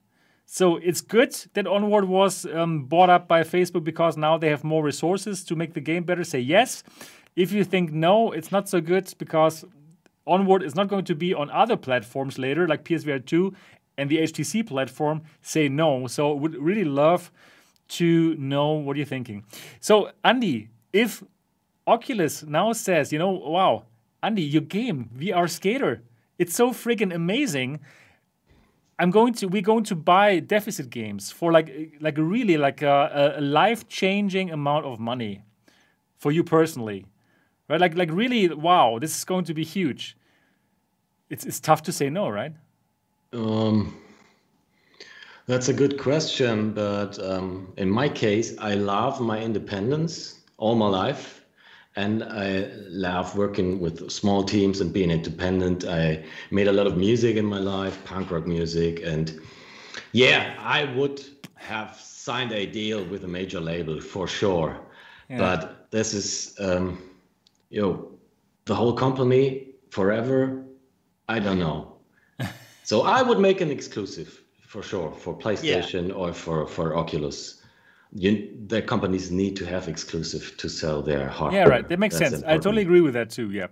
So 0.54 0.76
it's 0.76 1.02
good 1.02 1.36
that 1.56 1.66
Onward 1.66 2.06
was 2.06 2.46
um, 2.46 2.84
bought 2.84 3.10
up 3.10 3.28
by 3.28 3.42
Facebook 3.42 3.84
because 3.84 4.18
now 4.18 4.38
they 4.38 4.50
have 4.50 4.64
more 4.64 4.84
resources 4.84 5.44
to 5.46 5.56
make 5.56 5.74
the 5.74 5.82
game 5.82 6.04
better. 6.04 6.24
Say 6.24 6.42
yes. 6.42 6.84
If 7.36 7.52
you 7.52 7.64
think 7.64 7.92
no, 7.92 8.32
it's 8.32 8.52
not 8.52 8.70
so 8.70 8.80
good 8.80 9.12
because 9.18 9.66
Onward 10.28 10.62
is 10.62 10.76
not 10.76 10.90
going 10.90 11.06
to 11.06 11.16
be 11.16 11.34
on 11.34 11.50
other 11.50 11.76
platforms 11.76 12.38
later, 12.38 12.68
like 12.68 12.84
PSVR 12.84 13.26
2 13.26 13.52
and 13.98 14.12
the 14.12 14.18
HTC 14.18 14.68
platform, 14.68 15.24
say 15.42 15.70
no. 15.70 16.06
So 16.06 16.32
would 16.36 16.56
really 16.62 16.84
love 16.84 17.32
to 17.98 18.36
know 18.36 18.74
what 18.74 18.96
you're 18.96 19.08
thinking. 19.08 19.46
So, 19.80 20.12
Andy, 20.24 20.70
if 20.94 21.24
Oculus 21.88 22.44
now 22.44 22.74
says, 22.74 23.12
you 23.12 23.18
know, 23.18 23.32
wow, 23.32 23.86
Andy, 24.22 24.44
your 24.44 24.62
game, 24.62 25.10
VR 25.18 25.50
Skater, 25.50 26.04
it's 26.38 26.54
so 26.54 26.70
freaking 26.70 27.12
amazing. 27.12 27.80
I'm 29.00 29.12
going 29.12 29.34
to 29.36 29.48
we're 29.48 29.62
going 29.62 29.84
to 29.86 29.96
buy 29.96 30.40
deficit 30.40 30.90
games 30.90 31.32
for 31.32 31.52
like 31.52 31.96
like 32.00 32.18
really 32.18 32.58
like 32.58 32.82
a, 32.82 33.36
a 33.38 33.42
life 33.42 33.88
changing 33.88 34.52
amount 34.52 34.86
of 34.86 35.00
money 35.00 35.44
for 36.18 36.32
you 36.32 36.44
personally 36.44 37.06
right? 37.68 37.80
Like 37.80 37.96
like 37.98 38.12
really, 38.12 38.50
wow, 38.50 39.00
this 39.00 39.18
is 39.18 39.24
going 39.26 39.46
to 39.46 39.54
be 39.54 39.64
huge. 39.64 40.18
It's 41.30 41.46
it's 41.46 41.60
tough 41.60 41.82
to 41.84 41.92
say 41.92 42.10
no, 42.10 42.30
right? 42.30 42.54
Um, 43.34 43.98
that's 45.48 45.70
a 45.70 45.74
good 45.74 46.00
question, 46.00 46.72
but 46.72 47.20
um, 47.20 47.74
in 47.78 47.90
my 47.90 48.08
case, 48.08 48.56
I 48.60 48.76
love 48.76 49.20
my 49.20 49.40
independence 49.42 50.40
all 50.58 50.76
my 50.76 50.88
life, 50.88 51.43
and 51.96 52.24
I 52.24 52.70
love 52.90 53.38
working 53.38 53.80
with 53.80 54.10
small 54.10 54.44
teams 54.44 54.82
and 54.82 54.92
being 54.92 55.12
independent. 55.12 55.86
I 55.86 56.24
made 56.52 56.68
a 56.68 56.72
lot 56.72 56.88
of 56.88 56.98
music 56.98 57.36
in 57.36 57.46
my 57.46 57.60
life, 57.60 58.04
punk 58.04 58.32
rock 58.32 58.48
music, 58.48 59.02
and 59.04 59.40
yeah, 60.12 60.56
I 60.60 60.86
would 60.96 61.24
have 61.56 61.96
signed 61.96 62.52
a 62.52 62.66
deal 62.66 63.04
with 63.06 63.24
a 63.24 63.28
major 63.28 63.60
label 63.60 64.02
for 64.02 64.28
sure. 64.28 64.80
Yeah. 65.30 65.38
But 65.38 65.92
this 65.92 66.14
is 66.14 66.56
um, 66.60 67.02
you 67.70 67.82
know, 67.82 68.12
the 68.66 68.76
whole 68.76 68.94
company 68.94 69.68
forever. 69.90 70.64
I 71.30 71.40
don't 71.40 71.60
know. 71.60 71.98
so 72.84 73.04
I 73.04 73.22
would 73.22 73.40
make 73.40 73.62
an 73.62 73.72
exclusive 73.72 74.42
for 74.62 74.82
sure 74.84 75.12
for 75.12 75.38
PlayStation 75.38 76.10
yeah. 76.10 76.16
or 76.16 76.34
for 76.34 76.68
for 76.68 76.96
Oculus. 76.96 77.63
You, 78.16 78.56
the 78.68 78.82
companies 78.82 79.32
need 79.32 79.56
to 79.58 79.66
have 79.66 79.88
exclusive 79.88 80.56
to 80.58 80.70
sell 80.70 81.02
their 81.02 81.28
hardware. 81.28 81.64
Yeah, 81.64 81.68
right. 81.68 81.88
That 81.88 82.00
makes 82.00 82.18
That's 82.20 82.32
sense. 82.32 82.42
Important. 82.42 82.62
I 82.62 82.64
totally 82.64 82.82
agree 82.84 83.02
with 83.02 83.14
that 83.16 83.30
too. 83.30 83.50
Yeah. 83.52 83.68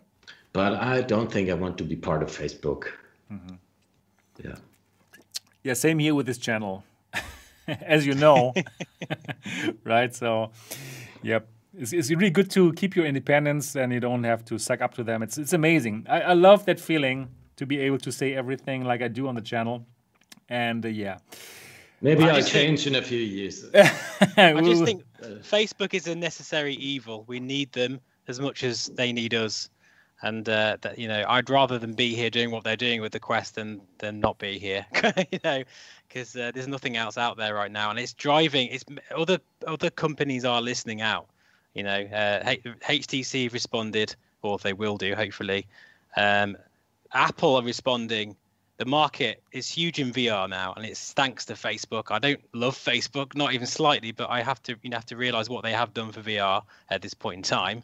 But 0.54 0.74
I 0.74 1.02
don't 1.02 1.32
think 1.32 1.50
I 1.50 1.54
want 1.54 1.78
to 1.78 1.84
be 1.84 1.96
part 1.96 2.24
of 2.24 2.30
Facebook. 2.30 2.86
Mm-hmm. 3.32 3.56
Yeah. 4.44 4.56
Yeah. 5.64 5.74
Same 5.74 6.00
here 6.00 6.16
with 6.16 6.26
this 6.26 6.38
channel, 6.38 6.84
as 7.68 8.06
you 8.06 8.16
know, 8.16 8.54
right? 9.84 10.14
So, 10.14 10.52
yep 11.22 11.48
it's, 11.78 11.94
it's 11.94 12.10
really 12.10 12.30
good 12.30 12.50
to 12.52 12.74
keep 12.74 12.96
your 12.96 13.06
independence 13.06 13.76
and 13.76 13.94
you 13.94 14.00
don't 14.00 14.24
have 14.24 14.44
to 14.46 14.58
suck 14.58 14.82
up 14.82 14.94
to 14.96 15.04
them. 15.04 15.24
It's 15.24 15.38
it's 15.38 15.54
amazing. 15.54 16.06
I, 16.10 16.22
I 16.22 16.34
love 16.34 16.66
that 16.66 16.80
feeling 16.80 17.30
to 17.56 17.66
be 17.66 17.80
able 17.80 17.98
to 18.00 18.12
say 18.12 18.34
everything 18.34 18.84
like 18.84 19.02
I 19.02 19.08
do 19.08 19.28
on 19.28 19.36
the 19.36 19.42
channel. 19.42 19.86
And 20.50 20.86
uh, 20.86 20.90
yeah. 20.90 21.20
Maybe 22.02 22.24
I'll 22.24 22.42
change 22.42 22.84
think, 22.84 22.96
in 22.96 23.04
a 23.04 23.06
few 23.06 23.20
years. 23.20 23.66
I 23.76 24.60
just 24.62 24.84
think 24.84 25.04
Facebook 25.44 25.94
is 25.94 26.08
a 26.08 26.16
necessary 26.16 26.74
evil. 26.76 27.24
We 27.28 27.40
need 27.40 27.72
them 27.74 28.02
as 28.28 28.40
much 28.40 28.64
as 28.64 28.88
they 28.88 29.14
need 29.14 29.34
us. 29.34 29.70
And 30.24 30.48
uh, 30.48 30.78
that 30.82 31.00
you 31.00 31.08
know, 31.08 31.26
I'd 31.28 31.50
rather 31.50 31.80
them 31.80 31.94
be 31.94 32.14
here 32.14 32.30
doing 32.30 32.52
what 32.52 32.64
they're 32.64 32.76
doing 32.76 33.02
with 33.02 33.12
the 33.12 33.20
Quest 33.20 33.56
than 33.56 33.82
than 33.98 34.20
not 34.20 34.38
be 34.38 34.60
here. 34.60 34.86
you 35.32 35.40
know, 35.44 35.64
because 36.08 36.36
uh, 36.36 36.52
there's 36.54 36.68
nothing 36.68 36.96
else 36.96 37.18
out 37.18 37.38
there 37.38 37.56
right 37.56 37.72
now, 37.72 37.90
and 37.90 37.98
it's 37.98 38.14
driving. 38.14 38.68
It's 38.68 38.86
other 39.16 39.40
other 39.66 39.90
companies 39.90 40.46
are 40.46 40.62
listening 40.62 41.02
out 41.02 41.28
You 41.74 41.84
know, 41.84 42.02
uh, 42.02 42.44
HTC 42.44 43.52
responded, 43.54 44.16
or 44.42 44.58
they 44.58 44.74
will 44.74 44.98
do, 44.98 45.16
hopefully. 45.16 45.66
Um, 46.18 46.58
Apple 47.14 47.56
are 47.56 47.64
responding. 47.64 48.36
The 48.82 48.86
market 48.88 49.44
is 49.52 49.70
huge 49.70 50.00
in 50.00 50.12
VR 50.12 50.50
now, 50.50 50.74
and 50.74 50.84
it's 50.84 51.14
thanks 51.14 51.46
to 51.46 51.54
Facebook. 51.54 52.06
I 52.10 52.18
don't 52.18 52.42
love 52.56 52.76
Facebook, 52.76 53.36
not 53.36 53.54
even 53.54 53.68
slightly, 53.68 54.12
but 54.12 54.32
I 54.32 54.42
have 54.42 54.60
to, 54.64 54.76
you 54.82 54.90
know, 54.90 54.98
have 54.98 55.06
to 55.06 55.18
realize 55.18 55.52
what 55.52 55.62
they 55.62 55.72
have 55.72 55.94
done 55.94 56.12
for 56.12 56.22
VR 56.22 56.64
at 56.90 57.04
this 57.04 57.14
point 57.14 57.36
in 57.36 57.44
time. 57.44 57.84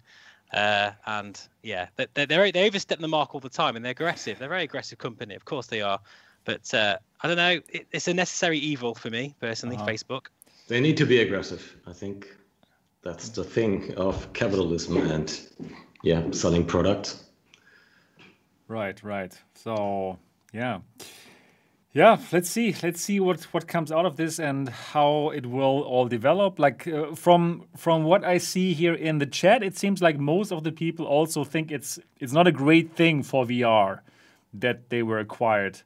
Uh, 0.51 0.93
and 1.05 1.39
yeah, 1.61 1.89
they, 1.97 2.07
they 2.15 2.25
they 2.25 2.65
overstep 2.65 2.97
the 2.97 3.07
mark 3.07 3.35
all 3.35 3.39
the 3.39 3.47
time, 3.47 3.75
and 3.75 3.85
they're 3.85 3.91
aggressive. 3.91 4.39
They're 4.39 4.47
a 4.47 4.49
very 4.49 4.63
aggressive 4.63 4.97
company, 4.97 5.35
of 5.35 5.45
course 5.45 5.67
they 5.67 5.83
are. 5.83 5.99
But 6.45 6.73
uh, 6.73 6.97
I 7.21 7.27
don't 7.27 7.37
know. 7.37 7.61
It, 7.69 7.85
it's 7.91 8.07
a 8.07 8.13
necessary 8.15 8.57
evil 8.57 8.95
for 8.95 9.11
me 9.11 9.35
personally. 9.39 9.75
Uh-huh. 9.75 9.85
Facebook. 9.85 10.29
They 10.67 10.81
need 10.81 10.97
to 10.97 11.05
be 11.05 11.21
aggressive. 11.21 11.75
I 11.85 11.93
think 11.93 12.27
that's 13.03 13.29
the 13.29 13.43
thing 13.43 13.93
of 13.97 14.33
capitalism 14.33 14.97
and 14.97 15.39
yeah, 16.01 16.23
selling 16.31 16.65
products. 16.65 17.23
Right, 18.67 19.01
right. 19.03 19.37
So 19.53 20.17
yeah. 20.53 20.79
Yeah 21.97 22.17
let's 22.31 22.47
see. 22.47 22.75
Let's 22.83 23.01
see 23.01 23.19
what 23.19 23.41
what 23.53 23.67
comes 23.67 23.91
out 23.91 24.05
of 24.05 24.17
this 24.17 24.39
and 24.39 24.69
how 24.69 25.31
it 25.31 25.47
will 25.47 25.81
all 25.81 26.07
develop. 26.07 26.59
Like 26.59 26.87
uh, 26.87 27.15
from 27.15 27.65
from 27.75 28.03
what 28.03 28.23
i 28.23 28.37
see 28.37 28.73
here 28.73 28.93
in 28.93 29.17
the 29.17 29.25
chat 29.25 29.63
it 29.63 29.75
seems 29.75 29.99
like 29.99 30.19
most 30.19 30.51
of 30.51 30.63
the 30.63 30.71
people 30.71 31.07
also 31.07 31.43
think 31.43 31.71
it's 31.71 31.97
it's 32.19 32.33
not 32.33 32.45
a 32.45 32.51
great 32.51 32.95
thing 32.95 33.23
for 33.23 33.45
vr 33.45 34.01
that 34.53 34.89
they 34.91 35.01
were 35.01 35.19
acquired. 35.19 35.81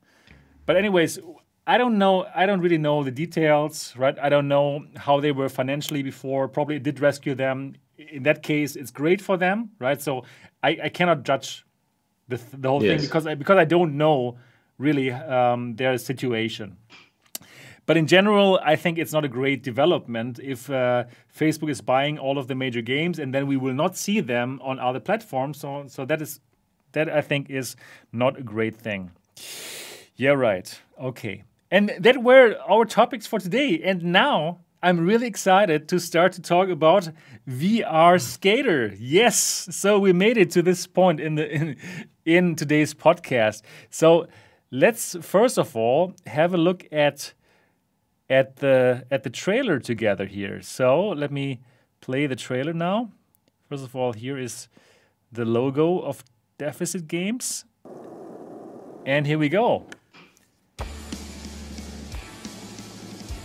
But 0.66 0.76
anyways 0.76 1.20
i 1.66 1.78
don't 1.78 1.98
know 1.98 2.26
i 2.36 2.46
don't 2.46 2.60
really 2.60 2.82
know 2.88 3.04
the 3.04 3.16
details 3.24 3.94
right? 3.96 4.18
I 4.20 4.28
don't 4.28 4.50
know 4.50 4.86
how 4.98 5.22
they 5.22 5.32
were 5.32 5.50
financially 5.50 6.04
before. 6.04 6.50
Probably 6.50 6.76
it 6.76 6.84
did 6.84 7.00
rescue 7.00 7.36
them. 7.36 7.76
In 7.98 8.24
that 8.24 8.44
case 8.44 8.76
it's 8.76 8.92
great 8.92 9.22
for 9.22 9.38
them 9.38 9.72
right? 9.80 10.02
So 10.02 10.26
i, 10.62 10.78
I 10.84 10.90
cannot 10.90 11.24
judge 11.24 11.66
the, 12.28 12.38
the 12.54 12.68
whole 12.68 12.84
yes. 12.84 12.90
thing 12.92 13.08
because 13.08 13.28
I, 13.28 13.36
because 13.36 13.58
i 13.58 13.66
don't 13.66 13.96
know 13.96 14.38
really 14.82 15.12
um, 15.12 15.76
their 15.76 15.98
situation. 15.98 16.78
But 17.86 17.98
in 17.98 18.08
general, 18.08 18.60
I 18.64 18.76
think 18.76 18.98
it's 18.98 19.12
not 19.12 19.26
a 19.26 19.28
great 19.28 19.64
development 19.64 20.40
if 20.42 20.70
uh, 20.70 21.06
Facebook 21.36 21.70
is 21.70 21.82
buying 21.82 22.18
all 22.20 22.38
of 22.38 22.48
the 22.48 22.56
major 22.56 22.82
games 22.82 23.20
and 23.20 23.34
then 23.34 23.48
we 23.48 23.58
will 23.58 23.74
not 23.74 23.98
see 23.98 24.22
them 24.22 24.60
on 24.64 24.80
other 24.80 25.00
platforms. 25.00 25.60
So, 25.60 25.86
so 25.88 26.06
that 26.06 26.22
is 26.22 26.40
that 26.94 27.10
I 27.10 27.22
think 27.22 27.50
is 27.50 27.76
not 28.12 28.38
a 28.38 28.44
great 28.44 28.76
thing. 28.76 29.12
Yeah, 30.16 30.32
right. 30.32 30.80
Okay. 31.00 31.44
And 31.72 31.94
that 32.00 32.22
were 32.22 32.58
our 32.70 32.86
topics 32.86 33.26
for 33.26 33.40
today. 33.40 33.82
And 33.84 34.04
now 34.04 34.60
I'm 34.84 35.06
really 35.06 35.28
excited 35.28 35.88
to 35.90 36.00
start 36.00 36.34
to 36.34 36.42
talk 36.42 36.70
about 36.70 37.10
VR 37.48 38.20
Skater. 38.20 38.94
Yes, 39.00 39.68
so 39.72 40.00
we 40.00 40.12
made 40.12 40.38
it 40.38 40.52
to 40.52 40.62
this 40.62 40.88
point 40.88 41.20
in 41.20 41.36
the 41.36 41.50
in, 41.50 41.78
in 42.26 42.56
today's 42.56 42.94
podcast. 42.94 43.62
So 43.90 44.28
let's 44.72 45.18
first 45.22 45.58
of 45.58 45.76
all 45.76 46.16
have 46.26 46.54
a 46.54 46.58
look 46.58 46.88
at 46.92 47.34
at 48.30 48.56
the 48.58 49.06
at 49.12 49.24
the 49.24 49.30
trailer 49.30 49.80
together 49.80 50.26
here. 50.26 50.62
So 50.62 51.10
let 51.10 51.32
me 51.32 51.60
play 52.00 52.26
the 52.28 52.36
trailer 52.36 52.74
now. 52.74 53.12
First 53.70 53.84
of 53.84 53.96
all, 53.96 54.14
here 54.14 54.38
is 54.38 54.70
the 55.32 55.46
logo 55.46 56.00
of 56.00 56.24
Deficit 56.58 57.08
Games. 57.08 57.66
And 59.06 59.26
here 59.26 59.38
we 59.38 59.50
go. 59.50 59.86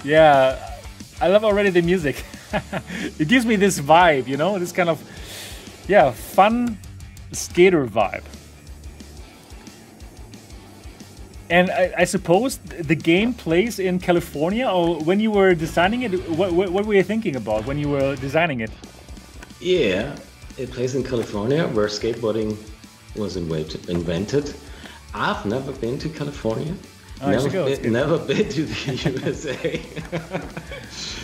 Yeah, 0.04 0.78
I 1.20 1.28
love 1.28 1.44
already 1.44 1.70
the 1.70 1.82
music. 1.82 2.24
it 3.18 3.26
gives 3.26 3.44
me 3.44 3.56
this 3.56 3.80
vibe, 3.80 4.28
you 4.28 4.36
know, 4.36 4.58
this 4.58 4.70
kind 4.70 4.88
of 4.88 5.02
yeah, 5.88 6.10
fun 6.10 6.78
skater 7.32 7.86
vibe. 7.86 8.24
And 11.48 11.70
I, 11.70 11.92
I, 11.98 12.04
suppose 12.04 12.58
the 12.58 12.96
game 12.96 13.32
plays 13.32 13.78
in 13.78 13.98
California, 14.00 14.68
or 14.68 14.98
when 15.00 15.20
you 15.20 15.30
were 15.30 15.54
designing 15.54 16.02
it, 16.02 16.12
what, 16.30 16.52
what, 16.52 16.70
what, 16.70 16.86
were 16.86 16.94
you 16.94 17.04
thinking 17.04 17.36
about 17.36 17.66
when 17.66 17.78
you 17.78 17.88
were 17.88 18.16
designing 18.16 18.60
it? 18.60 18.70
Yeah, 19.60 20.16
it 20.58 20.70
plays 20.72 20.94
in 20.94 21.04
California, 21.04 21.68
where 21.68 21.86
skateboarding 21.86 22.56
was 23.14 23.36
invented. 23.36 24.54
I've 25.14 25.46
never 25.46 25.72
been 25.72 25.98
to 26.00 26.08
California. 26.08 26.74
Oh, 27.22 27.30
never, 27.30 27.48
been, 27.48 27.92
never 27.92 28.18
been 28.18 28.48
to 28.50 28.66
the 28.66 29.10
USA. 29.10 29.80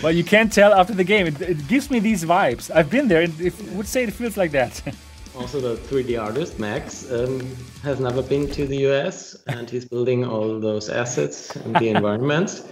well, 0.03 0.13
you 0.19 0.25
can't 0.25 0.51
tell 0.51 0.73
after 0.73 0.95
the 0.95 1.05
game. 1.05 1.27
It, 1.27 1.41
it, 1.43 1.69
gives 1.69 1.91
me 1.91 1.99
these 1.99 2.25
vibes. 2.25 2.75
I've 2.75 2.89
been 2.89 3.09
there, 3.09 3.23
and 3.23 3.39
it 3.39 3.53
would 3.73 3.87
say 3.87 4.05
it 4.05 4.13
feels 4.13 4.37
like 4.37 4.53
that. 4.53 4.81
also 5.37 5.61
the 5.61 5.77
3D 5.77 6.21
artist 6.21 6.59
Max 6.59 7.11
um, 7.11 7.41
has 7.83 8.01
never 8.01 8.23
been 8.23 8.51
to 8.51 8.67
the 8.67 8.87
US, 8.89 9.37
and 9.47 9.69
he's 9.69 9.85
building 9.85 10.25
all 10.25 10.61
those 10.61 10.89
assets 10.89 11.55
and 11.57 11.75
the 11.77 11.89
environments. 11.97 12.65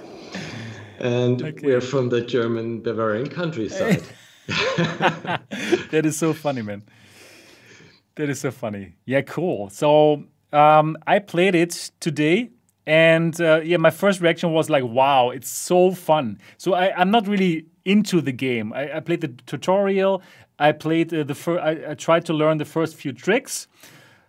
And 0.99 1.43
okay. 1.43 1.67
we're 1.67 1.81
from 1.81 2.11
the 2.11 2.21
German 2.21 2.81
Bavarian 2.81 3.29
countryside. 3.29 4.03
that 4.47 6.03
is 6.05 6.19
so 6.19 6.35
funny, 6.35 6.63
man. 6.63 6.83
That 8.17 8.29
is 8.29 8.41
so 8.41 8.51
funny. 8.51 8.97
Yeah, 9.07 9.23
cool. 9.23 9.71
So 9.71 10.25
um, 10.53 10.99
I 11.07 11.21
played 11.21 11.55
it 11.55 11.91
today, 12.01 12.51
and 12.87 13.41
uh, 13.41 13.61
yeah, 13.65 13.79
my 13.79 13.91
first 13.91 14.21
reaction 14.21 14.53
was 14.53 14.69
like, 14.69 14.85
"Wow, 14.85 15.31
it's 15.31 15.49
so 15.49 15.93
fun." 15.93 16.39
So 16.59 16.75
I, 16.75 16.95
I'm 16.95 17.11
not 17.11 17.27
really 17.27 17.67
into 17.85 18.21
the 18.21 18.33
game. 18.33 18.73
I, 18.75 18.97
I 18.97 19.01
played 19.01 19.23
the 19.23 19.29
tutorial. 19.47 20.23
I 20.61 20.73
played 20.73 21.13
uh, 21.13 21.25
the 21.25 21.35
first. 21.35 21.63
I, 21.63 21.91
I, 21.91 21.95
tried 21.95 22.27
to 22.27 22.35
learn 22.35 22.59
the 22.59 22.65
first 22.65 22.95
few 22.95 23.13
tricks, 23.13 23.67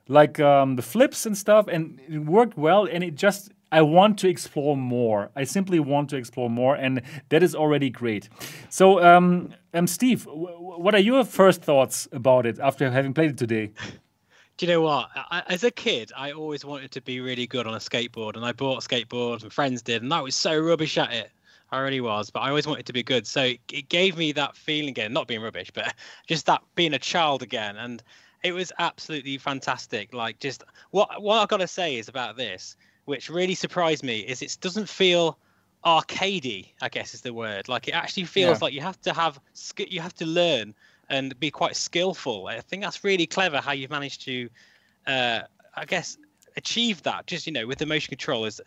like 0.08 0.40
um, 0.40 0.78
the 0.78 0.82
flips 0.82 1.26
and 1.26 1.38
stuff, 1.38 1.68
and 1.68 2.00
it 2.08 2.20
worked 2.20 2.58
well. 2.58 2.86
And 2.86 3.04
it 3.04 3.16
just 3.16 3.52
I 3.72 3.82
want 3.82 4.18
to 4.20 4.30
explore 4.30 4.76
more. 4.76 5.30
I 5.36 5.44
simply 5.44 5.80
want 5.80 6.10
to 6.10 6.18
explore 6.18 6.50
more, 6.50 6.76
and 6.76 7.02
that 7.30 7.44
is 7.44 7.54
already 7.54 7.90
great. 7.90 8.30
So, 8.70 9.04
um, 9.04 9.54
um 9.74 9.88
Steve, 9.88 10.26
what 10.26 10.96
are 10.96 11.00
your 11.00 11.24
first 11.26 11.62
thoughts 11.62 12.08
about 12.12 12.46
it 12.46 12.60
after 12.60 12.90
having 12.90 13.14
played 13.14 13.32
it 13.32 13.38
today? 13.38 13.72
Do 14.58 14.66
you 14.66 14.74
know 14.74 14.82
what? 14.82 15.10
As 15.48 15.64
a 15.64 15.72
kid, 15.72 16.12
I 16.16 16.34
always 16.34 16.64
wanted 16.64 16.92
to 16.92 17.02
be 17.02 17.20
really 17.20 17.48
good 17.48 17.66
on 17.66 17.74
a 17.74 17.80
skateboard, 17.80 18.36
and 18.36 18.46
I 18.46 18.52
bought 18.52 18.84
skateboards, 18.84 19.44
and 19.44 19.52
friends 19.52 19.82
did, 19.82 20.04
and 20.04 20.14
I 20.14 20.22
was 20.22 20.36
so 20.36 20.58
rubbish 20.58 20.98
at 20.98 21.12
it. 21.12 21.32
I 21.72 21.80
really 21.80 22.01
was, 22.01 22.30
but 22.30 22.41
I 22.41 22.49
always 22.49 22.67
wanted 22.67 22.86
to 22.88 22.93
be 22.93 23.03
good. 23.03 23.26
So 23.26 23.53
it 23.72 23.88
gave 23.88 24.17
me 24.17 24.34
that 24.34 24.57
feeling 24.57 24.89
again, 24.89 25.13
not 25.13 25.28
being 25.28 25.41
rubbish, 25.41 25.72
but 25.74 25.93
just 26.28 26.45
that 26.47 26.61
being 26.76 26.93
a 26.93 26.99
child 26.99 27.41
again. 27.41 27.78
And 27.78 28.03
it 28.43 28.51
was 28.51 28.72
absolutely 28.80 29.38
fantastic. 29.38 30.13
Like 30.13 30.39
just 30.39 30.63
what 30.91 31.22
what 31.22 31.38
I 31.38 31.45
gotta 31.45 31.67
say 31.67 31.97
is 31.97 32.09
about 32.09 32.36
this, 32.36 32.76
which 33.05 33.30
really 33.30 33.55
surprised 33.55 34.03
me, 34.03 34.19
is 34.19 34.41
it 34.41 34.57
doesn't 34.59 34.89
feel 34.89 35.38
arcadey. 35.86 36.69
I 36.81 36.89
guess 36.89 37.14
is 37.14 37.22
the 37.22 37.34
word. 37.34 37.69
Like 37.69 37.88
it 37.88 37.91
actually 37.91 38.26
feels 38.26 38.60
yeah. 38.60 38.65
like 38.65 38.73
you 38.73 38.81
have 38.81 38.99
to 39.02 39.14
have 39.14 39.39
you 39.77 40.02
have 40.02 40.15
to 40.15 40.26
learn 40.26 40.73
and 41.10 41.38
be 41.39 41.52
quite 41.52 41.76
skillful. 41.76 42.48
I 42.48 42.60
think 42.61 42.84
that's 42.84 43.03
really 43.03 43.27
clever 43.27 43.57
how 43.57 43.73
you've 43.73 43.91
managed 43.91 44.23
to, 44.26 44.49
uh, 45.07 45.41
I 45.76 45.85
guess, 45.85 46.18
achieve 46.57 47.03
that. 47.03 47.27
Just 47.27 47.45
you 47.48 47.53
know, 47.53 47.68
with 47.68 47.77
the 47.77 47.85
motion 47.85 48.10
controllers, 48.10 48.60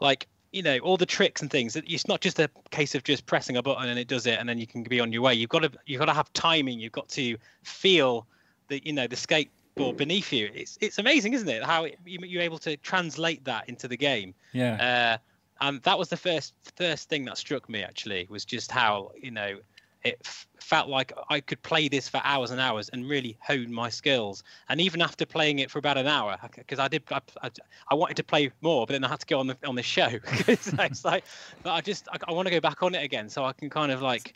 like 0.00 0.28
you 0.52 0.62
know 0.62 0.78
all 0.78 0.96
the 0.96 1.06
tricks 1.06 1.42
and 1.42 1.50
things. 1.50 1.76
It's 1.76 2.06
not 2.06 2.20
just 2.20 2.38
a 2.38 2.48
case 2.70 2.94
of 2.94 3.02
just 3.02 3.26
pressing 3.26 3.56
a 3.56 3.62
button 3.62 3.88
and 3.88 3.98
it 3.98 4.06
does 4.06 4.26
it 4.26 4.38
and 4.38 4.48
then 4.48 4.58
you 4.58 4.66
can 4.66 4.82
be 4.82 5.00
on 5.00 5.12
your 5.12 5.22
way. 5.22 5.34
You've 5.34 5.50
got 5.50 5.60
to 5.60 5.72
you've 5.86 5.98
got 5.98 6.06
to 6.06 6.12
have 6.12 6.32
timing. 6.32 6.78
You've 6.78 6.92
got 6.92 7.08
to 7.10 7.36
feel 7.62 8.26
the 8.68 8.80
you 8.84 8.92
know 8.92 9.06
the 9.06 9.16
skateboard 9.16 9.96
beneath 9.96 10.32
you. 10.32 10.50
It's 10.54 10.78
it's 10.80 10.98
amazing 10.98 11.32
isn't 11.32 11.48
it? 11.48 11.64
How 11.64 11.84
it, 11.84 11.98
you're 12.04 12.42
able 12.42 12.58
to 12.58 12.76
translate 12.78 13.44
that 13.46 13.68
into 13.68 13.88
the 13.88 13.96
game. 13.96 14.34
Yeah. 14.52 15.18
Uh, 15.20 15.66
and 15.66 15.82
that 15.82 15.98
was 15.98 16.08
the 16.08 16.16
first 16.16 16.54
first 16.76 17.08
thing 17.08 17.24
that 17.24 17.38
struck 17.38 17.68
me 17.68 17.82
actually 17.82 18.26
was 18.28 18.44
just 18.44 18.70
how 18.70 19.12
you 19.20 19.30
know 19.30 19.58
it 20.04 20.18
f- 20.24 20.46
felt 20.60 20.88
like 20.88 21.12
I 21.28 21.40
could 21.40 21.62
play 21.62 21.88
this 21.88 22.08
for 22.08 22.20
hours 22.24 22.50
and 22.50 22.60
hours 22.60 22.88
and 22.88 23.08
really 23.08 23.36
hone 23.40 23.72
my 23.72 23.88
skills. 23.88 24.42
And 24.68 24.80
even 24.80 25.02
after 25.02 25.26
playing 25.26 25.58
it 25.58 25.70
for 25.70 25.78
about 25.78 25.98
an 25.98 26.06
hour, 26.06 26.38
because 26.54 26.78
I 26.78 26.88
did, 26.88 27.02
I, 27.10 27.20
I, 27.42 27.50
I, 27.88 27.94
wanted 27.94 28.16
to 28.16 28.24
play 28.24 28.50
more, 28.60 28.86
but 28.86 28.92
then 28.92 29.04
I 29.04 29.08
had 29.08 29.20
to 29.20 29.26
go 29.26 29.40
on 29.40 29.46
the 29.48 29.56
on 29.66 29.74
the 29.74 29.82
show. 29.82 30.08
it's, 30.46 30.72
it's 30.72 31.04
like, 31.04 31.24
but 31.62 31.72
I 31.72 31.80
just 31.80 32.08
I, 32.12 32.18
I 32.28 32.32
want 32.32 32.46
to 32.46 32.54
go 32.54 32.60
back 32.60 32.82
on 32.82 32.94
it 32.94 33.02
again 33.02 33.28
so 33.28 33.44
I 33.44 33.52
can 33.52 33.70
kind 33.70 33.92
of 33.92 34.02
like, 34.02 34.34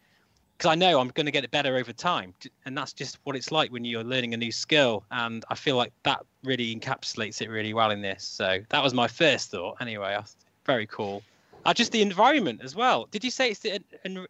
because 0.57 0.71
I 0.71 0.75
know 0.75 1.01
I'm 1.01 1.09
going 1.09 1.27
to 1.27 1.33
get 1.33 1.45
it 1.45 1.51
better 1.51 1.77
over 1.77 1.93
time, 1.93 2.35
and 2.65 2.77
that's 2.77 2.93
just 2.93 3.19
what 3.25 3.37
it's 3.37 3.51
like 3.51 3.73
when 3.73 3.85
you're 3.85 4.05
learning 4.05 4.35
a 4.35 4.37
new 4.37 4.53
skill. 4.53 5.05
And 5.11 5.45
I 5.51 5.55
feel 5.55 5.77
like 5.77 5.93
that 6.05 6.25
really 6.45 6.75
encapsulates 6.75 7.41
it 7.41 7.51
really 7.51 7.75
well 7.75 7.91
in 7.91 8.03
this. 8.03 8.25
So 8.25 8.61
that 8.69 8.83
was 8.83 8.95
my 8.95 9.09
first 9.09 9.51
thought. 9.51 9.77
Anyway, 9.81 10.17
very 10.65 10.87
cool. 10.87 11.23
Uh, 11.65 11.75
just 11.75 11.91
the 11.91 12.01
environment 12.01 12.61
as 12.63 12.77
well. 12.77 13.09
Did 13.11 13.25
you 13.25 13.31
say 13.31 13.51
it's 13.51 13.61
the 13.61 13.81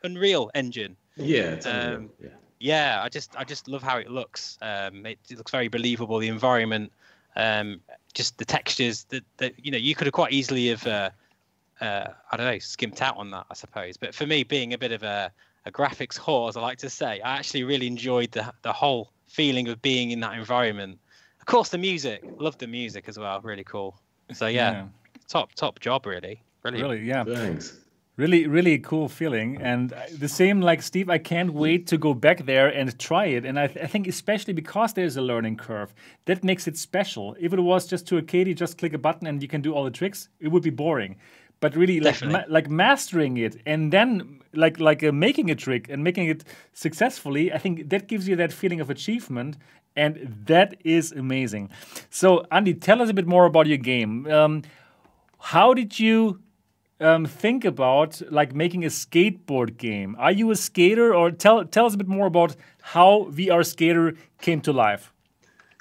Unreal 0.02 0.50
Engine? 0.54 0.96
Yeah, 1.16 1.56
um, 1.64 2.10
yeah. 2.20 2.28
Yeah, 2.58 3.00
I 3.02 3.08
just 3.08 3.36
I 3.36 3.44
just 3.44 3.68
love 3.68 3.82
how 3.82 3.98
it 3.98 4.10
looks. 4.10 4.58
Um, 4.62 5.04
it, 5.04 5.18
it 5.28 5.36
looks 5.36 5.50
very 5.50 5.68
believable. 5.68 6.18
The 6.18 6.28
environment, 6.28 6.92
um, 7.36 7.80
just 8.14 8.38
the 8.38 8.44
textures 8.44 9.04
that 9.04 9.24
that 9.36 9.52
you 9.62 9.70
know 9.70 9.78
you 9.78 9.94
could 9.94 10.06
have 10.06 10.14
quite 10.14 10.32
easily 10.32 10.68
have 10.68 10.86
uh, 10.86 11.10
uh, 11.80 12.08
I 12.32 12.36
don't 12.36 12.46
know 12.46 12.58
skimped 12.58 13.02
out 13.02 13.16
on 13.16 13.30
that 13.32 13.46
I 13.50 13.54
suppose. 13.54 13.96
But 13.96 14.14
for 14.14 14.26
me, 14.26 14.42
being 14.42 14.72
a 14.72 14.78
bit 14.78 14.92
of 14.92 15.02
a 15.02 15.30
a 15.66 15.70
graphics 15.70 16.18
whore, 16.18 16.48
as 16.48 16.56
I 16.56 16.60
like 16.60 16.78
to 16.78 16.90
say. 16.90 17.20
I 17.20 17.36
actually 17.36 17.64
really 17.64 17.86
enjoyed 17.86 18.30
the 18.30 18.52
the 18.62 18.72
whole 18.72 19.10
feeling 19.26 19.68
of 19.68 19.82
being 19.82 20.12
in 20.12 20.20
that 20.20 20.38
environment. 20.38 20.98
Of 21.40 21.46
course, 21.46 21.68
the 21.68 21.78
music, 21.78 22.24
loved 22.38 22.60
the 22.60 22.66
music 22.66 23.04
as 23.08 23.18
well. 23.18 23.40
Really 23.42 23.64
cool. 23.64 23.98
So 24.32 24.46
yeah, 24.46 24.72
yeah. 24.72 24.84
top 25.28 25.54
top 25.54 25.80
job, 25.80 26.06
really. 26.06 26.40
Brilliant. 26.62 26.88
Really, 26.88 27.04
yeah. 27.04 27.24
Thanks. 27.24 27.76
Really, 28.16 28.46
really 28.46 28.78
cool 28.78 29.08
feeling. 29.08 29.60
And 29.60 29.92
the 30.10 30.28
same 30.28 30.62
like 30.62 30.80
Steve, 30.80 31.10
I 31.10 31.18
can't 31.18 31.52
wait 31.52 31.86
to 31.88 31.98
go 31.98 32.14
back 32.14 32.46
there 32.46 32.68
and 32.68 32.98
try 32.98 33.26
it. 33.26 33.44
And 33.44 33.58
I, 33.58 33.66
th 33.66 33.84
I 33.84 33.86
think, 33.86 34.06
especially 34.06 34.54
because 34.54 34.94
there's 34.94 35.18
a 35.18 35.22
learning 35.22 35.58
curve, 35.58 35.92
that 36.24 36.42
makes 36.42 36.66
it 36.66 36.78
special. 36.78 37.36
If 37.38 37.52
it 37.52 37.60
was 37.60 37.86
just 37.86 38.06
to 38.08 38.14
arcadey, 38.14 38.56
just 38.56 38.78
click 38.78 38.94
a 38.94 38.98
button 38.98 39.26
and 39.26 39.42
you 39.42 39.48
can 39.48 39.60
do 39.60 39.74
all 39.74 39.84
the 39.84 39.90
tricks, 39.90 40.30
it 40.40 40.48
would 40.48 40.62
be 40.62 40.70
boring. 40.70 41.16
But 41.60 41.76
really, 41.76 42.00
like 42.00 42.22
ma 42.22 42.42
like 42.48 42.70
mastering 42.70 43.36
it 43.36 43.56
and 43.66 43.92
then 43.92 44.40
like 44.52 44.80
like 44.80 45.02
uh, 45.02 45.12
making 45.12 45.50
a 45.50 45.54
trick 45.54 45.88
and 45.90 46.02
making 46.02 46.28
it 46.28 46.44
successfully, 46.72 47.52
I 47.52 47.58
think 47.58 47.90
that 47.90 48.08
gives 48.08 48.26
you 48.28 48.36
that 48.36 48.52
feeling 48.52 48.80
of 48.80 48.88
achievement, 48.90 49.56
and 49.94 50.14
that 50.46 50.74
is 50.84 51.12
amazing. 51.12 51.70
So, 52.10 52.46
Andy, 52.50 52.74
tell 52.74 53.00
us 53.02 53.08
a 53.10 53.14
bit 53.14 53.26
more 53.26 53.44
about 53.46 53.66
your 53.66 53.78
game. 53.78 54.26
Um, 54.30 54.62
how 55.38 55.74
did 55.74 55.98
you 55.98 56.40
um, 57.00 57.26
think 57.26 57.64
about 57.64 58.22
like 58.30 58.54
making 58.54 58.84
a 58.84 58.88
skateboard 58.88 59.76
game? 59.76 60.16
Are 60.18 60.32
you 60.32 60.50
a 60.50 60.56
skater, 60.56 61.14
or 61.14 61.30
tell 61.30 61.64
tell 61.64 61.86
us 61.86 61.94
a 61.94 61.98
bit 61.98 62.08
more 62.08 62.26
about 62.26 62.56
how 62.82 63.28
VR 63.30 63.64
Skater 63.64 64.14
came 64.40 64.60
to 64.62 64.72
life? 64.72 65.12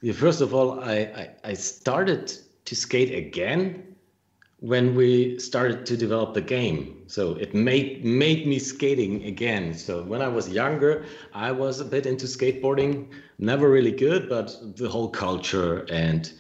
Yeah, 0.02 0.14
first 0.14 0.42
of 0.42 0.54
all, 0.54 0.82
I, 0.82 0.96
I, 0.96 1.30
I 1.44 1.54
started 1.54 2.34
to 2.66 2.76
skate 2.76 3.14
again 3.14 3.96
when 4.60 4.96
we 4.96 5.38
started 5.40 5.86
to 5.86 5.98
develop 5.98 6.34
the 6.34 6.42
game. 6.42 7.04
So 7.08 7.36
it 7.36 7.54
made 7.54 8.04
made 8.04 8.48
me 8.48 8.60
skating 8.60 9.24
again. 9.24 9.74
So 9.74 10.04
when 10.04 10.22
I 10.22 10.28
was 10.28 10.50
younger, 10.50 11.06
I 11.34 11.52
was 11.52 11.80
a 11.80 11.86
bit 11.86 12.06
into 12.06 12.26
skateboarding, 12.26 13.08
never 13.38 13.70
really 13.70 13.92
good, 13.92 14.28
but 14.28 14.56
the 14.76 14.90
whole 14.90 15.10
culture 15.10 15.86
and 15.90 16.32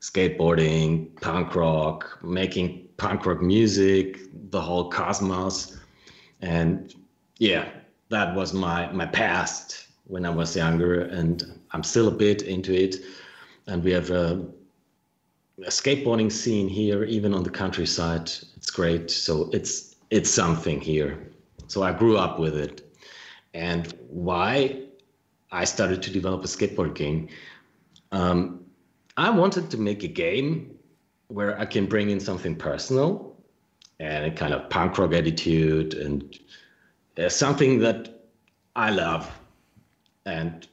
skateboarding, 0.00 1.20
punk 1.20 1.54
rock, 1.54 2.18
making 2.22 2.85
punk 2.96 3.26
rock 3.26 3.42
music, 3.42 4.18
the 4.50 4.60
whole 4.60 4.90
cosmos, 4.90 5.78
and 6.40 6.94
yeah, 7.38 7.68
that 8.08 8.34
was 8.34 8.52
my 8.52 8.90
my 8.92 9.06
past 9.06 9.88
when 10.06 10.24
I 10.24 10.30
was 10.30 10.56
younger, 10.56 11.02
and 11.02 11.60
I'm 11.72 11.82
still 11.82 12.08
a 12.08 12.12
bit 12.12 12.42
into 12.42 12.72
it. 12.72 12.96
And 13.66 13.82
we 13.82 13.90
have 13.92 14.10
a, 14.10 14.46
a 15.58 15.70
skateboarding 15.70 16.30
scene 16.30 16.68
here, 16.68 17.02
even 17.04 17.34
on 17.34 17.42
the 17.42 17.50
countryside. 17.50 18.30
It's 18.56 18.70
great. 18.70 19.10
So 19.10 19.50
it's 19.52 19.96
it's 20.10 20.30
something 20.30 20.80
here. 20.80 21.32
So 21.66 21.82
I 21.82 21.92
grew 21.92 22.16
up 22.16 22.38
with 22.38 22.56
it, 22.56 22.96
and 23.54 23.92
why 24.08 24.82
I 25.50 25.64
started 25.64 26.02
to 26.02 26.10
develop 26.10 26.44
a 26.44 26.48
skateboard 26.48 26.94
game. 26.94 27.28
Um, 28.12 28.64
I 29.16 29.30
wanted 29.30 29.70
to 29.70 29.78
make 29.78 30.04
a 30.04 30.08
game 30.08 30.75
where 31.28 31.58
I 31.58 31.64
can 31.66 31.86
bring 31.86 32.10
in 32.10 32.20
something 32.20 32.56
personal 32.56 33.36
and 33.98 34.26
a 34.26 34.30
kind 34.30 34.52
of 34.52 34.68
punk 34.70 34.98
rock 34.98 35.12
attitude 35.12 35.94
and 35.94 36.38
uh, 37.18 37.28
something 37.28 37.78
that 37.80 38.24
I 38.74 38.90
love. 38.90 39.30
And 40.24 40.66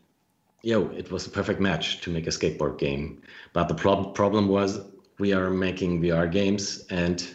yo, 0.62 0.88
it 0.90 1.12
was 1.12 1.26
a 1.28 1.30
perfect 1.30 1.60
match 1.60 2.02
to 2.02 2.12
make 2.12 2.28
a 2.28 2.32
skateboard 2.32 2.78
game. 2.78 3.22
But 3.54 3.68
the 3.68 3.76
prob- 3.76 4.16
problem 4.16 4.48
was 4.48 4.80
we 5.20 5.34
are 5.34 5.50
making 5.50 6.02
VR 6.02 6.30
games, 6.32 6.86
and 6.90 7.26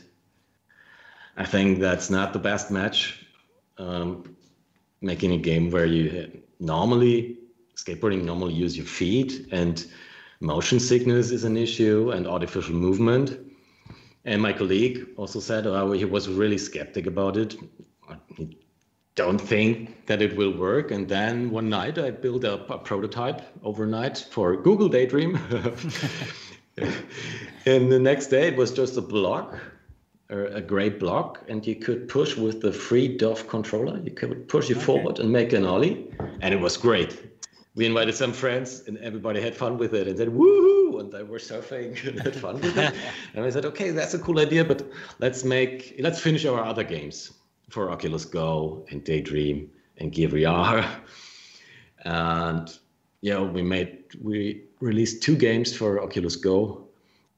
I 1.37 1.45
think 1.45 1.79
that's 1.79 2.11
not 2.11 2.33
the 2.33 2.39
best 2.39 2.71
match. 2.71 3.25
Um, 3.79 4.37
making 5.01 5.33
a 5.33 5.39
game 5.39 5.71
where 5.71 5.87
you 5.87 6.43
normally 6.59 7.39
skateboarding 7.77 8.25
normally 8.25 8.55
use 8.55 8.77
your 8.77 8.87
feet 8.87 9.47
and 9.53 9.87
motion 10.41 10.79
sickness 10.79 11.31
is 11.31 11.45
an 11.45 11.57
issue 11.57 12.11
and 12.11 12.27
artificial 12.27 12.75
movement. 12.75 13.39
And 14.25 14.43
my 14.43 14.53
colleague 14.53 15.07
also 15.17 15.41
said 15.41 15.67
oh, 15.67 15.93
he 15.93 16.05
was 16.05 16.29
really 16.29 16.59
skeptic 16.59 17.07
about 17.07 17.37
it. 17.37 17.57
He 18.37 18.59
don't 19.15 19.41
think 19.41 20.07
that 20.07 20.23
it 20.23 20.37
will 20.37 20.57
work. 20.57 20.91
And 20.91 21.09
then 21.09 21.51
one 21.51 21.69
night 21.69 21.99
I 21.99 22.11
built 22.11 22.45
up 22.45 22.71
a 22.71 22.79
prototype 22.79 23.43
overnight 23.65 24.19
for 24.19 24.57
Google 24.57 24.89
Daydream. 24.89 25.37
and 27.67 27.91
the 27.91 27.99
next 27.99 28.29
day 28.29 28.49
it 28.49 28.57
was 28.57 28.71
just 28.71 28.97
a 28.97 29.01
block, 29.01 29.59
er, 30.31 30.47
a 30.47 30.61
gray 30.61 30.89
block, 30.89 31.43
and 31.49 31.67
you 31.67 31.75
could 31.75 32.09
push 32.09 32.37
with 32.37 32.61
the 32.61 32.71
3DOF 32.71 33.49
controller. 33.49 33.99
You 33.99 34.13
could 34.13 34.47
push 34.49 34.71
it 34.71 34.77
okay. 34.77 34.87
forward 34.87 35.19
and 35.19 35.33
make 35.33 35.53
an 35.53 35.65
ollie, 35.65 36.07
and 36.41 36.55
it 36.55 36.61
was 36.61 36.77
great 36.77 37.28
we 37.79 37.87
invited 37.87 38.15
some 38.15 38.33
friends 38.33 38.83
and 38.89 38.99
everybody 38.99 39.41
had 39.41 39.55
fun 39.55 39.79
with 39.79 39.95
it 39.95 40.09
and 40.09 40.19
said 40.19 40.29
woohoo 40.29 41.01
and 41.01 41.13
they 41.13 41.23
were 41.23 41.39
surfing 41.39 41.91
and 42.09 42.21
had 42.21 42.35
fun 42.35 42.57
with 42.61 42.77
it. 42.77 42.95
And 43.35 43.45
i 43.45 43.51
said 43.51 43.65
okay 43.67 43.91
that's 43.91 44.15
a 44.15 44.19
cool 44.19 44.39
idea 44.41 44.65
but 44.65 44.81
let's 45.21 45.45
make 45.45 45.95
let's 46.07 46.21
finish 46.21 46.45
our 46.45 46.63
other 46.73 46.85
games 46.85 47.17
for 47.71 47.91
oculus 47.91 48.25
go 48.25 48.85
and 48.91 49.05
daydream 49.05 49.71
and 49.99 50.13
gear 50.13 50.29
vr 50.29 50.85
and 52.05 52.67
yeah 53.21 53.41
we 53.41 53.63
made 53.63 53.91
we 54.21 54.65
released 54.81 55.23
two 55.23 55.37
games 55.37 55.77
for 55.77 56.03
oculus 56.03 56.37
go 56.37 56.89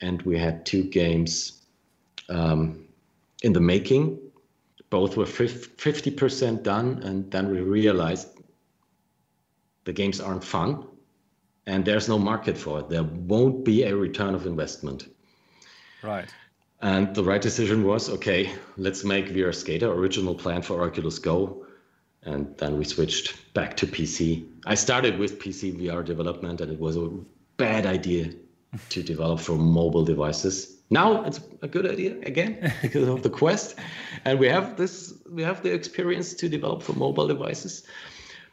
and 0.00 0.22
we 0.22 0.38
had 0.38 0.64
two 0.64 0.84
games 0.84 1.62
um, 2.28 2.86
in 3.42 3.52
the 3.52 3.60
making. 3.60 4.18
Both 4.88 5.16
were 5.16 5.24
50% 5.24 6.62
done 6.62 7.00
and 7.04 7.30
then 7.30 7.50
we 7.50 7.60
realized 7.60 8.28
the 9.84 9.92
games 9.92 10.20
aren't 10.20 10.44
fun 10.44 10.86
and 11.66 11.84
there's 11.84 12.08
no 12.08 12.18
market 12.18 12.56
for 12.56 12.80
it. 12.80 12.88
There 12.88 13.04
won't 13.04 13.64
be 13.64 13.84
a 13.84 13.94
return 13.94 14.34
of 14.34 14.46
investment. 14.46 15.06
Right. 16.02 16.28
And 16.82 17.14
the 17.14 17.22
right 17.22 17.42
decision 17.42 17.84
was 17.84 18.08
okay, 18.08 18.52
let's 18.76 19.04
make 19.04 19.26
VR 19.28 19.54
Skater 19.54 19.92
original 19.92 20.34
plan 20.34 20.62
for 20.62 20.82
Oculus 20.82 21.18
Go. 21.18 21.66
And 22.22 22.56
then 22.58 22.78
we 22.78 22.84
switched 22.84 23.54
back 23.54 23.76
to 23.78 23.86
PC. 23.86 24.46
I 24.66 24.74
started 24.74 25.18
with 25.18 25.38
PC 25.38 25.78
VR 25.80 26.04
development, 26.04 26.60
and 26.60 26.70
it 26.70 26.78
was 26.78 26.96
a 26.96 27.08
bad 27.56 27.86
idea 27.86 28.32
to 28.90 29.02
develop 29.02 29.40
for 29.40 29.56
mobile 29.56 30.04
devices. 30.04 30.76
Now 30.90 31.24
it's 31.24 31.40
a 31.62 31.68
good 31.68 31.90
idea 31.90 32.18
again 32.22 32.72
because 32.82 33.08
of 33.08 33.22
the 33.22 33.30
Quest, 33.30 33.76
and 34.24 34.38
we 34.38 34.48
have 34.48 34.76
this. 34.76 35.14
We 35.30 35.42
have 35.42 35.62
the 35.62 35.72
experience 35.72 36.34
to 36.34 36.48
develop 36.48 36.82
for 36.82 36.94
mobile 36.94 37.26
devices. 37.26 37.84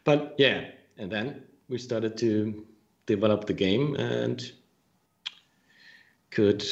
But 0.04 0.34
yeah, 0.38 0.64
and 0.98 1.10
then 1.10 1.42
we 1.68 1.78
started 1.78 2.16
to 2.18 2.66
develop 3.06 3.46
the 3.46 3.52
game 3.52 3.94
and 3.96 4.52
could 6.30 6.64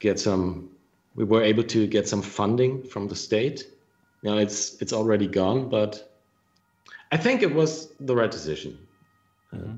get 0.00 0.18
some 0.18 0.70
we 1.14 1.24
were 1.24 1.42
able 1.42 1.64
to 1.64 1.86
get 1.86 2.08
some 2.08 2.22
funding 2.22 2.82
from 2.84 3.08
the 3.08 3.16
state. 3.16 3.66
Now 4.22 4.38
it's 4.38 4.80
it's 4.82 4.92
already 4.92 5.26
gone 5.26 5.68
but 5.68 6.12
i 7.12 7.16
think 7.16 7.42
it 7.42 7.54
was 7.54 7.92
the 8.00 8.14
right 8.14 8.30
decision. 8.30 8.78
Mm-hmm. 9.54 9.76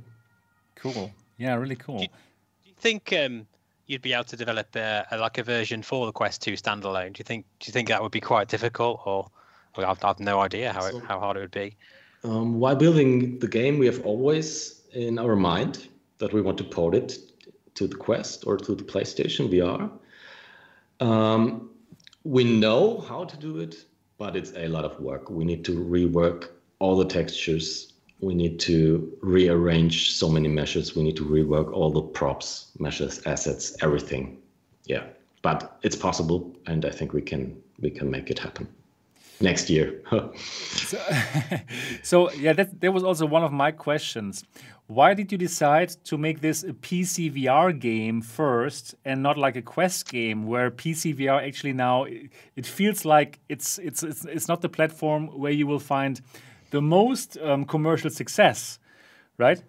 cool. 0.76 1.10
Yeah 1.38 1.54
really 1.54 1.76
cool. 1.76 1.98
Do 1.98 2.04
you, 2.04 2.09
do 2.09 2.68
you 2.68 2.74
think 2.76 3.12
um, 3.12 3.46
you'd 3.86 4.02
be 4.02 4.12
able 4.12 4.24
to 4.24 4.36
develop 4.36 4.74
a, 4.76 5.06
a, 5.10 5.16
like 5.18 5.38
a 5.38 5.42
version 5.42 5.82
for 5.82 6.06
the 6.06 6.12
quest 6.12 6.42
2 6.42 6.52
standalone? 6.52 7.12
Do 7.12 7.20
you 7.20 7.24
think 7.24 7.46
do 7.59 7.68
you 7.68 7.72
think 7.72 7.88
that 7.88 8.02
would 8.02 8.12
be 8.12 8.20
quite 8.20 8.48
difficult 8.48 9.00
or 9.04 9.30
well, 9.76 9.90
I've, 9.90 10.04
I've 10.04 10.20
no 10.20 10.40
idea 10.40 10.72
how, 10.72 10.82
so, 10.82 10.98
it, 10.98 11.04
how 11.04 11.18
hard 11.18 11.36
it 11.38 11.40
would 11.40 11.50
be 11.50 11.76
um, 12.24 12.58
while 12.60 12.76
building 12.76 13.38
the 13.38 13.48
game, 13.48 13.78
we 13.78 13.86
have 13.86 14.04
always 14.04 14.82
in 14.92 15.18
our 15.18 15.36
mind 15.36 15.88
that 16.18 16.32
we 16.32 16.40
want 16.40 16.58
to 16.58 16.64
port 16.64 16.94
it 16.94 17.18
to 17.74 17.86
the 17.86 17.96
Quest 17.96 18.46
or 18.46 18.56
to 18.56 18.74
the 18.74 18.84
PlayStation 18.84 19.50
VR. 19.52 19.90
Um, 21.04 21.70
we 22.24 22.44
know 22.44 23.00
how 23.00 23.24
to 23.24 23.36
do 23.36 23.58
it, 23.58 23.84
but 24.18 24.36
it's 24.36 24.52
a 24.54 24.68
lot 24.68 24.84
of 24.84 25.00
work. 25.00 25.30
We 25.30 25.44
need 25.44 25.64
to 25.64 25.72
rework 25.72 26.50
all 26.78 26.96
the 26.96 27.06
textures. 27.06 27.92
We 28.20 28.34
need 28.34 28.60
to 28.60 29.18
rearrange 29.20 30.12
so 30.12 30.28
many 30.28 30.46
meshes. 30.46 30.94
We 30.94 31.02
need 31.02 31.16
to 31.16 31.24
rework 31.24 31.72
all 31.72 31.90
the 31.90 32.02
props, 32.02 32.70
meshes, 32.78 33.20
assets, 33.26 33.76
everything. 33.82 34.38
Yeah, 34.84 35.04
but 35.42 35.76
it's 35.82 35.96
possible, 35.96 36.54
and 36.66 36.84
I 36.84 36.90
think 36.90 37.12
we 37.12 37.22
can 37.22 37.60
we 37.80 37.90
can 37.90 38.08
make 38.10 38.30
it 38.30 38.38
happen 38.38 38.68
next 39.43 39.69
year. 39.69 40.02
so, 40.10 41.01
so, 42.02 42.32
yeah, 42.32 42.52
that, 42.52 42.81
that 42.81 42.93
was 42.93 43.05
also 43.05 43.27
one 43.27 43.43
of 43.43 43.52
my 43.52 43.70
questions. 43.70 44.44
Why 44.86 45.14
did 45.14 45.32
you 45.32 45.39
decide 45.39 45.90
to 46.05 46.19
make 46.19 46.40
this 46.40 46.64
a 46.64 46.73
PC 46.73 47.32
VR 47.32 47.78
game 47.78 48.20
first 48.20 48.94
and 49.05 49.23
not 49.23 49.39
like 49.39 49.56
a 49.56 49.62
Quest 49.62 50.09
game 50.09 50.47
where 50.47 50.70
PC 50.70 51.16
VR 51.16 51.47
actually 51.47 51.73
now 51.73 52.05
it 52.56 52.66
feels 52.66 53.05
like 53.05 53.39
it's 53.48 53.78
it's 53.78 54.02
it's, 54.02 54.24
it's 54.27 54.48
not 54.48 54.60
the 54.60 54.69
platform 54.69 55.28
where 55.28 55.52
you 55.52 55.66
will 55.66 55.78
find 55.78 56.20
the 56.73 56.82
most 56.82 57.39
um, 57.39 57.64
commercial 57.64 58.10
success, 58.10 58.78
right? 59.39 59.62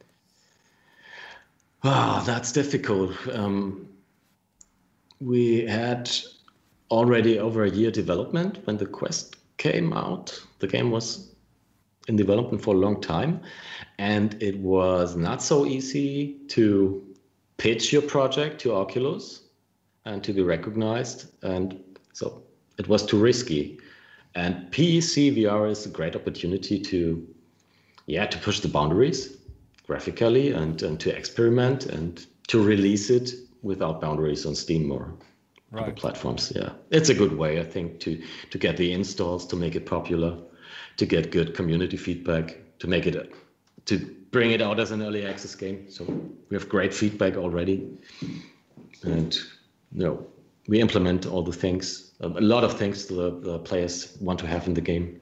Ah, 1.83 2.21
oh, 2.21 2.25
that's 2.25 2.51
difficult. 2.51 3.11
Um, 3.31 3.87
we 5.21 5.65
had 5.65 6.09
already 6.91 7.39
over 7.39 7.63
a 7.63 7.69
year 7.69 7.91
development 7.91 8.59
when 8.65 8.77
the 8.77 8.85
Quest 8.85 9.35
came 9.63 9.93
out. 9.93 10.37
The 10.59 10.67
game 10.67 10.91
was 10.91 11.33
in 12.09 12.17
development 12.17 12.61
for 12.61 12.75
a 12.75 12.77
long 12.77 12.99
time, 12.99 13.41
and 13.97 14.35
it 14.43 14.57
was 14.59 15.15
not 15.15 15.41
so 15.41 15.65
easy 15.65 16.39
to 16.49 17.01
pitch 17.55 17.93
your 17.93 18.01
project 18.01 18.59
to 18.61 18.73
Oculus 18.73 19.43
and 20.03 20.21
to 20.25 20.33
be 20.33 20.41
recognized, 20.41 21.19
and 21.43 21.81
so 22.11 22.43
it 22.77 22.89
was 22.89 23.05
too 23.05 23.17
risky. 23.17 23.79
And 24.35 24.69
PC 24.71 25.15
VR 25.37 25.69
is 25.69 25.85
a 25.85 25.89
great 25.89 26.15
opportunity 26.15 26.77
to, 26.91 27.25
yeah, 28.05 28.25
to 28.25 28.37
push 28.39 28.59
the 28.59 28.67
boundaries 28.67 29.37
graphically 29.87 30.51
and, 30.51 30.81
and 30.83 30.99
to 30.99 31.15
experiment 31.15 31.85
and 31.85 32.25
to 32.47 32.61
release 32.61 33.09
it 33.09 33.31
without 33.61 34.01
boundaries 34.01 34.45
on 34.45 34.55
Steam 34.55 34.91
or 34.91 35.13
right. 35.73 35.83
other 35.83 35.91
platforms. 35.91 36.51
Yeah, 36.55 36.71
it's 36.89 37.09
a 37.09 37.13
good 37.13 37.37
way, 37.37 37.59
I 37.59 37.63
think, 37.63 37.99
to 38.01 38.21
to 38.51 38.57
get 38.57 38.77
the 38.77 38.93
installs, 38.93 39.45
to 39.47 39.55
make 39.55 39.75
it 39.75 39.85
popular, 39.85 40.37
to 40.97 41.05
get 41.05 41.31
good 41.31 41.55
community 41.55 41.97
feedback, 41.97 42.57
to 42.79 42.87
make 42.87 43.05
it 43.05 43.33
to 43.85 43.97
bring 44.31 44.51
it 44.51 44.61
out 44.61 44.79
as 44.79 44.91
an 44.91 45.01
early 45.01 45.25
access 45.25 45.55
game. 45.55 45.89
So 45.89 46.03
we 46.49 46.55
have 46.55 46.69
great 46.69 46.93
feedback 46.93 47.35
already, 47.35 47.97
and 49.03 49.35
you 49.91 50.03
know, 50.05 50.27
we 50.67 50.79
implement 50.79 51.25
all 51.25 51.43
the 51.43 51.53
things, 51.53 52.11
a 52.21 52.27
lot 52.27 52.63
of 52.63 52.77
things 52.77 53.05
the, 53.07 53.39
the 53.39 53.59
players 53.59 54.17
want 54.21 54.39
to 54.39 54.47
have 54.47 54.67
in 54.67 54.73
the 54.73 54.81
game. 54.81 55.19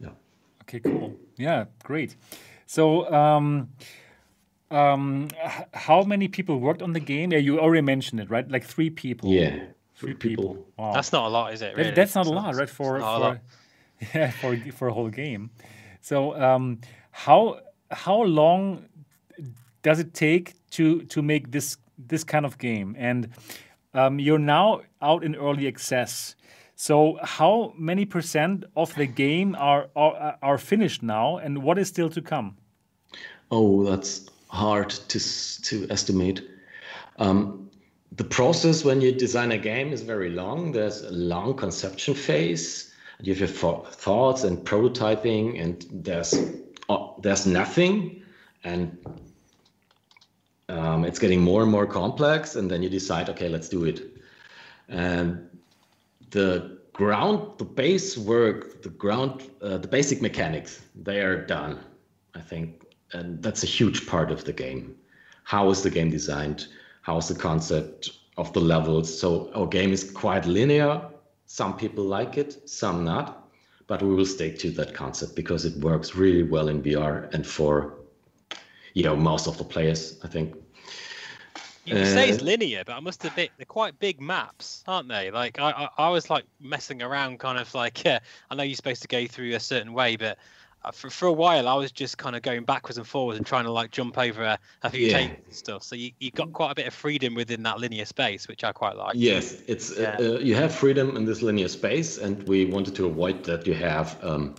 Yeah. 0.00 0.10
Okay. 0.62 0.80
Cool. 0.80 1.16
Yeah. 1.36 1.66
Great. 1.84 2.16
So. 2.66 3.12
Um, 3.12 3.68
um, 4.70 5.28
how 5.72 6.02
many 6.02 6.28
people 6.28 6.58
worked 6.60 6.82
on 6.82 6.92
the 6.92 7.00
game? 7.00 7.32
Yeah, 7.32 7.38
you 7.38 7.58
already 7.58 7.82
mentioned 7.82 8.20
it, 8.20 8.30
right? 8.30 8.48
Like 8.50 8.64
three 8.64 8.90
people. 8.90 9.30
Yeah, 9.30 9.64
three, 9.94 10.14
people. 10.14 10.54
people. 10.54 10.66
Wow. 10.76 10.92
That's 10.92 11.12
not 11.12 11.26
a 11.26 11.28
lot, 11.28 11.52
is 11.52 11.62
it? 11.62 11.76
Really? 11.76 11.90
That's 11.92 12.14
not 12.14 12.24
that's 12.24 12.32
a 12.32 12.34
lot, 12.34 12.54
right? 12.54 12.68
For 12.68 13.00
for 13.00 13.40
yeah, 14.14 14.30
for 14.30 14.56
for 14.72 14.88
a 14.88 14.92
whole 14.92 15.08
game. 15.08 15.50
So 16.00 16.40
um, 16.40 16.80
how 17.10 17.60
how 17.90 18.22
long 18.22 18.84
does 19.82 19.98
it 19.98 20.14
take 20.14 20.54
to 20.70 21.02
to 21.04 21.22
make 21.22 21.50
this 21.50 21.78
this 21.96 22.24
kind 22.24 22.44
of 22.44 22.58
game? 22.58 22.94
And 22.98 23.30
um, 23.94 24.18
you're 24.18 24.38
now 24.38 24.82
out 25.00 25.24
in 25.24 25.34
early 25.34 25.66
access. 25.66 26.36
So 26.76 27.18
how 27.22 27.72
many 27.76 28.04
percent 28.04 28.64
of 28.76 28.94
the 28.94 29.06
game 29.06 29.56
are 29.58 29.88
are, 29.96 30.36
are 30.42 30.58
finished 30.58 31.02
now, 31.02 31.38
and 31.38 31.62
what 31.62 31.78
is 31.78 31.88
still 31.88 32.10
to 32.10 32.22
come? 32.22 32.56
Oh, 33.50 33.82
that's 33.82 34.28
hard 34.48 34.90
to 34.90 35.18
to 35.62 35.86
estimate. 35.90 36.42
Um, 37.18 37.70
the 38.12 38.24
process 38.24 38.84
when 38.84 39.00
you 39.00 39.12
design 39.12 39.52
a 39.52 39.58
game 39.58 39.92
is 39.92 40.02
very 40.02 40.30
long. 40.30 40.72
There's 40.72 41.02
a 41.02 41.10
long 41.10 41.54
conception 41.54 42.14
phase. 42.14 42.94
You 43.20 43.34
have 43.34 43.40
your 43.40 43.82
thoughts 43.84 44.44
and 44.44 44.58
prototyping, 44.58 45.60
and 45.60 45.84
there's 45.90 46.34
uh, 46.88 47.08
there's 47.20 47.46
nothing, 47.46 48.22
and 48.64 48.96
um, 50.68 51.04
it's 51.04 51.18
getting 51.18 51.42
more 51.42 51.62
and 51.62 51.70
more 51.70 51.86
complex. 51.86 52.56
And 52.56 52.70
then 52.70 52.82
you 52.82 52.88
decide, 52.88 53.28
okay, 53.30 53.48
let's 53.48 53.68
do 53.68 53.84
it. 53.84 54.16
And 54.88 55.48
the 56.30 56.78
ground, 56.92 57.58
the 57.58 57.64
base 57.64 58.16
work, 58.16 58.82
the 58.82 58.90
ground, 58.90 59.50
uh, 59.62 59.78
the 59.78 59.88
basic 59.88 60.22
mechanics, 60.22 60.82
they 60.94 61.20
are 61.20 61.44
done. 61.44 61.80
I 62.34 62.40
think 62.40 62.87
and 63.12 63.42
that's 63.42 63.62
a 63.62 63.66
huge 63.66 64.06
part 64.06 64.30
of 64.30 64.44
the 64.44 64.52
game. 64.52 64.94
How 65.44 65.70
is 65.70 65.82
the 65.82 65.90
game 65.90 66.10
designed? 66.10 66.66
How 67.02 67.16
is 67.16 67.28
the 67.28 67.34
concept 67.34 68.10
of 68.36 68.52
the 68.52 68.60
levels? 68.60 69.18
So 69.18 69.50
our 69.54 69.66
game 69.66 69.92
is 69.92 70.10
quite 70.10 70.44
linear. 70.46 71.02
Some 71.46 71.76
people 71.76 72.04
like 72.04 72.36
it, 72.36 72.68
some 72.68 73.04
not, 73.04 73.48
but 73.86 74.02
we 74.02 74.14
will 74.14 74.26
stick 74.26 74.58
to 74.58 74.70
that 74.72 74.94
concept 74.94 75.34
because 75.34 75.64
it 75.64 75.76
works 75.78 76.14
really 76.14 76.42
well 76.42 76.68
in 76.68 76.82
VR 76.82 77.32
and 77.32 77.46
for 77.46 77.94
you 78.92 79.02
know 79.02 79.16
most 79.16 79.46
of 79.46 79.56
the 79.56 79.64
players, 79.64 80.18
I 80.22 80.28
think. 80.28 80.54
You 81.86 81.96
uh, 81.96 82.04
say 82.04 82.28
it's 82.28 82.42
linear, 82.42 82.82
but 82.84 82.96
I 82.96 83.00
must 83.00 83.24
admit 83.24 83.50
they're 83.56 83.64
quite 83.64 83.98
big 83.98 84.20
maps, 84.20 84.84
aren't 84.86 85.08
they? 85.08 85.30
Like 85.30 85.58
I, 85.58 85.70
I, 85.70 85.88
I 86.06 86.08
was 86.10 86.28
like 86.28 86.44
messing 86.60 87.02
around, 87.02 87.38
kind 87.38 87.58
of 87.58 87.72
like 87.74 88.04
yeah. 88.04 88.18
I 88.50 88.54
know 88.54 88.62
you're 88.62 88.76
supposed 88.76 89.02
to 89.02 89.08
go 89.08 89.26
through 89.26 89.54
a 89.54 89.60
certain 89.60 89.94
way, 89.94 90.16
but 90.16 90.36
uh, 90.36 90.40
for, 90.92 91.10
for 91.10 91.26
a 91.26 91.32
while 91.32 91.68
I 91.68 91.74
was 91.74 91.92
just 91.92 92.18
kind 92.18 92.36
of 92.36 92.42
going 92.42 92.64
backwards 92.64 92.98
and 92.98 93.06
forwards 93.06 93.38
and 93.38 93.46
trying 93.46 93.64
to 93.64 93.70
like 93.70 93.90
jump 93.90 94.18
over 94.18 94.42
a, 94.42 94.58
a 94.82 94.90
few 94.90 95.06
yeah. 95.06 95.18
and 95.18 95.36
stuff. 95.50 95.82
So 95.82 95.96
you, 95.96 96.12
you 96.18 96.30
got 96.30 96.52
quite 96.52 96.72
a 96.72 96.74
bit 96.74 96.86
of 96.86 96.94
freedom 96.94 97.34
within 97.34 97.62
that 97.64 97.78
linear 97.78 98.04
space, 98.04 98.48
which 98.48 98.64
I 98.64 98.72
quite 98.72 98.96
like. 98.96 99.14
Yes, 99.14 99.62
it's 99.66 99.96
uh, 99.96 100.16
yeah. 100.18 100.26
uh, 100.26 100.38
you 100.38 100.54
have 100.54 100.74
freedom 100.74 101.16
in 101.16 101.24
this 101.24 101.42
linear 101.42 101.68
space, 101.68 102.18
and 102.18 102.42
we 102.44 102.64
wanted 102.66 102.94
to 102.96 103.06
avoid 103.06 103.44
that 103.44 103.66
you 103.66 103.74
have 103.74 104.18
um, 104.22 104.54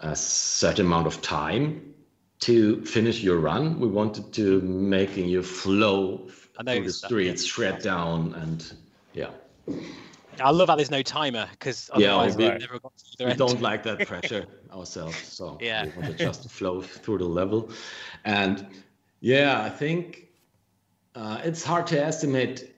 a 0.00 0.16
certain 0.16 0.86
amount 0.86 1.06
of 1.06 1.20
time 1.22 1.94
to 2.40 2.84
finish 2.84 3.20
your 3.20 3.38
run. 3.38 3.78
We 3.78 3.88
wanted 3.88 4.32
to 4.34 4.60
making 4.62 5.28
you 5.28 5.42
flow 5.42 6.28
through 6.64 6.84
the 6.84 6.92
streets, 6.92 7.44
shred 7.44 7.82
down, 7.82 8.34
and 8.34 8.72
yeah. 9.12 9.30
I 10.38 10.50
love 10.50 10.68
how 10.68 10.76
there's 10.76 10.90
no 10.90 11.02
timer 11.02 11.48
because 11.50 11.90
yeah, 11.96 12.24
we, 12.36 13.26
we 13.26 13.34
don't 13.34 13.60
like 13.60 13.82
that 13.84 14.06
pressure 14.06 14.46
ourselves. 14.72 15.18
So 15.18 15.58
yeah, 15.60 15.84
we 15.84 15.90
want 15.90 16.06
to 16.06 16.24
just 16.24 16.48
flow 16.50 16.82
through 16.82 17.18
the 17.18 17.24
level, 17.24 17.70
and 18.24 18.66
yeah, 19.20 19.62
I 19.62 19.70
think 19.70 20.28
uh, 21.14 21.40
it's 21.44 21.64
hard 21.64 21.86
to 21.88 22.02
estimate. 22.02 22.74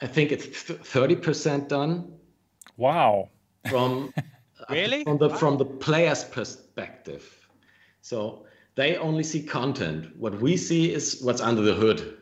I 0.00 0.06
think 0.06 0.32
it's 0.32 0.46
thirty 0.46 1.16
percent 1.16 1.68
done. 1.68 2.12
Wow. 2.76 3.28
From 3.68 4.12
really 4.70 5.02
uh, 5.02 5.04
from 5.04 5.18
the 5.18 5.30
from 5.30 5.58
the 5.58 5.64
player's 5.64 6.24
perspective, 6.24 7.48
so 8.00 8.46
they 8.74 8.96
only 8.96 9.22
see 9.22 9.42
content. 9.42 10.16
What 10.16 10.40
we 10.40 10.56
see 10.56 10.92
is 10.92 11.20
what's 11.22 11.40
under 11.40 11.62
the 11.62 11.74
hood. 11.74 12.18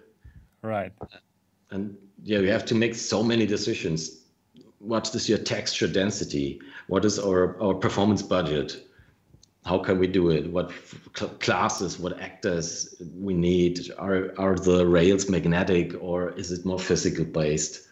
Right. 0.62 0.92
And 1.70 1.96
yeah, 2.22 2.40
we 2.40 2.48
have 2.48 2.64
to 2.66 2.74
make 2.74 2.94
so 2.94 3.22
many 3.22 3.46
decisions 3.46 4.21
what 4.82 5.14
is 5.14 5.28
your 5.28 5.38
texture 5.38 5.86
density? 5.86 6.60
What 6.88 7.04
is 7.04 7.18
our, 7.18 7.60
our 7.62 7.74
performance 7.74 8.20
budget? 8.20 8.84
How 9.64 9.78
can 9.78 10.00
we 10.00 10.08
do 10.08 10.30
it? 10.30 10.50
What 10.50 10.72
classes, 11.38 11.98
what 11.98 12.20
actors 12.20 12.96
we 13.14 13.32
need? 13.32 13.92
Are, 13.96 14.34
are 14.38 14.56
the 14.56 14.84
rails 14.84 15.28
magnetic 15.28 15.94
or 16.00 16.32
is 16.32 16.50
it 16.50 16.64
more 16.64 16.80
physical 16.80 17.24
based? 17.24 17.86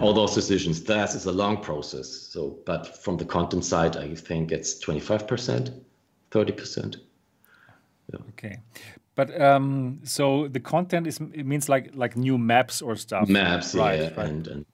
All 0.00 0.12
those 0.12 0.34
decisions, 0.34 0.84
that 0.84 1.14
is 1.14 1.24
a 1.24 1.32
long 1.32 1.62
process. 1.62 2.08
So, 2.08 2.58
but 2.66 3.02
from 3.02 3.16
the 3.16 3.24
content 3.24 3.64
side, 3.64 3.96
I 3.96 4.14
think 4.14 4.52
it's 4.52 4.78
25%, 4.84 5.72
30%. 6.30 6.96
Yeah. 8.12 8.18
Okay. 8.28 8.60
But 9.14 9.40
um, 9.40 10.00
so 10.04 10.48
the 10.48 10.60
content 10.60 11.06
is 11.06 11.18
it 11.34 11.44
means 11.44 11.68
like 11.68 11.90
like 11.94 12.16
new 12.16 12.38
maps 12.38 12.80
or 12.80 12.96
stuff. 12.96 13.28
Maps, 13.28 13.74
right, 13.74 14.00
yeah, 14.00 14.14
right. 14.16 14.28
and 14.28 14.46
and 14.46 14.66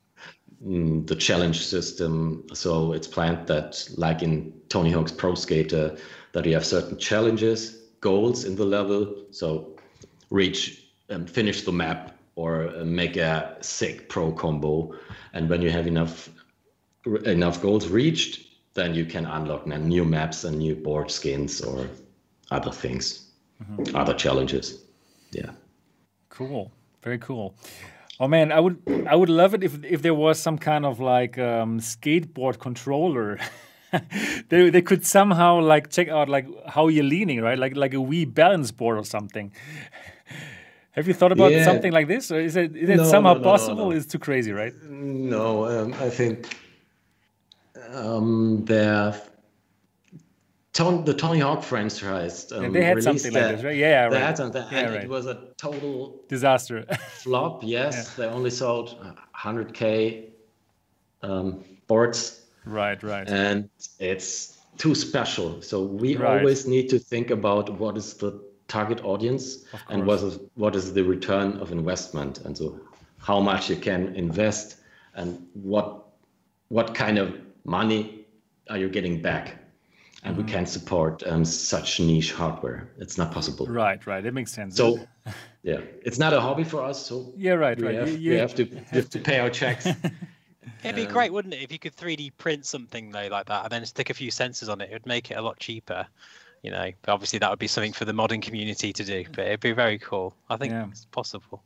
Mm, 0.66 1.06
the 1.06 1.14
challenge 1.14 1.64
system. 1.64 2.44
So 2.52 2.92
it's 2.92 3.06
planned 3.06 3.46
that, 3.46 3.88
like 3.96 4.22
in 4.22 4.52
Tony 4.68 4.90
Hawk's 4.90 5.12
Pro 5.12 5.36
Skater, 5.36 5.96
that 6.32 6.44
you 6.44 6.54
have 6.54 6.66
certain 6.66 6.98
challenges, 6.98 7.82
goals 8.00 8.44
in 8.44 8.56
the 8.56 8.64
level. 8.64 9.26
So 9.30 9.76
reach, 10.30 10.82
and 11.08 11.30
finish 11.30 11.62
the 11.62 11.70
map, 11.70 12.18
or 12.34 12.68
uh, 12.68 12.84
make 12.84 13.16
a 13.16 13.56
sick 13.60 14.08
pro 14.08 14.32
combo. 14.32 14.92
And 15.34 15.48
when 15.48 15.62
you 15.62 15.70
have 15.70 15.86
enough 15.86 16.30
enough 17.24 17.62
goals 17.62 17.86
reached, 17.86 18.40
then 18.74 18.92
you 18.92 19.06
can 19.06 19.24
unlock 19.24 19.66
new 19.68 20.04
maps 20.04 20.42
and 20.42 20.58
new 20.58 20.74
board 20.74 21.12
skins 21.12 21.60
or 21.60 21.88
other 22.50 22.72
things, 22.72 23.30
mm-hmm. 23.62 23.94
other 23.94 24.14
challenges. 24.14 24.82
Yeah. 25.30 25.50
Cool. 26.28 26.72
Very 27.04 27.18
cool. 27.18 27.54
Oh 28.18 28.28
man, 28.28 28.50
I 28.50 28.60
would 28.60 29.06
I 29.06 29.14
would 29.14 29.28
love 29.28 29.52
it 29.54 29.62
if 29.62 29.84
if 29.84 30.00
there 30.02 30.14
was 30.14 30.38
some 30.38 30.56
kind 30.58 30.86
of 30.86 31.00
like 31.00 31.38
um, 31.38 31.80
skateboard 31.80 32.58
controller. 32.58 33.38
they 34.48 34.70
they 34.70 34.82
could 34.82 35.04
somehow 35.04 35.60
like 35.60 35.90
check 35.90 36.08
out 36.08 36.28
like 36.28 36.46
how 36.66 36.88
you're 36.88 37.04
leaning, 37.04 37.42
right? 37.42 37.58
Like 37.58 37.76
like 37.76 37.92
a 37.92 37.98
Wii 37.98 38.32
balance 38.32 38.70
board 38.70 38.96
or 38.96 39.04
something. 39.04 39.52
Have 40.92 41.06
you 41.06 41.12
thought 41.12 41.32
about 41.32 41.52
yeah. 41.52 41.64
something 41.64 41.92
like 41.92 42.08
this, 42.08 42.32
or 42.32 42.40
is 42.40 42.56
it 42.56 42.74
is 42.74 42.88
it 42.88 42.96
no, 42.96 43.04
somehow 43.04 43.34
no, 43.34 43.40
no, 43.40 43.44
possible? 43.44 43.92
It's 43.92 44.06
too 44.06 44.18
crazy, 44.18 44.52
right? 44.52 44.72
No, 44.82 45.66
um, 45.66 45.92
I 46.00 46.08
think 46.08 46.56
um, 47.92 48.64
there 48.64 49.14
Tony, 50.76 51.02
the 51.04 51.14
Tony 51.14 51.40
Hawk 51.40 51.62
franchise. 51.62 52.52
Um, 52.52 52.64
yeah, 52.64 52.68
they 52.68 52.84
had 52.84 53.02
something 53.02 53.32
that, 53.32 53.46
like 53.46 53.56
this, 53.56 53.64
right? 53.64 53.76
Yeah, 53.76 54.10
they 54.10 54.16
right. 54.16 54.24
Had 54.24 54.36
something, 54.36 54.62
yeah, 54.70 54.90
right. 54.90 55.04
It 55.04 55.08
was 55.08 55.24
a 55.24 55.48
total 55.56 56.20
disaster. 56.28 56.84
flop. 57.08 57.62
Yes, 57.64 57.94
yeah. 57.96 58.26
they 58.26 58.30
only 58.30 58.50
sold 58.50 58.94
100k 59.34 60.28
um, 61.22 61.64
boards. 61.86 62.42
Right, 62.66 63.02
right. 63.02 63.26
And 63.26 63.70
it's 63.98 64.58
too 64.76 64.94
special. 64.94 65.62
So 65.62 65.82
we 65.82 66.16
right. 66.16 66.40
always 66.40 66.66
need 66.66 66.90
to 66.90 66.98
think 66.98 67.30
about 67.30 67.70
what 67.80 67.96
is 67.96 68.12
the 68.12 68.38
target 68.68 69.02
audience 69.02 69.64
and 69.88 70.06
what 70.06 70.22
is 70.22 70.38
what 70.56 70.76
is 70.76 70.92
the 70.92 71.04
return 71.04 71.56
of 71.58 71.72
investment, 71.72 72.40
and 72.44 72.58
so 72.58 72.78
how 73.18 73.40
much 73.40 73.70
you 73.70 73.76
can 73.76 74.14
invest 74.14 74.76
and 75.14 75.46
what 75.54 76.04
what 76.68 76.94
kind 76.94 77.16
of 77.16 77.34
money 77.64 78.26
are 78.68 78.76
you 78.76 78.90
getting 78.90 79.22
back 79.22 79.65
and 80.26 80.34
mm-hmm. 80.34 80.44
we 80.44 80.52
can't 80.52 80.68
support 80.68 81.22
um, 81.26 81.44
such 81.44 82.00
niche 82.00 82.32
hardware. 82.32 82.90
It's 82.98 83.16
not 83.16 83.30
possible. 83.30 83.66
Right, 83.66 84.04
right. 84.06 84.26
It 84.26 84.34
makes 84.34 84.52
sense. 84.52 84.76
So, 84.76 84.98
yeah, 85.62 85.80
it's 86.02 86.18
not 86.18 86.32
a 86.32 86.40
hobby 86.40 86.64
for 86.64 86.82
us. 86.82 87.06
So 87.06 87.32
yeah, 87.36 87.52
right, 87.52 87.78
we 87.78 87.86
right. 87.86 87.94
Have, 87.94 88.18
you, 88.18 88.32
we 88.32 88.36
have 88.36 88.54
to 88.56 88.64
have, 88.64 88.88
have 88.88 89.10
to 89.10 89.20
pay 89.20 89.38
our 89.38 89.50
checks. 89.50 89.86
It'd 90.82 90.96
be 90.96 91.06
great, 91.06 91.32
wouldn't 91.32 91.54
it, 91.54 91.62
if 91.62 91.70
you 91.70 91.78
could 91.78 91.96
3D 91.96 92.32
print 92.38 92.66
something 92.66 93.10
though 93.10 93.28
like 93.30 93.46
that 93.46 93.62
and 93.64 93.72
then 93.72 93.86
stick 93.86 94.10
a 94.10 94.14
few 94.14 94.30
sensors 94.32 94.68
on 94.68 94.80
it? 94.80 94.90
It 94.90 94.94
would 94.94 95.06
make 95.06 95.30
it 95.30 95.34
a 95.34 95.42
lot 95.42 95.60
cheaper. 95.60 96.06
You 96.62 96.72
know, 96.72 96.90
but 97.02 97.12
obviously 97.12 97.38
that 97.38 97.50
would 97.50 97.60
be 97.60 97.68
something 97.68 97.92
for 97.92 98.04
the 98.04 98.12
modding 98.12 98.42
community 98.42 98.92
to 98.92 99.04
do. 99.04 99.24
But 99.30 99.46
it'd 99.46 99.60
be 99.60 99.72
very 99.72 99.98
cool. 99.98 100.34
I 100.50 100.56
think 100.56 100.72
yeah. 100.72 100.86
it's 100.90 101.04
possible. 101.04 101.62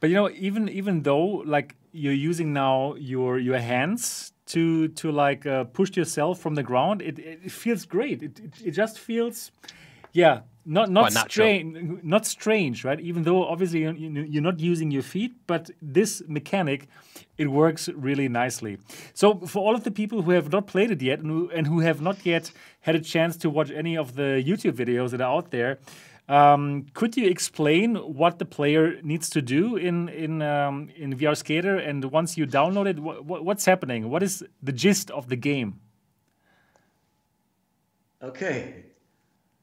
But 0.00 0.10
you 0.10 0.16
know, 0.16 0.28
even 0.28 0.68
even 0.68 1.02
though 1.02 1.42
like 1.46 1.74
you're 1.92 2.12
using 2.12 2.52
now 2.52 2.96
your 2.96 3.38
your 3.38 3.58
hands 3.58 4.33
to 4.46 4.88
to 4.88 5.10
like 5.10 5.46
uh, 5.46 5.64
push 5.64 5.96
yourself 5.96 6.38
from 6.38 6.54
the 6.54 6.62
ground, 6.62 7.02
it 7.02 7.18
it 7.18 7.52
feels 7.52 7.84
great. 7.86 8.22
It 8.22 8.38
it, 8.40 8.52
it 8.66 8.70
just 8.72 8.98
feels, 8.98 9.52
yeah, 10.12 10.40
not 10.64 10.90
not 10.90 11.12
strange, 11.12 12.02
not 12.02 12.26
strange, 12.26 12.84
right? 12.84 13.00
Even 13.00 13.22
though 13.22 13.44
obviously 13.44 13.80
you're, 13.80 13.94
you're 13.94 14.42
not 14.42 14.60
using 14.60 14.90
your 14.90 15.02
feet, 15.02 15.32
but 15.46 15.70
this 15.80 16.22
mechanic, 16.26 16.88
it 17.38 17.48
works 17.50 17.88
really 17.88 18.28
nicely. 18.28 18.78
So 19.14 19.40
for 19.46 19.60
all 19.60 19.74
of 19.74 19.84
the 19.84 19.90
people 19.90 20.22
who 20.22 20.30
have 20.32 20.50
not 20.52 20.66
played 20.66 20.90
it 20.90 21.02
yet 21.02 21.20
and 21.20 21.30
who, 21.30 21.50
and 21.50 21.66
who 21.66 21.80
have 21.80 22.00
not 22.00 22.24
yet 22.24 22.52
had 22.80 22.94
a 22.94 23.00
chance 23.00 23.36
to 23.38 23.50
watch 23.50 23.70
any 23.70 23.96
of 23.96 24.14
the 24.14 24.42
YouTube 24.44 24.72
videos 24.72 25.10
that 25.10 25.20
are 25.20 25.36
out 25.36 25.50
there, 25.50 25.78
um, 26.28 26.86
could 26.94 27.16
you 27.16 27.28
explain 27.28 27.96
what 27.96 28.38
the 28.38 28.44
player 28.44 29.00
needs 29.02 29.28
to 29.30 29.42
do 29.42 29.76
in 29.76 30.08
in 30.08 30.42
um, 30.42 30.88
in 30.96 31.14
VR 31.16 31.36
Skater? 31.36 31.76
And 31.76 32.04
once 32.06 32.36
you 32.36 32.46
download 32.46 32.86
it, 32.86 32.98
wh 32.98 33.20
wh 33.26 33.44
what's 33.44 33.64
happening? 33.64 34.08
What 34.08 34.22
is 34.22 34.42
the 34.62 34.72
gist 34.72 35.10
of 35.10 35.28
the 35.28 35.36
game? 35.36 35.80
Okay, 38.22 38.84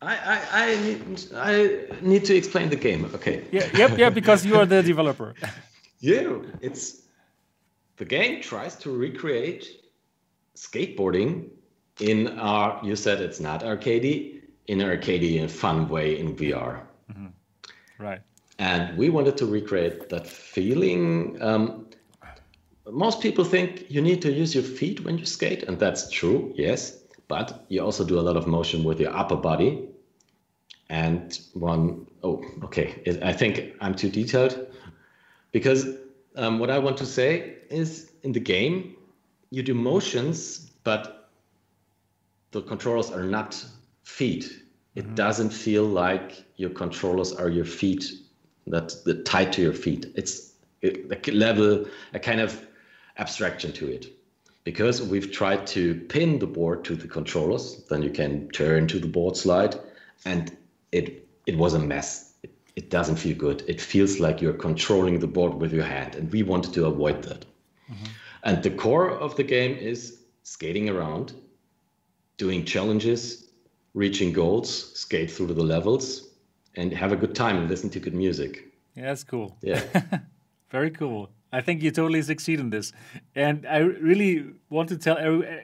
I, 0.01 0.15
I, 0.15 0.41
I, 0.51 0.81
need, 0.81 1.29
I 1.35 1.79
need 2.01 2.25
to 2.25 2.35
explain 2.35 2.69
the 2.69 2.75
game. 2.75 3.05
Okay. 3.13 3.45
Yeah, 3.51 3.69
yep, 3.75 3.97
yeah, 3.97 4.09
because 4.09 4.45
you 4.45 4.55
are 4.55 4.65
the 4.65 4.81
developer. 4.81 5.35
yeah, 5.99 6.39
it's 6.59 7.03
the 7.97 8.05
game 8.05 8.41
tries 8.41 8.75
to 8.77 8.91
recreate 8.91 9.67
skateboarding 10.55 11.49
in 11.99 12.39
our. 12.39 12.79
You 12.83 12.95
said 12.95 13.21
it's 13.21 13.39
not 13.39 13.61
arcadey, 13.61 14.40
in 14.71 14.79
arcadey 14.79 15.35
in 15.37 15.45
a 15.45 15.53
fun 15.63 15.89
way 15.89 16.17
in 16.17 16.35
VR. 16.35 16.73
Mm-hmm. 17.11 17.27
Right. 17.99 18.21
And 18.57 18.97
we 18.97 19.09
wanted 19.09 19.35
to 19.37 19.45
recreate 19.45 20.09
that 20.09 20.25
feeling. 20.27 21.41
Um, 21.41 21.87
most 22.89 23.21
people 23.21 23.43
think 23.43 23.85
you 23.89 24.01
need 24.01 24.21
to 24.21 24.31
use 24.31 24.55
your 24.55 24.63
feet 24.63 25.03
when 25.03 25.17
you 25.17 25.25
skate, 25.25 25.63
and 25.63 25.77
that's 25.77 26.09
true, 26.09 26.53
yes. 26.55 26.97
But 27.27 27.65
you 27.69 27.83
also 27.83 28.05
do 28.05 28.17
a 28.19 28.25
lot 28.29 28.37
of 28.37 28.47
motion 28.47 28.83
with 28.83 28.99
your 28.99 29.13
upper 29.15 29.35
body 29.35 29.91
and 30.91 31.39
one 31.53 32.05
oh 32.21 32.43
okay 32.61 33.01
i 33.23 33.31
think 33.31 33.73
i'm 33.79 33.95
too 33.95 34.09
detailed 34.09 34.67
because 35.53 35.85
um, 36.35 36.59
what 36.59 36.69
i 36.69 36.77
want 36.77 36.97
to 36.97 37.05
say 37.05 37.55
is 37.69 38.11
in 38.23 38.33
the 38.33 38.39
game 38.41 38.97
you 39.51 39.63
do 39.63 39.73
motions 39.73 40.69
but 40.83 41.29
the 42.51 42.61
controllers 42.61 43.09
are 43.09 43.23
not 43.23 43.65
feet 44.03 44.60
it 44.95 45.05
mm-hmm. 45.05 45.15
doesn't 45.15 45.51
feel 45.51 45.83
like 45.83 46.43
your 46.57 46.69
controllers 46.69 47.31
are 47.33 47.49
your 47.49 47.65
feet 47.65 48.11
that 48.67 48.93
the 49.05 49.15
tied 49.23 49.51
to 49.53 49.61
your 49.61 49.73
feet 49.73 50.11
it's 50.15 50.53
a 50.83 51.31
level 51.31 51.85
a 52.13 52.19
kind 52.19 52.41
of 52.41 52.65
abstraction 53.17 53.71
to 53.71 53.87
it 53.87 54.07
because 54.63 55.01
we've 55.01 55.31
tried 55.31 55.65
to 55.65 55.95
pin 56.09 56.39
the 56.39 56.47
board 56.47 56.83
to 56.83 56.95
the 56.95 57.07
controllers 57.07 57.83
then 57.89 58.01
you 58.01 58.09
can 58.09 58.47
turn 58.49 58.87
to 58.87 58.99
the 58.99 59.07
board 59.07 59.35
slide 59.35 59.75
and 60.25 60.55
it 60.91 61.21
it 61.45 61.57
was 61.57 61.73
a 61.73 61.79
mess. 61.79 62.33
It, 62.43 62.51
it 62.75 62.89
doesn't 62.89 63.17
feel 63.17 63.35
good. 63.35 63.63
It 63.67 63.81
feels 63.81 64.19
like 64.19 64.41
you're 64.41 64.53
controlling 64.53 65.19
the 65.19 65.27
board 65.27 65.55
with 65.55 65.73
your 65.73 65.83
hand, 65.83 66.15
and 66.15 66.31
we 66.31 66.43
wanted 66.43 66.73
to 66.73 66.85
avoid 66.85 67.23
that. 67.23 67.45
Mm-hmm. 67.91 68.05
And 68.43 68.63
the 68.63 68.71
core 68.71 69.11
of 69.11 69.35
the 69.35 69.43
game 69.43 69.75
is 69.75 70.19
skating 70.43 70.89
around, 70.89 71.33
doing 72.37 72.65
challenges, 72.65 73.40
reaching 73.93 74.31
goals, 74.31 74.97
skate 74.97 75.31
through 75.31 75.47
the 75.47 75.63
levels, 75.63 76.29
and 76.75 76.93
have 76.93 77.11
a 77.11 77.15
good 77.15 77.35
time 77.35 77.57
and 77.57 77.69
listen 77.69 77.89
to 77.91 77.99
good 77.99 78.13
music. 78.13 78.71
Yeah, 78.95 79.05
that's 79.05 79.23
cool. 79.23 79.57
Yeah. 79.61 79.83
Very 80.69 80.91
cool. 80.91 81.29
I 81.53 81.61
think 81.61 81.81
you 81.81 81.91
totally 81.91 82.21
succeed 82.21 82.59
in 82.59 82.69
this. 82.69 82.93
And 83.35 83.65
I 83.67 83.79
really 83.79 84.45
want 84.69 84.89
to 84.89 84.97
tell 84.97 85.17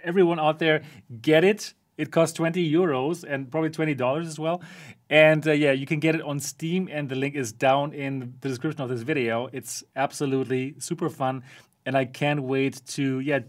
everyone 0.04 0.40
out 0.40 0.60
there 0.60 0.84
get 1.22 1.44
it. 1.44 1.74
It 1.98 2.12
costs 2.12 2.36
20 2.36 2.72
euros 2.72 3.24
and 3.24 3.50
probably 3.50 3.70
$20 3.70 4.26
as 4.26 4.38
well. 4.38 4.62
And 5.10 5.48
uh, 5.48 5.54
yeah, 5.54 5.72
you 5.72 5.86
can 5.86 6.00
get 6.00 6.16
it 6.16 6.22
on 6.22 6.40
Steam, 6.40 6.90
and 6.92 7.10
the 7.10 7.16
link 7.16 7.36
is 7.36 7.54
down 7.54 7.94
in 7.94 8.36
the 8.42 8.50
description 8.50 8.82
of 8.82 8.90
this 8.90 9.02
video. 9.02 9.50
It's 9.54 9.84
absolutely 9.96 10.76
super 10.80 11.10
fun, 11.10 11.44
and 11.86 11.96
I 11.96 12.06
can't 12.06 12.44
wait 12.44 12.82
to 12.88 13.20
yeah 13.22 13.40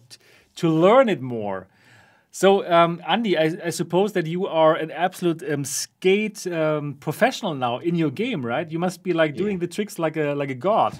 to 0.57 0.69
learn 0.69 1.09
it 1.09 1.21
more. 1.21 1.67
So, 2.31 2.71
um, 2.71 3.03
Andy, 3.09 3.37
I, 3.39 3.57
I, 3.65 3.71
suppose 3.71 4.13
that 4.13 4.27
you 4.27 4.47
are 4.47 4.75
an 4.75 4.91
absolute 4.91 5.43
um, 5.51 5.65
skate 5.65 6.47
um, 6.47 6.95
professional 7.01 7.55
now 7.55 7.79
in 7.79 7.95
your 7.95 8.11
game, 8.11 8.45
right? 8.45 8.71
You 8.71 8.79
must 8.79 9.03
be 9.03 9.13
like 9.13 9.35
doing 9.35 9.57
yeah. 9.57 9.61
the 9.61 9.67
tricks 9.67 9.99
like 9.99 10.17
a 10.17 10.35
like 10.35 10.51
a 10.51 10.55
god. 10.55 10.99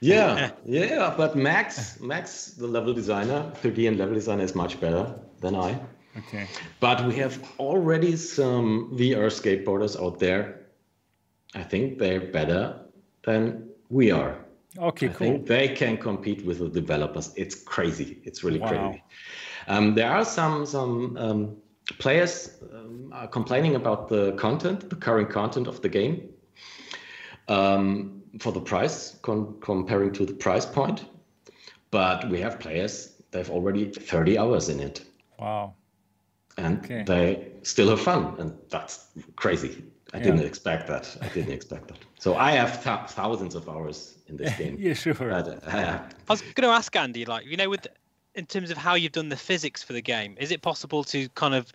Yeah, 0.00 0.50
yeah. 0.64 1.14
But 1.16 1.36
Max, 1.36 2.00
Max, 2.00 2.54
the 2.54 2.66
level 2.66 2.92
designer, 2.92 3.52
3D 3.62 3.86
and 3.86 3.98
level 3.98 4.14
designer, 4.14 4.42
is 4.42 4.54
much 4.54 4.80
better 4.80 5.14
than 5.40 5.54
I. 5.54 5.78
Okay. 6.18 6.48
But 6.80 7.06
we 7.06 7.14
have 7.16 7.38
already 7.58 8.16
some 8.16 8.90
VR 8.94 9.30
skateboarders 9.30 10.00
out 10.02 10.18
there. 10.18 10.66
I 11.54 11.62
think 11.62 11.98
they're 11.98 12.20
better 12.20 12.80
than 13.22 13.70
we 13.88 14.10
are. 14.10 14.44
Okay, 14.78 15.08
I 15.08 15.12
cool. 15.12 15.26
Think 15.26 15.46
they 15.46 15.68
can 15.68 15.96
compete 15.96 16.44
with 16.44 16.58
the 16.58 16.68
developers. 16.68 17.32
It's 17.36 17.54
crazy. 17.54 18.20
It's 18.24 18.42
really 18.42 18.58
wow. 18.58 18.68
crazy. 18.68 19.02
Um, 19.68 19.94
there 19.94 20.10
are 20.10 20.24
some 20.24 20.66
some 20.66 21.16
um, 21.16 21.56
players 21.98 22.58
um, 22.72 23.12
are 23.12 23.28
complaining 23.28 23.74
about 23.74 24.08
the 24.08 24.32
content, 24.32 24.88
the 24.90 24.96
current 24.96 25.30
content 25.30 25.66
of 25.66 25.80
the 25.82 25.88
game, 25.88 26.28
um, 27.48 28.22
for 28.40 28.52
the 28.52 28.60
price 28.60 29.16
con- 29.22 29.56
comparing 29.60 30.12
to 30.12 30.26
the 30.26 30.34
price 30.34 30.66
point. 30.66 31.06
But 31.90 32.28
we 32.30 32.40
have 32.40 32.58
players; 32.58 33.22
they've 33.30 33.50
already 33.50 33.90
30 33.90 34.38
hours 34.38 34.68
in 34.68 34.80
it. 34.80 35.04
Wow 35.38 35.74
and 36.58 36.78
okay. 36.84 37.02
they 37.06 37.48
still 37.62 37.90
have 37.90 38.00
fun, 38.00 38.34
and 38.38 38.56
that's 38.70 39.06
crazy. 39.36 39.82
I 40.12 40.18
yeah. 40.18 40.24
didn't 40.24 40.44
expect 40.44 40.86
that. 40.88 41.16
I 41.20 41.28
didn't 41.28 41.52
expect 41.58 41.88
that. 41.88 41.98
So 42.18 42.36
I 42.36 42.52
have 42.52 42.82
th- 42.82 43.10
thousands 43.10 43.54
of 43.54 43.68
hours 43.68 44.18
in 44.26 44.36
this 44.36 44.54
game. 44.58 44.76
yeah, 44.78 44.94
sure. 44.94 45.14
But, 45.14 45.48
uh, 45.48 45.60
I 45.66 46.02
was 46.28 46.42
going 46.42 46.68
to 46.68 46.74
ask 46.74 46.94
Andy, 46.94 47.24
like, 47.24 47.46
you 47.46 47.56
know, 47.56 47.70
with 47.70 47.86
in 48.34 48.46
terms 48.46 48.70
of 48.70 48.76
how 48.76 48.94
you've 48.94 49.12
done 49.12 49.28
the 49.28 49.36
physics 49.36 49.82
for 49.82 49.92
the 49.92 50.02
game, 50.02 50.36
is 50.40 50.50
it 50.50 50.62
possible 50.62 51.04
to 51.04 51.28
kind 51.30 51.54
of 51.54 51.72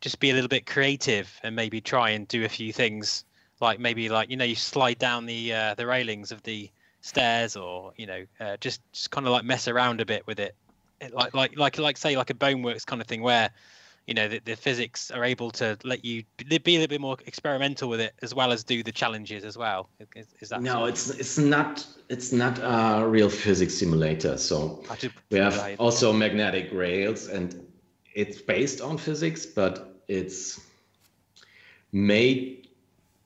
just 0.00 0.18
be 0.20 0.30
a 0.30 0.34
little 0.34 0.48
bit 0.48 0.66
creative 0.66 1.38
and 1.42 1.54
maybe 1.54 1.80
try 1.80 2.10
and 2.10 2.26
do 2.28 2.44
a 2.44 2.48
few 2.48 2.72
things, 2.72 3.24
like 3.60 3.78
maybe 3.78 4.08
like 4.08 4.30
you 4.30 4.36
know, 4.36 4.44
you 4.44 4.54
slide 4.54 4.98
down 4.98 5.26
the 5.26 5.52
uh, 5.52 5.74
the 5.74 5.86
railings 5.86 6.32
of 6.32 6.42
the 6.42 6.70
stairs, 7.00 7.56
or 7.56 7.92
you 7.96 8.06
know, 8.06 8.24
uh, 8.40 8.56
just 8.58 8.80
just 8.92 9.10
kind 9.10 9.26
of 9.26 9.32
like 9.32 9.44
mess 9.44 9.68
around 9.68 10.00
a 10.00 10.06
bit 10.06 10.26
with 10.26 10.40
it, 10.40 10.54
like 11.12 11.34
like 11.34 11.56
like 11.56 11.78
like 11.78 11.96
say 11.96 12.16
like 12.16 12.30
a 12.30 12.34
Boneworks 12.34 12.86
kind 12.86 13.00
of 13.00 13.06
thing 13.06 13.22
where 13.22 13.50
you 14.06 14.14
know 14.14 14.28
the, 14.28 14.40
the 14.40 14.56
physics 14.56 15.10
are 15.10 15.24
able 15.24 15.50
to 15.50 15.78
let 15.84 16.04
you 16.04 16.24
be 16.38 16.76
a 16.76 16.78
little 16.78 16.88
bit 16.88 17.00
more 17.00 17.16
experimental 17.26 17.88
with 17.88 18.00
it 18.00 18.14
as 18.22 18.34
well 18.34 18.52
as 18.52 18.64
do 18.64 18.82
the 18.82 18.92
challenges 18.92 19.44
as 19.44 19.56
well. 19.56 19.88
Is, 20.16 20.26
is 20.40 20.48
that 20.48 20.62
no 20.62 20.86
it's 20.86 21.10
it's 21.10 21.38
not 21.38 21.86
it's 22.08 22.32
not 22.32 22.58
a 22.58 23.06
real 23.06 23.28
physics 23.28 23.74
simulator. 23.74 24.36
So 24.36 24.82
we 25.30 25.38
have 25.38 25.56
right. 25.58 25.78
also 25.78 26.12
magnetic 26.12 26.70
rails 26.72 27.28
and 27.28 27.66
it's 28.14 28.42
based 28.42 28.80
on 28.80 28.98
physics 28.98 29.46
but 29.46 30.02
it's 30.08 30.60
made 31.92 32.68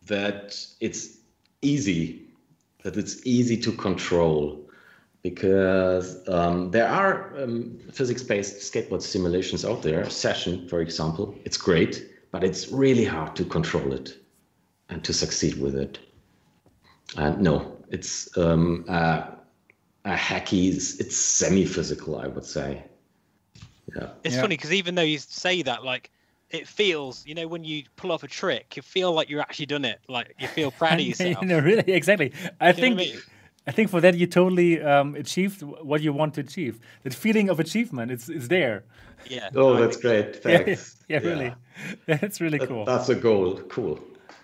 that 0.06 0.56
it's 0.80 1.18
easy 1.62 2.22
that 2.82 2.96
it's 2.96 3.26
easy 3.26 3.56
to 3.56 3.72
control 3.72 4.65
because 5.30 6.28
um, 6.28 6.70
there 6.70 6.88
are 6.88 7.36
um, 7.42 7.76
physics-based 7.90 8.58
skateboard 8.58 9.02
simulations 9.02 9.64
out 9.64 9.82
there. 9.82 10.08
Session, 10.08 10.68
for 10.68 10.80
example, 10.80 11.34
it's 11.44 11.56
great, 11.56 12.08
but 12.30 12.44
it's 12.44 12.68
really 12.68 13.04
hard 13.04 13.34
to 13.34 13.44
control 13.44 13.92
it 13.92 14.16
and 14.88 15.02
to 15.02 15.12
succeed 15.12 15.60
with 15.60 15.74
it. 15.74 15.98
And 17.16 17.40
no, 17.40 17.76
it's 17.90 18.36
um, 18.38 18.84
a, 18.88 19.36
a 20.04 20.14
hacky. 20.14 20.72
It's, 20.72 21.00
it's 21.00 21.16
semi-physical, 21.16 22.18
I 22.18 22.28
would 22.28 22.44
say. 22.44 22.84
Yeah. 23.96 24.10
It's 24.22 24.36
yeah. 24.36 24.42
funny 24.42 24.56
because 24.56 24.72
even 24.72 24.94
though 24.94 25.02
you 25.02 25.18
say 25.18 25.62
that, 25.62 25.84
like 25.84 26.12
it 26.50 26.68
feels, 26.68 27.26
you 27.26 27.34
know, 27.34 27.48
when 27.48 27.64
you 27.64 27.82
pull 27.96 28.12
off 28.12 28.22
a 28.22 28.28
trick, 28.28 28.76
you 28.76 28.82
feel 28.82 29.12
like 29.12 29.28
you're 29.28 29.40
actually 29.40 29.66
done 29.66 29.84
it. 29.84 29.98
Like 30.08 30.34
you 30.38 30.46
feel 30.46 30.70
proud 30.70 31.00
of 31.00 31.06
yourself. 31.06 31.42
no, 31.42 31.58
really, 31.58 31.92
exactly. 31.92 32.32
I 32.60 32.68
you 32.68 32.74
think 32.74 33.00
I 33.00 33.18
think 33.72 33.90
for 33.90 34.00
that 34.00 34.14
you 34.16 34.26
totally 34.26 34.80
um, 34.82 35.14
achieved 35.16 35.62
what 35.62 36.00
you 36.00 36.12
want 36.12 36.34
to 36.34 36.40
achieve. 36.40 36.78
That 37.02 37.14
feeling 37.14 37.48
of 37.48 37.58
achievement, 37.60 38.10
it's 38.12 38.28
it's 38.28 38.48
there. 38.48 38.84
Yeah. 39.28 39.50
Oh, 39.54 39.76
that's 39.76 39.96
great. 39.96 40.36
Thanks. 40.42 40.96
Yeah, 41.08 41.20
yeah, 41.22 41.28
really. 41.28 41.54
That's 42.06 42.40
really 42.40 42.58
That- 42.58 42.68
cool. 42.68 42.84
That's 42.84 43.08
a 43.08 43.14
goal. 43.14 43.56
Cool. 43.68 43.98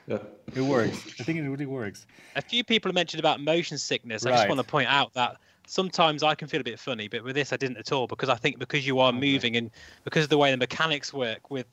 Yeah. 0.08 0.18
It 0.54 0.60
works. 0.62 0.96
I 1.20 1.22
think 1.22 1.38
it 1.38 1.48
really 1.48 1.66
works. 1.66 2.06
A 2.34 2.42
few 2.42 2.64
people 2.64 2.88
have 2.88 2.94
mentioned 2.94 3.20
about 3.20 3.40
motion 3.40 3.78
sickness. 3.78 4.26
I 4.26 4.30
just 4.32 4.48
want 4.48 4.58
to 4.60 4.66
point 4.66 4.88
out 4.88 5.12
that 5.14 5.36
sometimes 5.66 6.22
I 6.24 6.34
can 6.34 6.48
feel 6.48 6.60
a 6.60 6.64
bit 6.64 6.78
funny, 6.78 7.06
but 7.06 7.22
with 7.22 7.36
this 7.36 7.52
I 7.52 7.56
didn't 7.56 7.76
at 7.78 7.92
all 7.92 8.06
because 8.08 8.28
I 8.28 8.34
think 8.34 8.58
because 8.58 8.84
you 8.84 8.98
are 8.98 9.12
moving 9.12 9.56
and 9.56 9.70
because 10.04 10.24
of 10.24 10.30
the 10.30 10.38
way 10.38 10.50
the 10.50 10.56
mechanics 10.56 11.12
work 11.12 11.50
with, 11.50 11.66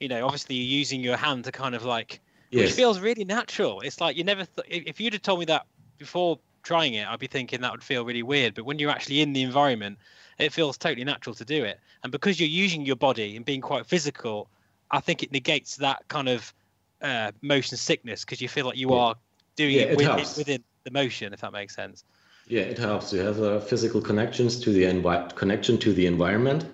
you 0.00 0.08
know, 0.08 0.24
obviously 0.24 0.56
you're 0.56 0.78
using 0.78 1.02
your 1.02 1.16
hand 1.18 1.44
to 1.44 1.52
kind 1.52 1.74
of 1.74 1.84
like, 1.84 2.20
which 2.50 2.72
feels 2.72 2.98
really 3.00 3.24
natural. 3.24 3.80
It's 3.80 4.00
like 4.00 4.16
you 4.16 4.24
never, 4.24 4.46
th- 4.46 4.66
if 4.70 4.84
if 4.86 5.00
you'd 5.00 5.12
have 5.12 5.22
told 5.22 5.40
me 5.40 5.44
that 5.46 5.66
before 5.98 6.38
trying 6.64 6.94
it, 6.94 7.06
I'd 7.06 7.18
be 7.20 7.26
thinking 7.26 7.60
that 7.60 7.70
would 7.70 7.82
feel 7.82 8.04
really 8.04 8.22
weird. 8.22 8.54
But 8.54 8.64
when 8.64 8.78
you're 8.78 8.90
actually 8.90 9.20
in 9.20 9.32
the 9.32 9.42
environment, 9.42 9.98
it 10.38 10.52
feels 10.52 10.76
totally 10.76 11.04
natural 11.04 11.34
to 11.36 11.44
do 11.44 11.64
it. 11.64 11.78
And 12.02 12.10
because 12.10 12.40
you're 12.40 12.48
using 12.48 12.84
your 12.84 12.96
body 12.96 13.36
and 13.36 13.44
being 13.44 13.60
quite 13.60 13.86
physical, 13.86 14.50
I 14.90 15.00
think 15.00 15.22
it 15.22 15.30
negates 15.30 15.76
that 15.76 16.06
kind 16.08 16.28
of 16.28 16.52
uh, 17.00 17.32
motion 17.42 17.76
sickness 17.76 18.24
because 18.24 18.40
you 18.40 18.48
feel 18.48 18.66
like 18.66 18.76
you 18.76 18.90
Yeah. 18.90 18.96
are 18.96 19.14
doing 19.56 19.76
Yeah, 19.76 19.82
it, 19.82 19.90
it 19.90 19.96
with, 19.96 20.06
helps. 20.06 20.36
within 20.36 20.64
the 20.84 20.90
motion, 20.90 21.32
if 21.32 21.40
that 21.42 21.52
makes 21.52 21.74
sense. 21.74 22.04
Yeah, 22.48 22.62
it 22.62 22.78
helps. 22.78 23.12
You 23.12 23.20
have 23.20 23.40
uh, 23.40 23.60
physical 23.60 24.00
connections 24.00 24.60
to 24.60 24.72
the 24.72 24.84
envi- 24.84 25.34
connection 25.34 25.78
to 25.78 25.92
the 25.92 26.06
environment. 26.06 26.66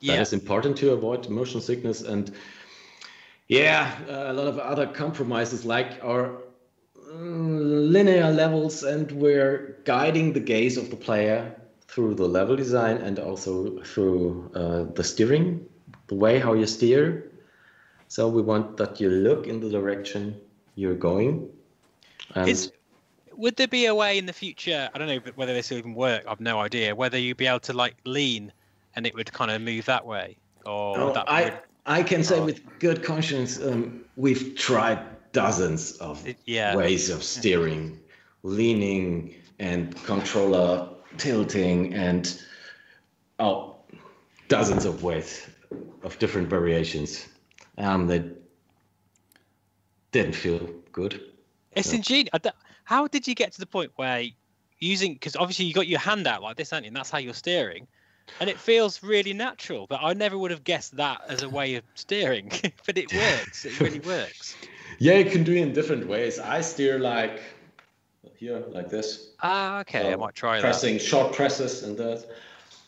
Yeah. 0.00 0.20
is 0.20 0.32
important 0.32 0.76
to 0.78 0.92
avoid 0.92 1.28
motion 1.28 1.60
sickness 1.60 2.00
and 2.00 2.32
yeah, 3.48 3.98
uh, 4.08 4.30
a 4.30 4.32
lot 4.32 4.46
of 4.46 4.58
other 4.58 4.86
compromises 4.86 5.64
like 5.64 5.98
our 6.02 6.38
linear 7.12 8.30
levels 8.30 8.82
and 8.82 9.10
we're 9.12 9.76
guiding 9.84 10.32
the 10.32 10.40
gaze 10.40 10.76
of 10.76 10.90
the 10.90 10.96
player 10.96 11.54
through 11.88 12.14
the 12.14 12.26
level 12.26 12.56
design 12.56 12.98
and 12.98 13.18
also 13.18 13.82
through 13.82 14.50
uh, 14.54 14.84
the 14.94 15.02
steering, 15.02 15.66
the 16.06 16.14
way 16.14 16.38
how 16.38 16.52
you 16.52 16.66
steer. 16.66 17.30
So 18.08 18.28
we 18.28 18.42
want 18.42 18.76
that 18.76 19.00
you 19.00 19.10
look 19.10 19.46
in 19.46 19.60
the 19.60 19.68
direction 19.70 20.40
you're 20.74 20.94
going. 20.94 21.48
And 22.34 22.48
Is, 22.48 22.72
would 23.36 23.56
there 23.56 23.68
be 23.68 23.86
a 23.86 23.94
way 23.94 24.18
in 24.18 24.26
the 24.26 24.32
future? 24.32 24.88
I 24.94 24.98
don't 24.98 25.08
know 25.08 25.20
whether 25.34 25.52
this 25.52 25.70
will 25.70 25.78
even 25.78 25.94
work. 25.94 26.24
I've 26.28 26.40
no 26.40 26.60
idea. 26.60 26.94
Whether 26.94 27.18
you'd 27.18 27.36
be 27.36 27.46
able 27.46 27.60
to 27.60 27.72
like 27.72 27.96
lean 28.04 28.52
and 28.94 29.06
it 29.06 29.14
would 29.14 29.32
kind 29.32 29.50
of 29.50 29.62
move 29.62 29.84
that 29.86 30.04
way, 30.06 30.36
or 30.66 31.06
would 31.06 31.14
that 31.14 31.28
I, 31.28 31.44
would- 31.44 31.58
I 31.86 32.02
can 32.02 32.22
say 32.22 32.38
Oh. 32.38 32.44
with 32.44 32.60
good 32.78 33.02
conscience, 33.02 33.60
um, 33.60 34.04
we've 34.16 34.54
tried 34.56 34.98
dozens 35.32 35.92
of 35.98 36.26
yeah. 36.46 36.74
ways 36.74 37.10
of 37.10 37.22
steering, 37.22 37.98
leaning 38.42 39.34
and 39.58 39.94
controller 40.04 40.88
tilting 41.16 41.94
and 41.94 42.40
oh, 43.38 43.76
dozens 44.48 44.84
of 44.84 45.02
ways 45.02 45.46
of 46.02 46.18
different 46.18 46.48
variations. 46.48 47.26
Um, 47.78 48.06
that 48.08 48.24
didn't 50.12 50.34
feel 50.34 50.68
good. 50.92 51.22
It's 51.72 51.92
ingenious. 51.92 52.30
How 52.84 53.06
did 53.06 53.28
you 53.28 53.34
get 53.34 53.52
to 53.52 53.60
the 53.60 53.66
point 53.66 53.92
where 53.96 54.24
using? 54.80 55.14
Because 55.14 55.36
obviously 55.36 55.66
you 55.66 55.72
got 55.72 55.86
your 55.86 56.00
hand 56.00 56.26
out 56.26 56.42
like 56.42 56.56
this, 56.56 56.72
aren't 56.72 56.84
you? 56.84 56.88
And 56.88 56.96
that's 56.96 57.10
how 57.10 57.18
you're 57.18 57.34
steering, 57.34 57.86
and 58.40 58.50
it 58.50 58.58
feels 58.58 59.02
really 59.02 59.32
natural. 59.32 59.86
But 59.86 60.00
I 60.02 60.12
never 60.12 60.36
would 60.36 60.50
have 60.50 60.64
guessed 60.64 60.96
that 60.96 61.20
as 61.28 61.42
a 61.42 61.48
way 61.48 61.76
of 61.76 61.84
steering. 61.94 62.50
but 62.86 62.98
it 62.98 63.12
works. 63.14 63.64
It 63.64 63.78
really 63.80 64.00
works. 64.00 64.56
Yeah, 65.00 65.14
you 65.14 65.30
can 65.30 65.44
do 65.44 65.52
it 65.54 65.62
in 65.62 65.72
different 65.72 66.06
ways. 66.06 66.38
I 66.38 66.60
steer 66.60 66.98
like 66.98 67.40
here, 68.36 68.62
like 68.68 68.90
this. 68.90 69.30
Ah, 69.42 69.80
okay. 69.80 70.08
I 70.08 70.12
So 70.12 70.18
might 70.18 70.34
try 70.34 70.56
that. 70.56 70.62
pressing 70.62 70.98
short 70.98 71.32
presses 71.32 71.82
and 71.82 71.96
that. 71.96 72.26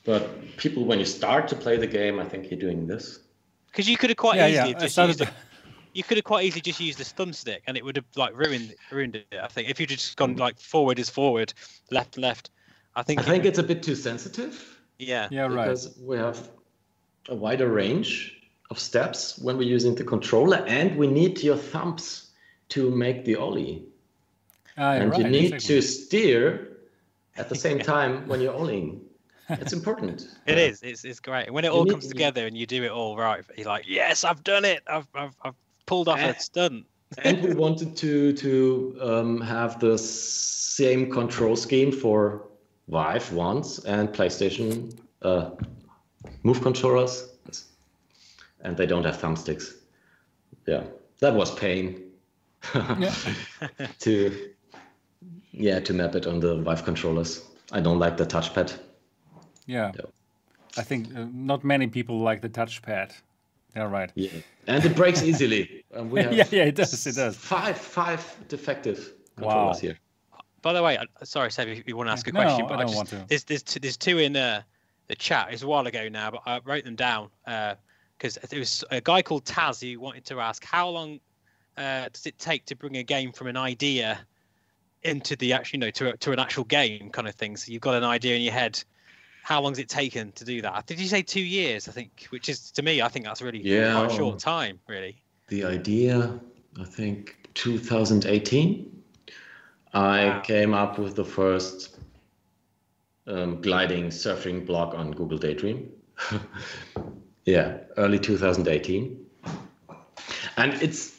But 0.05 0.23
people, 0.59 0.85
when 0.85 0.99
you 0.99 1.07
start 1.07 1.49
to 1.49 1.57
play 1.57 1.79
the 1.79 1.87
game, 1.87 2.19
I 2.21 2.25
think 2.25 2.51
you're 2.51 2.61
doing 2.61 2.87
this. 2.87 3.21
Because 3.69 3.89
you 3.89 3.97
could 3.97 4.11
have 4.11 4.19
quite 4.19 4.37
Yeah, 4.37 4.49
easily 4.49 4.71
yeah. 4.73 4.79
Just 4.79 4.99
used 4.99 5.19
to- 5.19 5.25
it. 5.25 5.31
You 5.95 6.03
could 6.03 6.17
have 6.17 6.25
quite 6.25 6.47
easily 6.47 6.63
just 6.63 6.81
used 6.81 6.99
the 6.99 7.05
thumbstick, 7.05 7.59
and 7.67 7.77
it 7.77 7.85
would 7.85 7.97
have 7.97 8.07
like 8.17 8.35
ruined 8.35 8.75
ruined 8.91 9.17
it. 9.17 9.27
I 9.43 9.47
think 9.49 9.69
if 9.69 9.79
you'd 9.79 9.91
just 9.91 10.17
gone 10.17 10.37
like 10.37 10.59
forward 10.59 10.99
is 10.99 11.11
forward, 11.11 11.53
left 11.91 12.17
left. 12.17 12.49
I 12.97 13.03
think. 13.03 13.21
I 13.21 13.25
think 13.25 13.43
would- 13.45 13.49
it's 13.51 13.59
a 13.59 13.63
bit 13.63 13.83
too 13.83 13.95
sensitive 13.95 14.79
yeah. 14.99 15.29
Yeah, 15.31 15.43
right. 15.43 15.65
because 15.67 15.99
we 16.01 16.17
have 16.17 16.49
a 17.29 17.35
wider 17.35 17.69
range 17.69 18.41
of 18.73 18.79
steps 18.79 19.39
when 19.45 19.55
we're 19.59 19.75
using 19.77 19.95
the 19.95 20.05
controller, 20.15 20.61
and 20.79 20.97
we 20.97 21.07
need 21.07 21.43
your 21.49 21.57
thumbs 21.73 22.05
to 22.71 22.81
make 23.05 23.19
the 23.29 23.37
ollie, 23.37 23.85
Ah, 24.79 24.93
and 25.01 25.11
right, 25.11 25.21
you 25.21 25.29
need 25.29 25.53
exactly. 25.55 25.75
to 25.77 25.83
steer 25.83 26.43
at 27.37 27.47
the 27.53 27.55
same 27.65 27.79
time 27.95 28.13
when 28.29 28.41
you're 28.43 28.59
ollieing. 28.63 28.91
It's 29.49 29.75
important. 29.81 30.17
It 30.53 30.59
is. 30.69 30.83
It's 30.83 31.05
it's 31.05 31.21
great. 31.21 31.47
When 31.55 31.65
it 31.65 31.69
You 31.69 31.75
all 31.77 31.85
need- 31.85 31.93
comes 31.95 32.09
together 32.09 32.43
and 32.49 32.57
you 32.61 32.67
do 32.67 32.81
it 32.89 32.91
all 32.99 33.15
right, 33.17 33.45
you're 33.57 33.73
like, 33.77 33.85
yes, 34.01 34.25
I've 34.25 34.43
done 34.55 34.65
it. 34.75 34.81
I've 34.87 35.07
I've, 35.15 35.37
I've 35.45 35.59
pulled 35.91 36.09
off 36.09 36.21
Eh. 36.21 36.31
a 36.33 36.41
stunt. 36.41 36.87
and 37.27 37.37
we 37.47 37.53
wanted 37.65 37.91
to 38.05 38.33
to 38.45 38.51
um, 39.11 39.41
have 39.55 39.79
the 39.87 39.99
same 39.99 41.11
control 41.19 41.57
scheme 41.57 41.93
for 41.93 42.19
Vive 42.89 43.29
wands 43.39 43.69
and 43.85 44.09
PlayStation 44.19 44.69
uh, 45.29 45.51
Move 46.45 46.61
controllers, 46.63 47.15
and 48.63 48.77
they 48.77 48.87
don't 48.87 49.05
have 49.05 49.19
thumbsticks. 49.21 49.75
Yeah, 50.67 50.85
that 51.21 51.35
was 51.35 51.55
pain 51.55 52.03
Yeah. 52.99 53.15
to 54.01 54.51
yeah 55.53 55.81
to 55.81 55.93
map 55.93 56.15
it 56.15 56.27
on 56.27 56.41
the 56.41 56.57
Vive 56.63 56.85
controllers. 56.85 57.43
I 57.73 57.81
don't 57.81 57.99
like 57.99 58.17
the 58.17 58.27
touchpad. 58.27 58.79
Yeah. 59.67 59.93
Yeah. 59.95 60.03
I 60.77 60.83
think 60.83 61.15
uh, 61.15 61.27
not 61.33 61.65
many 61.65 61.87
people 61.87 62.21
like 62.21 62.41
the 62.41 62.49
touchpad. 62.49 63.13
Yeah, 63.77 63.85
right. 63.85 64.11
Yeah, 64.15 64.31
and 64.67 64.85
it 64.85 64.95
breaks 64.97 65.23
easily. 65.23 65.79
Um, 65.95 66.09
we 66.09 66.23
have 66.23 66.33
Yeah, 66.33 66.47
yeah, 66.51 66.65
it 66.65 66.75
does, 66.75 67.07
it 67.07 67.15
does. 67.17 67.37
Five 67.37 67.77
five 67.77 68.35
defective 68.49 69.13
Wow. 69.39 69.43
controllers 69.45 69.81
here. 69.81 69.99
By 70.63 70.73
the 70.73 70.83
way, 70.83 70.97
sorry, 71.25 71.51
Seb, 71.51 71.69
if 71.69 71.87
you 71.87 71.97
want 71.97 72.09
to 72.09 72.13
ask 72.13 72.27
a 72.29 72.33
No, 72.33 72.41
question, 72.41 72.65
I 72.65 72.69
but 72.69 72.75
I, 72.75 72.79
don't 72.79 72.87
just 72.89 72.97
want 72.97 73.09
to. 73.11 73.25
there's 73.29 73.45
there's 73.45 73.63
two, 73.63 73.81
there's 73.81 73.97
two 73.99 74.19
in 74.19 74.35
uh, 74.37 74.63
the 75.09 75.15
chat. 75.17 75.49
It's 75.53 75.63
a 75.63 75.67
while 75.67 75.87
ago 75.87 76.09
now, 76.09 76.31
but 76.31 76.41
I 76.47 76.61
wrote 76.65 76.85
them 76.85 76.97
down 76.97 77.29
because 78.23 78.39
there 78.51 78.61
was 78.61 78.85
a 78.93 79.01
guy 79.01 79.21
called 79.21 79.45
Taz 79.45 79.81
who 79.83 79.99
wanted 79.99 80.25
to 80.27 80.39
ask 80.39 80.65
how 80.65 80.89
long 80.89 81.19
uh, 81.77 82.09
does 82.13 82.25
it 82.25 82.39
take 82.39 82.65
to 82.67 82.77
bring 82.77 82.99
a 82.99 83.03
game 83.03 83.33
from 83.33 83.49
an 83.49 83.57
idea 83.57 84.25
into 85.03 85.35
the 85.37 85.53
actual, 85.53 85.77
you 85.77 85.81
know, 85.81 85.91
to 85.91 86.17
to 86.17 86.31
an 86.31 86.39
actual 86.39 86.63
game 86.65 87.11
kind 87.11 87.27
of 87.27 87.35
thing. 87.35 87.57
So 87.57 87.73
you've 87.73 87.83
got 87.83 87.97
an 87.97 88.05
idea 88.05 88.37
in 88.37 88.43
your 88.43 88.53
head. 88.53 88.83
How 89.43 89.57
long 89.57 89.65
long's 89.65 89.81
it 89.81 89.89
taken 89.89 90.31
to 90.33 90.45
do 90.45 90.63
that? 90.63 90.87
Did 90.87 91.01
you 91.01 91.09
say 91.09 91.23
two 91.23 91.43
years? 91.43 91.89
I 91.89 91.93
think, 91.93 92.29
which 92.31 92.49
is 92.49 92.71
to 92.73 92.83
me, 92.83 93.03
I 93.03 93.09
think 93.09 93.25
that's 93.25 93.43
really 93.43 93.59
Yeah. 93.59 93.93
quite 93.95 94.13
a 94.13 94.17
short 94.17 94.39
time, 94.39 94.79
really. 94.87 95.17
the 95.49 95.65
idea, 95.65 96.39
I 96.81 96.85
think 96.85 97.51
2018, 97.55 99.03
I 99.93 100.27
Wow. 100.27 100.41
came 100.41 100.75
up 100.75 100.99
with 100.99 101.17
the 101.17 101.25
first 101.25 101.99
um, 103.27 103.61
gliding 103.61 104.07
surfing 104.11 104.65
blog 104.65 104.95
on 104.95 105.11
Google 105.11 105.39
Daydream. 105.39 105.91
yeah, 107.45 107.79
early 107.97 108.19
2018. 108.19 109.27
And 110.57 110.75
it's, 110.75 111.17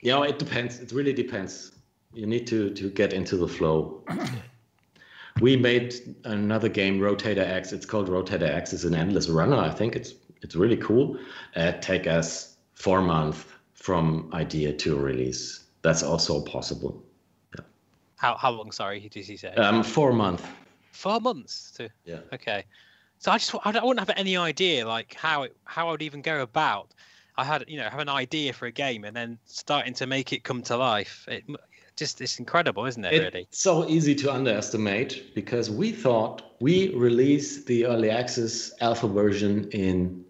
you 0.00 0.12
know, 0.12 0.22
it 0.22 0.38
depends. 0.38 0.78
It 0.80 0.92
really 0.92 1.12
depends. 1.12 1.72
You 2.12 2.26
need 2.26 2.46
to, 2.48 2.70
to 2.74 2.90
get 2.90 3.12
into 3.12 3.36
the 3.36 3.48
flow. 3.48 4.04
we 5.40 5.56
made 5.56 5.94
another 6.24 6.68
game, 6.68 6.98
Rotator 6.98 7.46
X. 7.46 7.72
It's 7.72 7.86
called 7.86 8.08
Rotator 8.08 8.48
X. 8.48 8.72
It's 8.72 8.84
an 8.84 8.94
endless 8.94 9.28
runner. 9.28 9.56
I 9.56 9.70
think 9.70 9.96
it's 9.96 10.14
it's 10.40 10.54
really 10.54 10.76
cool. 10.76 11.18
It 11.56 11.82
take 11.82 12.06
us 12.06 12.56
four 12.74 13.02
months 13.02 13.44
from 13.74 14.30
idea 14.32 14.72
to 14.72 14.96
release. 14.96 15.64
That's 15.82 16.02
also 16.02 16.42
possible. 16.44 17.02
How 18.16 18.36
how 18.36 18.50
long? 18.50 18.72
Sorry, 18.72 19.00
did 19.00 19.24
he 19.24 19.36
say? 19.36 19.54
Um, 19.54 19.82
four 19.82 20.12
months. 20.12 20.44
Four 20.92 21.20
months 21.20 21.70
to 21.72 21.88
Yeah. 22.04 22.20
Okay, 22.32 22.64
so 23.18 23.32
I 23.32 23.38
just 23.38 23.54
I 23.54 23.58
I 23.64 23.84
wouldn't 23.84 24.06
have 24.06 24.16
any 24.16 24.36
idea 24.36 24.86
like 24.86 25.14
how 25.14 25.42
it 25.42 25.56
how 25.64 25.88
I 25.88 25.90
would 25.92 26.02
even 26.02 26.22
go 26.22 26.42
about. 26.42 26.94
I 27.36 27.44
had 27.44 27.64
you 27.68 27.78
know 27.78 27.88
have 27.88 28.00
an 28.00 28.08
idea 28.08 28.52
for 28.52 28.66
a 28.66 28.72
game 28.72 29.04
and 29.04 29.14
then 29.14 29.38
starting 29.44 29.94
to 29.94 30.06
make 30.06 30.32
it 30.32 30.44
come 30.44 30.62
to 30.62 30.76
life. 30.76 31.26
It 31.28 31.44
just 31.96 32.20
it's 32.20 32.38
incredible, 32.38 32.86
isn't 32.86 33.04
it? 33.04 33.12
really? 33.18 33.42
It's 33.42 33.60
so 33.60 33.88
easy 33.88 34.14
to 34.16 34.32
underestimate 34.32 35.34
because 35.34 35.70
we 35.70 35.92
thought 35.92 36.56
we 36.60 36.94
released 36.94 37.66
the 37.66 37.86
early 37.86 38.10
access 38.10 38.72
alpha 38.80 39.08
version 39.08 39.68
in 39.70 40.24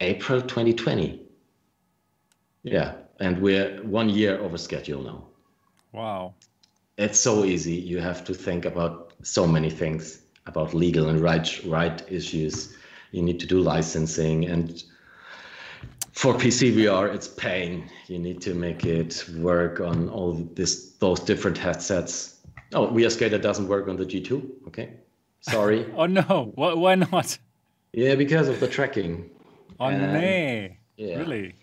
April 0.00 0.40
2020. 0.40 1.20
Yeah, 2.62 2.94
and 3.18 3.40
we're 3.40 3.82
one 3.82 4.08
year 4.08 4.38
over 4.38 4.58
schedule 4.58 5.02
now. 5.02 5.24
Wow. 5.92 6.34
It's 6.96 7.18
so 7.18 7.44
easy. 7.44 7.74
You 7.74 7.98
have 7.98 8.24
to 8.24 8.34
think 8.34 8.66
about 8.66 9.14
so 9.22 9.46
many 9.46 9.70
things 9.70 10.20
about 10.46 10.74
legal 10.74 11.08
and 11.08 11.20
right 11.20 11.48
right 11.64 12.02
issues. 12.10 12.76
You 13.12 13.22
need 13.22 13.40
to 13.40 13.46
do 13.46 13.60
licensing 13.60 14.46
and 14.46 14.82
for 16.12 16.34
PCVR, 16.34 17.14
it's 17.14 17.28
pain. 17.28 17.88
You 18.08 18.18
need 18.18 18.42
to 18.42 18.52
make 18.52 18.84
it 18.84 19.24
work 19.38 19.80
on 19.80 20.08
all 20.08 20.34
this 20.54 20.90
those 20.98 21.20
different 21.20 21.56
headsets. 21.56 22.40
Oh, 22.74 22.92
we 22.92 23.02
VR 23.02 23.10
Skater 23.10 23.38
doesn't 23.38 23.68
work 23.68 23.88
on 23.88 23.96
the 23.96 24.04
G2. 24.04 24.68
Okay, 24.68 24.90
sorry. 25.40 25.86
oh 25.96 26.06
no, 26.06 26.52
why, 26.54 26.74
why 26.74 26.94
not? 26.94 27.38
Yeah, 27.92 28.16
because 28.16 28.48
of 28.48 28.60
the 28.60 28.68
tracking. 28.68 29.30
Oh 29.78 29.86
um, 29.86 29.98
nay, 29.98 30.78
yeah. 30.96 31.16
really? 31.16 31.54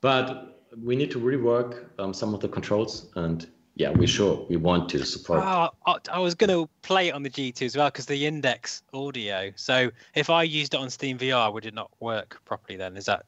But 0.00 0.62
we 0.76 0.94
need 0.94 1.10
to 1.12 1.18
rework 1.18 1.86
um, 1.98 2.12
some 2.12 2.34
of 2.34 2.40
the 2.40 2.48
controls, 2.48 3.10
and 3.16 3.48
yeah, 3.74 3.90
we 3.90 4.06
sure 4.06 4.46
we 4.48 4.56
want 4.56 4.88
to 4.90 5.04
support. 5.04 5.42
Oh, 5.42 5.70
I 6.10 6.18
was 6.18 6.34
going 6.34 6.50
to 6.50 6.68
play 6.82 7.08
it 7.08 7.14
on 7.14 7.22
the 7.22 7.30
G2 7.30 7.62
as 7.62 7.76
well 7.76 7.88
because 7.88 8.06
the 8.06 8.26
index 8.26 8.82
audio. 8.92 9.50
So 9.56 9.90
if 10.14 10.28
I 10.28 10.42
used 10.42 10.74
it 10.74 10.80
on 10.80 10.90
Steam 10.90 11.18
VR, 11.18 11.52
would 11.52 11.64
it 11.64 11.74
not 11.74 11.90
work 12.00 12.40
properly? 12.44 12.76
Then 12.76 12.96
is 12.96 13.06
that 13.06 13.24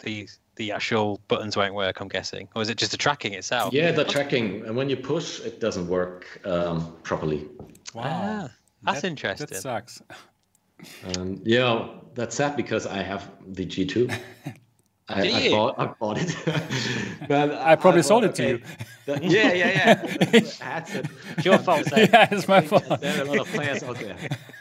the 0.00 0.28
the 0.56 0.72
actual 0.72 1.20
buttons 1.28 1.56
won't 1.56 1.74
work? 1.74 2.00
I'm 2.00 2.08
guessing, 2.08 2.48
or 2.56 2.62
is 2.62 2.70
it 2.70 2.78
just 2.78 2.92
the 2.92 2.96
tracking 2.96 3.34
itself? 3.34 3.74
Yeah, 3.74 3.92
the 3.92 4.04
tracking, 4.04 4.64
and 4.64 4.74
when 4.74 4.88
you 4.88 4.96
push, 4.96 5.40
it 5.40 5.60
doesn't 5.60 5.86
work 5.86 6.40
um, 6.46 6.96
properly. 7.02 7.46
Wow, 7.92 8.02
ah, 8.04 8.50
that's 8.82 9.02
that, 9.02 9.08
interesting. 9.08 9.48
That 9.50 9.60
sucks. 9.60 10.02
Um, 11.16 11.40
yeah, 11.44 11.88
that's 12.14 12.36
sad 12.36 12.56
because 12.56 12.86
I 12.86 13.02
have 13.02 13.30
the 13.46 13.66
G2. 13.66 14.18
I, 15.08 15.20
I, 15.20 15.50
bought, 15.50 15.78
I 15.78 15.86
bought 15.86 16.18
it. 16.18 16.34
but 17.28 17.52
I 17.52 17.76
probably 17.76 17.98
I 17.98 18.02
sold 18.02 18.24
it 18.24 18.34
to 18.36 18.48
you. 18.48 18.62
The, 19.04 19.20
yeah, 19.22 19.52
yeah, 19.52 19.68
yeah. 20.32 20.40
That's 20.60 20.94
it. 20.94 21.06
It's 21.36 21.44
your 21.44 21.58
fault. 21.58 21.86
Yeah, 21.94 22.28
it's 22.30 22.48
my 22.48 22.62
fault. 22.62 23.00
There 23.00 23.18
are 23.18 23.22
a 23.22 23.24
lot 23.26 23.38
of 23.40 23.46
players 23.52 23.82
out 23.82 23.98
there, 23.98 24.16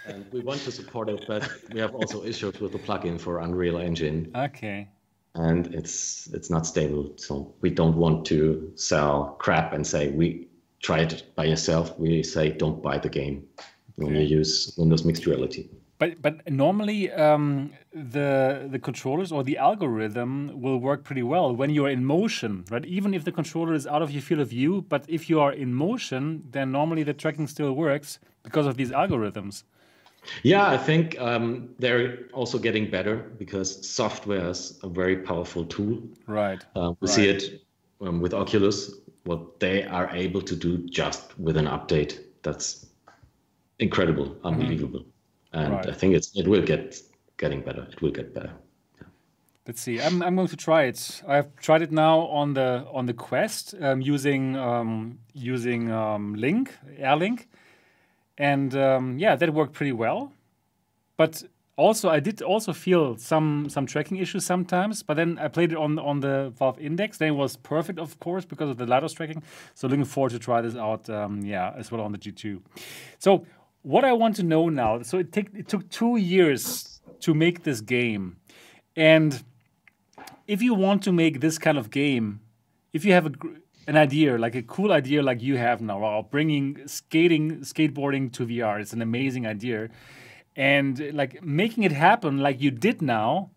and 0.05 0.25
we 0.33 0.41
want 0.41 0.59
to 0.61 0.71
support 0.71 1.07
it, 1.07 1.23
but 1.27 1.49
we 1.71 1.79
have 1.79 1.95
also 1.95 2.25
issues 2.25 2.59
with 2.59 2.73
the 2.73 2.79
plugin 2.79 3.19
for 3.19 3.39
Unreal 3.39 3.77
Engine. 3.77 4.31
Okay. 4.35 4.89
And 5.35 5.73
it's 5.73 6.27
it's 6.33 6.49
not 6.49 6.65
stable, 6.65 7.13
so 7.15 7.53
we 7.61 7.69
don't 7.69 7.95
want 7.95 8.25
to 8.25 8.71
sell 8.75 9.37
crap 9.39 9.71
and 9.71 9.87
say 9.87 10.09
we 10.09 10.47
try 10.81 10.99
it 10.99 11.23
by 11.37 11.45
yourself. 11.45 11.97
We 11.97 12.21
say 12.21 12.51
don't 12.51 12.83
buy 12.83 12.97
the 12.97 13.09
game 13.09 13.47
when 13.95 14.13
you 14.13 14.21
use 14.21 14.75
Windows 14.77 15.05
Mixed 15.05 15.25
Reality. 15.25 15.69
But 16.03 16.21
but 16.21 16.51
normally 16.51 17.09
um, 17.13 17.71
the 17.93 18.67
the 18.69 18.79
controllers 18.87 19.31
or 19.31 19.41
the 19.41 19.57
algorithm 19.57 20.33
will 20.63 20.79
work 20.89 21.05
pretty 21.05 21.23
well 21.23 21.55
when 21.55 21.69
you're 21.69 21.93
in 21.97 22.03
motion, 22.03 22.65
right? 22.69 22.85
Even 22.85 23.13
if 23.13 23.23
the 23.23 23.31
controller 23.31 23.73
is 23.73 23.87
out 23.87 24.01
of 24.01 24.11
your 24.11 24.21
field 24.21 24.41
of 24.41 24.49
view, 24.49 24.81
but 24.89 25.05
if 25.07 25.29
you 25.29 25.39
are 25.39 25.53
in 25.53 25.73
motion, 25.73 26.43
then 26.51 26.73
normally 26.73 27.03
the 27.03 27.13
tracking 27.13 27.47
still 27.47 27.71
works 27.71 28.19
because 28.43 28.67
of 28.67 28.75
these 28.75 28.91
algorithms. 28.91 29.63
Yeah, 30.41 30.65
I 30.75 30.77
think 30.77 31.17
um, 31.21 31.69
they're 31.79 32.27
also 32.33 32.57
getting 32.57 32.89
better 32.89 33.15
because 33.37 33.69
software 33.87 34.49
is 34.49 34.79
a 34.83 34.89
very 34.89 35.17
powerful 35.29 35.63
tool. 35.63 36.03
Right. 36.27 36.61
Uh, 36.75 36.93
we 36.99 37.07
right. 37.07 37.15
see 37.15 37.29
it 37.29 37.43
um, 38.01 38.19
with 38.19 38.33
Oculus, 38.33 38.77
what 39.23 39.61
they 39.61 39.83
are 39.83 40.09
able 40.13 40.41
to 40.41 40.55
do 40.55 40.79
just 40.99 41.39
with 41.39 41.55
an 41.55 41.67
update. 41.67 42.13
That's 42.41 42.87
incredible, 43.79 44.27
unbelievable. 44.43 44.99
Mm 44.99 45.05
-hmm 45.05 45.12
and 45.53 45.73
right. 45.73 45.87
I 45.87 45.93
think 45.93 46.15
it's 46.15 46.35
it 46.35 46.47
will 46.47 46.61
get 46.61 46.99
getting 47.37 47.61
better. 47.61 47.87
It 47.91 48.01
will 48.01 48.11
get 48.11 48.33
better. 48.33 48.51
Yeah. 48.97 49.07
Let's 49.67 49.81
see. 49.81 50.01
I'm 50.01 50.21
I'm 50.21 50.35
going 50.35 50.47
to 50.47 50.57
try 50.57 50.83
it. 50.83 51.21
I've 51.27 51.55
tried 51.57 51.81
it 51.81 51.91
now 51.91 52.21
on 52.21 52.53
the 52.53 52.85
on 52.91 53.05
the 53.05 53.13
Quest 53.13 53.75
um, 53.79 54.01
using 54.01 54.55
um, 54.55 55.19
using 55.33 55.91
um, 55.91 56.35
Link 56.35 56.75
AirLink, 56.99 57.45
and 58.37 58.75
um, 58.75 59.17
yeah, 59.19 59.35
that 59.35 59.53
worked 59.53 59.73
pretty 59.73 59.93
well. 59.93 60.31
But 61.15 61.43
also, 61.75 62.09
I 62.09 62.19
did 62.19 62.41
also 62.41 62.73
feel 62.73 63.17
some 63.17 63.67
some 63.69 63.85
tracking 63.85 64.17
issues 64.17 64.45
sometimes. 64.45 65.03
But 65.03 65.15
then 65.15 65.39
I 65.39 65.47
played 65.47 65.71
it 65.71 65.77
on 65.77 65.99
on 65.99 66.19
the 66.19 66.51
Valve 66.57 66.79
Index. 66.79 67.17
Then 67.17 67.29
it 67.29 67.35
was 67.35 67.57
perfect, 67.57 67.99
of 67.99 68.19
course, 68.19 68.45
because 68.45 68.69
of 68.69 68.77
the 68.77 68.85
Lighthouse 68.85 69.13
tracking. 69.13 69.43
So 69.73 69.87
looking 69.87 70.05
forward 70.05 70.31
to 70.31 70.39
try 70.39 70.61
this 70.61 70.75
out. 70.75 71.09
Um, 71.09 71.41
yeah, 71.41 71.73
as 71.75 71.91
well 71.91 72.01
on 72.01 72.11
the 72.11 72.17
G2. 72.17 72.61
So 73.19 73.45
what 73.83 74.03
I 74.03 74.13
want 74.13 74.35
to 74.37 74.43
know 74.43 74.69
now, 74.69 75.01
so 75.03 75.19
it, 75.19 75.31
take, 75.31 75.49
it 75.53 75.67
took 75.67 75.89
two 75.89 76.17
years 76.17 77.01
to 77.19 77.33
make 77.33 77.63
this 77.63 77.81
game. 77.81 78.37
And 78.95 79.43
if 80.47 80.61
you 80.61 80.73
want 80.73 81.03
to 81.03 81.11
make 81.11 81.41
this 81.41 81.57
kind 81.57 81.77
of 81.77 81.89
game, 81.91 82.41
if 82.93 83.05
you 83.05 83.13
have 83.13 83.27
a, 83.27 83.31
an 83.87 83.97
idea, 83.97 84.37
like 84.37 84.55
a 84.55 84.63
cool 84.63 84.91
idea 84.91 85.21
like 85.21 85.41
you 85.41 85.57
have 85.57 85.81
now, 85.81 86.27
bringing 86.31 86.87
skating, 86.87 87.59
skateboarding 87.59 88.31
to 88.33 88.45
VR, 88.45 88.79
it's 88.79 88.93
an 88.93 89.01
amazing 89.01 89.45
idea. 89.45 89.89
And 90.55 91.13
like 91.13 91.43
making 91.43 91.83
it 91.83 91.91
happen 91.91 92.39
like 92.39 92.61
you 92.61 92.71
did 92.71 93.01
now, 93.01 93.51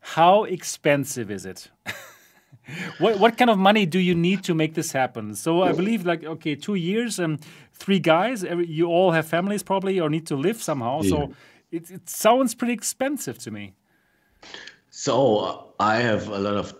how 0.00 0.44
expensive 0.44 1.30
is 1.30 1.46
it? 1.46 1.70
what 2.98 3.18
what 3.18 3.38
kind 3.38 3.50
of 3.50 3.58
money 3.58 3.86
do 3.86 3.98
you 3.98 4.14
need 4.14 4.42
to 4.44 4.54
make 4.54 4.74
this 4.74 4.92
happen? 4.92 5.34
So 5.34 5.62
I 5.62 5.72
believe 5.72 6.04
like 6.04 6.24
okay, 6.24 6.54
two 6.54 6.74
years 6.74 7.18
and 7.18 7.40
three 7.76 7.98
guys. 7.98 8.44
Every, 8.44 8.66
you 8.66 8.86
all 8.86 9.12
have 9.12 9.26
families 9.26 9.62
probably 9.62 10.00
or 10.00 10.08
need 10.10 10.26
to 10.26 10.36
live 10.36 10.62
somehow. 10.62 11.02
Yeah. 11.02 11.10
So 11.10 11.34
it, 11.70 11.90
it 11.90 12.08
sounds 12.08 12.54
pretty 12.54 12.72
expensive 12.72 13.38
to 13.38 13.50
me. 13.50 13.74
So 14.90 15.38
uh, 15.38 15.62
I 15.78 15.96
have 15.96 16.28
a 16.28 16.38
lot 16.38 16.54
of 16.54 16.74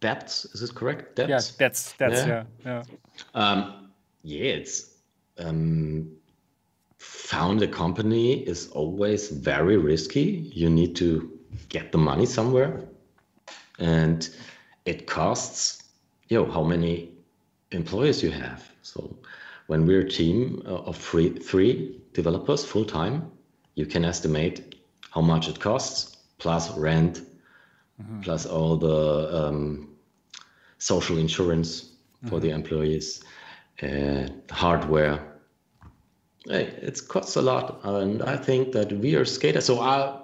debts. 0.00 0.44
Is 0.46 0.60
this 0.60 0.70
correct? 0.70 1.16
Debts. 1.16 1.28
Yeah, 1.28 1.40
debts. 1.58 1.94
Debts. 1.98 2.26
Yeah. 2.26 2.44
Yeah. 2.64 2.82
Yeah. 2.82 2.82
Um, 3.34 3.90
yeah 4.22 4.52
it's 4.52 4.94
um, 5.38 6.10
found 6.98 7.62
a 7.62 7.68
company 7.68 8.40
is 8.46 8.68
always 8.68 9.30
very 9.30 9.76
risky. 9.76 10.50
You 10.54 10.70
need 10.70 10.96
to 10.96 11.38
get 11.68 11.92
the 11.92 11.98
money 11.98 12.26
somewhere, 12.26 12.88
and 13.78 14.28
it 14.84 15.06
costs 15.06 15.84
you 16.28 16.38
know 16.38 16.50
how 16.50 16.62
many 16.62 17.12
employees 17.70 18.22
you 18.22 18.30
have 18.30 18.70
so 18.82 19.16
when 19.68 19.86
we're 19.86 20.00
a 20.00 20.08
team 20.08 20.62
uh, 20.66 20.88
of 20.90 20.96
three, 20.96 21.30
three 21.38 22.00
developers 22.12 22.64
full 22.64 22.84
time 22.84 23.30
you 23.74 23.86
can 23.86 24.04
estimate 24.04 24.74
how 25.10 25.20
much 25.20 25.48
it 25.48 25.60
costs 25.60 26.16
plus 26.38 26.76
rent 26.76 27.22
mm-hmm. 28.02 28.20
plus 28.20 28.44
all 28.44 28.76
the 28.76 29.30
um, 29.32 29.88
social 30.78 31.16
insurance 31.18 31.92
for 32.24 32.36
mm-hmm. 32.36 32.40
the 32.40 32.50
employees 32.50 33.22
uh, 33.82 34.26
hardware 34.50 35.38
it 36.46 37.00
costs 37.08 37.36
a 37.36 37.42
lot 37.42 37.80
and 37.84 38.22
i 38.22 38.36
think 38.36 38.72
that 38.72 38.90
we 38.92 39.14
are 39.14 39.24
skater 39.24 39.60
so 39.60 39.80
I, 39.80 40.20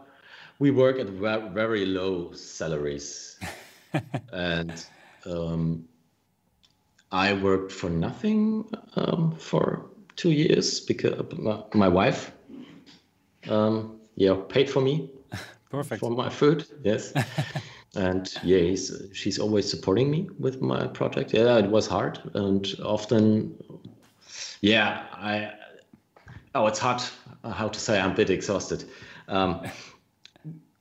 we 0.59 0.71
work 0.71 0.99
at 0.99 1.09
very 1.09 1.85
low 1.85 2.33
salaries 2.33 3.39
and 4.33 4.85
um, 5.27 5.85
I 7.13 7.33
worked 7.35 7.73
for 7.73 7.91
nothing 7.91 8.69
um, 8.97 9.37
for 9.37 9.87
two 10.17 10.31
years 10.31 10.81
because 10.81 11.25
my, 11.75 11.89
wife, 11.89 12.33
um, 13.49 14.01
yeah, 14.17 14.37
paid 14.49 14.71
for 14.71 14.81
me. 14.81 15.11
Perfect. 15.71 16.01
For 16.01 16.11
my 16.11 16.29
food, 16.29 16.67
yes. 16.83 17.13
and 17.97 18.33
yeah, 18.43 18.75
she's 19.13 19.39
always 19.39 19.69
supporting 19.69 20.11
me 20.11 20.29
with 20.39 20.61
my 20.61 20.87
project. 20.87 21.33
Yeah, 21.33 21.59
it 21.59 21.71
was 21.71 21.87
hard 21.87 22.19
and 22.35 22.75
often, 22.85 23.57
yeah, 24.61 25.05
I. 25.13 25.53
Oh, 26.55 26.67
it's 26.69 26.79
hard. 26.79 27.03
How 27.45 27.69
to 27.69 27.81
say? 27.81 28.01
I'm 28.01 28.13
a 28.13 28.15
bit 28.15 28.31
exhausted. 28.31 28.85
Um, 29.27 29.67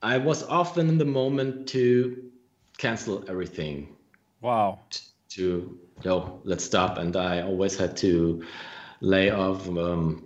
I 0.02 0.18
was 0.18 0.42
often 0.44 0.88
in 0.88 0.98
the 0.98 1.04
moment 1.04 1.68
to 1.68 2.30
cancel 2.78 3.24
everything. 3.28 3.96
Wow. 4.40 4.80
To 5.34 5.78
yo, 6.02 6.40
let's 6.44 6.64
stop. 6.64 6.98
And 6.98 7.16
I 7.16 7.42
always 7.42 7.76
had 7.76 7.96
to 7.98 8.44
lay 9.00 9.30
off 9.30 9.68
um, 9.68 10.24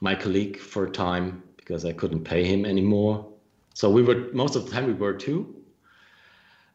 my 0.00 0.14
colleague 0.14 0.58
for 0.58 0.86
a 0.86 0.90
time 0.90 1.42
because 1.56 1.84
I 1.84 1.92
couldn't 1.92 2.24
pay 2.24 2.44
him 2.44 2.64
anymore. 2.64 3.26
So 3.74 3.90
we 3.90 4.02
were 4.02 4.30
most 4.32 4.56
of 4.56 4.64
the 4.64 4.70
time 4.70 4.86
we 4.86 4.94
were 4.94 5.12
two. 5.12 5.56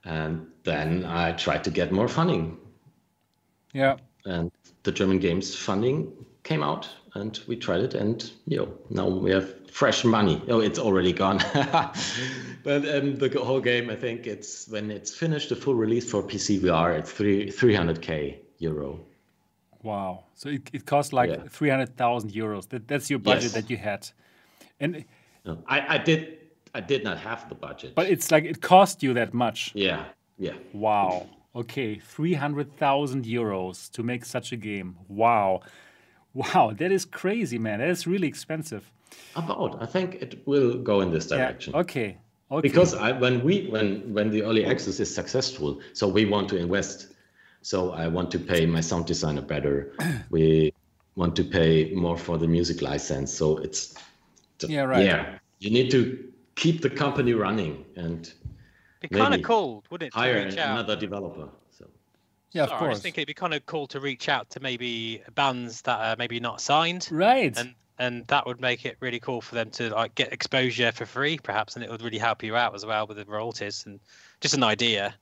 And 0.04 0.48
then 0.64 1.06
I 1.06 1.32
tried 1.32 1.64
to 1.64 1.72
get 1.72 1.92
more 1.92 2.08
funding. 2.08 2.58
Yeah. 3.74 3.98
And 4.26 4.52
the 4.84 4.92
German 4.92 5.20
Games 5.20 5.56
funding 5.56 6.26
came 6.46 6.64
out 6.64 6.88
and 7.16 7.42
we 7.48 7.56
tried 7.58 7.82
it 7.82 7.94
and 7.96 8.32
you 8.48 8.58
know 8.58 8.70
now 8.90 9.08
we 9.08 9.32
have 9.32 9.54
fresh 9.70 10.06
money. 10.06 10.42
Oh 10.48 10.62
it's 10.62 10.80
already 10.80 11.12
gone. 11.12 11.40
But 12.64 12.82
um, 12.96 13.18
the 13.18 13.30
whole 13.44 13.62
game 13.62 13.92
i 13.92 13.96
think 13.96 14.26
it's 14.26 14.68
when 14.70 14.90
it's 14.90 15.14
finished 15.14 15.50
the 15.50 15.56
full 15.56 15.76
release 15.76 16.10
for 16.10 16.24
pc 16.24 16.60
vr 16.60 16.98
it's 16.98 17.12
three 17.12 17.52
300k 17.52 18.38
euro. 18.58 19.00
Wow. 19.84 20.24
So 20.34 20.50
it, 20.50 20.64
it 20.74 20.86
cost 20.88 21.14
like 21.14 21.30
yeah. 21.30 21.44
300000 21.48 22.32
euros. 22.32 22.68
That, 22.70 22.88
that's 22.88 23.08
your 23.12 23.20
budget 23.20 23.44
yes. 23.44 23.54
that 23.54 23.70
you 23.70 23.78
had. 23.78 24.10
And 24.80 25.06
no, 25.46 25.60
I, 25.68 25.96
I 25.96 25.98
did 26.00 26.40
i 26.74 26.82
did 26.82 27.04
not 27.04 27.18
have 27.20 27.48
the 27.50 27.56
budget. 27.56 27.94
But 27.94 28.08
it's 28.10 28.32
like 28.32 28.46
it 28.46 28.62
cost 28.62 29.04
you 29.04 29.14
that 29.14 29.34
much. 29.34 29.72
Yeah. 29.76 30.06
Yeah. 30.40 30.56
Wow. 30.74 31.28
Okay. 31.56 32.00
300000 32.00 33.26
euros 33.26 33.92
to 33.92 34.04
make 34.04 34.26
such 34.26 34.52
a 34.52 34.58
game. 34.58 34.96
Wow 35.08 35.62
Wow, 36.36 36.74
that 36.78 36.92
is 36.92 37.06
crazy, 37.06 37.58
man. 37.58 37.80
That 37.80 37.90
is 37.90 38.06
really 38.06 38.28
expensive. 38.28 38.92
About, 39.36 39.82
I 39.82 39.86
think 39.86 40.16
it 40.16 40.46
will 40.46 40.78
go 40.78 41.00
in 41.02 41.10
this 41.10 41.28
direction. 41.28 41.74
Yeah, 41.74 41.80
okay. 41.80 42.18
Okay. 42.52 42.62
Because 42.62 42.94
I, 42.94 43.12
when 43.12 43.44
we 43.44 43.68
when 43.68 44.14
when 44.14 44.30
the 44.30 44.44
early 44.44 44.66
access 44.66 45.00
is 45.00 45.14
successful, 45.14 45.80
so 45.94 46.08
we 46.08 46.26
want 46.26 46.48
to 46.50 46.58
invest. 46.58 47.08
So 47.64 47.92
I 47.92 48.08
want 48.08 48.30
to 48.32 48.40
pay 48.40 48.68
my 48.68 48.82
sound 48.82 49.08
designer 49.08 49.42
better. 49.42 49.94
we 50.30 50.72
want 51.16 51.36
to 51.38 51.44
pay 51.44 51.92
more 51.96 52.18
for 52.18 52.38
the 52.38 52.48
music 52.48 52.84
license. 52.84 53.34
So 53.34 53.58
it's 53.58 53.96
yeah, 54.68 54.82
right. 54.82 55.04
Yeah, 55.04 55.40
you 55.58 55.72
need 55.72 55.90
to 55.92 56.32
keep 56.54 56.82
the 56.82 56.90
company 56.90 57.34
running 57.34 57.84
and 57.96 58.32
be 59.00 59.08
kind 59.08 59.34
of 59.34 59.42
cold, 59.42 59.86
wouldn't 59.90 60.10
it? 60.10 60.14
Hire 60.14 60.38
another 60.38 60.96
developer. 60.96 61.50
Yeah, 62.56 62.64
of 62.64 62.70
Sorry, 62.70 62.80
course. 62.80 62.88
I 62.88 62.94
was 62.94 63.02
thinking 63.02 63.22
it'd 63.24 63.28
be 63.28 63.34
kind 63.34 63.54
of 63.54 63.66
cool 63.66 63.86
to 63.88 64.00
reach 64.00 64.30
out 64.30 64.50
to 64.52 64.62
maybe 64.62 65.22
bands 65.36 65.82
that 65.82 66.00
are 66.00 66.16
maybe 66.18 66.40
not 66.40 66.62
signed, 66.62 67.10
right? 67.12 67.56
And 67.58 67.76
and 68.00 68.26
that 68.28 68.46
would 68.46 68.62
make 68.62 68.86
it 68.86 68.96
really 69.02 69.20
cool 69.20 69.42
for 69.42 69.56
them 69.56 69.72
to 69.72 69.90
like 69.90 70.16
get 70.16 70.32
exposure 70.32 70.94
for 70.94 71.06
free, 71.06 71.38
perhaps, 71.38 71.76
and 71.76 71.84
it 71.84 71.92
would 71.92 72.02
really 72.02 72.18
help 72.18 72.44
you 72.44 72.56
out 72.56 72.74
as 72.74 72.86
well 72.86 73.08
with 73.08 73.18
the 73.18 73.26
royalties 73.26 73.84
and 73.86 74.00
just 74.40 74.54
an 74.54 74.64
idea. 74.64 75.14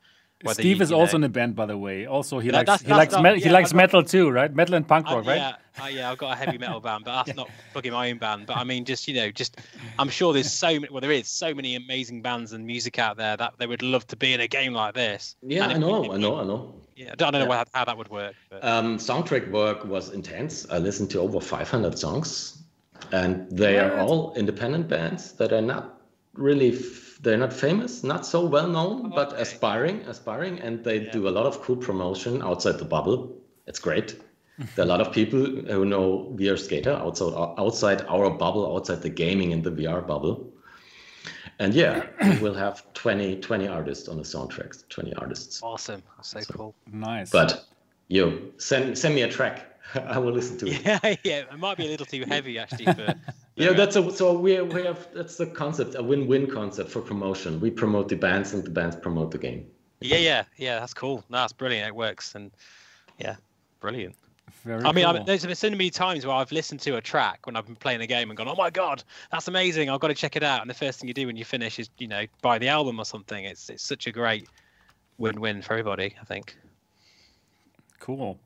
Steve 0.51 0.77
you, 0.77 0.83
is 0.83 0.89
you 0.91 0.97
also 0.97 1.17
know, 1.17 1.25
in 1.25 1.29
a 1.29 1.29
band, 1.29 1.55
by 1.55 1.65
the 1.65 1.77
way. 1.77 2.05
Also, 2.05 2.39
he 2.39 2.49
That- 2.49 2.57
likes 2.57 2.65
that's- 2.67 2.81
he 2.81 2.87
that's 2.87 2.97
likes 2.97 3.13
not- 3.13 3.23
me- 3.23 3.39
he 3.41 3.49
likes 3.49 3.71
I'm 3.71 3.77
metal 3.77 4.03
too, 4.03 4.29
right? 4.29 4.53
Metal 4.53 4.75
and 4.75 4.85
punk 4.85 5.07
I- 5.07 5.15
rock, 5.15 5.25
right? 5.25 5.37
Yeah, 5.37 5.83
uh, 5.83 5.87
yeah, 5.87 6.11
I've 6.11 6.17
got 6.17 6.33
a 6.33 6.35
heavy 6.35 6.57
metal 6.57 6.81
band, 6.81 7.05
but 7.05 7.23
that's 7.23 7.37
not 7.37 7.49
fucking 7.73 7.93
my 7.93 8.11
own 8.11 8.17
band. 8.17 8.45
But 8.47 8.57
I 8.57 8.63
mean, 8.65 8.83
just 8.83 9.07
you 9.07 9.13
know, 9.15 9.31
just 9.31 9.57
I'm 9.97 10.09
sure 10.09 10.33
there's 10.33 10.51
so 10.51 10.67
many. 10.79 10.89
Well, 10.91 11.01
there 11.01 11.11
is 11.11 11.27
so 11.29 11.53
many 11.53 11.75
amazing 11.75 12.21
bands 12.21 12.51
and 12.53 12.65
music 12.65 12.99
out 12.99 13.15
there 13.17 13.37
that 13.37 13.53
they 13.57 13.67
would 13.67 13.81
love 13.81 14.05
to 14.07 14.15
be 14.17 14.33
in 14.33 14.41
a 14.41 14.47
game 14.47 14.73
like 14.73 14.93
this. 14.93 15.35
yeah, 15.41 15.67
I 15.67 15.77
know, 15.77 16.03
if- 16.05 16.11
I 16.11 16.17
know, 16.17 16.39
I 16.39 16.43
know. 16.43 16.75
Yeah, 16.95 17.11
I 17.11 17.15
don't, 17.15 17.27
I 17.29 17.31
don't 17.39 17.47
know 17.47 17.53
Yeah. 17.53 17.63
how, 17.73 17.79
how 17.79 17.85
that 17.85 17.97
would 17.97 18.09
work. 18.09 18.35
But. 18.51 18.63
Um, 18.63 18.97
soundtrack 18.97 19.49
work 19.49 19.83
was 19.85 20.09
intense. 20.11 20.67
I 20.69 20.77
listened 20.77 21.09
to 21.11 21.19
over 21.21 21.39
500 21.39 21.97
songs, 21.97 22.61
and 23.11 23.49
they 23.49 23.79
are 23.79 23.97
all 23.99 24.33
independent 24.35 24.87
bands 24.89 25.31
that 25.33 25.51
are 25.51 25.61
not 25.61 26.01
really 26.35 26.73
f- 26.73 27.02
they're 27.23 27.37
not 27.45 27.53
famous, 27.53 28.03
not 28.03 28.25
so 28.25 28.45
well 28.45 28.67
known, 28.67 28.95
oh, 29.05 29.15
but 29.15 29.29
aspiring, 29.39 30.01
aspiring, 30.13 30.59
and 30.59 30.83
they 30.83 30.99
Yeah. 30.99 31.11
do 31.17 31.27
a 31.27 31.33
lot 31.37 31.45
of 31.45 31.61
cool 31.61 31.77
promotion 31.77 32.41
outside 32.43 32.77
the 32.77 32.85
bubble. 32.95 33.19
It's 33.65 33.79
great. 33.79 34.19
there 34.75 34.83
are 34.85 34.89
a 34.89 34.93
lot 34.95 35.01
of 35.01 35.11
people 35.11 35.39
who 35.75 35.83
know 35.85 36.31
VR 36.39 36.57
Skater 36.57 36.93
outside 37.05 37.33
outside 37.57 37.99
our 38.07 38.29
bubble, 38.29 38.63
outside 38.75 39.01
the 39.01 39.09
gaming 39.23 39.51
and 39.53 39.63
the 39.63 39.71
VR 39.71 40.01
bubble. 40.05 40.35
And 41.59 41.73
yeah, 41.73 42.05
we'll 42.41 42.53
have 42.65 42.83
20, 42.93 43.39
20 43.39 43.67
artists 43.67 44.07
on 44.09 44.17
the 44.17 44.23
soundtracks, 44.23 44.87
20 44.89 45.13
artists. 45.15 45.61
Awesome. 45.63 46.03
That's 46.17 46.29
so 46.29 46.39
cool. 46.53 46.75
Nice. 46.91 47.31
But 47.31 47.65
you 48.09 48.53
send 48.57 48.97
send 48.97 49.15
me 49.15 49.21
a 49.23 49.29
track. 49.29 49.55
I 49.95 50.17
will 50.19 50.33
listen 50.33 50.57
to 50.59 50.67
it. 50.67 50.81
Yeah, 50.85 51.15
yeah. 51.23 51.39
It 51.53 51.59
might 51.59 51.77
be 51.77 51.85
a 51.85 51.89
little 51.89 52.05
too 52.05 52.23
heavy 52.27 52.59
actually 52.59 52.93
for. 52.93 53.15
Yeah, 53.55 53.73
that's 53.73 53.95
a 53.95 54.11
so 54.11 54.37
we 54.37 54.59
we 54.61 54.83
have 54.83 55.07
that's 55.13 55.37
the 55.37 55.45
concept, 55.45 55.95
a 55.95 56.01
win-win 56.01 56.49
concept 56.49 56.89
for 56.89 57.01
promotion. 57.01 57.59
We 57.59 57.69
promote 57.69 58.09
the 58.09 58.15
bands 58.15 58.53
and 58.53 58.63
the 58.63 58.71
bands 58.71 58.95
promote 58.95 59.31
the 59.31 59.37
game. 59.37 59.67
Yeah, 60.01 60.17
yeah, 60.17 60.43
yeah. 60.57 60.79
That's 60.79 60.93
cool. 60.93 61.23
No, 61.29 61.37
that's 61.37 61.53
brilliant. 61.53 61.87
It 61.87 61.95
works, 61.95 62.33
and 62.35 62.51
yeah, 63.19 63.35
brilliant. 63.79 64.15
Very 64.63 64.83
I 64.83 64.91
mean, 64.91 65.05
cool. 65.05 65.17
I, 65.17 65.23
there's 65.23 65.45
been 65.45 65.55
so 65.55 65.69
many 65.69 65.89
times 65.89 66.25
where 66.25 66.35
I've 66.35 66.51
listened 66.51 66.79
to 66.81 66.97
a 66.97 67.01
track 67.01 67.45
when 67.45 67.55
I've 67.55 67.65
been 67.65 67.75
playing 67.75 68.01
a 68.01 68.07
game 68.07 68.29
and 68.29 68.37
gone, 68.37 68.47
"Oh 68.47 68.55
my 68.55 68.71
god, 68.71 69.03
that's 69.31 69.47
amazing! 69.47 69.89
I've 69.89 69.99
got 69.99 70.07
to 70.07 70.15
check 70.15 70.35
it 70.35 70.43
out." 70.43 70.61
And 70.61 70.69
the 70.69 70.73
first 70.73 70.99
thing 70.99 71.07
you 71.07 71.13
do 71.13 71.27
when 71.27 71.37
you 71.37 71.45
finish 71.45 71.77
is, 71.77 71.89
you 71.99 72.07
know, 72.07 72.25
buy 72.41 72.57
the 72.57 72.69
album 72.69 72.99
or 72.99 73.05
something. 73.05 73.45
It's 73.45 73.69
it's 73.69 73.83
such 73.83 74.07
a 74.07 74.11
great 74.11 74.47
win-win 75.19 75.61
for 75.61 75.73
everybody. 75.73 76.15
I 76.19 76.25
think. 76.25 76.57
Cool. 77.99 78.39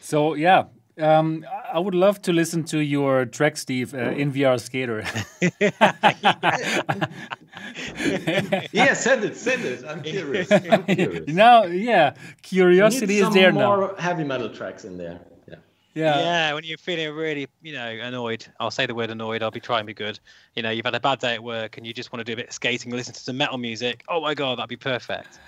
So 0.00 0.34
yeah, 0.34 0.64
um, 0.98 1.44
I- 1.50 1.76
I 1.76 1.78
would 1.78 1.94
love 1.94 2.20
to 2.22 2.32
listen 2.32 2.64
to 2.64 2.78
your 2.78 3.24
track, 3.26 3.56
Steve, 3.56 3.94
uh, 3.94 3.98
in 4.12 4.32
VR 4.32 4.58
Skater. 4.58 5.04
Yeah, 8.72 8.94
send 8.94 9.24
it, 9.24 9.36
send 9.36 9.64
it. 9.64 9.84
I'm 9.86 10.02
curious. 10.02 10.50
I'm 10.50 10.84
curious. 10.96 11.26
now, 11.28 11.64
yeah, 11.64 12.14
curiosity 12.42 13.18
is 13.18 13.24
some 13.24 13.32
there 13.34 13.52
now. 13.52 13.76
more 13.76 13.94
heavy 13.98 14.24
metal 14.24 14.48
tracks 14.50 14.84
in 14.84 14.96
there. 14.98 15.20
Yeah. 15.48 15.54
Yeah. 15.94 16.18
yeah, 16.20 16.54
when 16.54 16.64
you're 16.64 16.78
feeling 16.78 17.12
really, 17.14 17.48
you 17.62 17.72
know, 17.72 17.88
annoyed, 17.88 18.46
I'll 18.60 18.70
say 18.70 18.86
the 18.86 18.94
word 18.94 19.10
annoyed. 19.10 19.42
I'll 19.42 19.50
be 19.50 19.58
trying 19.60 19.82
to 19.82 19.86
be 19.86 19.94
good. 19.94 20.20
You 20.54 20.62
know, 20.62 20.70
you've 20.70 20.84
had 20.84 20.94
a 20.94 21.00
bad 21.00 21.18
day 21.18 21.34
at 21.34 21.42
work 21.42 21.76
and 21.76 21.86
you 21.86 21.92
just 21.92 22.12
want 22.12 22.20
to 22.20 22.24
do 22.24 22.34
a 22.34 22.36
bit 22.36 22.48
of 22.48 22.52
skating, 22.54 22.92
listen 22.92 23.14
to 23.14 23.20
some 23.20 23.36
metal 23.36 23.58
music. 23.58 24.04
Oh 24.08 24.20
my 24.20 24.34
god, 24.34 24.58
that'd 24.58 24.68
be 24.68 24.76
perfect. 24.76 25.38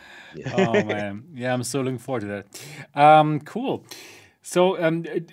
oh 0.56 0.72
man, 0.84 1.24
yeah, 1.34 1.52
I'm 1.52 1.62
so 1.62 1.80
looking 1.82 1.98
forward 1.98 2.20
to 2.22 2.26
that. 2.26 3.00
Um, 3.00 3.40
cool. 3.40 3.84
So, 4.42 4.82
um, 4.82 5.02
d- 5.02 5.26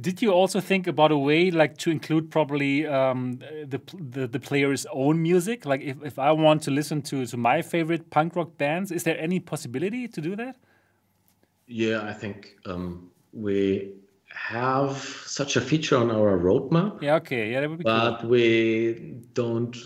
did 0.00 0.22
you 0.22 0.30
also 0.32 0.60
think 0.60 0.86
about 0.86 1.10
a 1.10 1.18
way 1.18 1.50
like 1.50 1.76
to 1.78 1.90
include 1.90 2.30
probably 2.30 2.86
um, 2.86 3.38
the, 3.38 3.80
the 3.94 4.26
the 4.26 4.40
player's 4.40 4.86
own 4.92 5.20
music? 5.22 5.66
Like, 5.66 5.80
if, 5.80 5.96
if 6.04 6.18
I 6.18 6.32
want 6.32 6.62
to 6.62 6.70
listen 6.70 7.02
to 7.02 7.26
to 7.26 7.36
my 7.36 7.62
favorite 7.62 8.10
punk 8.10 8.36
rock 8.36 8.56
bands, 8.58 8.92
is 8.92 9.02
there 9.02 9.18
any 9.18 9.40
possibility 9.40 10.06
to 10.08 10.20
do 10.20 10.36
that? 10.36 10.56
Yeah, 11.66 12.02
I 12.02 12.12
think 12.12 12.56
um, 12.66 13.10
we 13.32 13.92
have 14.32 14.96
such 15.26 15.56
a 15.56 15.60
feature 15.60 15.96
on 15.96 16.10
our 16.10 16.38
roadmap, 16.38 17.02
Yeah. 17.02 17.16
Okay. 17.16 17.52
Yeah, 17.52 17.60
that 17.60 17.70
would 17.70 17.78
be 17.78 17.84
but 17.84 18.24
we 18.24 19.16
don't 19.34 19.76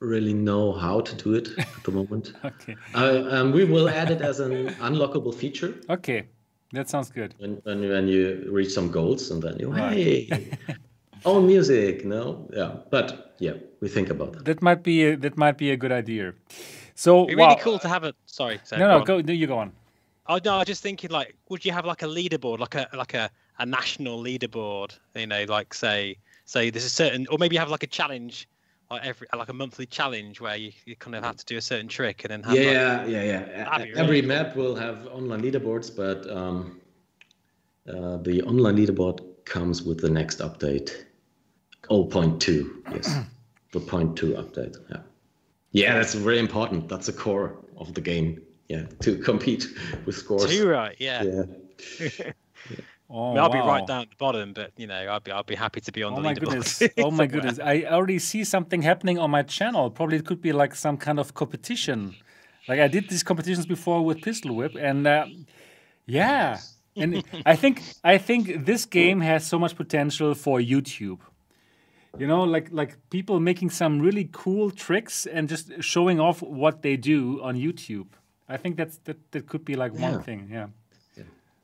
really 0.00 0.34
know 0.34 0.72
how 0.72 1.00
to 1.00 1.14
do 1.14 1.34
it 1.34 1.48
at 1.58 1.84
the 1.84 1.92
moment. 1.92 2.32
Okay. 2.44 2.76
Uh, 2.94 3.22
um, 3.30 3.52
we 3.52 3.64
will 3.64 3.88
add 3.88 4.10
it 4.10 4.20
as 4.20 4.40
an 4.40 4.68
unlockable 4.80 5.34
feature 5.34 5.74
Okay. 5.88 6.28
That 6.72 6.88
sounds 6.88 7.10
good. 7.10 7.34
when, 7.38 7.60
when, 7.64 7.88
when 7.88 8.08
you 8.08 8.46
reach 8.50 8.72
some 8.72 8.90
goals 8.90 9.30
and 9.30 9.42
then 9.42 9.56
you, 9.60 9.70
Right. 9.70 9.92
hey, 9.96 10.48
own 11.24 11.46
music, 11.46 12.04
no? 12.04 12.48
Yeah, 12.52 12.76
but 12.90 13.34
yeah, 13.38 13.52
we 13.80 13.88
think 13.88 14.10
about 14.10 14.32
that. 14.32 14.44
That 14.44 14.62
might 14.62 14.82
be 14.82 15.04
a, 15.04 15.16
that 15.16 15.36
might 15.36 15.58
be 15.58 15.70
a 15.70 15.76
good 15.76 15.92
idea. 15.92 16.32
So, 16.94 17.24
It'd 17.24 17.28
be 17.28 17.34
wow. 17.36 17.48
really 17.48 17.60
cool 17.60 17.78
to 17.78 17.88
have 17.88 18.04
a. 18.04 18.14
Sorry. 18.26 18.60
Seb, 18.64 18.78
No, 18.78 18.88
no, 18.88 18.98
on. 19.00 19.04
go. 19.04 19.20
No, 19.20 19.32
you 19.32 19.46
go 19.46 19.58
on. 19.58 19.72
Oh 20.28 20.38
no, 20.44 20.54
I 20.54 20.58
was 20.58 20.66
just 20.66 20.82
thinking 20.82 21.10
like, 21.10 21.36
would 21.48 21.64
you 21.64 21.72
have 21.72 21.84
like 21.84 22.02
a 22.02 22.06
leaderboard, 22.06 22.58
like 22.60 22.74
a 22.74 22.88
like 22.96 23.14
a, 23.14 23.28
a 23.58 23.66
national 23.66 24.22
leaderboard? 24.22 24.96
You 25.16 25.26
know, 25.26 25.44
like 25.48 25.74
say 25.74 26.16
say 26.44 26.70
there's 26.70 26.84
a 26.84 26.90
certain, 26.90 27.26
or 27.30 27.38
maybe 27.38 27.56
have 27.56 27.70
like 27.70 27.82
a 27.82 27.86
challenge, 27.88 28.48
like 28.92 29.04
every 29.04 29.26
like 29.36 29.48
a 29.48 29.52
monthly 29.52 29.86
challenge 29.86 30.40
where 30.40 30.56
you, 30.56 30.72
you 30.84 30.94
kind 30.96 31.16
of 31.16 31.24
have 31.24 31.36
to 31.36 31.44
do 31.46 31.56
a 31.56 31.60
certain 31.60 31.88
trick 31.88 32.24
and 32.24 32.30
then 32.30 32.42
have 32.42 32.54
like, 32.54 32.62
Yeah, 32.62 33.06
yeah, 33.06 33.22
yeah. 33.22 33.40
That'd 33.64 33.96
Every 33.96 34.16
really 34.16 34.28
map 34.28 34.54
will 34.54 34.74
have 34.74 35.06
online 35.06 35.42
leaderboards, 35.42 35.94
but 35.96 36.30
um, 36.30 36.80
uh, 37.88 38.18
the 38.18 38.42
online 38.42 38.76
leaderboard 38.76 39.20
comes 39.44 39.82
with 39.82 39.98
the 40.00 40.10
next 40.10 40.38
update. 40.38 41.04
0.2, 41.90 42.94
yes. 42.94 43.18
the 43.72 43.80
0.2 43.80 44.14
update. 44.36 44.76
Yeah. 44.90 44.98
Yeah, 45.72 45.94
that's 45.94 46.14
very 46.14 46.38
important. 46.38 46.88
That's 46.88 47.06
the 47.06 47.14
core 47.14 47.56
of 47.78 47.94
the 47.94 48.00
game. 48.02 48.42
Yeah, 48.68 48.84
to 49.00 49.18
compete 49.18 49.66
with 50.06 50.16
scores. 50.16 50.46
two 50.46 50.68
right, 50.68 50.96
yeah. 50.98 51.42
Yeah. 51.98 52.32
Oh, 53.14 53.30
I 53.30 53.34
mean, 53.34 53.38
I'll 53.38 53.50
be 53.50 53.58
right 53.58 53.86
down 53.86 54.02
at 54.02 54.10
the 54.10 54.16
bottom, 54.16 54.52
but 54.54 54.72
you 54.76 54.86
know, 54.86 54.94
I'll 54.94 55.20
be 55.20 55.30
I'll 55.32 55.42
be 55.42 55.54
happy 55.54 55.80
to 55.82 55.92
be 55.92 56.02
on 56.02 56.14
Oh 56.14 56.16
the 56.16 56.22
my 56.22 56.34
leaderboard. 56.34 56.64
goodness! 56.64 56.82
Oh 57.04 57.10
my 57.10 57.26
goodness! 57.26 57.58
I 57.58 57.82
already 57.82 58.18
see 58.18 58.42
something 58.44 58.82
happening 58.82 59.18
on 59.18 59.30
my 59.30 59.42
channel. 59.42 59.90
Probably 59.90 60.16
it 60.16 60.24
could 60.26 60.40
be 60.40 60.52
like 60.52 60.74
some 60.74 60.96
kind 60.96 61.18
of 61.20 61.34
competition. 61.34 62.14
Like 62.68 62.80
I 62.80 62.88
did 62.88 63.08
these 63.10 63.22
competitions 63.22 63.66
before 63.66 64.02
with 64.04 64.22
Pistol 64.22 64.54
Whip, 64.56 64.74
and 64.76 65.06
uh, 65.06 65.26
yeah, 66.06 66.58
and 66.96 67.22
I 67.46 67.54
think 67.56 67.82
I 68.02 68.18
think 68.18 68.64
this 68.66 68.86
game 68.86 69.20
has 69.20 69.46
so 69.46 69.58
much 69.58 69.76
potential 69.76 70.34
for 70.34 70.58
YouTube. 70.58 71.18
You 72.18 72.26
know, 72.26 72.42
like 72.44 72.68
like 72.70 72.96
people 73.10 73.40
making 73.40 73.70
some 73.70 74.00
really 74.00 74.28
cool 74.32 74.70
tricks 74.70 75.26
and 75.26 75.48
just 75.48 75.72
showing 75.82 76.20
off 76.20 76.42
what 76.42 76.82
they 76.82 76.96
do 76.96 77.42
on 77.42 77.56
YouTube. 77.56 78.06
I 78.48 78.56
think 78.58 78.76
that's 78.76 78.98
that 79.04 79.16
that 79.32 79.46
could 79.46 79.64
be 79.64 79.74
like 79.76 79.92
Yeah. 79.94 80.10
one 80.10 80.22
thing. 80.22 80.48
Yeah. 80.52 80.68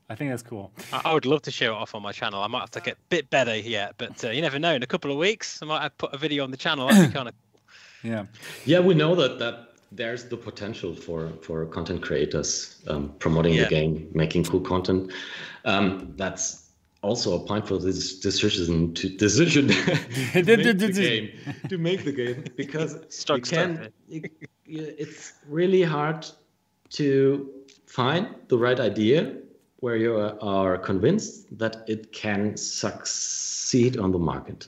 I 0.09 0.15
think 0.15 0.31
that's 0.31 0.43
cool. 0.43 0.71
I 0.91 1.01
I 1.05 1.13
would 1.13 1.25
love 1.25 1.41
to 1.43 1.51
show 1.51 1.73
it 1.73 1.77
off 1.77 1.93
on 1.95 2.01
my 2.01 2.11
channel. 2.11 2.41
I 2.41 2.47
might 2.47 2.61
have 2.61 2.71
to 2.71 2.81
get 2.81 2.95
a 2.95 3.07
bit 3.09 3.29
better 3.29 3.55
yet, 3.55 3.93
but 3.97 4.23
uh, 4.25 4.29
you 4.29 4.41
never 4.41 4.59
know. 4.59 4.73
In 4.73 4.83
a 4.83 4.87
couple 4.87 5.11
of 5.11 5.17
weeks, 5.17 5.61
I 5.61 5.65
might 5.65 5.81
have 5.81 5.97
put 5.97 6.13
a 6.13 6.17
video 6.17 6.43
on 6.43 6.51
the 6.51 6.57
channel. 6.57 6.87
That'd 6.87 7.09
be 7.09 7.13
kind 7.19 7.27
of 7.29 7.33
cool. 7.53 7.61
Yeah. 8.11 8.25
Yeah, 8.65 8.79
we 8.79 8.93
know 8.95 9.15
that 9.15 9.39
that 9.39 9.69
there's 9.91 10.25
the 10.25 10.37
potential 10.37 10.93
for 10.95 11.29
for 11.41 11.65
content 11.65 12.01
creators 12.01 12.81
um, 12.87 13.13
promoting 13.19 13.53
Yeah. 13.53 13.63
the 13.63 13.69
game, 13.69 14.07
making 14.13 14.45
cool 14.45 14.61
content. 14.61 15.11
Um, 15.65 16.13
that's 16.15 16.65
also 17.01 17.35
a 17.41 17.45
point 17.45 17.67
for 17.67 17.77
this 17.77 18.19
decision 18.19 18.93
to 18.95 19.09
decision 19.09 19.67
to 20.33 20.43
make 20.43 20.77
the 20.77 20.91
game 20.91 21.29
to 21.69 21.77
make 21.77 22.03
the 22.03 22.11
game 22.11 22.43
because 22.57 22.91
you 23.29 23.41
can, 23.41 23.89
you, 24.09 24.21
you, 24.65 24.95
it's 24.97 25.33
really 25.47 25.81
hard 25.83 26.25
to 26.89 27.49
find 27.85 28.27
the 28.49 28.57
right 28.57 28.79
idea 28.79 29.35
where 29.81 29.95
you 29.95 30.17
are, 30.17 30.37
are 30.41 30.77
convinced 30.77 31.57
that 31.57 31.83
it 31.87 32.11
can 32.11 32.55
succeed 32.57 33.97
on 33.97 34.11
the 34.11 34.19
market. 34.19 34.67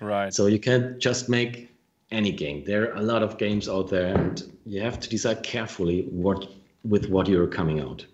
Right. 0.00 0.32
So 0.32 0.46
you 0.46 0.58
can't 0.58 0.98
just 0.98 1.28
make 1.28 1.70
any 2.10 2.32
game. 2.32 2.64
There 2.64 2.90
are 2.92 2.96
a 2.96 3.02
lot 3.02 3.22
of 3.22 3.36
games 3.36 3.68
out 3.68 3.90
there, 3.90 4.14
and 4.16 4.42
you 4.64 4.80
have 4.80 4.98
to 5.00 5.08
decide 5.08 5.42
carefully 5.42 6.02
what 6.10 6.48
with 6.84 7.08
what 7.10 7.28
you're 7.28 7.46
coming 7.48 7.80
out. 7.80 8.06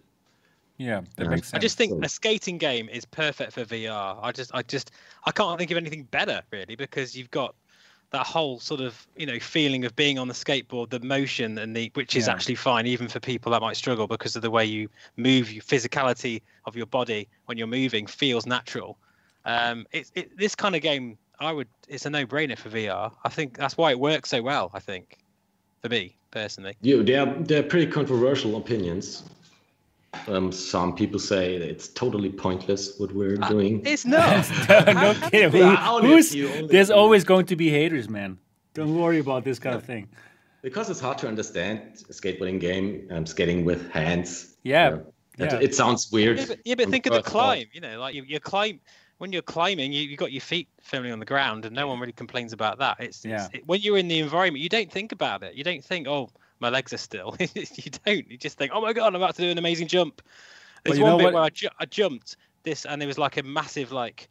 yeah, 0.76 1.02
that 1.14 1.24
Yeah. 1.24 1.30
makes 1.30 1.54
I 1.54 1.58
just 1.58 1.78
think 1.78 1.92
So- 1.92 2.00
a 2.02 2.08
skating 2.08 2.58
game 2.58 2.88
is 2.88 3.04
perfect 3.04 3.52
for 3.52 3.64
VR. 3.64 4.18
I 4.20 4.32
just, 4.32 4.50
I 4.52 4.62
just, 4.62 4.90
I 5.24 5.30
can't 5.30 5.56
think 5.56 5.70
of 5.70 5.76
anything 5.76 6.02
better 6.10 6.42
really 6.50 6.74
because 6.74 7.14
you've 7.16 7.30
got 7.30 7.54
that 8.14 8.24
whole 8.24 8.60
sort 8.60 8.80
of, 8.80 9.06
you 9.16 9.26
know, 9.26 9.40
feeling 9.40 9.84
of 9.84 9.96
being 9.96 10.20
on 10.20 10.28
the 10.28 10.34
skateboard, 10.34 10.88
the 10.88 11.00
motion 11.00 11.58
and 11.58 11.74
the, 11.74 11.90
which 11.94 12.14
is 12.14 12.28
Yeah. 12.28 12.32
actually 12.32 12.54
fine 12.54 12.86
even 12.86 13.08
for 13.08 13.18
people 13.18 13.50
that 13.50 13.60
might 13.60 13.76
struggle 13.76 14.06
because 14.06 14.36
of 14.36 14.42
the 14.42 14.52
way 14.52 14.64
you 14.64 14.88
move, 15.16 15.52
your 15.52 15.64
physicality 15.64 16.40
of 16.64 16.76
your 16.76 16.86
body 16.86 17.28
when 17.46 17.58
you're 17.58 17.66
moving 17.66 18.06
feels 18.06 18.46
natural. 18.46 18.98
Um, 19.44 19.84
it's 19.90 20.12
it, 20.14 20.36
this 20.38 20.54
kind 20.54 20.76
of 20.76 20.80
game. 20.82 21.18
I 21.40 21.50
would. 21.50 21.66
It's 21.88 22.06
a 22.06 22.10
no-brainer 22.10 22.56
for 22.56 22.70
VR. 22.70 23.10
I 23.24 23.28
think 23.28 23.58
that's 23.58 23.76
why 23.76 23.90
it 23.90 23.98
works 23.98 24.30
so 24.30 24.40
well. 24.40 24.70
I 24.72 24.78
think, 24.78 25.18
for 25.82 25.88
me 25.88 26.16
personally. 26.30 26.76
Yeah, 26.82 27.02
they're 27.02 27.34
they're 27.40 27.62
pretty 27.64 27.90
controversial 27.90 28.56
opinions. 28.56 29.24
Um, 30.28 30.52
some 30.52 30.94
people 30.94 31.18
say 31.18 31.54
it's 31.56 31.88
totally 31.88 32.30
pointless 32.30 32.98
what 32.98 33.12
we're 33.12 33.38
Uh, 33.42 33.48
doing. 33.48 33.82
It's 33.84 34.04
not. 34.16 34.48
no 34.68 35.14
kidding. 35.30 35.50
Who- 35.50 35.58
Yeah, 35.58 35.90
only 35.90 36.08
a 36.08 36.14
who's- 36.14 36.32
few, 36.32 36.48
only 36.48 36.64
a 36.64 36.66
there's 36.68 36.88
few. 36.88 36.96
always 36.96 37.24
going 37.24 37.46
to 37.46 37.56
be 37.56 37.68
haters, 37.70 38.08
man. 38.08 38.38
Don't 38.74 38.94
worry 38.98 39.18
about 39.20 39.44
this 39.44 39.58
kind 39.58 39.76
of 39.76 39.84
thing. 39.84 40.08
because 40.62 40.88
it's 40.90 41.00
hard 41.00 41.18
to 41.18 41.28
understand 41.28 41.78
a 42.08 42.12
skateboarding 42.12 42.58
game, 42.58 43.06
um, 43.10 43.26
skating 43.26 43.64
with 43.64 43.90
hands. 43.92 44.56
Yeah, 44.62 44.88
Uh, 44.88 44.96
it, 45.44 45.52
yeah. 45.52 45.58
it 45.60 45.74
sounds 45.74 46.10
weird. 46.10 46.38
Yeah, 46.38 46.44
but, 46.48 46.58
yeah, 46.64 46.74
but 46.76 46.88
think 46.88 47.06
of 47.06 47.12
the 47.12 47.18
first 47.22 47.32
thought. 47.32 47.56
climb. 47.56 47.66
You 47.72 47.80
know, 47.82 48.00
like 48.00 48.14
you, 48.14 48.24
you 48.26 48.40
climb 48.40 48.80
when 49.18 49.30
you're 49.32 49.42
climbing, 49.42 49.92
you 49.92 50.02
you 50.02 50.16
got 50.16 50.32
your 50.32 50.40
feet 50.40 50.68
firmly 50.82 51.10
on 51.12 51.18
the 51.20 51.24
ground, 51.26 51.64
and 51.66 51.74
no 51.76 51.86
one 51.86 52.00
really 52.00 52.12
complains 52.12 52.52
about 52.52 52.78
that. 52.78 52.96
It's, 52.98 53.24
Yeah. 53.24 53.44
it's 53.46 53.54
it, 53.56 53.66
when 53.66 53.80
you're 53.82 53.98
in 53.98 54.08
the 54.08 54.18
environment, 54.20 54.62
you 54.62 54.68
don't 54.68 54.90
think 54.90 55.12
about 55.12 55.42
it. 55.42 55.54
You 55.54 55.62
don't 55.64 55.84
think, 55.84 56.08
oh, 56.08 56.30
my 56.60 56.68
legs 56.68 56.92
are 56.92 56.98
still. 56.98 57.36
you 57.54 57.90
don't. 58.04 58.30
You 58.30 58.36
just 58.38 58.56
think, 58.58 58.72
oh 58.74 58.80
my 58.80 58.92
god, 58.92 59.08
I'm 59.08 59.16
about 59.16 59.34
to 59.36 59.42
do 59.42 59.50
an 59.50 59.58
amazing 59.58 59.88
jump. 59.88 60.22
There's 60.84 60.98
you 60.98 61.04
one 61.04 61.18
bit 61.18 61.24
what- 61.24 61.34
where 61.34 61.42
I, 61.42 61.50
ju- 61.50 61.68
I 61.80 61.86
jumped 61.86 62.36
this, 62.62 62.84
and 62.86 63.00
there 63.00 63.08
was 63.08 63.18
like 63.18 63.36
a 63.36 63.42
massive 63.42 63.92
like. 63.92 64.28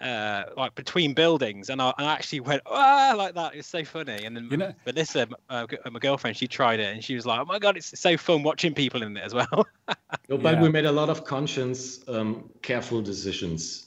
Uh, 0.00 0.42
like 0.56 0.74
between 0.74 1.14
buildings, 1.14 1.70
and 1.70 1.80
I, 1.80 1.94
I 1.96 2.04
actually 2.12 2.40
went 2.40 2.62
ah 2.66 3.14
like 3.16 3.34
that. 3.36 3.54
It's 3.54 3.68
so 3.68 3.84
funny. 3.84 4.24
And 4.24 4.36
then 4.36 4.48
You 4.50 4.56
know- 4.56 4.74
Melissa, 4.84 5.28
uh, 5.48 5.66
my 5.90 6.00
girlfriend, 6.00 6.36
she 6.36 6.48
tried 6.48 6.80
it, 6.80 6.92
and 6.92 7.02
she 7.02 7.14
was 7.14 7.24
like, 7.24 7.38
"Oh 7.38 7.44
my 7.44 7.60
god, 7.60 7.76
it's 7.76 7.98
so 7.98 8.16
fun 8.16 8.42
watching 8.42 8.74
people 8.74 9.04
in 9.04 9.16
it 9.16 9.20
as 9.22 9.32
well." 9.32 9.66
No, 10.28 10.36
but 10.36 10.54
Yeah. 10.54 10.62
we 10.62 10.68
made 10.68 10.84
a 10.84 10.92
lot 10.92 11.10
of 11.10 11.24
conscious, 11.24 12.06
um, 12.08 12.50
careful 12.62 13.02
decisions. 13.02 13.86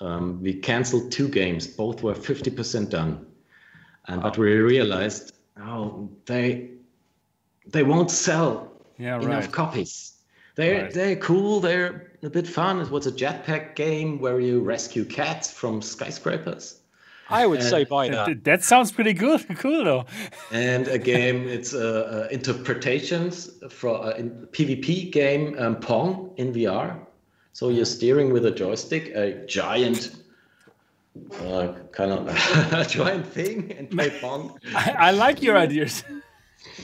Um, 0.00 0.40
we 0.40 0.54
canceled 0.54 1.10
two 1.10 1.28
games; 1.28 1.66
both 1.66 2.04
were 2.04 2.14
fifty 2.14 2.50
percent 2.52 2.90
done, 2.90 3.26
and 4.06 4.22
but 4.22 4.38
we 4.38 4.54
realized, 4.54 5.32
oh, 5.60 6.08
they 6.26 6.70
they 7.70 7.82
won't 7.82 8.10
sell 8.10 8.72
Yeah, 8.98 9.16
enough 9.20 9.44
right. 9.44 9.52
copies. 9.52 10.12
They're 10.56 10.82
Right. 10.82 10.92
they're 10.94 11.16
cool. 11.16 11.60
They're 11.60 12.12
a 12.22 12.30
bit 12.30 12.46
fun. 12.48 12.80
It 12.80 12.90
was 12.90 13.06
a 13.06 13.12
jetpack 13.12 13.74
game 13.76 14.18
where 14.18 14.40
you 14.40 14.60
rescue 14.60 15.04
cats 15.04 15.50
from 15.52 15.80
skyscrapers, 15.82 16.80
I 17.30 17.46
would 17.46 17.62
so 17.62 17.78
Uh, 17.82 17.84
buy 17.84 18.08
that. 18.08 18.42
That 18.44 18.64
sounds 18.64 18.90
pretty 18.90 19.12
good. 19.12 19.40
Cool 19.58 19.84
though. 19.84 20.04
and 20.50 20.88
a 20.88 20.98
game. 20.98 21.46
it's 21.46 21.74
uh, 21.74 22.26
uh, 22.26 22.28
interpretations 22.34 23.50
for 23.70 23.90
a 24.08 24.16
in 24.20 24.30
PvP 24.50 25.12
game 25.12 25.54
um, 25.58 25.76
Pong 25.76 26.30
in 26.38 26.52
VR. 26.52 26.96
So 27.52 27.68
you're 27.70 27.84
steering 27.98 28.32
with 28.32 28.44
a 28.46 28.50
joystick, 28.62 29.04
a 29.14 29.44
giant, 29.46 30.16
uh, 31.40 31.72
kind 31.92 32.12
of 32.12 32.28
a 32.72 32.84
giant 32.84 33.26
thing, 33.26 33.72
and 33.78 33.90
play 33.90 34.10
Pong. 34.20 34.58
I, 34.74 34.94
I 35.08 35.10
like 35.12 35.42
your 35.42 35.56
ideas. 35.58 36.02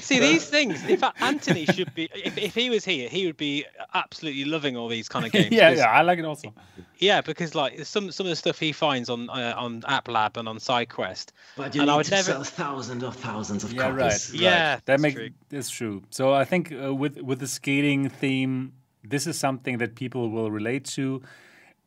See 0.00 0.20
these 0.20 0.46
things. 0.48 0.84
In 0.84 0.96
fact, 0.96 1.20
Anthony 1.20 1.66
should 1.66 1.92
be. 1.94 2.08
If, 2.14 2.38
if 2.38 2.54
he 2.54 2.70
was 2.70 2.84
here, 2.84 3.08
he 3.08 3.26
would 3.26 3.36
be 3.36 3.64
absolutely 3.92 4.44
loving 4.44 4.76
all 4.76 4.88
these 4.88 5.08
kind 5.08 5.26
of 5.26 5.32
games. 5.36 5.50
yeah, 5.50 5.70
'cause- 5.70 5.78
yeah, 5.78 5.90
I 5.90 6.02
like 6.02 6.18
it 6.20 6.24
also. 6.24 6.54
yeah, 6.98 7.20
because 7.20 7.54
like 7.54 7.84
some 7.84 8.10
some 8.12 8.26
of 8.26 8.30
the 8.30 8.36
stuff 8.36 8.58
he 8.58 8.72
finds 8.72 9.08
on 9.10 9.28
uh, 9.30 9.54
on 9.56 9.82
App 9.88 10.08
Lab 10.08 10.36
and 10.36 10.48
on 10.48 10.58
SideQuest. 10.58 11.26
But 11.56 11.74
you 11.74 11.82
And 11.82 11.90
I 11.90 11.96
would 11.96 12.04
to 12.06 12.10
never- 12.12 12.32
sell 12.32 12.44
thousands 12.44 13.02
of 13.02 13.16
thousands 13.16 13.64
of 13.64 13.72
Yeah, 13.72 13.82
copies. 13.90 14.30
right. 14.30 14.40
Yeah, 14.40 14.78
that 14.84 15.00
makes 15.00 15.16
true. 15.16 15.30
that's 15.48 15.70
true. 15.70 16.02
So 16.10 16.32
I 16.32 16.44
think 16.44 16.72
uh, 16.72 16.94
with 16.94 17.18
with 17.20 17.40
the 17.40 17.48
skating 17.48 18.08
theme, 18.08 18.72
this 19.02 19.26
is 19.26 19.38
something 19.38 19.78
that 19.78 19.94
people 19.96 20.30
will 20.30 20.50
relate 20.52 20.84
to, 20.96 21.20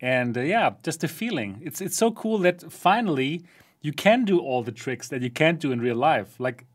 and 0.01 0.38
uh, 0.38 0.41
yeah, 0.41 0.72
just 0.84 0.99
the 0.99 1.07
feeling. 1.07 1.61
It's 1.64 1.80
it's 1.81 1.97
so 1.97 2.11
cool 2.11 2.38
that 2.39 2.69
finally 2.72 3.43
you 3.81 3.93
can 3.93 4.26
do 4.26 4.39
all 4.39 4.61
the 4.64 4.72
tricks 4.73 5.07
that 5.09 5.22
you 5.22 5.30
can't 5.31 5.59
do 5.61 5.72
in 5.72 5.80
real 5.80 5.95
life. 5.97 6.39
Like. 6.39 6.65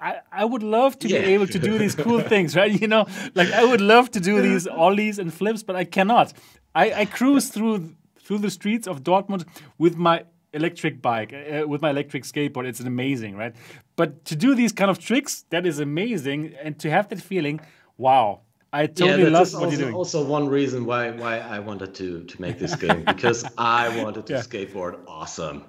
I, 0.00 0.20
I 0.30 0.44
would 0.44 0.62
love 0.62 0.98
to 1.00 1.08
Yeah. 1.08 1.20
be 1.20 1.34
able 1.34 1.46
to 1.46 1.58
do 1.58 1.78
these 1.78 1.94
cool 1.94 2.20
things, 2.20 2.54
right? 2.56 2.70
You 2.80 2.88
know, 2.88 3.06
like 3.34 3.50
I 3.52 3.64
would 3.64 3.80
love 3.80 4.10
to 4.12 4.20
do 4.20 4.40
these 4.42 4.66
ollies 4.66 5.18
and 5.18 5.32
flips, 5.32 5.62
but 5.62 5.76
I 5.76 5.84
cannot. 5.84 6.32
I, 6.74 6.92
I 7.02 7.04
cruise 7.06 7.48
through 7.48 7.94
through 8.20 8.38
the 8.38 8.50
streets 8.50 8.86
of 8.88 9.02
Dortmund 9.02 9.44
with 9.78 9.96
my 9.96 10.24
electric 10.52 11.00
bike, 11.00 11.32
uh, 11.32 11.66
with 11.66 11.80
my 11.80 11.90
electric 11.90 12.24
skateboard. 12.24 12.66
It's 12.66 12.80
amazing, 12.80 13.36
right? 13.36 13.54
But 13.94 14.24
to 14.26 14.34
do 14.36 14.54
these 14.54 14.72
kind 14.72 14.90
of 14.90 14.98
tricks, 14.98 15.44
that 15.50 15.64
is 15.64 15.78
amazing, 15.78 16.54
and 16.62 16.78
to 16.80 16.90
have 16.90 17.08
that 17.08 17.20
feeling, 17.20 17.60
wow! 17.96 18.40
I 18.72 18.86
totally 18.88 19.22
yeah, 19.22 19.28
love 19.30 19.52
what 19.54 19.62
also, 19.62 19.70
you're 19.70 19.80
doing. 19.80 19.94
also 19.94 20.24
one 20.24 20.48
reason 20.48 20.84
why 20.84 21.10
why 21.12 21.38
I 21.38 21.60
wanted 21.60 21.94
to 21.94 22.24
to 22.24 22.40
make 22.40 22.58
this 22.58 22.74
game 22.74 23.04
because 23.04 23.44
I 23.56 23.88
wanted 24.02 24.26
to 24.26 24.32
Yeah. 24.36 24.42
skateboard 24.42 24.98
awesome. 25.06 25.64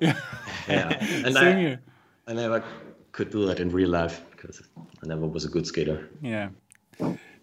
Yeah, 0.68 0.90
and 1.26 1.34
Same 1.34 1.58
I, 1.58 1.60
here. 1.62 1.80
I 2.28 2.34
never 2.34 2.64
could 3.18 3.31
do 3.31 3.48
that 3.48 3.60
in 3.60 3.69
real 3.69 3.89
life 3.89 4.22
because 4.31 4.61
I 5.03 5.07
never 5.07 5.26
was 5.26 5.44
a 5.44 5.49
good 5.49 5.65
skater. 5.65 6.07
Yeah. 6.22 6.49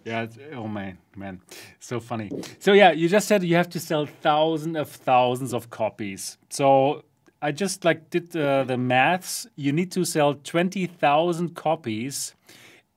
Yeah. 0.04 0.26
Oh 0.54 0.68
man, 0.68 0.98
man, 1.16 1.40
so 1.80 1.98
funny. 1.98 2.30
So 2.60 2.72
yeah, 2.72 2.92
you 2.92 3.08
just 3.08 3.26
said 3.26 3.42
you 3.42 3.56
have 3.56 3.70
to 3.70 3.80
sell 3.80 4.06
thousands 4.06 4.76
of 4.76 4.88
thousands 4.88 5.52
of 5.52 5.70
copies. 5.70 6.38
So 6.50 7.04
I 7.42 7.50
just 7.52 7.84
like 7.84 8.10
did 8.10 8.36
uh, 8.36 8.64
the 8.64 8.76
maths. 8.76 9.46
You 9.56 9.72
need 9.72 9.90
to 9.92 10.04
sell 10.04 10.34
twenty 10.34 10.86
thousand 10.86 11.56
copies 11.56 12.34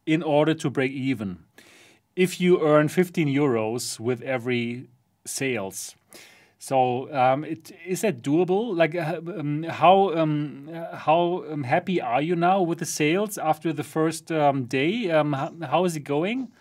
in 0.05 0.21
order 0.21 0.53
to 0.53 0.69
break 0.69 0.91
even. 0.91 1.39
If 2.15 2.39
you 2.39 2.61
earn 2.61 2.89
fifteen 2.89 3.27
euros 3.27 3.99
with 3.99 4.21
every 4.21 4.87
sales. 5.25 5.95
So 6.59 7.13
um, 7.13 7.43
it, 7.43 7.71
is 7.85 8.01
that 8.01 8.21
doable? 8.21 8.75
Like, 8.75 8.95
uh, 8.95 9.21
um, 9.39 9.63
how 9.63 10.15
um, 10.15 10.69
how 10.93 11.45
um, 11.51 11.63
happy 11.63 12.01
are 12.01 12.21
you 12.21 12.35
now 12.35 12.61
with 12.61 12.79
the 12.79 12.85
sales 12.85 13.37
after 13.37 13.71
the 13.71 13.83
first 13.83 14.31
um, 14.31 14.65
day? 14.65 15.11
Um, 15.11 15.33
how, 15.33 15.53
how 15.61 15.85
is 15.85 15.95
it 15.95 16.01
going? 16.01 16.51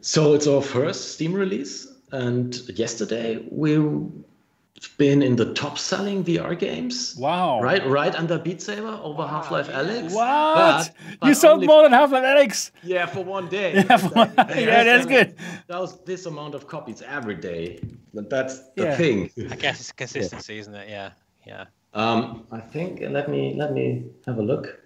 So 0.00 0.34
it's 0.34 0.48
our 0.48 0.62
first 0.62 1.14
Steam 1.14 1.32
release, 1.32 1.86
and 2.10 2.54
yesterday 2.68 3.46
we've 3.50 4.10
been 4.88 5.22
in 5.22 5.36
the 5.36 5.52
top 5.54 5.78
selling 5.78 6.24
VR 6.24 6.58
games. 6.58 7.14
Wow! 7.18 7.60
Right, 7.60 7.86
right 7.86 8.14
under 8.14 8.38
Beat 8.38 8.60
Saber 8.62 8.98
over 9.02 9.26
Half-Life: 9.26 9.68
Alyx. 9.68 10.12
What? 10.12 10.54
But- 10.56 10.90
but 11.20 11.26
you 11.28 11.34
sold 11.34 11.64
more 11.64 11.82
than 11.82 11.92
Half-Life: 11.92 12.24
Alyx. 12.24 12.70
Yeah, 12.82 13.06
for 13.06 13.24
one 13.24 13.48
day. 13.48 13.74
Yeah, 13.88 13.96
for 13.96 14.08
one- 14.08 14.34
yeah, 14.38 14.84
that's 14.84 15.06
good. 15.06 15.34
That 15.68 15.80
was 15.80 16.00
this 16.04 16.26
amount 16.26 16.54
of 16.54 16.66
copies 16.66 17.02
every 17.02 17.36
day. 17.36 17.78
But 18.14 18.28
that's 18.30 18.58
the 18.76 18.84
Yeah. 18.84 18.96
thing. 18.96 19.30
I 19.50 19.56
guess 19.56 19.80
it's 19.80 19.92
consistency, 19.92 20.58
isn't 20.58 20.74
it? 20.74 20.88
Yeah, 20.88 21.10
yeah. 21.46 21.64
Um, 21.94 22.46
I 22.50 22.60
think. 22.60 23.00
Let 23.00 23.28
me 23.28 23.54
let 23.56 23.72
me 23.72 24.04
have 24.26 24.38
a 24.38 24.42
look. 24.42 24.80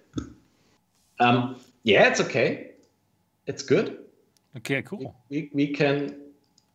Um, 1.19 1.59
yeah, 1.83 2.07
it's 2.07 2.21
okay. 2.21 2.71
It's 3.47 3.63
good. 3.63 3.97
Okay, 4.57 4.81
cool. 4.81 5.15
We 5.29 5.49
we 5.53 5.67
can. 5.73 6.15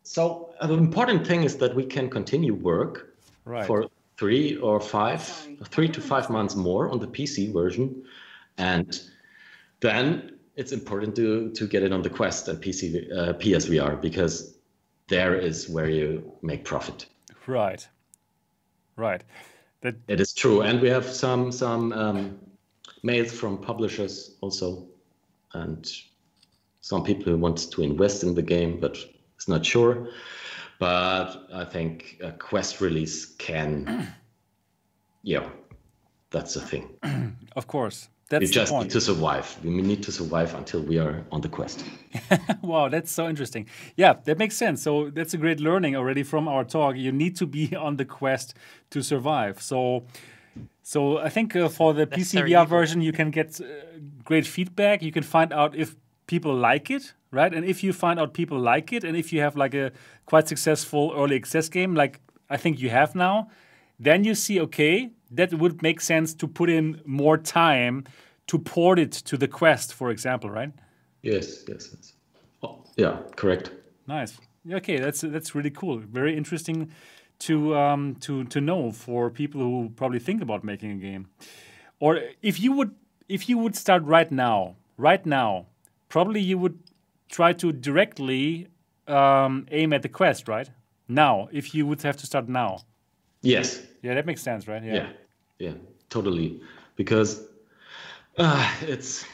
So 0.03 0.53
uh, 0.59 0.67
the 0.67 0.73
important 0.73 1.25
thing 1.25 1.43
is 1.43 1.57
that 1.57 1.75
we 1.75 1.85
can 1.85 2.09
continue 2.09 2.53
work 2.53 3.12
Right. 3.45 3.65
for 3.65 3.87
three 4.17 4.57
or 4.57 4.79
five, 4.79 5.21
three 5.65 5.89
to 5.89 6.01
five 6.01 6.29
months 6.29 6.55
more 6.55 6.89
on 6.89 6.99
the 6.99 7.07
PC 7.07 7.51
version, 7.51 8.03
and 8.57 8.99
then 9.79 10.39
it's 10.55 10.71
important 10.71 11.15
to 11.15 11.51
to 11.51 11.67
get 11.67 11.83
it 11.83 11.91
on 11.91 12.01
the 12.01 12.09
Quest 12.09 12.47
and 12.47 12.61
PC 12.61 13.11
uh, 13.11 13.33
PSVR 13.33 14.01
because 14.01 14.57
there 15.07 15.35
is 15.35 15.69
where 15.69 15.89
you 15.89 16.31
make 16.41 16.63
profit. 16.63 17.05
Right. 17.47 17.87
Right. 18.95 19.23
That 19.81 19.95
It 20.07 20.21
is 20.21 20.33
true, 20.33 20.61
and 20.61 20.81
we 20.81 20.89
have 20.89 21.05
some 21.05 21.51
some 21.51 21.91
um, 21.93 22.39
mails 23.01 23.31
from 23.31 23.57
publishers 23.57 24.37
also, 24.41 24.87
and 25.53 25.91
some 26.81 27.03
people 27.03 27.31
who 27.31 27.37
want 27.37 27.71
to 27.71 27.81
invest 27.81 28.23
in 28.23 28.35
the 28.35 28.41
game 28.41 28.79
but 28.79 28.97
is 29.39 29.47
not 29.47 29.65
sure. 29.65 30.09
But 30.83 31.47
I 31.53 31.63
think 31.63 32.19
a 32.21 32.33
Quest 32.33 32.81
release 32.81 33.25
can, 33.25 34.13
yeah, 35.23 35.49
that's 36.29 36.55
the 36.55 36.59
thing. 36.59 36.89
of 37.55 37.67
course. 37.67 38.09
We 38.31 38.39
That's 38.39 38.49
the 38.49 38.53
just 38.53 38.73
need 38.73 38.89
to 38.89 38.99
survive. 38.99 39.57
We 39.63 39.81
need 39.81 40.01
to 40.03 40.11
survive 40.11 40.55
until 40.55 40.81
we 40.81 40.97
are 40.97 41.23
on 41.31 41.41
the 41.41 41.49
Quest. 41.49 41.85
Wow, 42.61 42.89
that's 42.89 43.11
so 43.11 43.29
interesting. 43.29 43.67
Yeah, 43.95 44.13
that 44.25 44.37
makes 44.37 44.57
sense. 44.57 44.81
So 44.81 45.09
that's 45.09 45.33
a 45.33 45.37
great 45.37 45.59
learning 45.59 45.95
already 45.95 46.23
from 46.23 46.47
our 46.47 46.63
talk. 46.63 46.97
You 46.97 47.11
need 47.11 47.35
to 47.37 47.45
be 47.45 47.75
on 47.87 47.97
the 47.97 48.05
quest 48.05 48.55
to 48.89 49.01
survive. 49.01 49.61
So, 49.61 50.05
so 50.81 51.19
I 51.19 51.29
think 51.29 51.55
uh, 51.55 51.69
for 51.69 51.93
the 51.93 52.07
PC 52.07 52.41
VR 52.49 52.67
version, 52.67 53.01
you 53.01 53.11
can 53.11 53.29
get 53.31 53.61
uh, 53.61 53.65
great 54.23 54.47
feedback. 54.47 55.03
You 55.03 55.11
can 55.11 55.23
find 55.23 55.53
out 55.53 55.75
if 55.75 55.95
people 56.27 56.53
like 56.55 56.89
it, 56.89 57.13
right? 57.31 57.53
And 57.53 57.65
if 57.65 57.83
you 57.83 57.93
find 57.93 58.19
out 58.19 58.33
people 58.33 58.59
like 58.59 58.93
it, 58.93 59.03
and 59.03 59.17
if 59.17 59.33
you 59.33 59.41
have 59.41 59.55
like 59.55 59.73
a 59.73 59.91
quite 60.25 60.47
successful 60.47 61.13
early 61.15 61.35
access 61.35 61.69
game, 61.69 61.95
like 61.95 62.19
I 62.49 62.57
think 62.57 62.79
you 62.79 62.89
have 62.89 63.15
now, 63.15 63.49
then 63.99 64.23
you 64.23 64.35
see 64.35 64.59
okay, 64.61 65.09
that 65.31 65.53
would 65.53 65.81
make 65.81 66.01
sense 66.01 66.33
to 66.35 66.47
put 66.47 66.69
in 66.69 67.01
more 67.05 67.37
time 67.37 68.03
to 68.47 68.59
port 68.59 68.99
it 68.99 69.11
to 69.11 69.37
the 69.37 69.47
Quest, 69.47 69.93
for 69.93 70.09
example, 70.09 70.49
right? 70.49 70.71
Yes, 71.21 71.63
yes, 71.67 71.89
yes. 71.93 72.13
Oh, 72.61 72.83
yeah, 72.97 73.17
correct. 73.35 73.71
Nice. 74.07 74.37
Okay, 74.69 74.97
that's 74.97 75.21
that's 75.21 75.55
really 75.55 75.71
cool. 75.71 75.97
Very 75.97 76.37
interesting 76.37 76.91
to 77.39 77.75
um, 77.75 78.15
to 78.21 78.43
to 78.45 78.61
know 78.61 78.91
for 78.91 79.29
people 79.29 79.61
who 79.61 79.91
probably 79.95 80.19
think 80.19 80.41
about 80.41 80.63
making 80.63 80.91
a 80.91 80.95
game, 80.95 81.27
or 81.99 82.21
if 82.41 82.59
you 82.59 82.71
would 82.73 82.95
if 83.27 83.49
you 83.49 83.57
would 83.57 83.75
start 83.75 84.03
right 84.03 84.31
now, 84.31 84.75
right 84.97 85.25
now, 85.25 85.67
probably 86.13 86.39
you 86.39 86.59
would 86.59 86.77
try 87.27 87.51
to 87.51 87.71
directly 87.71 88.67
um, 89.07 89.65
aim 89.71 89.91
at 89.93 90.03
the 90.03 90.09
quest, 90.09 90.47
right? 90.47 90.69
Now, 91.07 91.49
if 91.51 91.73
you 91.73 91.87
would 91.87 92.03
have 92.03 92.17
to 92.17 92.25
start 92.27 92.47
now. 92.47 92.81
Yes. 93.41 93.81
Yeah, 94.03 94.13
that 94.13 94.27
makes 94.27 94.43
sense, 94.43 94.67
right? 94.67 94.83
Yeah. 94.83 95.09
Yeah, 95.57 95.73
totally. 96.09 96.61
Because 96.97 97.41
uh, 98.37 98.71
it's 98.83 99.25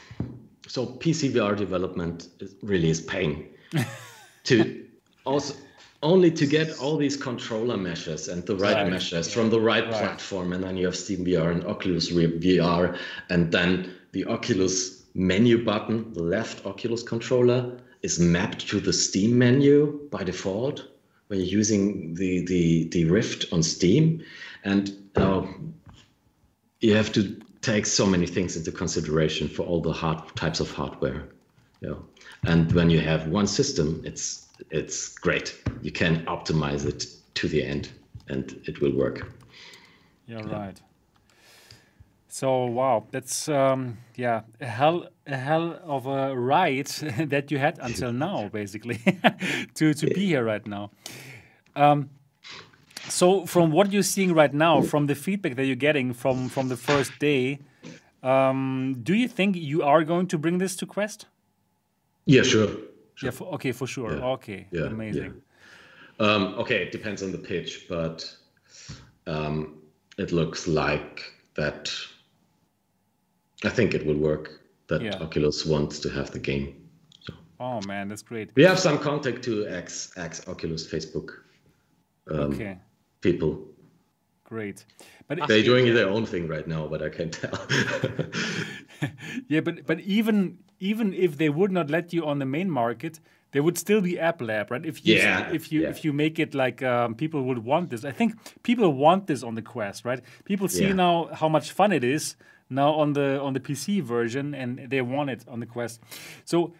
so 0.68 0.86
PC 0.86 1.32
VR 1.34 1.54
development 1.54 2.28
is, 2.40 2.54
really 2.62 2.88
is 2.88 3.02
pain. 3.02 3.50
to 4.44 4.86
also 5.26 5.54
only 6.02 6.30
to 6.30 6.46
get 6.46 6.78
all 6.78 6.96
these 6.96 7.14
controller 7.14 7.76
meshes 7.76 8.28
and 8.28 8.46
the 8.46 8.56
right, 8.56 8.74
Right. 8.76 8.90
meshes 8.90 9.30
from 9.34 9.50
the 9.50 9.60
right, 9.60 9.84
Right. 9.84 9.92
platform, 9.92 10.54
and 10.54 10.64
then 10.64 10.78
you 10.78 10.86
have 10.86 10.96
Steam 10.96 11.26
VR 11.26 11.50
and 11.52 11.62
Oculus 11.66 12.10
VR, 12.10 12.96
and 13.28 13.52
then 13.52 13.92
the 14.12 14.24
Oculus 14.24 14.99
menu 15.14 15.64
button, 15.64 16.12
the 16.12 16.22
left 16.22 16.66
Oculus 16.66 17.02
controller, 17.02 17.78
is 18.02 18.18
mapped 18.18 18.68
to 18.68 18.80
the 18.80 18.92
Steam 18.92 19.38
menu 19.38 20.08
by 20.10 20.24
default 20.24 20.88
when 21.28 21.38
you're 21.38 21.48
using 21.48 22.14
the 22.14 22.44
the 22.44 22.88
the 22.88 23.04
Rift 23.04 23.52
on 23.52 23.62
Steam, 23.62 24.24
and 24.64 24.92
uh, 25.16 25.46
you 26.80 26.94
have 26.96 27.12
to 27.12 27.40
take 27.60 27.86
so 27.86 28.06
many 28.06 28.26
things 28.26 28.56
into 28.56 28.72
consideration 28.72 29.48
for 29.48 29.62
all 29.62 29.80
the 29.80 29.92
hard 29.92 30.34
types 30.34 30.60
of 30.60 30.70
hardware. 30.72 31.28
Yeah. 31.80 31.94
And 32.44 32.72
when 32.72 32.90
you 32.90 33.00
have 33.00 33.28
one 33.28 33.46
system, 33.46 34.02
it's 34.04 34.48
it's 34.70 35.08
great. 35.18 35.56
You 35.82 35.92
can 35.92 36.24
optimize 36.26 36.84
it 36.86 37.06
to 37.34 37.48
the 37.48 37.62
end 37.62 37.90
and 38.28 38.60
it 38.66 38.80
will 38.80 38.94
work. 38.94 39.32
Yeah, 40.26 40.42
right. 40.42 40.80
So 42.32 42.66
wow, 42.66 43.06
that's 43.10 43.48
um, 43.48 43.98
yeah 44.16 44.42
a 44.60 44.66
hell 44.66 45.08
a 45.26 45.36
hell 45.36 45.78
of 45.84 46.06
a 46.06 46.36
ride 46.36 46.86
that 47.30 47.50
you 47.50 47.58
had 47.58 47.78
until 47.80 48.12
now, 48.12 48.48
basically, 48.52 49.00
to 49.74 49.94
to 49.94 50.06
be 50.06 50.26
here 50.26 50.44
right 50.44 50.66
now. 50.66 50.90
Um, 51.76 52.10
so 53.08 53.46
from 53.46 53.72
what 53.72 53.92
you're 53.92 54.02
seeing 54.02 54.34
right 54.34 54.52
now, 54.54 54.82
from 54.82 55.06
the 55.06 55.14
feedback 55.14 55.56
that 55.56 55.64
you're 55.64 55.76
getting 55.76 56.14
from 56.14 56.48
from 56.48 56.68
the 56.68 56.76
first 56.76 57.18
day, 57.18 57.58
um, 58.22 58.96
do 59.02 59.14
you 59.14 59.28
think 59.28 59.56
you 59.56 59.82
are 59.82 60.04
going 60.04 60.26
to 60.28 60.38
bring 60.38 60.58
this 60.58 60.76
to 60.76 60.86
Quest? 60.86 61.26
Yeah, 62.26 62.42
sure. 62.42 62.68
Yeah, 63.22 63.30
for, 63.30 63.54
okay, 63.54 63.72
for 63.72 63.86
sure. 63.86 64.16
Yeah. 64.16 64.24
Okay, 64.24 64.66
Yeah, 64.70 64.86
amazing. 64.86 65.42
Um, 66.20 66.54
okay, 66.58 66.82
it 66.82 66.92
depends 66.92 67.22
on 67.22 67.32
the 67.32 67.38
pitch, 67.38 67.86
but 67.88 68.24
um, 69.26 69.78
it 70.18 70.32
looks 70.32 70.66
like 70.68 71.22
that. 71.54 71.90
I 73.64 73.68
think 73.70 73.94
it 73.94 74.04
will 74.06 74.18
work. 74.18 74.60
That 74.88 75.02
Yeah. 75.02 75.22
Oculus 75.22 75.64
wants 75.66 75.98
to 76.00 76.08
have 76.10 76.30
the 76.30 76.38
game. 76.40 76.74
Oh 77.60 77.80
man, 77.86 78.08
that's 78.08 78.22
great. 78.22 78.50
We 78.54 78.62
have 78.64 78.78
some 78.78 78.98
contact 78.98 79.42
to 79.44 79.66
ex 79.68 80.12
ex 80.16 80.48
Oculus 80.48 80.86
Facebook 80.92 81.28
um, 82.30 82.52
Okay, 82.52 82.78
people. 83.20 83.52
great. 84.44 84.84
But 85.28 85.38
They're 85.46 85.62
doing 85.62 85.94
their 85.94 86.08
own 86.08 86.26
thing 86.26 86.48
right 86.48 86.66
now, 86.66 86.88
but 86.88 87.02
I 87.02 87.08
can't 87.10 87.32
tell. 87.32 87.58
Yeah, 89.48 89.60
but 89.60 89.86
but 89.86 90.00
even 90.00 90.58
even 90.78 91.12
if 91.14 91.36
they 91.36 91.48
would 91.48 91.70
not 91.72 91.90
let 91.90 92.12
you 92.12 92.24
on 92.26 92.38
the 92.38 92.46
main 92.46 92.70
market, 92.70 93.20
there 93.52 93.62
would 93.62 93.78
still 93.78 94.00
be 94.00 94.18
App 94.18 94.40
Lab, 94.42 94.70
right? 94.70 94.84
If 94.84 95.06
you 95.06 95.14
Yeah, 95.16 95.50
if 95.52 95.72
you 95.72 95.82
yeah. 95.82 95.90
if 95.90 96.04
you 96.04 96.12
make 96.12 96.38
it 96.38 96.54
like 96.54 96.82
um, 96.82 97.14
people 97.14 97.42
would 97.44 97.64
want 97.64 97.90
this, 97.90 98.04
I 98.04 98.12
think 98.12 98.34
people 98.62 98.92
want 98.92 99.26
this 99.26 99.42
on 99.42 99.54
the 99.54 99.62
Quest, 99.62 100.04
right? 100.04 100.20
People 100.44 100.68
see 100.68 100.84
Yeah. 100.88 100.94
now 100.94 101.28
how 101.32 101.48
much 101.48 101.72
fun 101.72 101.92
it 101.92 102.04
is 102.04 102.36
now 102.70 102.92
on 102.94 103.12
the 103.12 103.40
on 103.40 103.52
the 103.52 103.60
PC 103.60 104.02
version, 104.02 104.54
and 104.54 104.88
they 104.90 105.02
want 105.02 105.30
it 105.30 105.44
on 105.48 105.60
the 105.60 105.66
Quest. 105.66 106.00
So. 106.44 106.72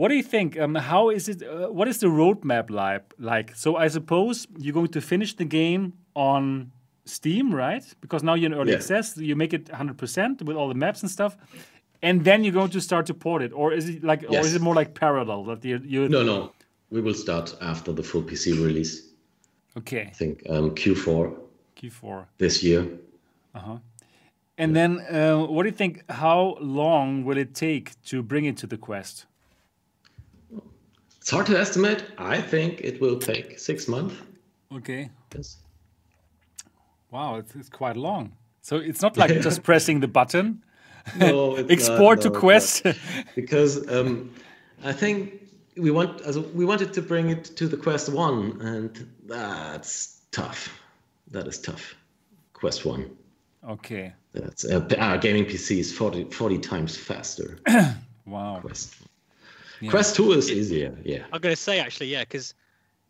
What 0.00 0.10
do 0.10 0.14
you 0.14 0.22
think? 0.22 0.56
Um, 0.56 0.76
how 0.76 1.10
is 1.10 1.28
it? 1.28 1.42
Uh, 1.42 1.72
what 1.72 1.88
is 1.88 1.98
the 1.98 2.06
roadmap 2.06 2.70
like? 2.70 3.02
Like, 3.18 3.56
so 3.56 3.74
I 3.74 3.88
suppose 3.88 4.46
you're 4.56 4.72
going 4.72 4.92
to 4.92 5.00
finish 5.00 5.34
the 5.34 5.44
game 5.44 5.92
on 6.14 6.70
Steam, 7.04 7.52
right? 7.52 7.82
Because 8.00 8.22
now 8.22 8.34
you're 8.34 8.52
in 8.52 8.54
early 8.56 8.70
Yeah. 8.70 8.76
access, 8.78 9.16
you 9.16 9.34
make 9.34 9.52
it 9.52 9.64
100% 9.72 10.42
with 10.42 10.56
all 10.56 10.68
the 10.68 10.74
maps 10.76 11.02
and 11.02 11.10
stuff, 11.10 11.36
and 12.00 12.24
then 12.24 12.44
you're 12.44 12.52
going 12.52 12.70
to 12.70 12.80
start 12.80 13.06
to 13.06 13.14
port 13.14 13.42
it, 13.42 13.52
or 13.52 13.72
is 13.72 13.88
it 13.88 14.04
like, 14.04 14.22
or 14.28 14.38
is 14.46 14.54
it 14.54 14.62
more 14.62 14.76
like 14.76 14.94
parallel 14.94 15.42
that 15.46 15.64
you 15.64 15.80
you? 15.84 16.08
no, 16.08 16.22
no, 16.22 16.52
we 16.90 17.00
will 17.00 17.14
start 17.14 17.56
after 17.60 17.92
the 17.92 18.02
full 18.04 18.22
PC 18.22 18.52
release. 18.52 19.02
Okay, 19.76 20.02
I 20.02 20.14
think 20.14 20.42
um, 20.48 20.76
Q4 20.76 21.34
Q4, 21.76 22.26
this 22.38 22.62
year. 22.62 22.86
And 24.58 24.74
then 24.76 25.00
uh, 25.00 25.38
what 25.38 25.62
do 25.62 25.68
you 25.68 25.74
think? 25.76 26.02
How 26.10 26.56
long 26.60 27.24
will 27.24 27.38
it 27.38 27.54
take 27.54 28.00
to 28.06 28.22
bring 28.22 28.44
it 28.44 28.56
to 28.58 28.66
the 28.66 28.76
Quest? 28.76 29.26
It's 31.20 31.30
hard 31.30 31.46
to 31.46 31.58
estimate. 31.58 32.04
I 32.18 32.40
think 32.40 32.80
it 32.80 33.00
will 33.00 33.18
take 33.18 33.58
six 33.58 33.86
months. 33.88 34.14
Okay, 34.74 35.10
Yes. 35.34 35.58
wow, 37.10 37.36
it's, 37.36 37.54
it's 37.54 37.68
quite 37.70 37.96
long. 37.96 38.32
So 38.62 38.76
it's 38.76 39.00
not 39.02 39.16
like 39.16 39.40
just 39.42 39.62
pressing 39.62 40.00
the 40.00 40.08
button, 40.08 40.62
No, 41.16 41.56
it's 41.56 41.70
export 41.76 42.18
not, 42.18 42.22
to 42.24 42.28
no, 42.28 42.34
it's 42.34 42.40
Quest. 42.40 42.86
because 43.34 43.90
um, 43.90 44.30
I 44.84 44.92
think 44.92 45.42
we 45.76 45.90
want 45.90 46.20
also, 46.26 46.42
we 46.54 46.64
wanted 46.64 46.92
to 46.94 47.02
bring 47.02 47.30
it 47.30 47.44
to 47.56 47.68
the 47.68 47.76
Quest 47.76 48.08
One, 48.10 48.60
and 48.60 49.08
that's 49.26 50.20
tough. 50.32 50.68
That 51.30 51.46
is 51.46 51.58
tough. 51.58 51.94
Quest 52.52 52.84
One. 52.84 53.10
Okay, 53.66 54.12
That's 54.32 54.64
uh, 54.64 54.80
p- 54.80 54.96
uh, 54.96 55.16
gaming 55.16 55.44
PC 55.44 55.78
is 55.78 55.92
40, 55.96 56.24
40 56.24 56.58
times 56.58 56.96
faster. 56.96 57.58
wow. 58.26 58.60
Quest. 58.60 58.94
Quest 59.88 60.16
Two 60.16 60.32
is 60.32 60.50
easier. 60.50 60.96
Yeah. 61.04 61.24
I'm 61.32 61.40
going 61.40 61.54
to 61.54 61.60
say 61.60 61.78
actually, 61.78 62.08
yeah, 62.08 62.22
because 62.22 62.54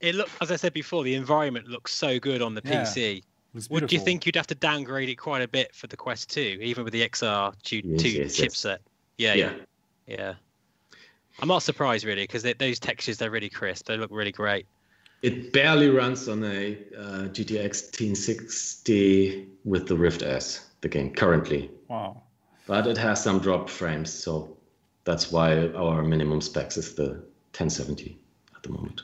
it 0.00 0.14
look 0.14 0.28
as 0.40 0.50
I 0.50 0.56
said 0.56 0.72
before, 0.72 1.02
the 1.02 1.14
environment 1.14 1.66
looks 1.66 1.94
so 1.94 2.18
good 2.18 2.42
on 2.42 2.54
the 2.54 2.62
Yeah, 2.64 2.84
PC. 2.84 3.22
Would 3.70 3.90
you 3.90 3.98
think 3.98 4.26
you'd 4.26 4.36
have 4.36 4.46
to 4.48 4.54
downgrade 4.54 5.08
it 5.08 5.16
quite 5.16 5.42
a 5.42 5.48
bit 5.48 5.74
for 5.74 5.86
the 5.86 5.96
Quest 5.96 6.30
2, 6.30 6.58
even 6.60 6.84
with 6.84 6.92
the 6.92 7.08
XR 7.08 7.54
two, 7.62 7.80
Yes, 7.82 8.02
two 8.02 8.08
yes, 8.10 8.38
yes. 8.38 8.54
chipset? 8.54 8.78
Yeah, 9.16 9.34
Yeah. 9.34 9.52
yeah, 10.06 10.16
yeah. 10.18 10.34
I'm 11.40 11.48
not 11.48 11.62
surprised 11.62 12.04
really 12.04 12.22
because 12.22 12.42
those 12.42 12.78
textures 12.78 13.16
they're 13.16 13.30
really 13.30 13.48
crisp. 13.48 13.86
They 13.86 13.96
look 13.96 14.10
really 14.12 14.32
great. 14.32 14.66
It 15.22 15.52
barely 15.52 15.88
runs 15.90 16.28
on 16.28 16.44
a 16.44 16.78
uh, 16.96 17.28
GTX 17.28 17.90
1060 18.00 19.48
with 19.64 19.88
the 19.88 19.96
Rift 19.96 20.22
S, 20.22 20.70
the 20.80 20.88
game 20.88 21.12
currently, 21.12 21.70
Wow. 21.88 22.22
but 22.66 22.86
it 22.86 22.96
has 22.98 23.22
some 23.22 23.40
drop 23.40 23.68
frames, 23.68 24.12
so 24.12 24.56
that's 25.04 25.32
why 25.32 25.68
our 25.70 26.02
minimum 26.02 26.40
specs 26.40 26.76
is 26.76 26.94
the 26.94 27.08
1070 27.56 28.16
at 28.54 28.62
the 28.62 28.68
moment. 28.70 29.02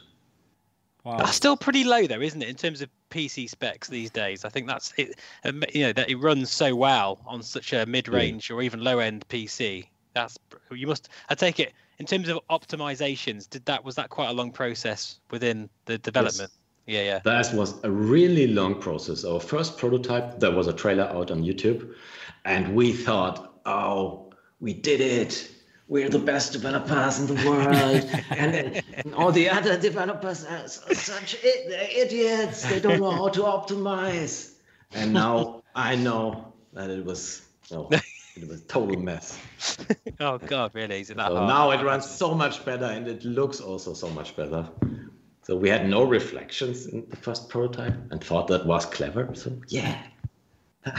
Wow. 1.02 1.18
That's 1.18 1.36
still 1.36 1.56
pretty 1.56 1.84
low 1.84 2.06
though, 2.06 2.20
isn't 2.20 2.40
it, 2.42 2.48
in 2.48 2.54
terms 2.56 2.80
of 2.80 2.88
PC 3.10 3.50
specs 3.50 3.88
these 3.88 4.10
days? 4.10 4.44
I 4.44 4.48
think 4.48 4.66
that's 4.66 4.92
it. 4.96 5.18
um, 5.44 5.62
You 5.74 5.82
know 5.86 5.92
that 5.92 6.08
it 6.08 6.16
runs 6.16 6.50
so 6.50 6.74
well 6.74 7.20
on 7.26 7.42
such 7.42 7.72
a 7.74 7.84
mid-range 7.84 8.50
or 8.50 8.62
even 8.62 8.82
low-end 8.82 9.26
PC. 9.28 9.86
That's 10.14 10.38
you 10.70 10.86
must. 10.86 11.08
I 11.28 11.34
take 11.34 11.60
it 11.60 11.72
in 11.98 12.06
terms 12.06 12.28
of 12.28 12.40
optimizations. 12.50 13.48
Did 13.48 13.64
that 13.66 13.84
was 13.84 13.94
that 13.96 14.10
quite 14.10 14.28
a 14.28 14.32
long 14.32 14.50
process 14.50 15.18
within 15.30 15.68
the 15.86 15.98
development? 15.98 16.50
Yeah, 16.86 17.02
yeah. 17.02 17.20
That 17.24 17.52
was 17.54 17.82
a 17.82 17.90
really 17.90 18.46
long 18.46 18.80
process. 18.80 19.24
Our 19.24 19.40
first 19.40 19.78
prototype, 19.78 20.38
there 20.38 20.50
was 20.50 20.66
a 20.66 20.72
trailer 20.72 21.04
out 21.04 21.30
on 21.30 21.42
YouTube, 21.42 21.94
and 22.44 22.74
we 22.74 22.92
thought, 22.92 23.60
oh, 23.64 24.32
we 24.60 24.74
did 24.74 25.00
it. 25.00 25.50
We're 25.88 26.08
the 26.08 26.18
best 26.18 26.52
developers 26.52 27.20
in 27.20 27.26
the 27.26 27.48
world. 27.48 28.24
and, 28.30 28.82
and 28.94 29.14
all 29.14 29.32
the 29.32 29.48
other 29.50 29.78
developers 29.78 30.44
are 30.44 30.66
such 30.68 31.36
idiots. 31.42 32.62
They 32.68 32.80
don't 32.80 33.00
know 33.00 33.10
how 33.10 33.28
to 33.28 33.40
optimize. 33.42 34.54
And 34.92 35.12
now 35.12 35.62
I 35.74 35.96
know 35.96 36.52
that 36.72 36.90
it 36.90 37.04
was, 37.04 37.42
no, 37.70 37.90
it 38.36 38.48
was 38.48 38.60
a 38.60 38.64
total 38.64 39.00
mess. 39.00 39.38
Oh 40.20 40.38
God, 40.38 40.70
really? 40.74 41.00
Is 41.00 41.10
it 41.10 41.16
that 41.16 41.28
So 41.28 41.36
hard? 41.36 41.48
now 41.48 41.70
it 41.72 41.84
runs 41.84 42.08
so 42.08 42.34
much 42.34 42.64
better 42.64 42.84
and 42.84 43.08
it 43.08 43.24
looks 43.24 43.60
also 43.60 43.94
so 43.94 44.08
much 44.10 44.36
better. 44.36 44.68
So 45.42 45.56
we 45.56 45.68
had 45.68 45.88
no 45.88 46.04
reflections 46.04 46.86
in 46.86 47.04
the 47.10 47.16
first 47.16 47.48
prototype 47.48 47.94
and 48.10 48.22
thought 48.22 48.46
that 48.48 48.64
was 48.64 48.86
clever. 48.86 49.34
So 49.34 49.52
yeah. 49.68 50.02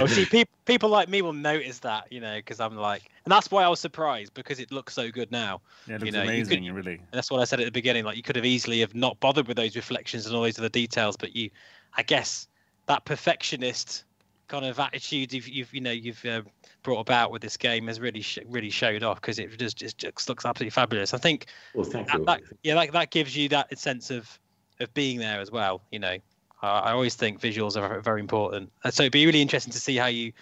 Oh, 0.00 0.06
see, 0.06 0.24
people 0.24 0.54
people 0.64 0.88
like 0.88 1.08
me 1.08 1.20
will 1.20 1.32
notice 1.32 1.80
that, 1.80 2.10
you 2.12 2.20
know, 2.20 2.36
because 2.36 2.60
I'm 2.60 2.76
like, 2.76 3.02
and 3.24 3.32
that's 3.32 3.50
why 3.50 3.64
I 3.64 3.68
was 3.68 3.80
surprised 3.80 4.32
because 4.34 4.60
it 4.60 4.70
looks 4.70 4.94
so 4.94 5.10
good 5.10 5.30
now. 5.32 5.60
Yeah, 5.88 5.96
it 5.96 6.00
you 6.00 6.04
looks 6.12 6.16
know, 6.16 6.32
you 6.32 6.46
could- 6.46 6.74
really. 6.74 6.94
And 6.94 7.08
that's 7.12 7.30
what 7.30 7.40
I 7.40 7.44
said 7.44 7.58
at 7.60 7.66
the 7.66 7.72
beginning. 7.72 8.04
Like 8.04 8.16
you 8.16 8.22
could 8.22 8.36
have 8.36 8.44
easily 8.44 8.80
have 8.80 8.94
not 8.94 9.18
bothered 9.20 9.48
with 9.48 9.56
those 9.56 9.74
reflections 9.76 10.26
and 10.26 10.34
all 10.36 10.42
those 10.42 10.58
other 10.58 10.68
details, 10.68 11.16
but 11.16 11.34
you, 11.34 11.50
I 11.96 12.02
guess, 12.04 12.46
that 12.86 13.04
perfectionist 13.04 14.04
kind 14.48 14.64
of 14.64 14.78
attitude 14.78 15.32
you've, 15.32 15.48
you've 15.48 15.72
you 15.72 15.80
know 15.80 15.90
you've 15.90 16.24
uh, 16.24 16.42
brought 16.82 17.00
about 17.00 17.30
with 17.30 17.42
this 17.42 17.56
game 17.56 17.86
has 17.86 18.00
really 18.00 18.20
sh- 18.20 18.38
really 18.48 18.70
showed 18.70 19.02
off 19.02 19.20
because 19.20 19.38
it 19.38 19.56
just, 19.56 19.76
just 19.76 19.98
just 19.98 20.28
looks 20.28 20.44
absolutely 20.44 20.70
fabulous. 20.70 21.14
I 21.14 21.18
think 21.18 21.46
well, 21.74 21.84
thank 21.84 22.08
that, 22.08 22.18
you. 22.18 22.24
that 22.24 22.40
yeah 22.62 22.74
that, 22.74 22.92
that 22.92 23.10
gives 23.10 23.36
you 23.36 23.48
that 23.50 23.76
sense 23.78 24.10
of 24.10 24.38
of 24.80 24.92
being 24.94 25.18
there 25.18 25.40
as 25.40 25.50
well. 25.50 25.82
You 25.90 26.00
know, 26.00 26.16
I, 26.62 26.78
I 26.78 26.92
always 26.92 27.14
think 27.14 27.40
visuals 27.40 27.80
are 27.80 28.00
very 28.00 28.20
important. 28.20 28.70
So 28.90 29.04
it'd 29.04 29.12
be 29.12 29.26
really 29.26 29.42
interesting 29.42 29.72
to 29.72 29.80
see 29.80 29.96
how 29.96 30.06
you, 30.06 30.32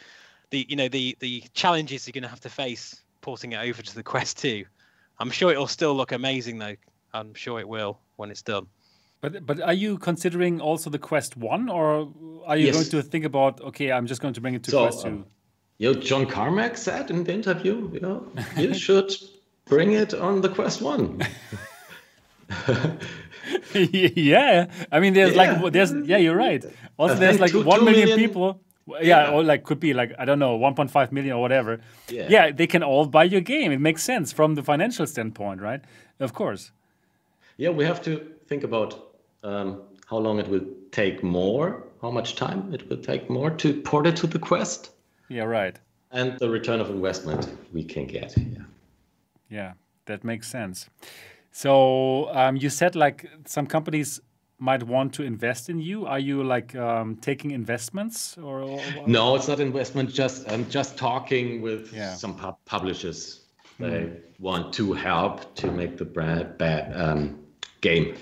the 0.51 0.67
you 0.69 0.77
know 0.77 0.89
the 0.89 1.17
the 1.21 1.45
challenges 1.55 2.07
you're 2.07 2.13
going 2.13 2.23
to 2.23 2.29
have 2.29 2.41
to 2.41 2.51
face 2.51 3.03
porting 3.21 3.53
it 3.53 3.59
over 3.59 3.83
to 3.83 3.95
the 3.95 4.03
Quest 4.13 4.39
2. 4.39 4.65
I'm 5.19 5.31
sure 5.31 5.51
it'll 5.51 5.67
still 5.67 5.95
look 5.95 6.13
amazing 6.13 6.59
though. 6.59 6.77
I'm 7.13 7.35
sure 7.35 7.61
it 7.61 7.69
will 7.69 7.99
when 8.17 8.31
it's 8.31 8.43
done. 8.43 8.67
But 9.21 9.45
but 9.45 9.61
are 9.61 9.75
you 9.75 9.99
considering 9.99 10.61
also 10.61 10.89
the 10.89 10.99
Quest 10.99 11.37
One, 11.37 11.69
or 11.69 12.09
are 12.47 12.57
you 12.57 12.67
yes. 12.67 12.75
going 12.75 12.87
to 12.87 13.03
think 13.03 13.25
about 13.25 13.61
okay, 13.61 13.93
I'm 13.93 14.07
just 14.07 14.21
going 14.21 14.35
to 14.35 14.41
bring 14.41 14.55
it 14.55 14.63
to 14.65 14.71
so, 14.71 14.83
Quest 14.83 15.03
Two? 15.03 15.09
Um, 15.09 15.27
you 15.79 15.93
know, 15.93 16.01
John 16.01 16.27
Carmack 16.27 16.77
said 16.77 17.11
in 17.11 17.25
the 17.25 17.33
interview, 17.33 17.91
you 17.93 18.01
know, 18.01 18.27
you 18.57 18.75
should 18.87 19.13
bring 19.67 19.93
it 19.93 20.15
on 20.15 20.41
the 20.41 20.49
Quest 20.49 20.81
One. 20.83 21.21
yeah, 23.75 24.67
I 24.91 25.01
mean, 25.01 25.13
there's 25.13 25.35
yeah. 25.35 25.59
like 25.61 25.73
there's 25.73 25.93
yeah, 25.93 26.17
you're 26.17 26.37
right. 26.37 26.65
Also, 26.97 27.15
there's 27.15 27.41
like 27.41 27.51
two, 27.51 27.63
one 27.63 27.81
two 27.81 27.85
million, 27.85 28.09
million 28.09 28.29
people. 28.29 28.61
Yeah, 28.87 29.01
yeah, 29.03 29.31
or 29.31 29.45
like 29.45 29.65
could 29.65 29.81
be 29.81 29.93
like 29.95 30.15
I 30.19 30.25
don't 30.25 30.39
know, 30.39 30.59
1.5 30.59 31.13
million 31.13 31.35
or 31.35 31.41
whatever. 31.41 31.81
Yeah. 32.09 32.27
yeah, 32.29 32.51
they 32.51 32.67
can 32.67 32.83
all 32.83 33.07
buy 33.07 33.25
your 33.25 33.41
game. 33.41 33.71
It 33.71 33.81
makes 33.81 34.03
sense 34.03 34.33
from 34.33 34.55
the 34.55 34.63
financial 34.63 35.07
standpoint, 35.07 35.61
right? 35.61 35.81
Of 36.19 36.33
course. 36.33 36.73
Yeah, 37.57 37.69
we 37.69 37.85
have 37.85 38.03
to 38.03 38.33
think 38.47 38.65
about 38.65 39.10
um, 39.43 39.83
how 40.07 40.19
long 40.19 40.39
it 40.39 40.49
will 40.49 40.67
take 40.91 41.23
more, 41.23 41.85
how 42.03 42.11
much 42.11 42.37
time 42.37 42.73
it 42.75 42.89
will 42.89 42.97
take 42.97 43.31
more 43.31 43.51
to 43.51 43.81
port 43.83 44.07
it 44.07 44.17
to 44.17 44.27
the 44.27 44.39
Quest. 44.39 44.91
Yeah, 45.29 45.45
right. 45.45 45.79
And 46.11 46.39
the 46.39 46.51
return 46.51 46.81
of 46.81 46.91
investment 46.91 47.49
we 47.73 47.85
can 47.85 48.07
get. 48.07 48.37
Yeah. 48.37 48.65
Yeah, 49.49 49.73
that 50.07 50.25
makes 50.25 50.49
sense. 50.49 50.89
So 51.53 52.33
um, 52.35 52.57
you 52.57 52.71
said 52.71 52.97
like 52.97 53.29
some 53.47 53.67
companies 53.67 54.21
might 54.59 54.83
want 54.83 55.15
to 55.15 55.23
invest 55.23 55.69
in 55.69 55.81
you. 55.81 56.07
Are 56.07 56.19
you 56.19 56.45
like 56.45 56.77
um, 56.77 57.17
taking 57.17 57.51
investments 57.51 58.37
or, 58.39 58.61
or, 58.61 58.81
No, 59.07 59.35
it's 59.35 59.49
not 59.49 59.59
investment. 59.59 60.13
Just 60.13 60.49
I'm 60.51 60.69
just 60.69 60.97
talking 60.97 61.63
with 61.63 61.93
yeah. 61.93 62.15
some 62.15 62.37
pub 62.37 62.59
publishers. 62.67 63.41
They 63.79 63.87
mm. 63.87 64.21
want 64.39 64.75
to 64.75 64.93
help 64.93 65.55
to 65.57 65.71
make 65.71 65.97
the 65.97 66.05
brand, 66.05 66.59
bad, 66.59 66.93
um, 66.95 67.39
game 67.81 68.15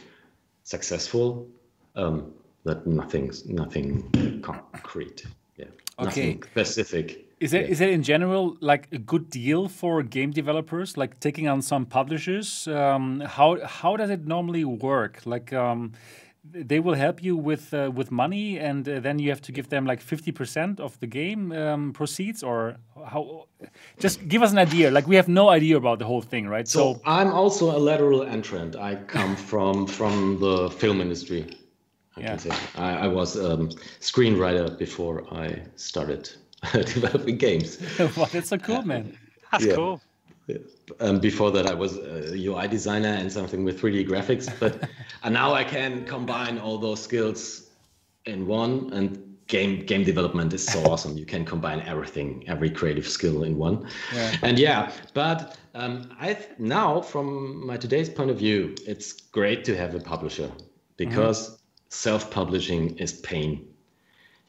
successful, 0.69 1.49
um, 1.97 2.33
but 2.65 2.87
nothing, 2.87 3.33
nothing 3.47 4.43
concrete. 4.43 5.25
Yeah, 5.57 5.65
okay. 5.99 6.05
nothing 6.05 6.43
specific. 6.43 7.25
Is 7.41 7.55
it 7.55 7.63
yeah. 7.63 7.73
is 7.73 7.81
it 7.81 7.91
in 7.91 8.03
general 8.03 8.57
like 8.61 8.89
a 8.93 8.99
good 8.99 9.31
deal 9.31 9.69
for 9.69 10.03
game 10.03 10.33
developers, 10.33 10.97
like 10.97 11.21
taking 11.21 11.49
on 11.49 11.63
some 11.63 11.87
publishers? 11.87 12.67
Um, 12.69 13.21
how 13.21 13.59
how 13.65 13.97
does 13.97 14.11
it 14.11 14.27
normally 14.27 14.65
work? 14.65 15.15
Like. 15.25 15.53
Um, 15.53 15.93
they 16.53 16.81
will 16.81 16.95
help 16.95 17.23
you 17.23 17.37
with 17.37 17.73
uh, 17.75 17.91
with 17.95 18.11
money, 18.11 18.59
and 18.59 18.89
uh, 18.89 19.01
then 19.01 19.19
you 19.19 19.31
have 19.31 19.41
to 19.43 19.53
give 19.53 19.69
them 19.69 19.87
like 19.87 20.01
fifty 20.01 20.33
percent 20.33 20.81
of 20.81 20.99
the 21.01 21.07
game 21.07 21.53
um, 21.53 21.93
proceeds, 21.93 22.43
or 22.43 22.77
how? 23.07 23.47
Just 23.99 24.29
give 24.29 24.43
us 24.43 24.53
an 24.53 24.59
idea. 24.59 24.91
Like 24.91 25.07
we 25.07 25.17
have 25.17 25.29
no 25.29 25.49
idea 25.49 25.77
about 25.77 25.99
the 25.99 26.05
whole 26.05 26.23
thing, 26.23 26.49
right? 26.49 26.67
So, 26.69 26.95
so 26.95 27.01
I'm 27.05 27.33
also 27.33 27.77
a 27.77 27.79
lateral 27.79 28.23
entrant. 28.23 28.77
I 28.77 28.97
come 28.97 29.37
from 29.37 29.87
from 29.87 30.39
the 30.41 30.71
film 30.71 31.01
industry. 31.01 31.47
I 32.17 32.21
yeah. 32.21 32.29
can 32.29 32.39
say 32.39 32.51
I, 32.77 32.91
I 33.05 33.09
was 33.09 33.37
a 33.37 33.55
um, 33.55 33.69
screenwriter 34.01 34.77
before 34.79 35.25
I 35.33 35.63
started 35.77 36.31
developing 36.73 37.37
games. 37.37 37.79
well, 38.17 38.29
that's 38.33 38.49
so 38.49 38.59
cool, 38.59 38.83
man. 38.83 39.17
That's 39.53 39.65
yeah. 39.65 39.75
cool. 39.75 40.01
Um, 41.01 41.21
before 41.21 41.51
that, 41.51 41.67
I 41.67 41.75
was 41.75 41.99
a 41.99 42.35
UI 42.37 42.69
designer 42.69 43.09
and 43.09 43.31
something 43.31 43.65
with 43.65 43.81
3D 43.81 44.09
graphics, 44.09 44.49
but 44.59 44.89
and 45.23 45.35
now 45.35 45.53
I 45.53 45.65
can 45.65 46.05
combine 46.05 46.59
all 46.59 46.79
those 46.79 47.03
skills 47.03 47.71
in 48.25 48.47
one. 48.47 48.93
And 48.93 49.29
game 49.49 49.85
game 49.85 50.05
development 50.05 50.53
is 50.55 50.65
so 50.65 50.85
awesome. 50.85 51.19
You 51.19 51.27
can 51.27 51.45
combine 51.45 51.81
everything, 51.81 52.45
every 52.47 52.71
creative 52.71 53.09
skill 53.09 53.43
in 53.43 53.57
one. 53.57 53.89
Yeah. 54.15 54.37
And 54.43 54.59
yeah, 54.59 54.93
but 55.15 55.59
um, 55.75 56.15
I 56.21 56.39
now, 56.59 57.01
from 57.01 57.67
my 57.67 57.77
today's 57.77 58.09
point 58.09 58.31
of 58.31 58.39
view, 58.39 58.75
it's 58.87 59.13
great 59.13 59.65
to 59.65 59.77
have 59.77 59.95
a 59.95 60.01
publisher 60.01 60.51
because 60.97 61.47
mm-hmm. 61.47 61.57
self-publishing 61.89 62.99
is 62.99 63.13
pain. 63.13 63.67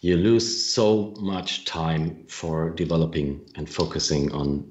You 0.02 0.16
lose 0.16 0.74
so 0.74 1.14
much 1.20 1.66
time 1.66 2.26
for 2.28 2.70
developing 2.70 3.42
and 3.56 3.70
focusing 3.70 4.32
on 4.32 4.66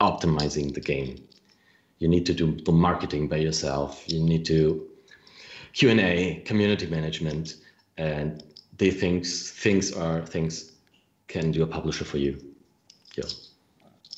optimizing 0.00 0.74
the 0.74 0.80
game. 0.80 1.26
You 1.98 2.08
need 2.08 2.26
to 2.26 2.34
do 2.34 2.56
the 2.64 2.72
marketing 2.72 3.28
by 3.28 3.36
yourself. 3.36 4.04
You 4.06 4.20
need 4.20 4.44
to 4.46 4.86
Q&A, 5.72 6.42
community 6.44 6.86
management, 6.86 7.56
and 7.96 8.42
they 8.78 8.90
things 8.90 9.50
things 9.50 9.92
are 9.92 10.24
things 10.24 10.72
can 11.28 11.52
do 11.52 11.62
a 11.62 11.66
publisher 11.66 12.04
for 12.04 12.18
you. 12.18 12.38
Yeah. 13.16 13.24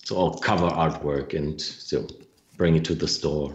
So 0.05 0.19
I'll 0.19 0.39
cover 0.39 0.69
artwork 0.69 1.35
and 1.35 1.61
so 1.61 2.07
bring 2.57 2.77
it 2.77 2.85
to 2.87 2.95
the 2.95 3.09
store. 3.09 3.55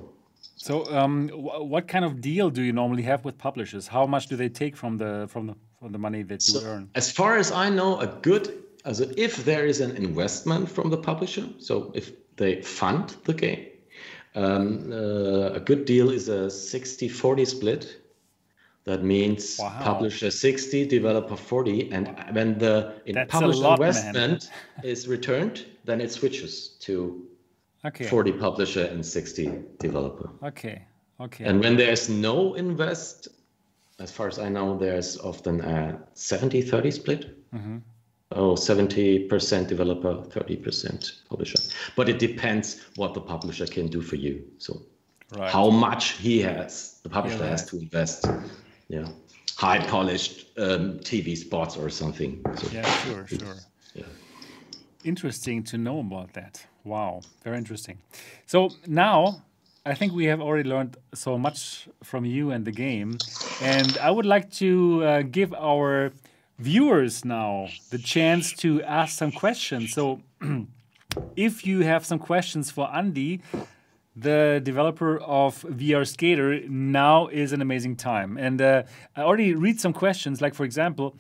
So, 0.57 0.85
um, 0.93 1.29
what 1.29 1.87
kind 1.87 2.03
of 2.03 2.19
deal 2.19 2.49
do 2.49 2.61
you 2.61 2.73
normally 2.73 3.03
have 3.03 3.23
with 3.23 3.37
publishers? 3.37 3.87
How 3.87 4.05
much 4.05 4.27
do 4.27 4.35
they 4.35 4.49
take 4.49 4.75
from 4.75 4.97
the 4.97 5.27
from 5.29 5.47
the 5.47 5.55
from 5.79 5.91
the 5.91 5.99
money 5.99 6.23
that 6.23 6.47
you 6.47 6.59
so 6.59 6.65
earn? 6.65 6.89
As 6.95 7.11
far 7.11 7.37
as 7.37 7.51
I 7.51 7.69
know, 7.69 7.99
a 7.99 8.07
good 8.07 8.63
as 8.87 9.01
if 9.01 9.43
there 9.43 9.65
is 9.65 9.81
an 9.81 9.95
investment 9.97 10.71
from 10.71 10.89
the 10.89 10.97
publisher, 10.97 11.45
so 11.59 11.91
if 11.93 12.11
they 12.37 12.61
fund 12.61 13.15
the 13.25 13.33
game, 13.33 13.65
um, 14.33 14.91
uh, 14.91 15.59
a 15.59 15.59
good 15.59 15.83
deal 15.83 16.09
is 16.09 16.29
a 16.29 16.47
60-40 16.47 17.45
split. 17.45 18.01
That 18.85 19.03
means 19.03 19.57
wow. 19.59 19.77
publisher 19.81 20.31
60, 20.31 20.85
developer 20.85 21.35
40, 21.35 21.91
and 21.91 22.07
when 22.31 22.57
the 22.57 22.93
in 23.05 23.15
publisher 23.27 23.59
lot, 23.59 23.79
investment 23.79 24.49
is 24.81 25.09
returned, 25.09 25.65
then 25.83 25.99
it 25.99 26.09
switches 26.09 26.77
to 26.85 27.27
okay. 27.83 28.05
40 28.05 28.31
publisher 28.33 28.85
and 28.85 29.05
60 29.05 29.63
developer. 29.79 30.29
Okay. 30.41 30.85
Okay. 31.19 31.43
And 31.43 31.59
when 31.59 31.75
there's 31.75 32.07
no 32.07 32.53
invest, 32.53 33.27
as 33.99 34.09
far 34.09 34.29
as 34.29 34.39
I 34.39 34.47
know, 34.47 34.77
there's 34.77 35.19
often 35.19 35.59
a 35.59 35.99
70 36.13 36.61
30 36.61 36.91
split. 36.91 37.53
Mm-hmm 37.53 37.79
oh 38.31 38.53
70% 38.53 39.67
developer 39.67 40.15
30% 40.15 41.27
publisher. 41.29 41.59
But 41.95 42.09
it 42.09 42.19
depends 42.19 42.85
what 42.95 43.13
the 43.13 43.21
publisher 43.21 43.65
can 43.65 43.87
do 43.87 44.01
for 44.01 44.15
you. 44.15 44.43
So 44.57 44.81
right. 45.35 45.49
how 45.49 45.69
much 45.69 46.11
he 46.11 46.41
has 46.41 46.99
the 47.03 47.09
publisher 47.09 47.43
yeah, 47.43 47.49
has 47.49 47.65
to 47.67 47.77
invest. 47.77 48.27
Yeah. 48.89 49.07
High 49.57 49.79
polished 49.87 50.47
um, 50.57 50.99
tv 50.99 51.35
spots 51.35 51.77
or 51.77 51.89
something. 51.89 52.41
So 52.57 52.69
yeah 52.71 52.83
sure 53.05 53.25
sure. 53.27 53.55
yeah. 53.95 54.03
interesting 55.03 55.63
to 55.63 55.77
know 55.77 55.99
about 55.99 56.33
that. 56.33 56.65
Wow 56.83 57.21
very 57.43 57.57
interesting. 57.57 57.97
So 58.45 58.69
now 58.85 59.41
I 59.85 59.93
think 59.93 60.13
we 60.13 60.25
have 60.25 60.41
already 60.41 60.69
learned 60.69 60.97
so 61.13 61.37
much 61.37 61.87
from 62.03 62.25
you 62.25 62.51
and 62.51 62.65
the 62.65 62.71
game, 62.71 63.17
and 63.61 63.97
I 63.99 64.11
would 64.11 64.25
like 64.25 64.51
to 64.55 65.03
uh, 65.03 65.21
give 65.21 65.53
our 65.53 66.11
viewers 66.59 67.23
now 67.23 67.67
the 67.89 67.97
chance 67.97 68.53
to 68.53 68.81
ask 68.83 69.17
some 69.17 69.31
questions. 69.31 69.93
So, 69.93 70.21
if 71.35 71.65
you 71.65 71.81
have 71.81 72.05
some 72.05 72.19
questions 72.19 72.71
for 72.71 72.89
Andy, 72.93 73.41
the 74.15 74.59
developer 74.63 75.19
of 75.19 75.61
VR 75.63 76.07
Skater, 76.07 76.61
now 76.67 77.27
is 77.27 77.53
an 77.53 77.61
amazing 77.61 77.95
time. 77.95 78.37
And 78.37 78.61
uh, 78.61 78.83
I 79.15 79.21
already 79.21 79.53
read 79.53 79.79
some 79.79 79.93
questions, 79.93 80.41
like 80.41 80.55
for 80.55 80.63
example, 80.63 81.15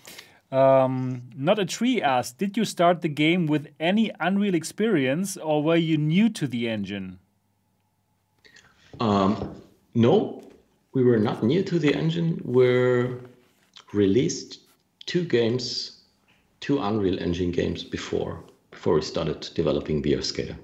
um, 0.51 1.23
not 1.35 1.59
a 1.59 1.65
tree 1.65 2.01
asked, 2.01 2.37
did 2.37 2.57
you 2.57 2.65
start 2.65 3.01
the 3.01 3.09
game 3.09 3.47
with 3.47 3.67
any 3.79 4.11
Unreal 4.19 4.55
experience 4.55 5.37
or 5.37 5.61
were 5.61 5.75
you 5.75 5.97
new 5.97 6.29
to 6.29 6.47
the 6.47 6.69
engine? 6.69 7.19
Um, 8.99 9.61
no, 9.93 10.43
we 10.93 11.03
were 11.03 11.19
not 11.19 11.43
new 11.43 11.63
to 11.63 11.77
the 11.77 11.93
engine. 11.93 12.41
We're 12.43 13.19
released 13.93 14.66
two 15.07 15.23
games, 15.23 16.03
two 16.59 16.79
Unreal 16.79 17.17
Engine 17.19 17.51
games 17.51 17.83
before 17.83 18.43
before 18.69 18.93
we 18.93 19.01
started 19.01 19.49
developing 19.55 20.03
VR 20.03 20.23
Skater. 20.23 20.55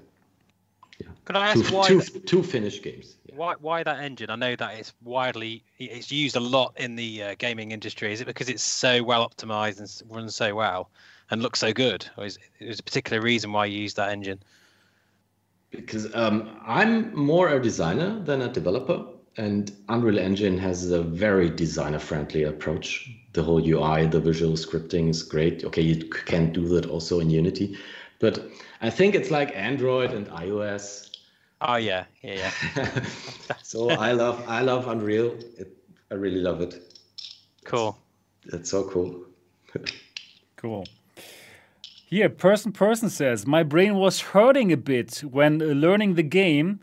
Yeah. 1.00 1.08
Could 1.24 1.34
I 1.34 1.48
ask 1.48 1.66
two, 1.66 1.74
why 1.74 1.88
two, 1.88 2.00
two 2.00 2.42
finished 2.44 2.84
games? 2.84 3.16
Yeah. 3.26 3.34
Why 3.34 3.54
why 3.60 3.82
that 3.82 3.98
engine? 3.98 4.30
I 4.30 4.36
know 4.36 4.54
that 4.54 4.74
it's 4.78 4.92
widely 5.02 5.64
it's 5.78 6.12
used 6.12 6.36
a 6.36 6.40
lot 6.40 6.74
in 6.76 6.94
the 6.94 7.22
uh, 7.24 7.34
gaming 7.38 7.72
industry. 7.72 8.12
Is 8.12 8.20
it 8.20 8.26
because 8.26 8.48
it's 8.48 8.62
so 8.62 9.02
well 9.02 9.28
optimized 9.28 9.80
and 9.80 10.12
runs 10.14 10.36
so 10.36 10.54
well 10.54 10.90
and 11.30 11.42
looks 11.42 11.58
so 11.58 11.72
good, 11.72 12.08
or 12.16 12.26
is 12.26 12.38
it 12.60 12.78
a 12.78 12.82
particular 12.82 13.20
reason 13.20 13.50
why 13.52 13.66
you 13.66 13.80
use 13.80 13.94
that 13.94 14.10
engine? 14.10 14.40
Because 15.70 16.14
um, 16.14 16.60
I'm 16.64 17.16
more 17.16 17.48
a 17.48 17.60
designer 17.60 18.20
than 18.20 18.42
a 18.42 18.48
developer, 18.48 19.04
and 19.36 19.72
Unreal 19.88 20.18
Engine 20.18 20.58
has 20.58 20.90
a 20.90 21.02
very 21.02 21.50
designer-friendly 21.50 22.44
approach 22.44 23.10
the 23.32 23.42
whole 23.42 23.60
UI, 23.60 24.06
the 24.06 24.20
visual 24.20 24.54
scripting 24.54 25.08
is 25.08 25.22
great. 25.22 25.64
Okay, 25.64 25.82
you 25.82 26.04
can 26.04 26.52
do 26.52 26.68
that 26.68 26.86
also 26.86 27.20
in 27.20 27.30
Unity, 27.30 27.76
but 28.20 28.48
I 28.80 28.90
think 28.90 29.14
it's 29.14 29.30
like 29.30 29.54
Android 29.56 30.12
and 30.12 30.28
iOS. 30.28 31.10
Oh 31.60 31.76
yeah, 31.76 32.04
yeah, 32.22 32.50
yeah. 32.76 33.04
so 33.62 33.90
I 33.90 34.12
love 34.12 34.44
I 34.48 34.60
love 34.60 34.86
Unreal. 34.86 35.34
It, 35.58 35.76
I 36.10 36.14
really 36.14 36.40
love 36.40 36.60
it. 36.60 36.98
Cool. 37.64 37.98
That's 38.46 38.70
so 38.70 38.84
cool. 38.84 39.24
Cool. 40.56 40.86
Here, 42.06 42.30
person 42.30 42.72
person 42.72 43.10
says, 43.10 43.46
my 43.46 43.62
brain 43.62 43.96
was 43.96 44.20
hurting 44.32 44.72
a 44.72 44.78
bit 44.78 45.18
when 45.18 45.60
uh, 45.60 45.66
learning 45.66 46.14
the 46.14 46.22
game, 46.22 46.80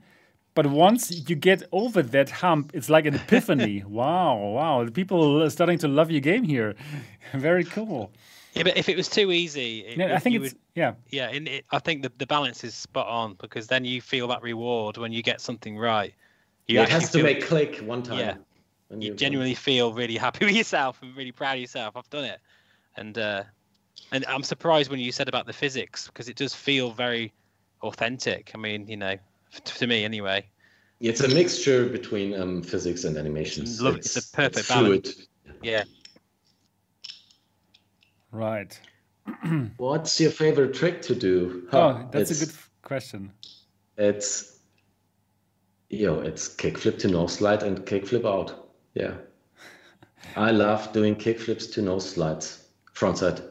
but 0.53 0.65
once 0.67 1.11
you 1.29 1.35
get 1.35 1.63
over 1.71 2.01
that 2.01 2.29
hump, 2.29 2.71
it's 2.73 2.89
like 2.89 3.05
an 3.05 3.15
epiphany. 3.15 3.83
wow, 3.87 4.35
wow! 4.37 4.85
People 4.93 5.41
are 5.43 5.49
starting 5.49 5.77
to 5.79 5.87
love 5.87 6.11
your 6.11 6.21
game 6.21 6.43
here. 6.43 6.75
Very 7.33 7.63
cool. 7.63 8.11
Yeah, 8.53 8.63
but 8.63 8.75
if 8.75 8.89
it 8.89 8.97
was 8.97 9.07
too 9.07 9.31
easy, 9.31 9.79
it, 9.79 9.97
Yeah, 9.97 10.13
I 10.15 10.19
think 10.19 10.33
you 10.33 10.43
it's 10.43 10.53
would, 10.53 10.61
yeah. 10.75 10.93
yeah. 11.09 11.29
And 11.29 11.47
it, 11.47 11.63
I 11.71 11.79
think 11.79 12.01
the, 12.03 12.11
the 12.17 12.27
balance 12.27 12.65
is 12.65 12.73
spot 12.73 13.07
on 13.07 13.35
because 13.35 13.67
then 13.67 13.85
you 13.85 14.01
feel 14.01 14.27
that 14.27 14.41
reward 14.41 14.97
when 14.97 15.13
you 15.13 15.23
get 15.23 15.39
something 15.39 15.77
right. 15.77 16.13
You 16.67 16.75
Yeah, 16.75 16.83
it 16.83 16.89
has 16.89 17.05
to 17.11 17.19
feel- 17.19 17.23
make 17.23 17.45
click 17.45 17.77
one 17.77 18.03
time. 18.03 18.19
Yeah. 18.19 18.35
you 18.89 19.09
you- 19.11 19.15
genuinely 19.15 19.55
feel 19.55 19.93
really 19.93 20.17
happy 20.17 20.43
with 20.47 20.53
yourself 20.55 21.01
and 21.01 21.15
really 21.15 21.31
proud 21.31 21.53
of 21.53 21.61
yourself. 21.61 21.95
I've 21.95 22.09
done 22.09 22.25
it, 22.25 22.39
and 22.97 23.17
uh, 23.17 23.43
and 24.11 24.25
I'm 24.25 24.43
surprised 24.43 24.91
when 24.91 24.99
you 24.99 25.13
said 25.13 25.29
about 25.29 25.45
the 25.45 25.53
physics 25.53 26.07
because 26.07 26.27
it 26.27 26.35
does 26.35 26.53
feel 26.53 26.91
very 26.91 27.31
authentic. 27.83 28.51
I 28.53 28.57
mean, 28.57 28.85
you 28.87 28.97
know, 28.97 29.15
f- 29.15 29.19
to 29.51 29.87
me 29.87 30.03
anyway. 30.03 30.45
It's 30.99 31.21
a 31.21 31.27
mixture 31.27 31.89
between 31.89 32.39
um, 32.39 32.61
physics 32.61 33.03
and 33.05 33.17
animations. 33.17 33.81
Love 33.81 33.95
it. 33.95 33.99
It's 33.99 34.15
a 34.17 34.35
perfect 34.35 34.57
it's 34.57 34.71
fluid. 34.71 35.09
Yeah. 35.63 35.83
Right. 38.31 38.79
What's 39.77 40.19
your 40.19 40.31
favorite 40.31 40.73
trick 40.73 41.01
to 41.03 41.15
do? 41.15 41.67
Oh, 41.71 41.93
Huh, 41.93 42.03
that's 42.11 42.31
a 42.31 42.45
good 42.45 42.55
question. 42.83 43.31
It's 43.97 44.59
yo, 45.89 46.19
it's 46.21 46.47
kickflip 46.55 46.99
to 46.99 47.07
nose 47.07 47.33
slide 47.33 47.63
and 47.63 47.79
kickflip 47.79 48.25
out. 48.25 48.69
Yeah. 48.93 49.15
I 50.35 50.51
love 50.51 50.93
doing 50.93 51.15
kickflips 51.15 51.71
to 51.73 51.81
nose 51.81 52.09
slides, 52.09 52.67
frontside 52.93 53.43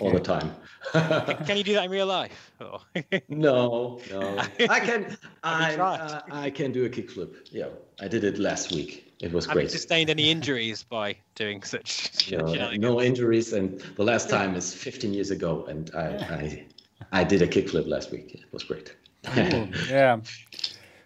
all 0.00 0.12
the 0.12 0.20
time. 0.20 0.54
Can 0.92 1.56
you 1.56 1.64
do 1.64 1.74
that 1.74 1.84
in 1.84 1.90
real 1.90 2.06
life? 2.06 2.52
Or- 2.60 2.80
no, 3.28 4.00
no. 4.10 4.38
I 4.68 4.80
can 4.80 5.16
I 5.42 5.76
uh, 5.76 6.20
I 6.30 6.50
can 6.50 6.72
do 6.72 6.84
a 6.84 6.88
kickflip. 6.88 7.34
Yeah. 7.50 7.68
I 8.00 8.08
did 8.08 8.24
it 8.24 8.38
last 8.38 8.72
week. 8.72 9.12
It 9.20 9.32
was 9.32 9.46
Have 9.46 9.54
you 9.54 9.60
great. 9.62 9.70
sustained 9.70 10.10
any 10.10 10.30
injuries 10.30 10.82
by 10.82 11.16
doing 11.36 11.62
such 11.62 12.30
No, 12.32 12.70
no 12.74 13.00
injuries 13.00 13.52
and 13.52 13.80
the 13.96 14.02
last 14.02 14.28
time 14.28 14.56
is 14.56 14.74
15 14.74 15.14
years 15.14 15.30
ago 15.30 15.64
and 15.68 15.90
I 15.94 16.06
I, 16.40 17.20
I 17.20 17.24
did 17.24 17.42
a 17.42 17.46
kickflip 17.46 17.86
last 17.86 18.10
week. 18.10 18.34
It 18.34 18.52
was 18.52 18.64
great. 18.64 18.96
Cool. 19.24 19.68
yeah. 19.88 20.20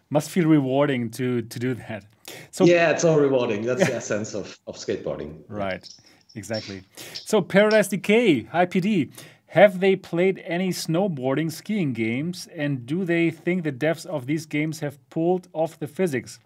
Must 0.08 0.30
feel 0.30 0.46
rewarding 0.48 1.10
to 1.10 1.42
to 1.42 1.58
do 1.58 1.74
that. 1.74 2.04
So 2.50 2.64
yeah, 2.64 2.90
it's 2.90 3.04
all 3.04 3.18
rewarding. 3.20 3.62
That's 3.62 3.86
the 3.86 3.94
essence 3.94 4.34
of, 4.34 4.58
of 4.66 4.76
skateboarding. 4.76 5.42
Right, 5.48 5.86
exactly. 6.34 6.82
So 7.14 7.40
Paradise 7.40 7.88
Decay, 7.88 8.44
IPD, 8.52 9.10
have 9.56 9.80
they 9.80 9.96
played 9.96 10.42
any 10.44 10.68
snowboarding 10.68 11.50
skiing 11.50 11.94
games 11.94 12.46
and 12.54 12.84
do 12.84 13.06
they 13.06 13.30
think 13.30 13.64
the 13.64 13.72
devs 13.72 14.04
of 14.04 14.26
these 14.26 14.44
games 14.44 14.80
have 14.80 14.98
pulled 15.08 15.48
off 15.54 15.78
the 15.78 15.86
physics? 15.86 16.38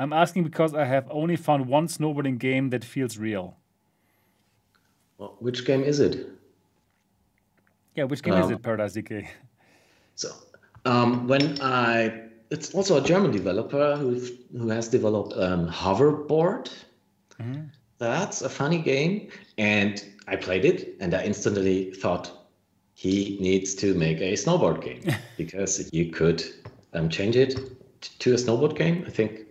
I'm 0.00 0.12
asking 0.12 0.42
because 0.42 0.74
I 0.74 0.84
have 0.84 1.06
only 1.08 1.36
found 1.36 1.68
one 1.68 1.86
snowboarding 1.86 2.38
game 2.38 2.70
that 2.70 2.82
feels 2.82 3.18
real. 3.18 3.56
Well, 5.18 5.36
which 5.38 5.64
game 5.64 5.84
is 5.84 6.00
it? 6.00 6.28
Yeah, 7.94 8.04
which 8.04 8.22
game 8.24 8.34
is 8.34 8.46
Um, 8.46 8.54
it, 8.54 8.62
Paradise 8.62 8.94
Decay? 8.94 9.30
So, 10.16 10.28
um, 10.84 11.28
when 11.28 11.60
I, 11.62 12.20
it's 12.50 12.74
also 12.74 13.00
a 13.00 13.04
German 13.12 13.30
developer 13.30 13.96
who 13.96 14.10
who 14.58 14.68
has 14.70 14.88
developed 14.88 15.32
um, 15.38 15.68
Hoverboard. 15.68 16.72
That's 17.98 18.42
a 18.42 18.48
funny 18.48 18.80
game, 18.82 19.28
and 19.56 19.94
I 20.26 20.34
played 20.36 20.64
it, 20.64 20.96
and 21.00 21.14
I 21.14 21.22
instantly 21.24 21.92
thought 22.02 22.45
he 22.96 23.36
needs 23.40 23.74
to 23.74 23.94
make 23.94 24.20
a 24.20 24.32
snowboard 24.32 24.82
game 24.82 25.02
because 25.36 25.92
you 25.92 26.10
could 26.10 26.42
um, 26.94 27.10
change 27.10 27.36
it 27.36 27.54
to 28.20 28.32
a 28.32 28.36
snowboard 28.36 28.74
game. 28.74 29.04
I 29.06 29.10
think. 29.10 29.42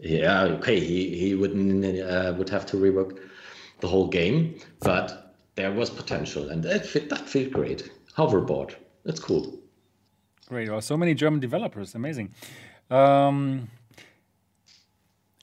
Yeah, 0.00 0.44
okay. 0.58 0.80
He 0.80 1.16
he 1.16 1.34
would 1.34 1.52
uh, 1.52 2.34
would 2.38 2.48
have 2.48 2.66
to 2.66 2.76
rework 2.76 3.18
the 3.80 3.88
whole 3.88 4.08
game, 4.08 4.58
but 4.80 5.34
there 5.56 5.72
was 5.72 5.90
potential, 5.90 6.48
and 6.48 6.62
that 6.64 6.86
fit 6.86 7.10
that 7.10 7.28
felt 7.28 7.50
great. 7.52 7.90
Hoverboard, 8.16 8.74
that's 9.04 9.20
cool. 9.20 9.58
Great. 10.48 10.70
Well, 10.70 10.80
so 10.80 10.96
many 10.96 11.14
German 11.14 11.40
developers. 11.40 11.94
Amazing. 11.94 12.32
Um, 12.90 13.68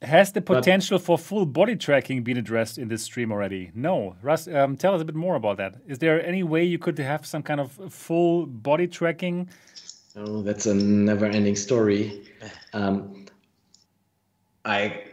has 0.02 0.32
the 0.32 0.40
potential 0.40 0.98
for 0.98 1.16
full 1.16 1.46
body 1.46 1.76
tracking 1.76 2.22
been 2.22 2.36
addressed 2.36 2.78
in 2.78 2.88
this 2.88 3.02
stream 3.02 3.32
already? 3.32 3.70
No. 3.74 4.16
Russ, 4.22 4.48
um, 4.48 4.76
tell 4.76 4.94
us 4.94 5.00
a 5.00 5.04
bit 5.04 5.14
more 5.14 5.36
about 5.36 5.56
that. 5.58 5.76
Is 5.86 5.98
there 5.98 6.24
any 6.24 6.42
way 6.42 6.64
you 6.64 6.78
could 6.78 6.98
have 6.98 7.24
some 7.24 7.42
kind 7.42 7.60
of 7.60 7.72
full 7.92 8.46
body 8.46 8.86
tracking? 8.86 9.48
Oh, 10.16 10.42
that's 10.42 10.66
a 10.66 10.74
never-ending 10.74 11.56
story. 11.56 12.22
Um, 12.72 13.26
I 14.64 15.04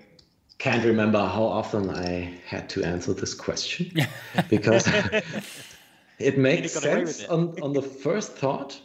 can't 0.58 0.84
remember 0.84 1.20
how 1.20 1.44
often 1.44 1.90
I 1.90 2.34
had 2.46 2.70
to 2.70 2.84
answer 2.84 3.14
this 3.14 3.34
question 3.34 3.92
because 4.50 4.88
it 6.20 6.38
makes 6.38 6.74
got 6.74 6.86
away 6.86 7.04
with 7.04 7.16
sense 7.16 7.24
it. 7.24 7.30
on, 7.30 7.56
on 7.62 7.74
the 7.74 7.82
first 7.82 8.34
thought, 8.34 8.80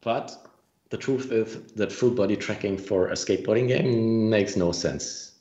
but 0.00 0.45
the 0.90 0.96
truth 0.96 1.32
is 1.32 1.72
that 1.72 1.92
full 1.92 2.10
body 2.10 2.36
tracking 2.36 2.78
for 2.78 3.08
a 3.08 3.14
skateboarding 3.14 3.68
game 3.68 4.30
makes 4.30 4.56
no 4.56 4.72
sense 4.72 5.32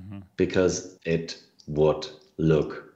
mm-hmm. 0.00 0.20
because 0.36 0.98
it 1.04 1.38
would 1.66 2.06
look 2.36 2.94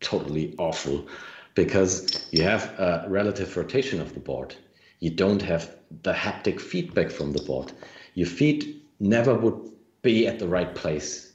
totally 0.00 0.54
awful 0.58 1.06
because 1.54 2.28
you 2.30 2.42
have 2.42 2.64
a 2.78 3.06
relative 3.08 3.56
rotation 3.56 4.00
of 4.00 4.14
the 4.14 4.20
board. 4.20 4.54
You 5.00 5.10
don't 5.10 5.42
have 5.42 5.74
the 6.02 6.12
haptic 6.12 6.60
feedback 6.60 7.10
from 7.10 7.32
the 7.32 7.42
board. 7.42 7.72
Your 8.14 8.26
feet 8.26 8.84
never 9.00 9.34
would 9.34 9.72
be 10.02 10.26
at 10.26 10.38
the 10.38 10.48
right 10.48 10.74
place. 10.74 11.32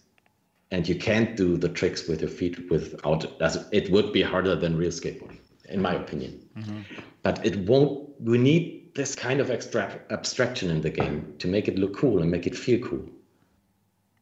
And 0.71 0.87
you 0.87 0.95
can't 0.95 1.35
do 1.35 1.57
the 1.57 1.69
tricks 1.69 2.07
with 2.07 2.21
your 2.21 2.29
feet 2.29 2.69
without 2.69 3.41
as 3.41 3.67
it 3.71 3.91
would 3.91 4.11
be 4.11 4.21
harder 4.21 4.55
than 4.55 4.75
real 4.75 4.91
skateboarding, 4.91 5.39
in 5.69 5.81
my 5.81 5.93
opinion. 5.93 6.49
Mm-hmm. 6.57 6.81
But 7.21 7.45
it 7.45 7.57
won't 7.67 8.09
we 8.19 8.37
need 8.37 8.82
this 8.95 9.15
kind 9.15 9.39
of 9.39 9.49
extra 9.49 9.99
abstraction 10.11 10.69
in 10.69 10.81
the 10.81 10.89
game 10.89 11.33
to 11.39 11.47
make 11.47 11.67
it 11.67 11.77
look 11.79 11.95
cool 11.97 12.21
and 12.21 12.29
make 12.29 12.45
it 12.47 12.55
feel 12.55 12.79
cool. 12.87 13.05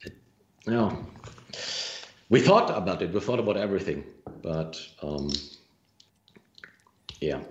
It, 0.03 0.13
no, 0.65 1.05
we 2.29 2.39
thought 2.39 2.75
about 2.75 3.01
it. 3.01 3.13
We 3.13 3.19
thought 3.19 3.39
about 3.39 3.57
everything, 3.57 4.03
but 4.41 4.79
um, 5.01 5.29
yeah, 7.19 7.41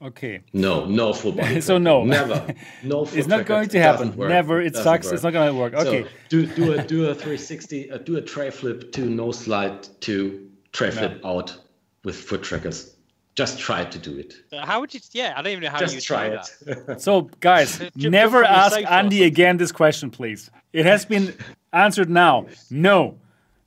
Okay. 0.00 0.40
no, 0.52 0.84
no 0.84 1.12
full 1.12 1.32
body. 1.32 1.60
So 1.68 1.78
no. 1.78 2.04
never. 2.04 2.54
No. 2.84 3.04
It's 3.12 3.26
not 3.26 3.46
going 3.46 3.68
to 3.70 3.80
happen. 3.80 4.14
Never. 4.16 4.60
It 4.60 4.74
Doesn't 4.74 4.84
sucks. 4.84 5.06
work. 5.06 5.14
It's 5.14 5.22
not 5.24 5.32
going 5.32 5.52
to 5.52 5.58
work. 5.58 5.74
Okay. 5.74 6.04
So 6.04 6.08
do 6.28 6.46
do 6.46 6.72
a 6.74 6.82
do 6.94 7.06
a 7.06 7.14
360, 7.14 7.90
uh, 7.90 7.98
do 7.98 8.16
a 8.16 8.22
tre 8.22 8.50
flip 8.50 8.92
to 8.92 9.00
no 9.06 9.32
slide 9.32 9.82
to 10.02 10.48
tre 10.72 10.90
flip 10.90 11.20
out 11.24 11.56
with 12.04 12.16
foot 12.16 12.42
trackers. 12.44 12.94
Just 13.38 13.60
try 13.60 13.84
to 13.84 13.98
do 14.00 14.18
it. 14.18 14.34
How 14.68 14.80
would 14.80 14.92
you? 14.92 14.98
Yeah, 15.12 15.32
I 15.36 15.42
don't 15.42 15.52
even 15.52 15.62
know 15.62 15.70
how 15.70 15.80
you 15.80 15.86
Just 15.86 16.06
try 16.08 16.28
do 16.30 16.38
it. 16.66 16.86
that. 16.86 17.00
So, 17.06 17.12
guys, 17.38 17.78
Jump- 17.78 17.96
jump 17.96 18.12
never 18.12 18.42
ask. 18.42 18.76
Andy 18.98 19.22
again 19.22 19.58
this 19.58 19.70
question, 19.70 20.10
please. 20.10 20.50
It 20.72 20.84
has 20.86 21.04
been 21.04 21.26
answered 21.72 22.10
now. 22.10 22.46
No. 22.68 23.16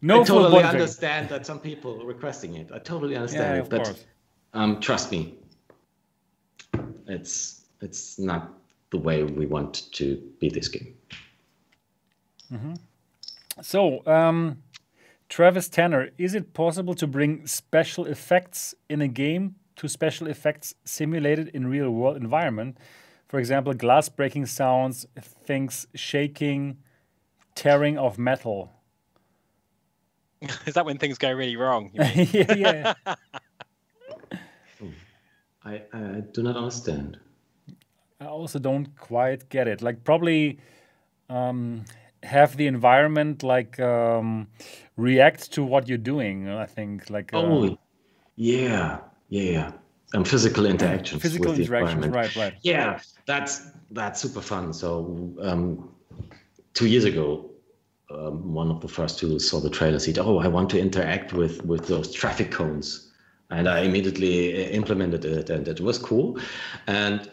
No 0.01 0.15
I 0.21 0.25
full 0.25 0.41
totally 0.43 0.63
body 0.63 0.77
understand 0.77 1.29
that 1.29 1.45
some 1.45 1.59
people 1.59 2.01
are 2.01 2.05
requesting 2.05 2.55
it. 2.55 2.69
I 2.73 2.79
totally 2.79 3.15
understand 3.15 3.49
Yeah, 3.49 3.55
it, 3.59 3.61
of 3.61 3.69
but 3.69 3.83
course. 3.85 4.05
um, 4.53 4.79
trust 4.81 5.09
me, 5.09 5.35
it's 7.07 7.61
it's 7.81 8.19
not 8.19 8.51
the 8.89 8.97
way 8.97 9.23
we 9.23 9.45
want 9.45 9.89
to 9.99 10.05
be 10.41 10.49
this 10.49 10.67
game. 10.67 10.93
So, 13.61 14.05
um, 14.05 14.57
Travis 15.29 15.69
Tanner, 15.69 16.09
is 16.17 16.33
it 16.35 16.53
possible 16.53 16.93
to 16.95 17.07
bring 17.07 17.47
special 17.47 18.05
effects 18.05 18.75
in 18.89 19.01
a 19.01 19.07
game 19.07 19.55
to 19.81 19.89
special 19.89 20.27
effects 20.27 20.75
simulated 20.85 21.47
in 21.55 21.65
real 21.65 21.89
world 21.89 22.15
environment? 22.15 22.77
For 23.27 23.39
example, 23.39 23.73
glass 23.73 24.09
breaking 24.09 24.45
sounds, 24.45 25.07
things 25.19 25.87
shaking, 25.95 26.77
tearing 27.55 27.97
of 27.97 28.19
metal. 28.19 28.69
Is 30.67 30.75
that 30.75 30.85
when 30.85 30.99
things 30.99 31.17
go 31.17 31.31
really 31.31 31.55
wrong? 31.55 31.89
yeah, 31.95 32.53
yeah. 32.53 32.93
I, 35.65 35.81
I 35.91 36.21
do 36.31 36.43
not 36.43 36.55
understand. 36.57 37.19
I 38.19 38.25
also 38.25 38.59
don't 38.59 38.95
quite 38.97 39.49
get 39.49 39.67
it. 39.67 39.81
Like 39.81 40.03
probably 40.03 40.59
um, 41.27 41.85
have 42.21 42.55
the 42.55 42.67
environment 42.67 43.41
like 43.41 43.79
um, 43.79 44.47
react 44.95 45.51
to 45.53 45.63
what 45.63 45.87
you're 45.87 45.97
doing. 45.97 46.47
I 46.47 46.67
think 46.67 47.09
like 47.09 47.33
uh, 47.33 47.39
Oh, 47.39 47.77
yeah, 48.35 48.99
yeah, 49.31 49.51
yeah. 49.51 49.71
Um, 50.13 50.25
physical 50.25 50.65
interactions. 50.65 51.21
physical 51.21 51.53
interactions. 51.53 52.07
Right, 52.07 52.35
right. 52.35 52.53
Yeah, 52.63 52.99
that's 53.25 53.61
that's 53.91 54.21
super 54.21 54.41
fun. 54.41 54.73
So 54.73 55.33
um, 55.41 55.89
two 56.73 56.87
years 56.87 57.05
ago, 57.05 57.49
um, 58.09 58.53
one 58.53 58.69
of 58.69 58.81
the 58.81 58.89
first 58.89 59.21
who 59.21 59.39
saw 59.39 59.61
the 59.61 59.69
trailer 59.69 59.99
said, 59.99 60.19
"Oh, 60.19 60.39
I 60.39 60.47
want 60.47 60.69
to 60.71 60.79
interact 60.79 61.31
with 61.31 61.63
with 61.63 61.87
those 61.87 62.11
traffic 62.11 62.51
cones," 62.51 63.09
and 63.49 63.69
I 63.69 63.79
immediately 63.79 64.65
implemented 64.65 65.23
it, 65.23 65.49
and 65.49 65.65
it 65.65 65.79
was 65.79 65.97
cool. 65.97 66.37
And 66.87 67.31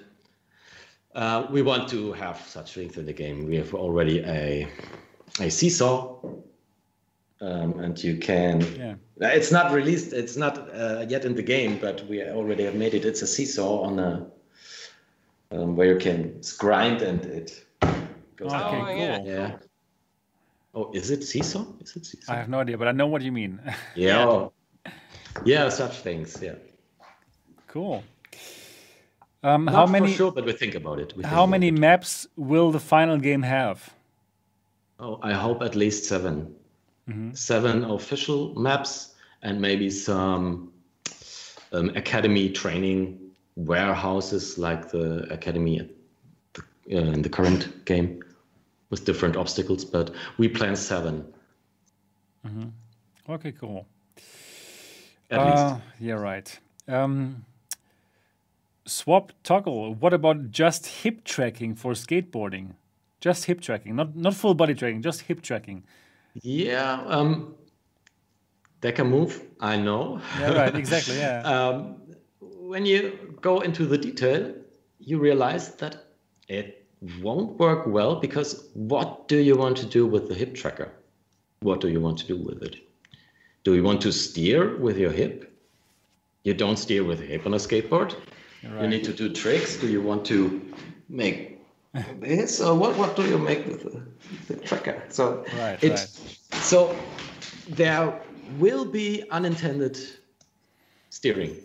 uh, 1.16 1.48
we 1.50 1.62
want 1.62 1.88
to 1.88 2.12
have 2.12 2.40
such 2.46 2.74
things 2.74 2.96
in 2.96 3.06
the 3.06 3.12
game. 3.12 3.44
We 3.44 3.56
have 3.56 3.74
already 3.74 4.20
a 4.20 4.68
a 5.40 5.50
seesaw, 5.50 6.20
um, 7.40 7.78
and 7.78 8.02
you 8.02 8.16
can. 8.16 8.60
Yeah. 8.76 8.94
It's 9.20 9.52
not 9.52 9.72
released. 9.72 10.12
It's 10.12 10.36
not 10.36 10.58
uh, 10.74 11.06
yet 11.08 11.24
in 11.24 11.34
the 11.34 11.42
game, 11.42 11.78
but 11.78 12.06
we 12.08 12.22
already 12.22 12.64
have 12.64 12.74
made 12.74 12.94
it. 12.94 13.04
It's 13.04 13.22
a 13.22 13.26
seesaw 13.26 13.82
on 13.82 13.98
a 13.98 14.26
um, 15.50 15.76
where 15.76 15.92
you 15.92 15.98
can 15.98 16.40
grind 16.58 17.02
and 17.02 17.24
it 17.24 17.64
goes. 18.36 18.52
Oh, 18.52 18.88
yeah. 18.88 19.18
cool. 19.18 19.26
Yeah. 19.26 19.56
Oh, 20.74 20.90
is 20.92 21.10
it 21.10 21.24
seesaw? 21.24 21.64
Is 21.80 21.96
it 21.96 22.06
seesaw? 22.06 22.32
I 22.32 22.36
have 22.36 22.48
no 22.48 22.60
idea, 22.60 22.76
but 22.76 22.88
I 22.88 22.92
know 22.92 23.06
what 23.06 23.22
you 23.22 23.32
mean. 23.32 23.60
yeah. 23.94 24.24
oh. 24.24 24.52
Yeah, 25.44 25.68
such 25.68 25.98
things. 25.98 26.38
Yeah. 26.42 26.54
cool. 27.68 28.02
Um, 29.42 29.66
Not 29.66 29.74
how 29.74 29.86
for 29.86 29.92
many 29.92 30.12
sure, 30.12 30.32
but 30.32 30.44
we 30.44 30.52
think 30.52 30.74
about 30.74 30.98
it. 30.98 31.16
We 31.16 31.22
think 31.22 31.32
how 31.32 31.46
many 31.46 31.68
it. 31.68 31.78
maps 31.78 32.26
will 32.36 32.72
the 32.72 32.80
final 32.80 33.18
game 33.18 33.42
have? 33.42 33.94
Oh, 34.98 35.20
I 35.22 35.32
hope 35.32 35.62
at 35.62 35.76
least 35.76 36.04
7 36.04 36.54
Mm-hmm. 37.08 37.32
Seven 37.34 37.84
official 37.84 38.54
maps 38.54 39.14
and 39.42 39.60
maybe 39.60 39.88
some 39.90 40.72
um, 41.72 41.88
academy 41.96 42.50
training 42.50 43.18
warehouses 43.56 44.58
like 44.58 44.90
the 44.90 45.26
academy 45.32 45.88
the, 46.52 46.62
uh, 46.96 47.12
in 47.12 47.22
the 47.22 47.28
current 47.28 47.84
game 47.86 48.22
with 48.90 49.04
different 49.04 49.36
obstacles. 49.36 49.84
But 49.84 50.10
we 50.38 50.48
plan 50.48 50.76
seven 50.76 51.24
Okay, 53.28 53.52
cool. 53.52 53.86
at 55.30 55.38
Uh, 55.38 55.44
least. 55.44 55.82
yeah, 56.00 56.14
right. 56.14 56.58
Um, 56.86 57.44
swap 58.86 59.32
toggle. 59.42 59.94
What 59.94 60.14
about 60.14 60.50
just 60.50 60.86
hip 61.02 61.24
tracking 61.24 61.74
for 61.74 61.92
skateboarding? 61.92 62.76
Just 63.20 63.44
hip 63.44 63.60
tracking, 63.60 63.96
not 63.96 64.16
not 64.16 64.34
full 64.34 64.54
body 64.54 64.74
tracking, 64.74 65.02
just 65.02 65.22
hip 65.22 65.42
tracking. 65.42 65.84
Yeah. 66.42 67.02
Um, 67.06 67.54
DecaMove, 68.80 69.42
I 69.60 69.76
know. 69.76 70.20
Yeah, 70.38 70.52
right. 70.52 70.74
Exactly. 70.74 71.16
Yeah. 71.18 71.42
um, 71.42 71.96
when 72.40 72.86
you 72.86 73.36
go 73.40 73.60
into 73.60 73.86
the 73.86 73.98
detail, 73.98 74.54
you 75.00 75.18
realize 75.18 75.74
that 75.76 76.04
it 76.48 76.86
won't 77.22 77.58
work 77.58 77.86
well 77.86 78.16
because 78.16 78.68
what 78.74 79.28
do 79.28 79.38
you 79.38 79.56
want 79.56 79.76
to 79.78 79.86
do 79.86 80.06
with 80.06 80.28
the 80.28 80.34
hip 80.34 80.54
tracker? 80.54 80.92
What 81.60 81.80
do 81.80 81.88
you 81.88 82.00
want 82.00 82.18
to 82.18 82.26
do 82.26 82.36
with 82.36 82.62
it? 82.62 82.76
Do 83.64 83.74
you 83.74 83.82
want 83.82 84.00
to 84.02 84.12
steer 84.12 84.76
with 84.76 84.96
your 84.96 85.10
hip? 85.10 85.52
You 86.44 86.54
don't 86.54 86.76
steer 86.78 87.04
with 87.04 87.20
a 87.20 87.24
hip 87.24 87.46
on 87.46 87.54
a 87.54 87.58
skateboard. 87.58 88.14
You 88.62 88.86
need 88.86 89.04
to 89.04 89.12
do 89.12 89.32
tricks. 89.32 89.76
Do 89.76 89.88
you 89.88 90.00
want 90.00 90.24
to 90.26 90.60
make 91.08 91.60
this 92.20 92.60
or 92.60 92.74
what? 92.74 92.96
What 92.96 93.16
do 93.16 93.22
you 93.26 93.38
make 93.38 93.66
with 93.66 93.82
the, 93.82 94.02
the 94.54 94.60
tracker? 94.60 95.02
So 95.08 95.44
Right, 95.58 95.82
it's 95.82 96.27
so 96.52 96.96
there 97.68 98.12
will 98.58 98.84
be 98.84 99.24
unintended 99.30 99.98
steering. 101.10 101.56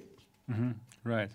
right. 1.04 1.30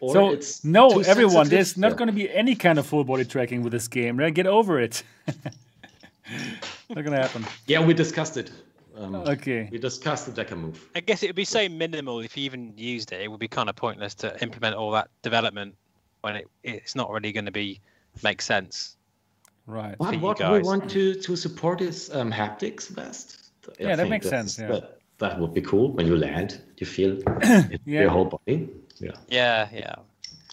Or 0.00 0.12
So 0.12 0.30
it's 0.30 0.62
no, 0.62 1.00
everyone, 1.00 1.46
sensitive. 1.46 1.50
there's 1.50 1.76
not 1.78 1.92
Yeah. 1.92 1.96
going 1.96 2.08
to 2.08 2.12
be 2.12 2.30
any 2.30 2.54
kind 2.54 2.78
of 2.78 2.86
full 2.86 3.02
body 3.04 3.24
tracking 3.24 3.62
with 3.62 3.72
this 3.72 3.88
game. 3.88 4.18
Right? 4.18 4.32
Get 4.34 4.46
over 4.46 4.78
it. 4.78 5.02
not 5.26 6.94
going 6.94 7.12
to 7.12 7.20
happen. 7.22 7.46
Yeah, 7.66 7.84
we 7.84 7.94
discussed 7.94 8.36
it. 8.36 8.50
Um, 8.96 9.14
Okay. 9.14 9.68
We 9.70 9.78
discussed 9.78 10.32
the 10.32 10.44
DecaMove. 10.44 10.76
I 10.94 11.00
guess 11.00 11.22
it 11.22 11.28
would 11.28 11.36
be 11.36 11.44
so 11.44 11.68
minimal 11.68 12.20
if 12.20 12.36
you 12.36 12.44
even 12.44 12.72
used 12.76 13.12
it. 13.12 13.20
It 13.22 13.30
would 13.30 13.40
be 13.40 13.48
kind 13.48 13.68
of 13.68 13.76
pointless 13.76 14.14
to 14.16 14.40
implement 14.42 14.74
all 14.74 14.90
that 14.92 15.08
development 15.22 15.74
when 16.22 16.36
it, 16.36 16.48
it's 16.62 16.94
not 16.94 17.10
really 17.10 17.32
going 17.32 17.44
to 17.46 17.52
be 17.52 17.80
make 18.22 18.40
sense. 18.42 18.96
Right. 19.66 19.98
What, 19.98 20.14
you 20.14 20.20
what 20.20 20.38
we 20.38 20.60
want 20.60 20.88
to, 20.90 21.14
to 21.14 21.36
support 21.36 21.80
is 21.80 22.14
um, 22.14 22.32
haptics 22.32 22.88
vest. 22.88 23.50
I 23.68 23.72
Yeah, 23.82 23.96
that 23.96 24.08
makes 24.08 24.28
sense, 24.28 24.58
yeah. 24.58 24.68
That, 24.68 24.98
that 25.18 25.40
would 25.40 25.52
be 25.54 25.60
cool. 25.62 25.90
When 25.92 26.06
you 26.06 26.16
land, 26.16 26.60
you 26.76 26.86
feel 26.86 27.18
Yeah. 27.42 27.66
your 27.84 28.10
whole 28.10 28.26
body. 28.26 28.68
Yeah. 29.00 29.10
Yeah, 29.28 29.68
yeah. 29.72 29.94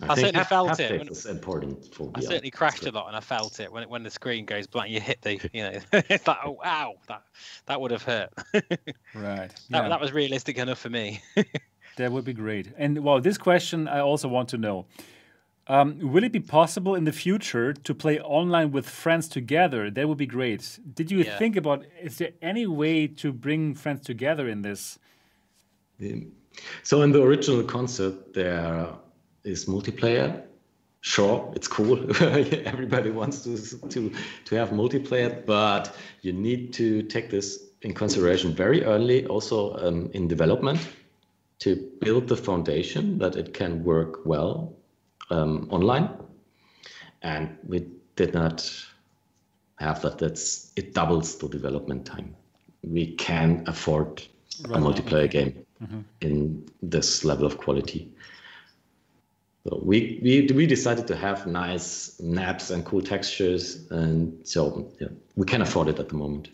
I 0.02 0.16
think 0.16 0.28
certainly 0.28 0.44
felt 0.46 0.80
it 0.80 0.92
haptics 0.92 0.98
when- 1.00 1.08
is 1.10 1.26
important 1.28 1.94
for 1.94 2.12
I 2.16 2.20
VR. 2.20 2.24
certainly 2.24 2.50
crashed 2.52 2.86
a 2.88 2.92
lot 2.92 3.08
and 3.08 3.16
I 3.16 3.20
felt 3.20 3.60
it 3.60 3.72
when 3.72 3.84
it, 3.84 3.90
when 3.90 4.02
the 4.02 4.10
screen 4.10 4.46
goes 4.46 4.66
blank. 4.66 4.90
You 4.90 5.00
hit 5.00 5.22
the, 5.22 5.34
you 5.54 5.64
know, 5.64 5.80
it's 6.10 6.26
like, 6.28 6.38
oh, 6.44 6.58
ow, 6.66 6.96
that 7.08 7.22
that 7.68 7.80
would 7.80 7.92
have 7.92 8.04
hurt. 8.04 8.32
that, 8.54 8.80
Right. 9.14 9.52
Yeah. 9.70 9.88
that 9.90 10.02
was 10.02 10.12
realistic 10.12 10.58
enough 10.58 10.80
for 10.80 10.90
me. 10.90 11.22
That 11.98 12.12
would 12.12 12.26
be 12.26 12.34
great. 12.34 12.72
And 12.76 13.04
well, 13.04 13.22
this 13.22 13.38
question 13.38 13.88
I 13.88 14.00
also 14.00 14.28
want 14.28 14.50
to 14.50 14.58
know. 14.58 14.88
Um, 15.68 16.00
will 16.00 16.26
it 16.26 16.34
be 16.34 16.42
possible 16.42 16.94
in 16.94 17.06
the 17.06 17.14
future 17.14 17.72
to 17.74 17.96
play 17.96 18.20
online 18.20 18.72
with 18.72 18.88
friends 18.90 19.30
together? 19.30 19.90
That 19.90 20.10
would 20.10 20.18
be 20.18 20.26
great. 20.26 20.80
Did 20.94 21.10
you 21.10 21.20
Yeah. 21.20 21.38
think 21.38 21.56
about 21.56 21.86
is 22.02 22.18
there 22.18 22.34
any 22.42 22.68
way 22.68 23.08
to 23.08 23.32
bring 23.32 23.74
friends 23.74 24.02
together 24.06 24.50
in 24.50 24.62
this? 24.62 25.00
So 26.84 27.02
in 27.02 27.14
the 27.14 27.22
original 27.24 27.64
concept, 27.64 28.34
there 28.34 28.90
is 29.46 29.66
multiplayer. 29.66 30.42
Sure, 31.00 31.52
it's 31.56 31.68
cool. 31.68 31.98
Everybody 32.66 33.12
wants 33.12 33.44
to 33.44 33.58
to 33.90 34.12
to 34.46 34.56
have 34.56 34.72
multiplayer, 34.72 35.46
but 35.46 35.96
you 36.22 36.34
need 36.34 36.74
to 36.74 37.04
take 37.04 37.30
this 37.30 37.60
in 37.82 37.94
consideration 37.94 38.54
very 38.56 38.84
early, 38.84 39.26
also 39.28 39.76
um, 39.76 40.10
in 40.14 40.28
development, 40.28 40.80
to 41.60 41.76
build 42.00 42.28
the 42.28 42.38
foundation 42.38 43.18
that 43.20 43.36
it 43.36 43.54
can 43.54 43.84
work 43.84 44.26
well 44.26 44.74
um, 45.34 45.68
online. 45.72 46.10
And 47.22 47.58
we 47.68 47.88
did 48.16 48.34
not 48.34 48.70
have 49.80 50.02
that. 50.02 50.18
That's 50.18 50.72
it 50.76 50.94
doubles 50.94 51.38
the 51.38 51.48
development 51.48 52.06
time. 52.06 52.36
We 52.84 53.16
can 53.16 53.64
afford 53.68 54.22
a 54.66 54.78
multiplayer 54.78 55.30
game 55.30 55.66
in 56.22 56.66
this 56.82 57.26
level 57.26 57.46
of 57.46 57.58
quality. 57.58 58.12
So 59.66 59.80
we, 59.82 60.20
we 60.22 60.54
we 60.54 60.66
decided 60.68 61.08
to 61.08 61.16
have 61.16 61.48
nice 61.48 62.20
naps 62.20 62.70
and 62.70 62.84
cool 62.84 63.02
textures, 63.02 63.90
and 63.92 64.46
so 64.46 64.92
yeah, 65.00 65.08
we 65.38 65.46
can 65.46 65.62
afford 65.62 65.88
it 65.88 66.00
at 66.00 66.10
the 66.10 66.16
moment. 66.16 66.50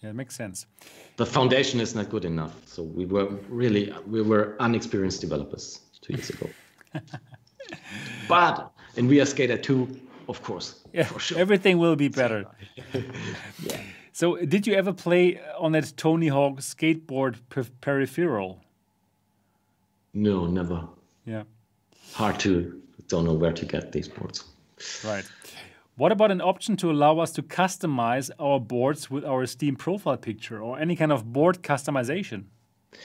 Yeah, 0.00 0.10
it 0.10 0.14
makes 0.14 0.34
sense. 0.34 0.66
The 1.16 1.26
foundation 1.26 1.78
is 1.78 1.94
not 1.94 2.08
good 2.08 2.24
enough, 2.24 2.54
so 2.66 2.82
we 2.82 3.04
were 3.04 3.26
really 3.50 3.92
we 4.06 4.22
were 4.22 4.56
unexperienced 4.60 5.20
developers 5.20 5.80
two 6.00 6.14
years 6.14 6.30
ago. 6.30 6.48
but 8.28 8.70
in 8.96 9.08
VR 9.08 9.26
Skater 9.26 9.56
too, 9.58 9.88
of 10.28 10.42
course, 10.42 10.80
Yeah, 10.92 11.04
for 11.04 11.18
sure. 11.20 11.38
everything 11.38 11.78
will 11.78 11.96
be 11.96 12.08
better. 12.08 12.44
yeah. 13.62 13.80
So, 14.12 14.36
did 14.36 14.66
you 14.66 14.74
ever 14.74 14.92
play 14.92 15.40
on 15.58 15.72
that 15.72 15.94
Tony 15.96 16.28
Hawk 16.28 16.58
skateboard 16.60 17.36
per- 17.48 17.66
peripheral? 17.80 18.58
no, 20.14 20.46
never. 20.46 20.86
Yeah, 21.24 21.44
Hard 22.14 22.38
to 22.40 22.80
don't 23.08 23.24
know 23.24 23.34
where 23.34 23.52
to 23.52 23.64
get 23.64 23.92
these 23.92 24.08
boards. 24.08 24.44
right. 25.04 25.24
What 25.96 26.12
about 26.12 26.30
an 26.30 26.40
option 26.40 26.76
to 26.78 26.90
allow 26.90 27.18
us 27.18 27.32
to 27.32 27.42
customize 27.42 28.30
our 28.38 28.58
boards 28.58 29.10
with 29.10 29.24
our 29.24 29.44
Steam 29.46 29.76
profile 29.76 30.16
picture 30.16 30.60
or 30.60 30.78
any 30.78 30.96
kind 30.96 31.12
of 31.12 31.32
board 31.32 31.62
customization? 31.62 32.44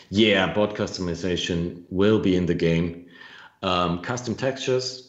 Yeah, 0.09 0.53
board 0.53 0.71
customization 0.71 1.83
will 1.89 2.19
be 2.19 2.35
in 2.35 2.45
the 2.45 2.53
game. 2.55 3.05
Um, 3.61 4.01
custom 4.01 4.35
textures, 4.35 5.06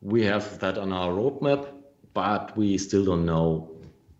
we 0.00 0.24
have 0.24 0.58
that 0.60 0.78
on 0.78 0.92
our 0.92 1.12
roadmap, 1.12 1.68
but 2.14 2.56
we 2.56 2.78
still 2.78 3.04
don't 3.04 3.26
know 3.26 3.70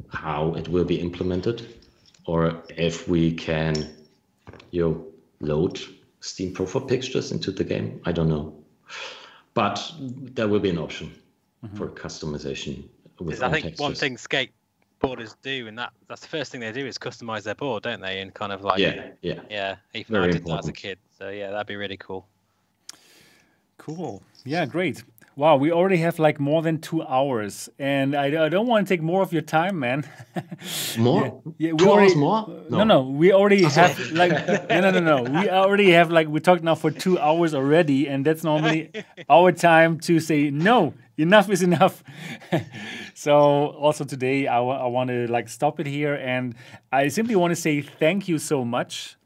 how 0.09 0.55
it 0.55 0.69
will 0.69 0.85
be 0.85 1.01
implemented 1.01 1.75
or 2.27 2.63
if 2.77 3.09
we 3.09 3.33
can 3.33 3.89
you 4.71 4.83
know, 4.83 5.07
load 5.41 5.81
Steam 6.21 6.53
profile 6.53 6.83
pictures 6.83 7.33
into 7.33 7.53
the 7.53 7.65
game. 7.65 8.01
I 8.05 8.13
don't 8.13 8.29
know. 8.29 8.55
But 9.55 9.93
there 9.99 10.49
will 10.49 10.61
be 10.61 10.71
an 10.71 10.79
option 10.79 11.15
mm-hmm. 11.65 11.77
for 11.77 11.89
customization 11.89 12.89
with 13.21 13.43
I 13.43 13.47
own 13.47 13.53
think 13.53 13.81
one 13.81 13.95
thing 13.95 14.17
skateboarders 14.17 15.37
do, 15.43 15.69
and 15.69 15.79
that 15.79 15.93
that's 16.09 16.21
the 16.23 16.29
first 16.29 16.53
thing 16.53 16.61
they 16.61 16.73
do 16.73 16.87
is 16.87 16.99
customize 16.99 17.45
their 17.45 17.55
board, 17.55 17.83
don't 17.85 18.01
they? 18.01 18.21
And 18.21 18.35
kind 18.35 18.53
of 18.53 18.63
like, 18.63 18.79
Yeah, 18.79 19.11
yeah. 19.23 19.41
yeah. 19.49 19.77
Even 19.95 20.15
Very 20.15 20.29
I 20.29 20.33
did 20.33 20.45
that 20.47 20.59
as 20.59 20.69
a 20.69 20.73
kid, 20.73 20.99
so 21.19 21.31
yeah, 21.31 21.51
that'd 21.51 21.67
be 21.67 21.77
really 21.77 21.97
cool. 21.97 22.27
Cool. 23.79 24.23
Yeah, 24.45 24.67
great. 24.67 25.03
Wow, 25.39 25.55
we 25.55 25.71
already 25.71 25.99
have 25.99 26.19
like 26.19 26.41
more 26.41 26.63
than 26.63 26.81
two 26.81 27.01
hours, 27.05 27.69
and 27.79 28.17
I, 28.17 28.47
I 28.47 28.49
don't 28.49 28.67
want 28.67 28.89
to 28.89 28.93
take 28.93 29.01
more 29.01 29.23
of 29.23 29.33
your 29.33 29.41
time, 29.41 29.79
man. 29.79 30.05
More? 30.99 31.41
Yeah, 31.59 31.71
we 31.71 31.79
Two 31.79 31.91
already, 31.91 32.07
hours 32.09 32.17
more? 32.17 32.65
No, 32.69 32.83
no, 32.83 33.03
we 33.03 33.33
already 33.33 33.65
oh, 33.65 33.69
have 33.69 34.11
like 34.11 34.33
no, 34.69 34.81
no, 34.81 34.91
no, 34.91 35.23
no. 35.23 35.41
We 35.41 35.49
already 35.49 35.93
have 35.93 36.11
like 36.11 36.27
we 36.27 36.41
talked 36.41 36.65
now 36.65 36.75
for 36.75 36.91
two 36.91 37.21
hours 37.21 37.55
already, 37.55 38.09
and 38.09 38.27
that's 38.27 38.43
normally 38.43 38.91
our 39.31 39.53
time 39.53 40.01
to 40.01 40.19
say 40.19 40.51
no. 40.51 40.95
enough 41.17 41.49
is 41.51 41.63
enough. 41.63 42.03
so 43.15 43.37
also 43.79 44.03
today 44.03 44.49
I, 44.49 44.59
I 44.59 44.87
want 44.89 45.11
to 45.11 45.29
like 45.29 45.49
stop 45.49 45.79
it 45.79 45.87
here 45.87 46.15
and 46.15 46.57
I 46.91 47.09
simply 47.09 47.37
want 47.37 47.53
to 47.53 47.57
say 47.57 47.81
thank 47.81 48.27
you 48.27 48.39
so 48.39 48.65
much 48.65 49.18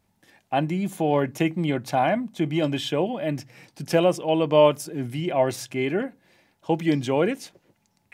Andy 0.53 0.87
for 0.87 1.25
taking 1.25 1.63
your 1.63 1.79
time 1.79 2.27
to 2.29 2.45
be 2.45 2.61
on 2.61 2.71
the 2.71 2.77
show 2.77 3.17
and 3.17 3.43
to 3.75 3.83
tell 3.83 4.05
us 4.05 4.19
all 4.19 4.43
about 4.43 4.77
VR 4.77 5.51
Skater. 5.51 6.13
Hope 6.61 6.83
you 6.83 6.93
enjoyed 6.93 7.27
it. 7.27 7.51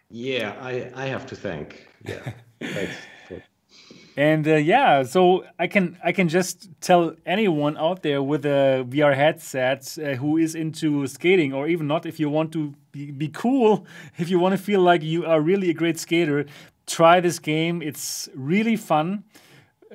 Yeah, 0.09 0.55
I, 0.61 0.89
I 0.95 1.05
have 1.07 1.25
to 1.27 1.35
thank. 1.35 1.87
Yeah, 2.03 2.31
thanks. 2.59 2.95
And 4.17 4.45
uh, 4.47 4.55
yeah, 4.55 5.03
so 5.03 5.45
I 5.57 5.67
can 5.67 5.97
I 6.03 6.11
can 6.11 6.27
just 6.27 6.67
tell 6.81 7.15
anyone 7.25 7.77
out 7.77 8.01
there 8.01 8.21
with 8.21 8.45
a 8.45 8.83
VR 8.85 9.15
headset 9.15 9.97
uh, 9.97 10.15
who 10.15 10.37
is 10.37 10.55
into 10.55 11.07
skating, 11.07 11.53
or 11.53 11.67
even 11.69 11.87
not, 11.87 12.05
if 12.05 12.19
you 12.19 12.29
want 12.29 12.51
to 12.51 12.73
be, 12.91 13.11
be 13.11 13.29
cool, 13.29 13.85
if 14.17 14.29
you 14.29 14.37
want 14.37 14.57
to 14.57 14.61
feel 14.61 14.81
like 14.81 15.03
you 15.03 15.25
are 15.25 15.39
really 15.39 15.69
a 15.69 15.73
great 15.73 15.99
skater, 15.99 16.45
try 16.85 17.21
this 17.21 17.39
game. 17.39 17.81
It's 17.81 18.27
really 18.35 18.75
fun. 18.75 19.23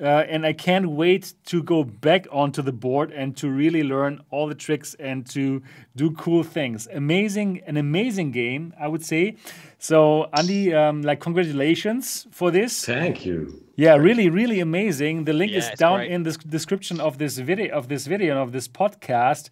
Uh, 0.01 0.25
and 0.27 0.45
I 0.45 0.51
can't 0.51 0.89
wait 0.89 1.33
to 1.45 1.63
go 1.63 1.85
back 1.85 2.27
onto 2.29 2.61
the 2.61 2.73
board 2.73 3.11
and 3.11 3.35
to 3.37 3.49
really 3.49 3.81
learn 3.81 4.19
all 4.29 4.45
the 4.45 4.55
tricks 4.55 4.93
and 4.99 5.25
to 5.27 5.61
do 5.95 6.11
cool 6.11 6.43
things. 6.43 6.85
Amazing, 6.93 7.61
an 7.65 7.77
amazing 7.77 8.31
game, 8.31 8.73
I 8.77 8.89
would 8.89 9.05
say. 9.05 9.37
So, 9.79 10.29
Andy, 10.33 10.73
um, 10.73 11.01
like, 11.01 11.21
congratulations 11.21 12.27
for 12.31 12.51
this. 12.51 12.83
Thank 12.85 13.25
you. 13.25 13.63
Yeah, 13.77 13.95
really, 13.95 14.29
really 14.29 14.59
amazing. 14.59 15.23
The 15.25 15.33
link 15.33 15.51
Yeah, 15.53 15.59
is 15.59 15.69
down 15.77 15.99
great. 15.99 16.11
in 16.11 16.23
the 16.23 16.31
description 16.31 16.99
of 16.99 17.17
this 17.17 17.37
video, 17.37 17.73
of 17.73 17.87
this 17.87 18.05
video, 18.05 18.31
and 18.31 18.39
of 18.41 18.51
this 18.51 18.67
podcast. 18.67 19.49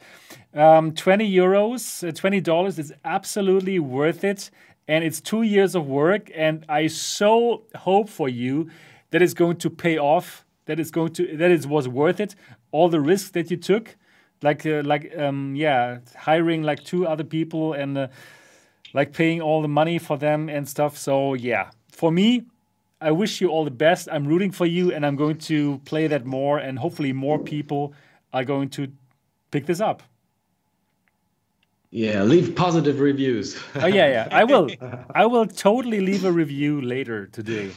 Um, 0.53 0.91
Twenty 0.93 1.29
euros, 1.31 2.05
uh, 2.07 2.11
twenty 2.11 2.41
dollars. 2.41 2.77
It's 2.79 2.91
absolutely 3.05 3.79
worth 3.79 4.23
it, 4.23 4.49
and 4.87 5.03
it's 5.03 5.21
two 5.21 5.41
years 5.43 5.73
of 5.75 5.87
work. 5.87 6.29
And 6.35 6.65
I 6.67 6.87
so 6.87 7.63
hope 7.75 8.09
for 8.09 8.27
you 8.29 8.69
that 9.13 9.21
it's 9.21 9.33
going 9.33 9.57
to 9.57 9.69
pay 9.69 9.97
off. 9.97 10.43
That 10.65 10.79
it's 10.79 10.91
going 10.91 11.13
to 11.13 11.37
that 11.37 11.51
it 11.51 11.65
was 11.65 11.87
worth 11.87 12.19
it. 12.19 12.35
All 12.71 12.89
the 12.89 12.99
risks 12.99 13.31
that 13.31 13.49
you 13.51 13.57
took, 13.57 13.95
like 14.41 14.65
uh, 14.65 14.81
like 14.83 15.17
um, 15.17 15.55
yeah, 15.55 15.99
hiring 16.17 16.63
like 16.63 16.83
two 16.83 17.07
other 17.07 17.23
people 17.23 17.73
and. 17.73 17.97
Uh, 17.97 18.07
like 18.93 19.11
paying 19.11 19.41
all 19.41 19.61
the 19.61 19.67
money 19.67 19.97
for 19.97 20.17
them 20.17 20.49
and 20.49 20.67
stuff. 20.69 20.97
So 20.97 21.33
yeah, 21.33 21.71
for 21.91 22.11
me, 22.11 22.43
I 23.01 23.11
wish 23.11 23.41
you 23.41 23.49
all 23.49 23.65
the 23.65 23.71
best. 23.71 24.07
I'm 24.11 24.25
rooting 24.25 24.51
for 24.51 24.65
you, 24.65 24.93
and 24.93 25.05
I'm 25.05 25.15
going 25.15 25.37
to 25.49 25.79
play 25.79 26.07
that 26.07 26.25
more, 26.25 26.59
and 26.59 26.79
hopefully 26.79 27.11
more 27.11 27.39
people 27.39 27.93
are 28.31 28.45
going 28.45 28.69
to 28.69 28.87
pick 29.51 29.65
this 29.65 29.81
up. 29.81 30.03
Yeah, 31.89 32.23
leave 32.23 32.55
positive 32.55 32.99
reviews. 32.99 33.59
Oh 33.75 33.85
yeah, 33.85 34.07
yeah. 34.07 34.27
I 34.31 34.43
will. 34.51 34.69
I 35.13 35.25
will 35.25 35.45
totally 35.45 35.99
leave 35.99 36.25
a 36.25 36.31
review 36.31 36.81
later 36.81 37.27
today. 37.27 37.71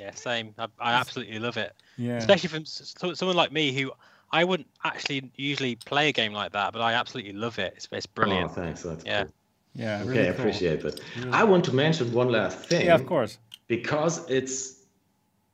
Yeah, 0.00 0.14
same. 0.14 0.54
I, 0.58 0.66
I 0.80 0.92
absolutely 0.94 1.38
love 1.38 1.56
it. 1.58 1.72
Yeah. 1.98 2.16
Especially 2.16 2.48
from 2.48 2.62
s- 2.62 2.94
s- 3.02 3.18
someone 3.18 3.36
like 3.36 3.52
me 3.52 3.72
who 3.72 3.92
I 4.32 4.44
wouldn't 4.44 4.68
actually 4.84 5.30
usually 5.36 5.76
play 5.76 6.08
a 6.08 6.12
game 6.12 6.32
like 6.32 6.52
that, 6.52 6.72
but 6.72 6.80
I 6.80 6.94
absolutely 6.94 7.34
love 7.34 7.58
it. 7.58 7.74
It's, 7.76 7.88
it's 7.92 8.06
Oh, 8.06 8.14
brilliant. 8.14 8.52
thanks. 8.54 8.82
That's 8.82 9.04
Yeah. 9.04 9.24
cool. 9.24 9.32
Yeah. 9.74 10.00
Okay, 10.02 10.08
really 10.08 10.28
I 10.28 10.32
cool. 10.32 10.40
appreciate 10.40 10.80
that. 10.82 11.00
I 11.32 11.44
want 11.44 11.64
to 11.66 11.74
mention 11.74 12.12
one 12.12 12.28
last 12.30 12.58
thing. 12.68 12.86
Yeah, 12.86 12.94
of 12.94 13.06
course. 13.06 13.38
because 13.68 14.28
it's 14.30 14.76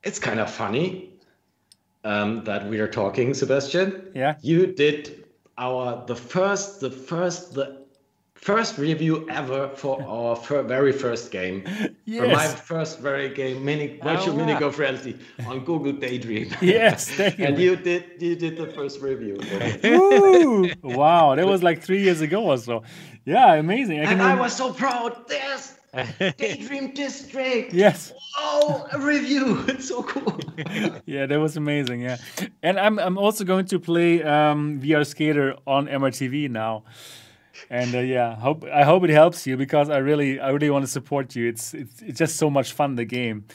it's 0.03 0.19
kind 0.19 0.39
of 0.39 0.49
funny 0.49 1.09
um, 2.03 2.43
that 2.45 2.67
we 2.69 2.79
are 2.79 2.87
talking, 2.87 3.33
Sebastian. 3.33 4.11
Yeah. 4.15 4.35
You 4.41 4.67
did 4.67 5.25
our 5.57 6.05
the 6.05 6.15
first 6.15 6.79
the 6.79 6.89
first 6.91 7.53
the 7.53 7.85
first 8.41 8.77
review 8.77 9.27
ever 9.29 9.69
for 9.69 10.01
our 10.07 10.35
fir- 10.35 10.63
very 10.63 10.91
first 10.91 11.31
game. 11.31 11.63
For 11.63 12.27
my 12.27 12.47
first 12.47 12.99
very 12.99 13.29
game, 13.33 13.63
mini 13.65 13.99
virtual 14.03 14.35
wow. 14.35 14.45
mini 14.45 14.59
golf 14.59 14.77
reality 14.79 15.15
on 15.45 15.63
Google 15.63 15.93
Daydream. 15.93 16.49
Yes. 16.61 17.09
Thank 17.09 17.37
you. 17.39 17.45
and 17.45 17.57
you 17.57 17.75
did 17.75 18.03
you 18.19 18.35
did 18.35 18.57
the 18.57 18.67
first 18.67 19.01
review. 19.01 19.37
Woo! 19.83 20.69
wow, 20.83 21.35
that 21.35 21.47
was 21.47 21.63
like 21.63 21.81
three 21.83 22.03
years 22.03 22.21
ago 22.21 22.43
or 22.43 22.57
so. 22.57 22.83
Yeah, 23.25 23.53
amazing. 23.55 23.99
I 23.99 24.11
and 24.11 24.21
I 24.21 24.39
was 24.39 24.55
so 24.55 24.73
proud. 24.73 25.25
Yes. 25.29 25.73
Daydream 26.37 26.93
District. 26.93 27.73
Yes. 27.73 28.13
Oh, 28.37 28.85
a 28.91 28.99
review. 28.99 29.63
It's 29.67 29.87
so 29.87 30.03
cool. 30.03 30.39
Yeah, 31.05 31.25
that 31.25 31.39
was 31.39 31.57
amazing. 31.57 32.01
Yeah, 32.01 32.17
and 32.61 32.79
I'm 32.79 32.99
I'm 32.99 33.17
also 33.17 33.43
going 33.43 33.65
to 33.67 33.79
play 33.79 34.21
um, 34.23 34.79
VR 34.81 35.05
Skater 35.05 35.55
on 35.65 35.87
MRTV 35.87 36.49
now, 36.49 36.83
and 37.69 37.93
uh, 37.95 37.99
yeah, 37.99 38.35
hope 38.35 38.63
I 38.65 38.83
hope 38.83 39.03
it 39.03 39.09
helps 39.09 39.45
you 39.47 39.57
because 39.57 39.89
I 39.89 39.97
really 39.97 40.39
I 40.39 40.49
really 40.49 40.69
want 40.69 40.83
to 40.85 40.91
support 40.91 41.35
you. 41.35 41.47
It's 41.49 41.73
it's 41.73 42.01
it's 42.01 42.19
just 42.19 42.35
so 42.37 42.49
much 42.49 42.73
fun 42.73 42.95
the 42.95 43.05
game, 43.05 43.45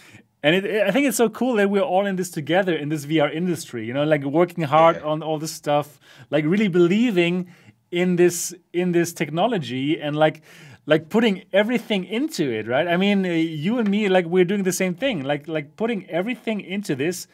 and 0.42 0.54
it, 0.56 0.82
I 0.88 0.90
think 0.90 1.06
it's 1.08 1.16
so 1.16 1.28
cool 1.28 1.54
that 1.56 1.70
we're 1.70 1.80
all 1.94 2.06
in 2.06 2.16
this 2.16 2.30
together 2.30 2.74
in 2.74 2.88
this 2.88 3.06
VR 3.06 3.32
industry. 3.32 3.86
You 3.86 3.94
know, 3.94 4.04
like 4.04 4.24
working 4.24 4.64
hard 4.64 4.96
Yeah. 4.96 5.10
on 5.12 5.22
all 5.22 5.38
this 5.38 5.52
stuff, 5.52 5.98
like 6.30 6.44
really 6.44 6.68
believing 6.68 7.48
in 7.90 8.16
this 8.16 8.54
in 8.72 8.92
this 8.92 9.12
technology 9.12 10.00
and 10.00 10.16
like 10.16 10.42
like 10.86 11.08
putting 11.08 11.44
everything 11.52 12.04
into 12.04 12.50
it 12.50 12.66
right 12.66 12.88
i 12.88 12.96
mean 12.96 13.24
uh, 13.24 13.28
you 13.28 13.78
and 13.78 13.88
me 13.88 14.08
like 14.08 14.26
we're 14.26 14.44
doing 14.46 14.64
the 14.64 14.72
same 14.72 14.94
thing 14.94 15.22
like 15.22 15.46
like 15.46 15.76
putting 15.76 16.08
everything 16.10 16.60
into 16.60 16.94
this 16.96 17.28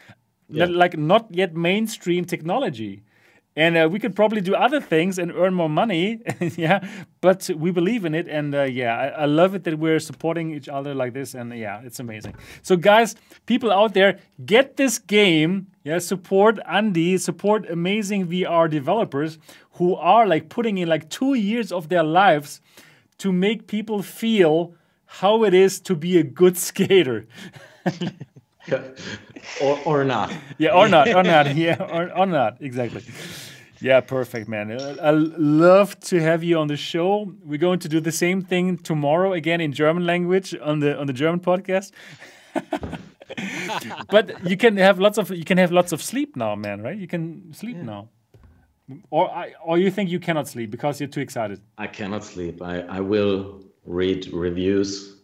Yeah. 0.51 0.67
like 0.67 0.99
not 0.99 1.27
yet 1.31 1.55
mainstream 1.55 2.25
technology 2.25 3.03
and 3.59 3.77
uh, 3.77 3.89
we 3.91 3.99
could 3.99 4.15
probably 4.15 4.41
do 4.41 4.55
other 4.55 4.81
things 4.81 5.19
and 5.19 5.33
earn 5.33 5.53
more 5.53 5.69
money 5.69 6.21
yeah 6.57 6.79
but 7.21 7.51
we 7.57 7.71
believe 7.73 8.05
in 8.05 8.15
it. 8.15 8.29
And 8.29 8.55
uh, 8.55 8.63
yeah 8.63 8.95
I, 9.05 9.07
I 9.23 9.25
love 9.27 9.55
it 9.57 9.65
that 9.65 9.79
we're 9.79 9.99
supporting 10.11 10.47
each 10.55 10.69
other 10.69 10.95
like 10.95 11.13
this. 11.13 11.35
And 11.35 11.53
yeah 11.59 11.83
it's 11.85 12.01
amazing. 12.01 12.35
So 12.63 12.77
guys 12.77 13.17
people 13.47 13.73
out 13.73 13.95
there 13.95 14.19
get 14.47 14.77
this 14.77 14.99
game 14.99 15.67
yeah 15.85 15.99
support 15.99 16.59
andy 16.79 17.19
support 17.19 17.69
amazing 17.69 18.29
vr 18.29 18.71
developers 18.71 19.39
who 19.73 19.95
are 19.97 20.27
like 20.27 20.49
putting 20.49 20.79
in 20.79 20.89
like 20.89 21.09
two 21.11 21.35
years 21.35 21.73
of 21.73 21.89
their 21.89 22.05
lives 22.05 22.61
to 23.19 23.33
make 23.33 23.67
people 23.67 24.03
feel 24.03 24.75
how 25.21 25.43
it 25.45 25.55
is 25.55 25.81
to 25.81 25.97
be 25.97 26.19
a 26.19 26.23
good 26.23 26.57
skater. 26.69 27.27
Or 29.63 29.79
or 29.85 30.05
not. 30.05 30.31
yeah, 30.59 30.77
or 30.77 30.89
not, 30.89 31.09
or 31.09 31.23
not, 31.23 31.57
yeah, 31.57 31.77
or, 31.81 32.13
or 32.15 32.27
not, 32.27 32.59
exactly. 32.61 33.03
Yeah, 33.81 34.01
perfect, 34.01 34.49
man. 34.49 34.73
Uh, 34.73 34.97
I 35.01 35.09
I 35.09 35.11
love 35.11 35.99
to 36.01 36.21
have 36.21 36.43
you 36.43 36.59
on 36.59 36.69
the 36.69 36.77
show. 36.77 37.33
We're 37.45 37.59
going 37.59 37.79
to 37.81 37.89
do 37.89 38.01
the 38.01 38.13
same 38.13 38.43
thing 38.43 38.79
tomorrow 38.79 39.33
again 39.33 39.61
in 39.61 39.73
German 39.73 40.07
language 40.07 40.55
on 40.61 40.81
the 40.81 40.99
on 40.99 41.07
the 41.07 41.13
German 41.13 41.41
podcast. 41.41 41.93
but 44.11 44.45
you 44.49 44.57
can 44.57 44.77
have 44.77 44.99
lots 44.99 45.19
of 45.19 45.31
you 45.31 45.45
can 45.45 45.59
have 45.59 45.73
lots 45.73 45.93
of 45.93 46.03
sleep 46.03 46.37
now, 46.37 46.55
man. 46.57 46.83
Right? 46.83 46.99
You 46.99 47.07
can 47.07 47.53
sleep 47.53 47.77
now. 47.77 48.09
Or 49.11 49.31
I, 49.31 49.53
or 49.63 49.79
you 49.79 49.91
think 49.91 50.11
you 50.11 50.19
cannot 50.19 50.49
sleep 50.49 50.71
because 50.71 50.99
you're 50.99 51.11
too 51.11 51.21
excited. 51.21 51.61
I 51.77 51.87
cannot 51.87 52.25
sleep. 52.25 52.63
I, 52.63 52.81
I 52.81 53.01
will 53.01 53.63
read 53.85 54.33
reviews 54.33 55.17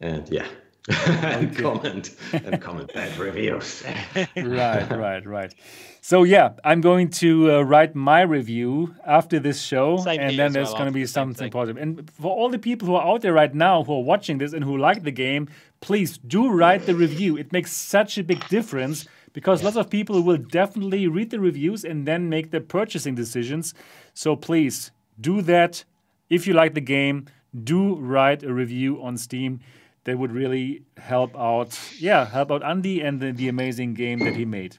and 0.00 0.28
yeah. 0.30 0.46
and 1.06 1.56
comment 1.56 2.16
and 2.32 2.60
comment 2.60 2.92
bad 2.94 3.16
reviews. 3.18 3.84
right, 4.36 4.90
right, 4.90 5.26
right. 5.26 5.54
So 6.02 6.22
yeah, 6.22 6.52
I'm 6.64 6.80
going 6.80 7.10
to 7.10 7.52
uh, 7.52 7.60
write 7.62 7.94
my 7.94 8.22
review 8.22 8.94
after 9.06 9.38
this 9.38 9.60
show, 9.60 9.98
Same 9.98 10.18
and 10.18 10.38
then 10.38 10.52
there's 10.52 10.68
well, 10.68 10.78
going 10.78 10.86
to 10.86 10.92
be 10.92 11.04
something 11.04 11.50
positive. 11.50 11.80
And 11.80 12.10
for 12.12 12.34
all 12.34 12.48
the 12.48 12.58
people 12.58 12.88
who 12.88 12.94
are 12.94 13.06
out 13.06 13.20
there 13.20 13.34
right 13.34 13.54
now 13.54 13.84
who 13.84 13.92
are 13.92 14.02
watching 14.02 14.38
this 14.38 14.54
and 14.54 14.64
who 14.64 14.78
like 14.78 15.02
the 15.02 15.10
game, 15.10 15.48
please 15.80 16.16
do 16.16 16.50
write 16.50 16.86
the 16.86 16.94
review. 16.94 17.36
It 17.36 17.52
makes 17.52 17.72
such 17.72 18.16
a 18.16 18.24
big 18.24 18.48
difference 18.48 19.06
because 19.34 19.62
lots 19.62 19.76
of 19.76 19.90
people 19.90 20.22
will 20.22 20.38
definitely 20.38 21.06
read 21.06 21.30
the 21.30 21.38
reviews 21.38 21.84
and 21.84 22.08
then 22.08 22.30
make 22.30 22.50
their 22.50 22.60
purchasing 22.62 23.14
decisions. 23.14 23.74
So 24.14 24.36
please 24.36 24.92
do 25.20 25.42
that. 25.42 25.84
If 26.30 26.46
you 26.46 26.54
like 26.54 26.72
the 26.72 26.80
game, 26.80 27.26
do 27.64 27.96
write 27.96 28.42
a 28.42 28.52
review 28.52 29.02
on 29.02 29.18
Steam. 29.18 29.60
That 30.04 30.18
would 30.18 30.32
really 30.32 30.82
help 30.96 31.36
out. 31.36 31.78
Yeah, 31.98 32.24
help 32.24 32.50
out 32.50 32.64
Andy 32.64 33.02
and 33.02 33.20
the, 33.20 33.32
the 33.32 33.48
amazing 33.48 33.92
game 33.92 34.20
that 34.20 34.34
he 34.34 34.46
made. 34.46 34.78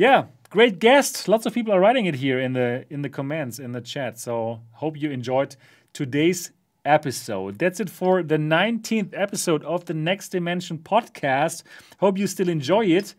Yeah, 0.00 0.28
great 0.48 0.78
guest. 0.78 1.28
Lots 1.28 1.44
of 1.44 1.52
people 1.52 1.74
are 1.74 1.78
writing 1.78 2.06
it 2.06 2.14
here 2.14 2.40
in 2.40 2.54
the 2.54 2.86
in 2.88 3.02
the 3.02 3.10
comments 3.10 3.58
in 3.58 3.72
the 3.72 3.82
chat. 3.82 4.18
So 4.18 4.62
hope 4.72 4.98
you 4.98 5.10
enjoyed 5.10 5.56
today's 5.92 6.52
episode. 6.86 7.58
That's 7.58 7.80
it 7.80 7.90
for 7.90 8.22
the 8.22 8.38
19th 8.38 9.12
episode 9.12 9.62
of 9.62 9.84
the 9.84 9.92
Next 9.92 10.30
Dimension 10.30 10.78
podcast. 10.78 11.64
Hope 11.98 12.16
you 12.16 12.26
still 12.26 12.48
enjoy 12.48 12.86
it. 12.86 13.14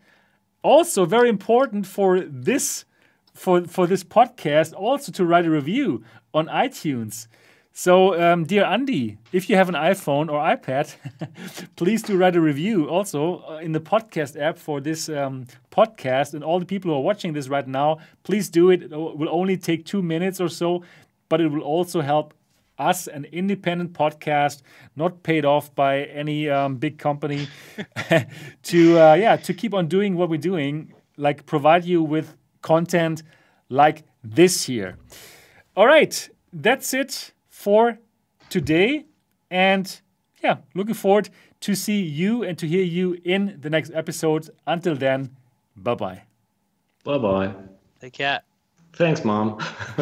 Also, 0.64 1.04
very 1.04 1.28
important 1.28 1.86
for 1.86 2.18
this 2.18 2.84
for 3.32 3.64
for 3.66 3.86
this 3.86 4.02
podcast 4.02 4.74
also 4.74 5.12
to 5.12 5.24
write 5.24 5.46
a 5.46 5.50
review 5.50 6.02
on 6.34 6.48
iTunes. 6.48 7.28
So, 7.74 8.20
um, 8.20 8.44
dear 8.44 8.64
Andy, 8.64 9.16
if 9.32 9.48
you 9.48 9.56
have 9.56 9.70
an 9.70 9.74
iPhone 9.74 10.30
or 10.30 10.38
iPad, 10.38 10.94
please 11.76 12.02
do 12.02 12.18
write 12.18 12.36
a 12.36 12.40
review 12.40 12.86
also 12.88 13.42
uh, 13.48 13.56
in 13.62 13.72
the 13.72 13.80
podcast 13.80 14.38
app 14.38 14.58
for 14.58 14.78
this 14.80 15.08
um, 15.08 15.46
podcast. 15.70 16.34
And 16.34 16.44
all 16.44 16.58
the 16.60 16.66
people 16.66 16.90
who 16.90 16.98
are 16.98 17.02
watching 17.02 17.32
this 17.32 17.48
right 17.48 17.66
now, 17.66 17.98
please 18.24 18.50
do 18.50 18.68
it. 18.70 18.82
It 18.82 18.90
will 18.90 19.30
only 19.30 19.56
take 19.56 19.86
two 19.86 20.02
minutes 20.02 20.38
or 20.38 20.50
so, 20.50 20.82
but 21.30 21.40
it 21.40 21.48
will 21.48 21.62
also 21.62 22.02
help 22.02 22.34
us, 22.78 23.06
an 23.06 23.24
independent 23.32 23.94
podcast, 23.94 24.60
not 24.94 25.22
paid 25.22 25.46
off 25.46 25.74
by 25.74 26.02
any 26.04 26.50
um, 26.50 26.76
big 26.76 26.98
company, 26.98 27.46
to 28.64 28.98
uh, 28.98 29.14
yeah 29.14 29.36
to 29.36 29.54
keep 29.54 29.72
on 29.72 29.86
doing 29.86 30.16
what 30.16 30.28
we're 30.28 30.36
doing, 30.36 30.92
like 31.16 31.46
provide 31.46 31.84
you 31.84 32.02
with 32.02 32.34
content 32.60 33.22
like 33.68 34.02
this 34.24 34.64
here. 34.64 34.96
All 35.76 35.86
right, 35.86 36.28
that's 36.52 36.92
it 36.92 37.31
for 37.62 37.98
today, 38.48 39.06
and 39.50 40.00
yeah, 40.42 40.56
looking 40.74 40.94
forward 40.94 41.30
to 41.60 41.76
see 41.76 42.00
you 42.02 42.42
and 42.42 42.58
to 42.58 42.66
hear 42.66 42.82
you 42.82 43.16
in 43.24 43.56
the 43.60 43.70
next 43.70 43.92
episode. 43.94 44.50
Until 44.66 44.96
then, 44.96 45.36
bye 45.76 45.94
bye. 45.94 46.22
Bye 47.04 47.18
bye. 47.18 47.54
Take 48.00 48.14
care. 48.14 48.40
Thanks, 48.94 49.24
mom. 49.24 49.58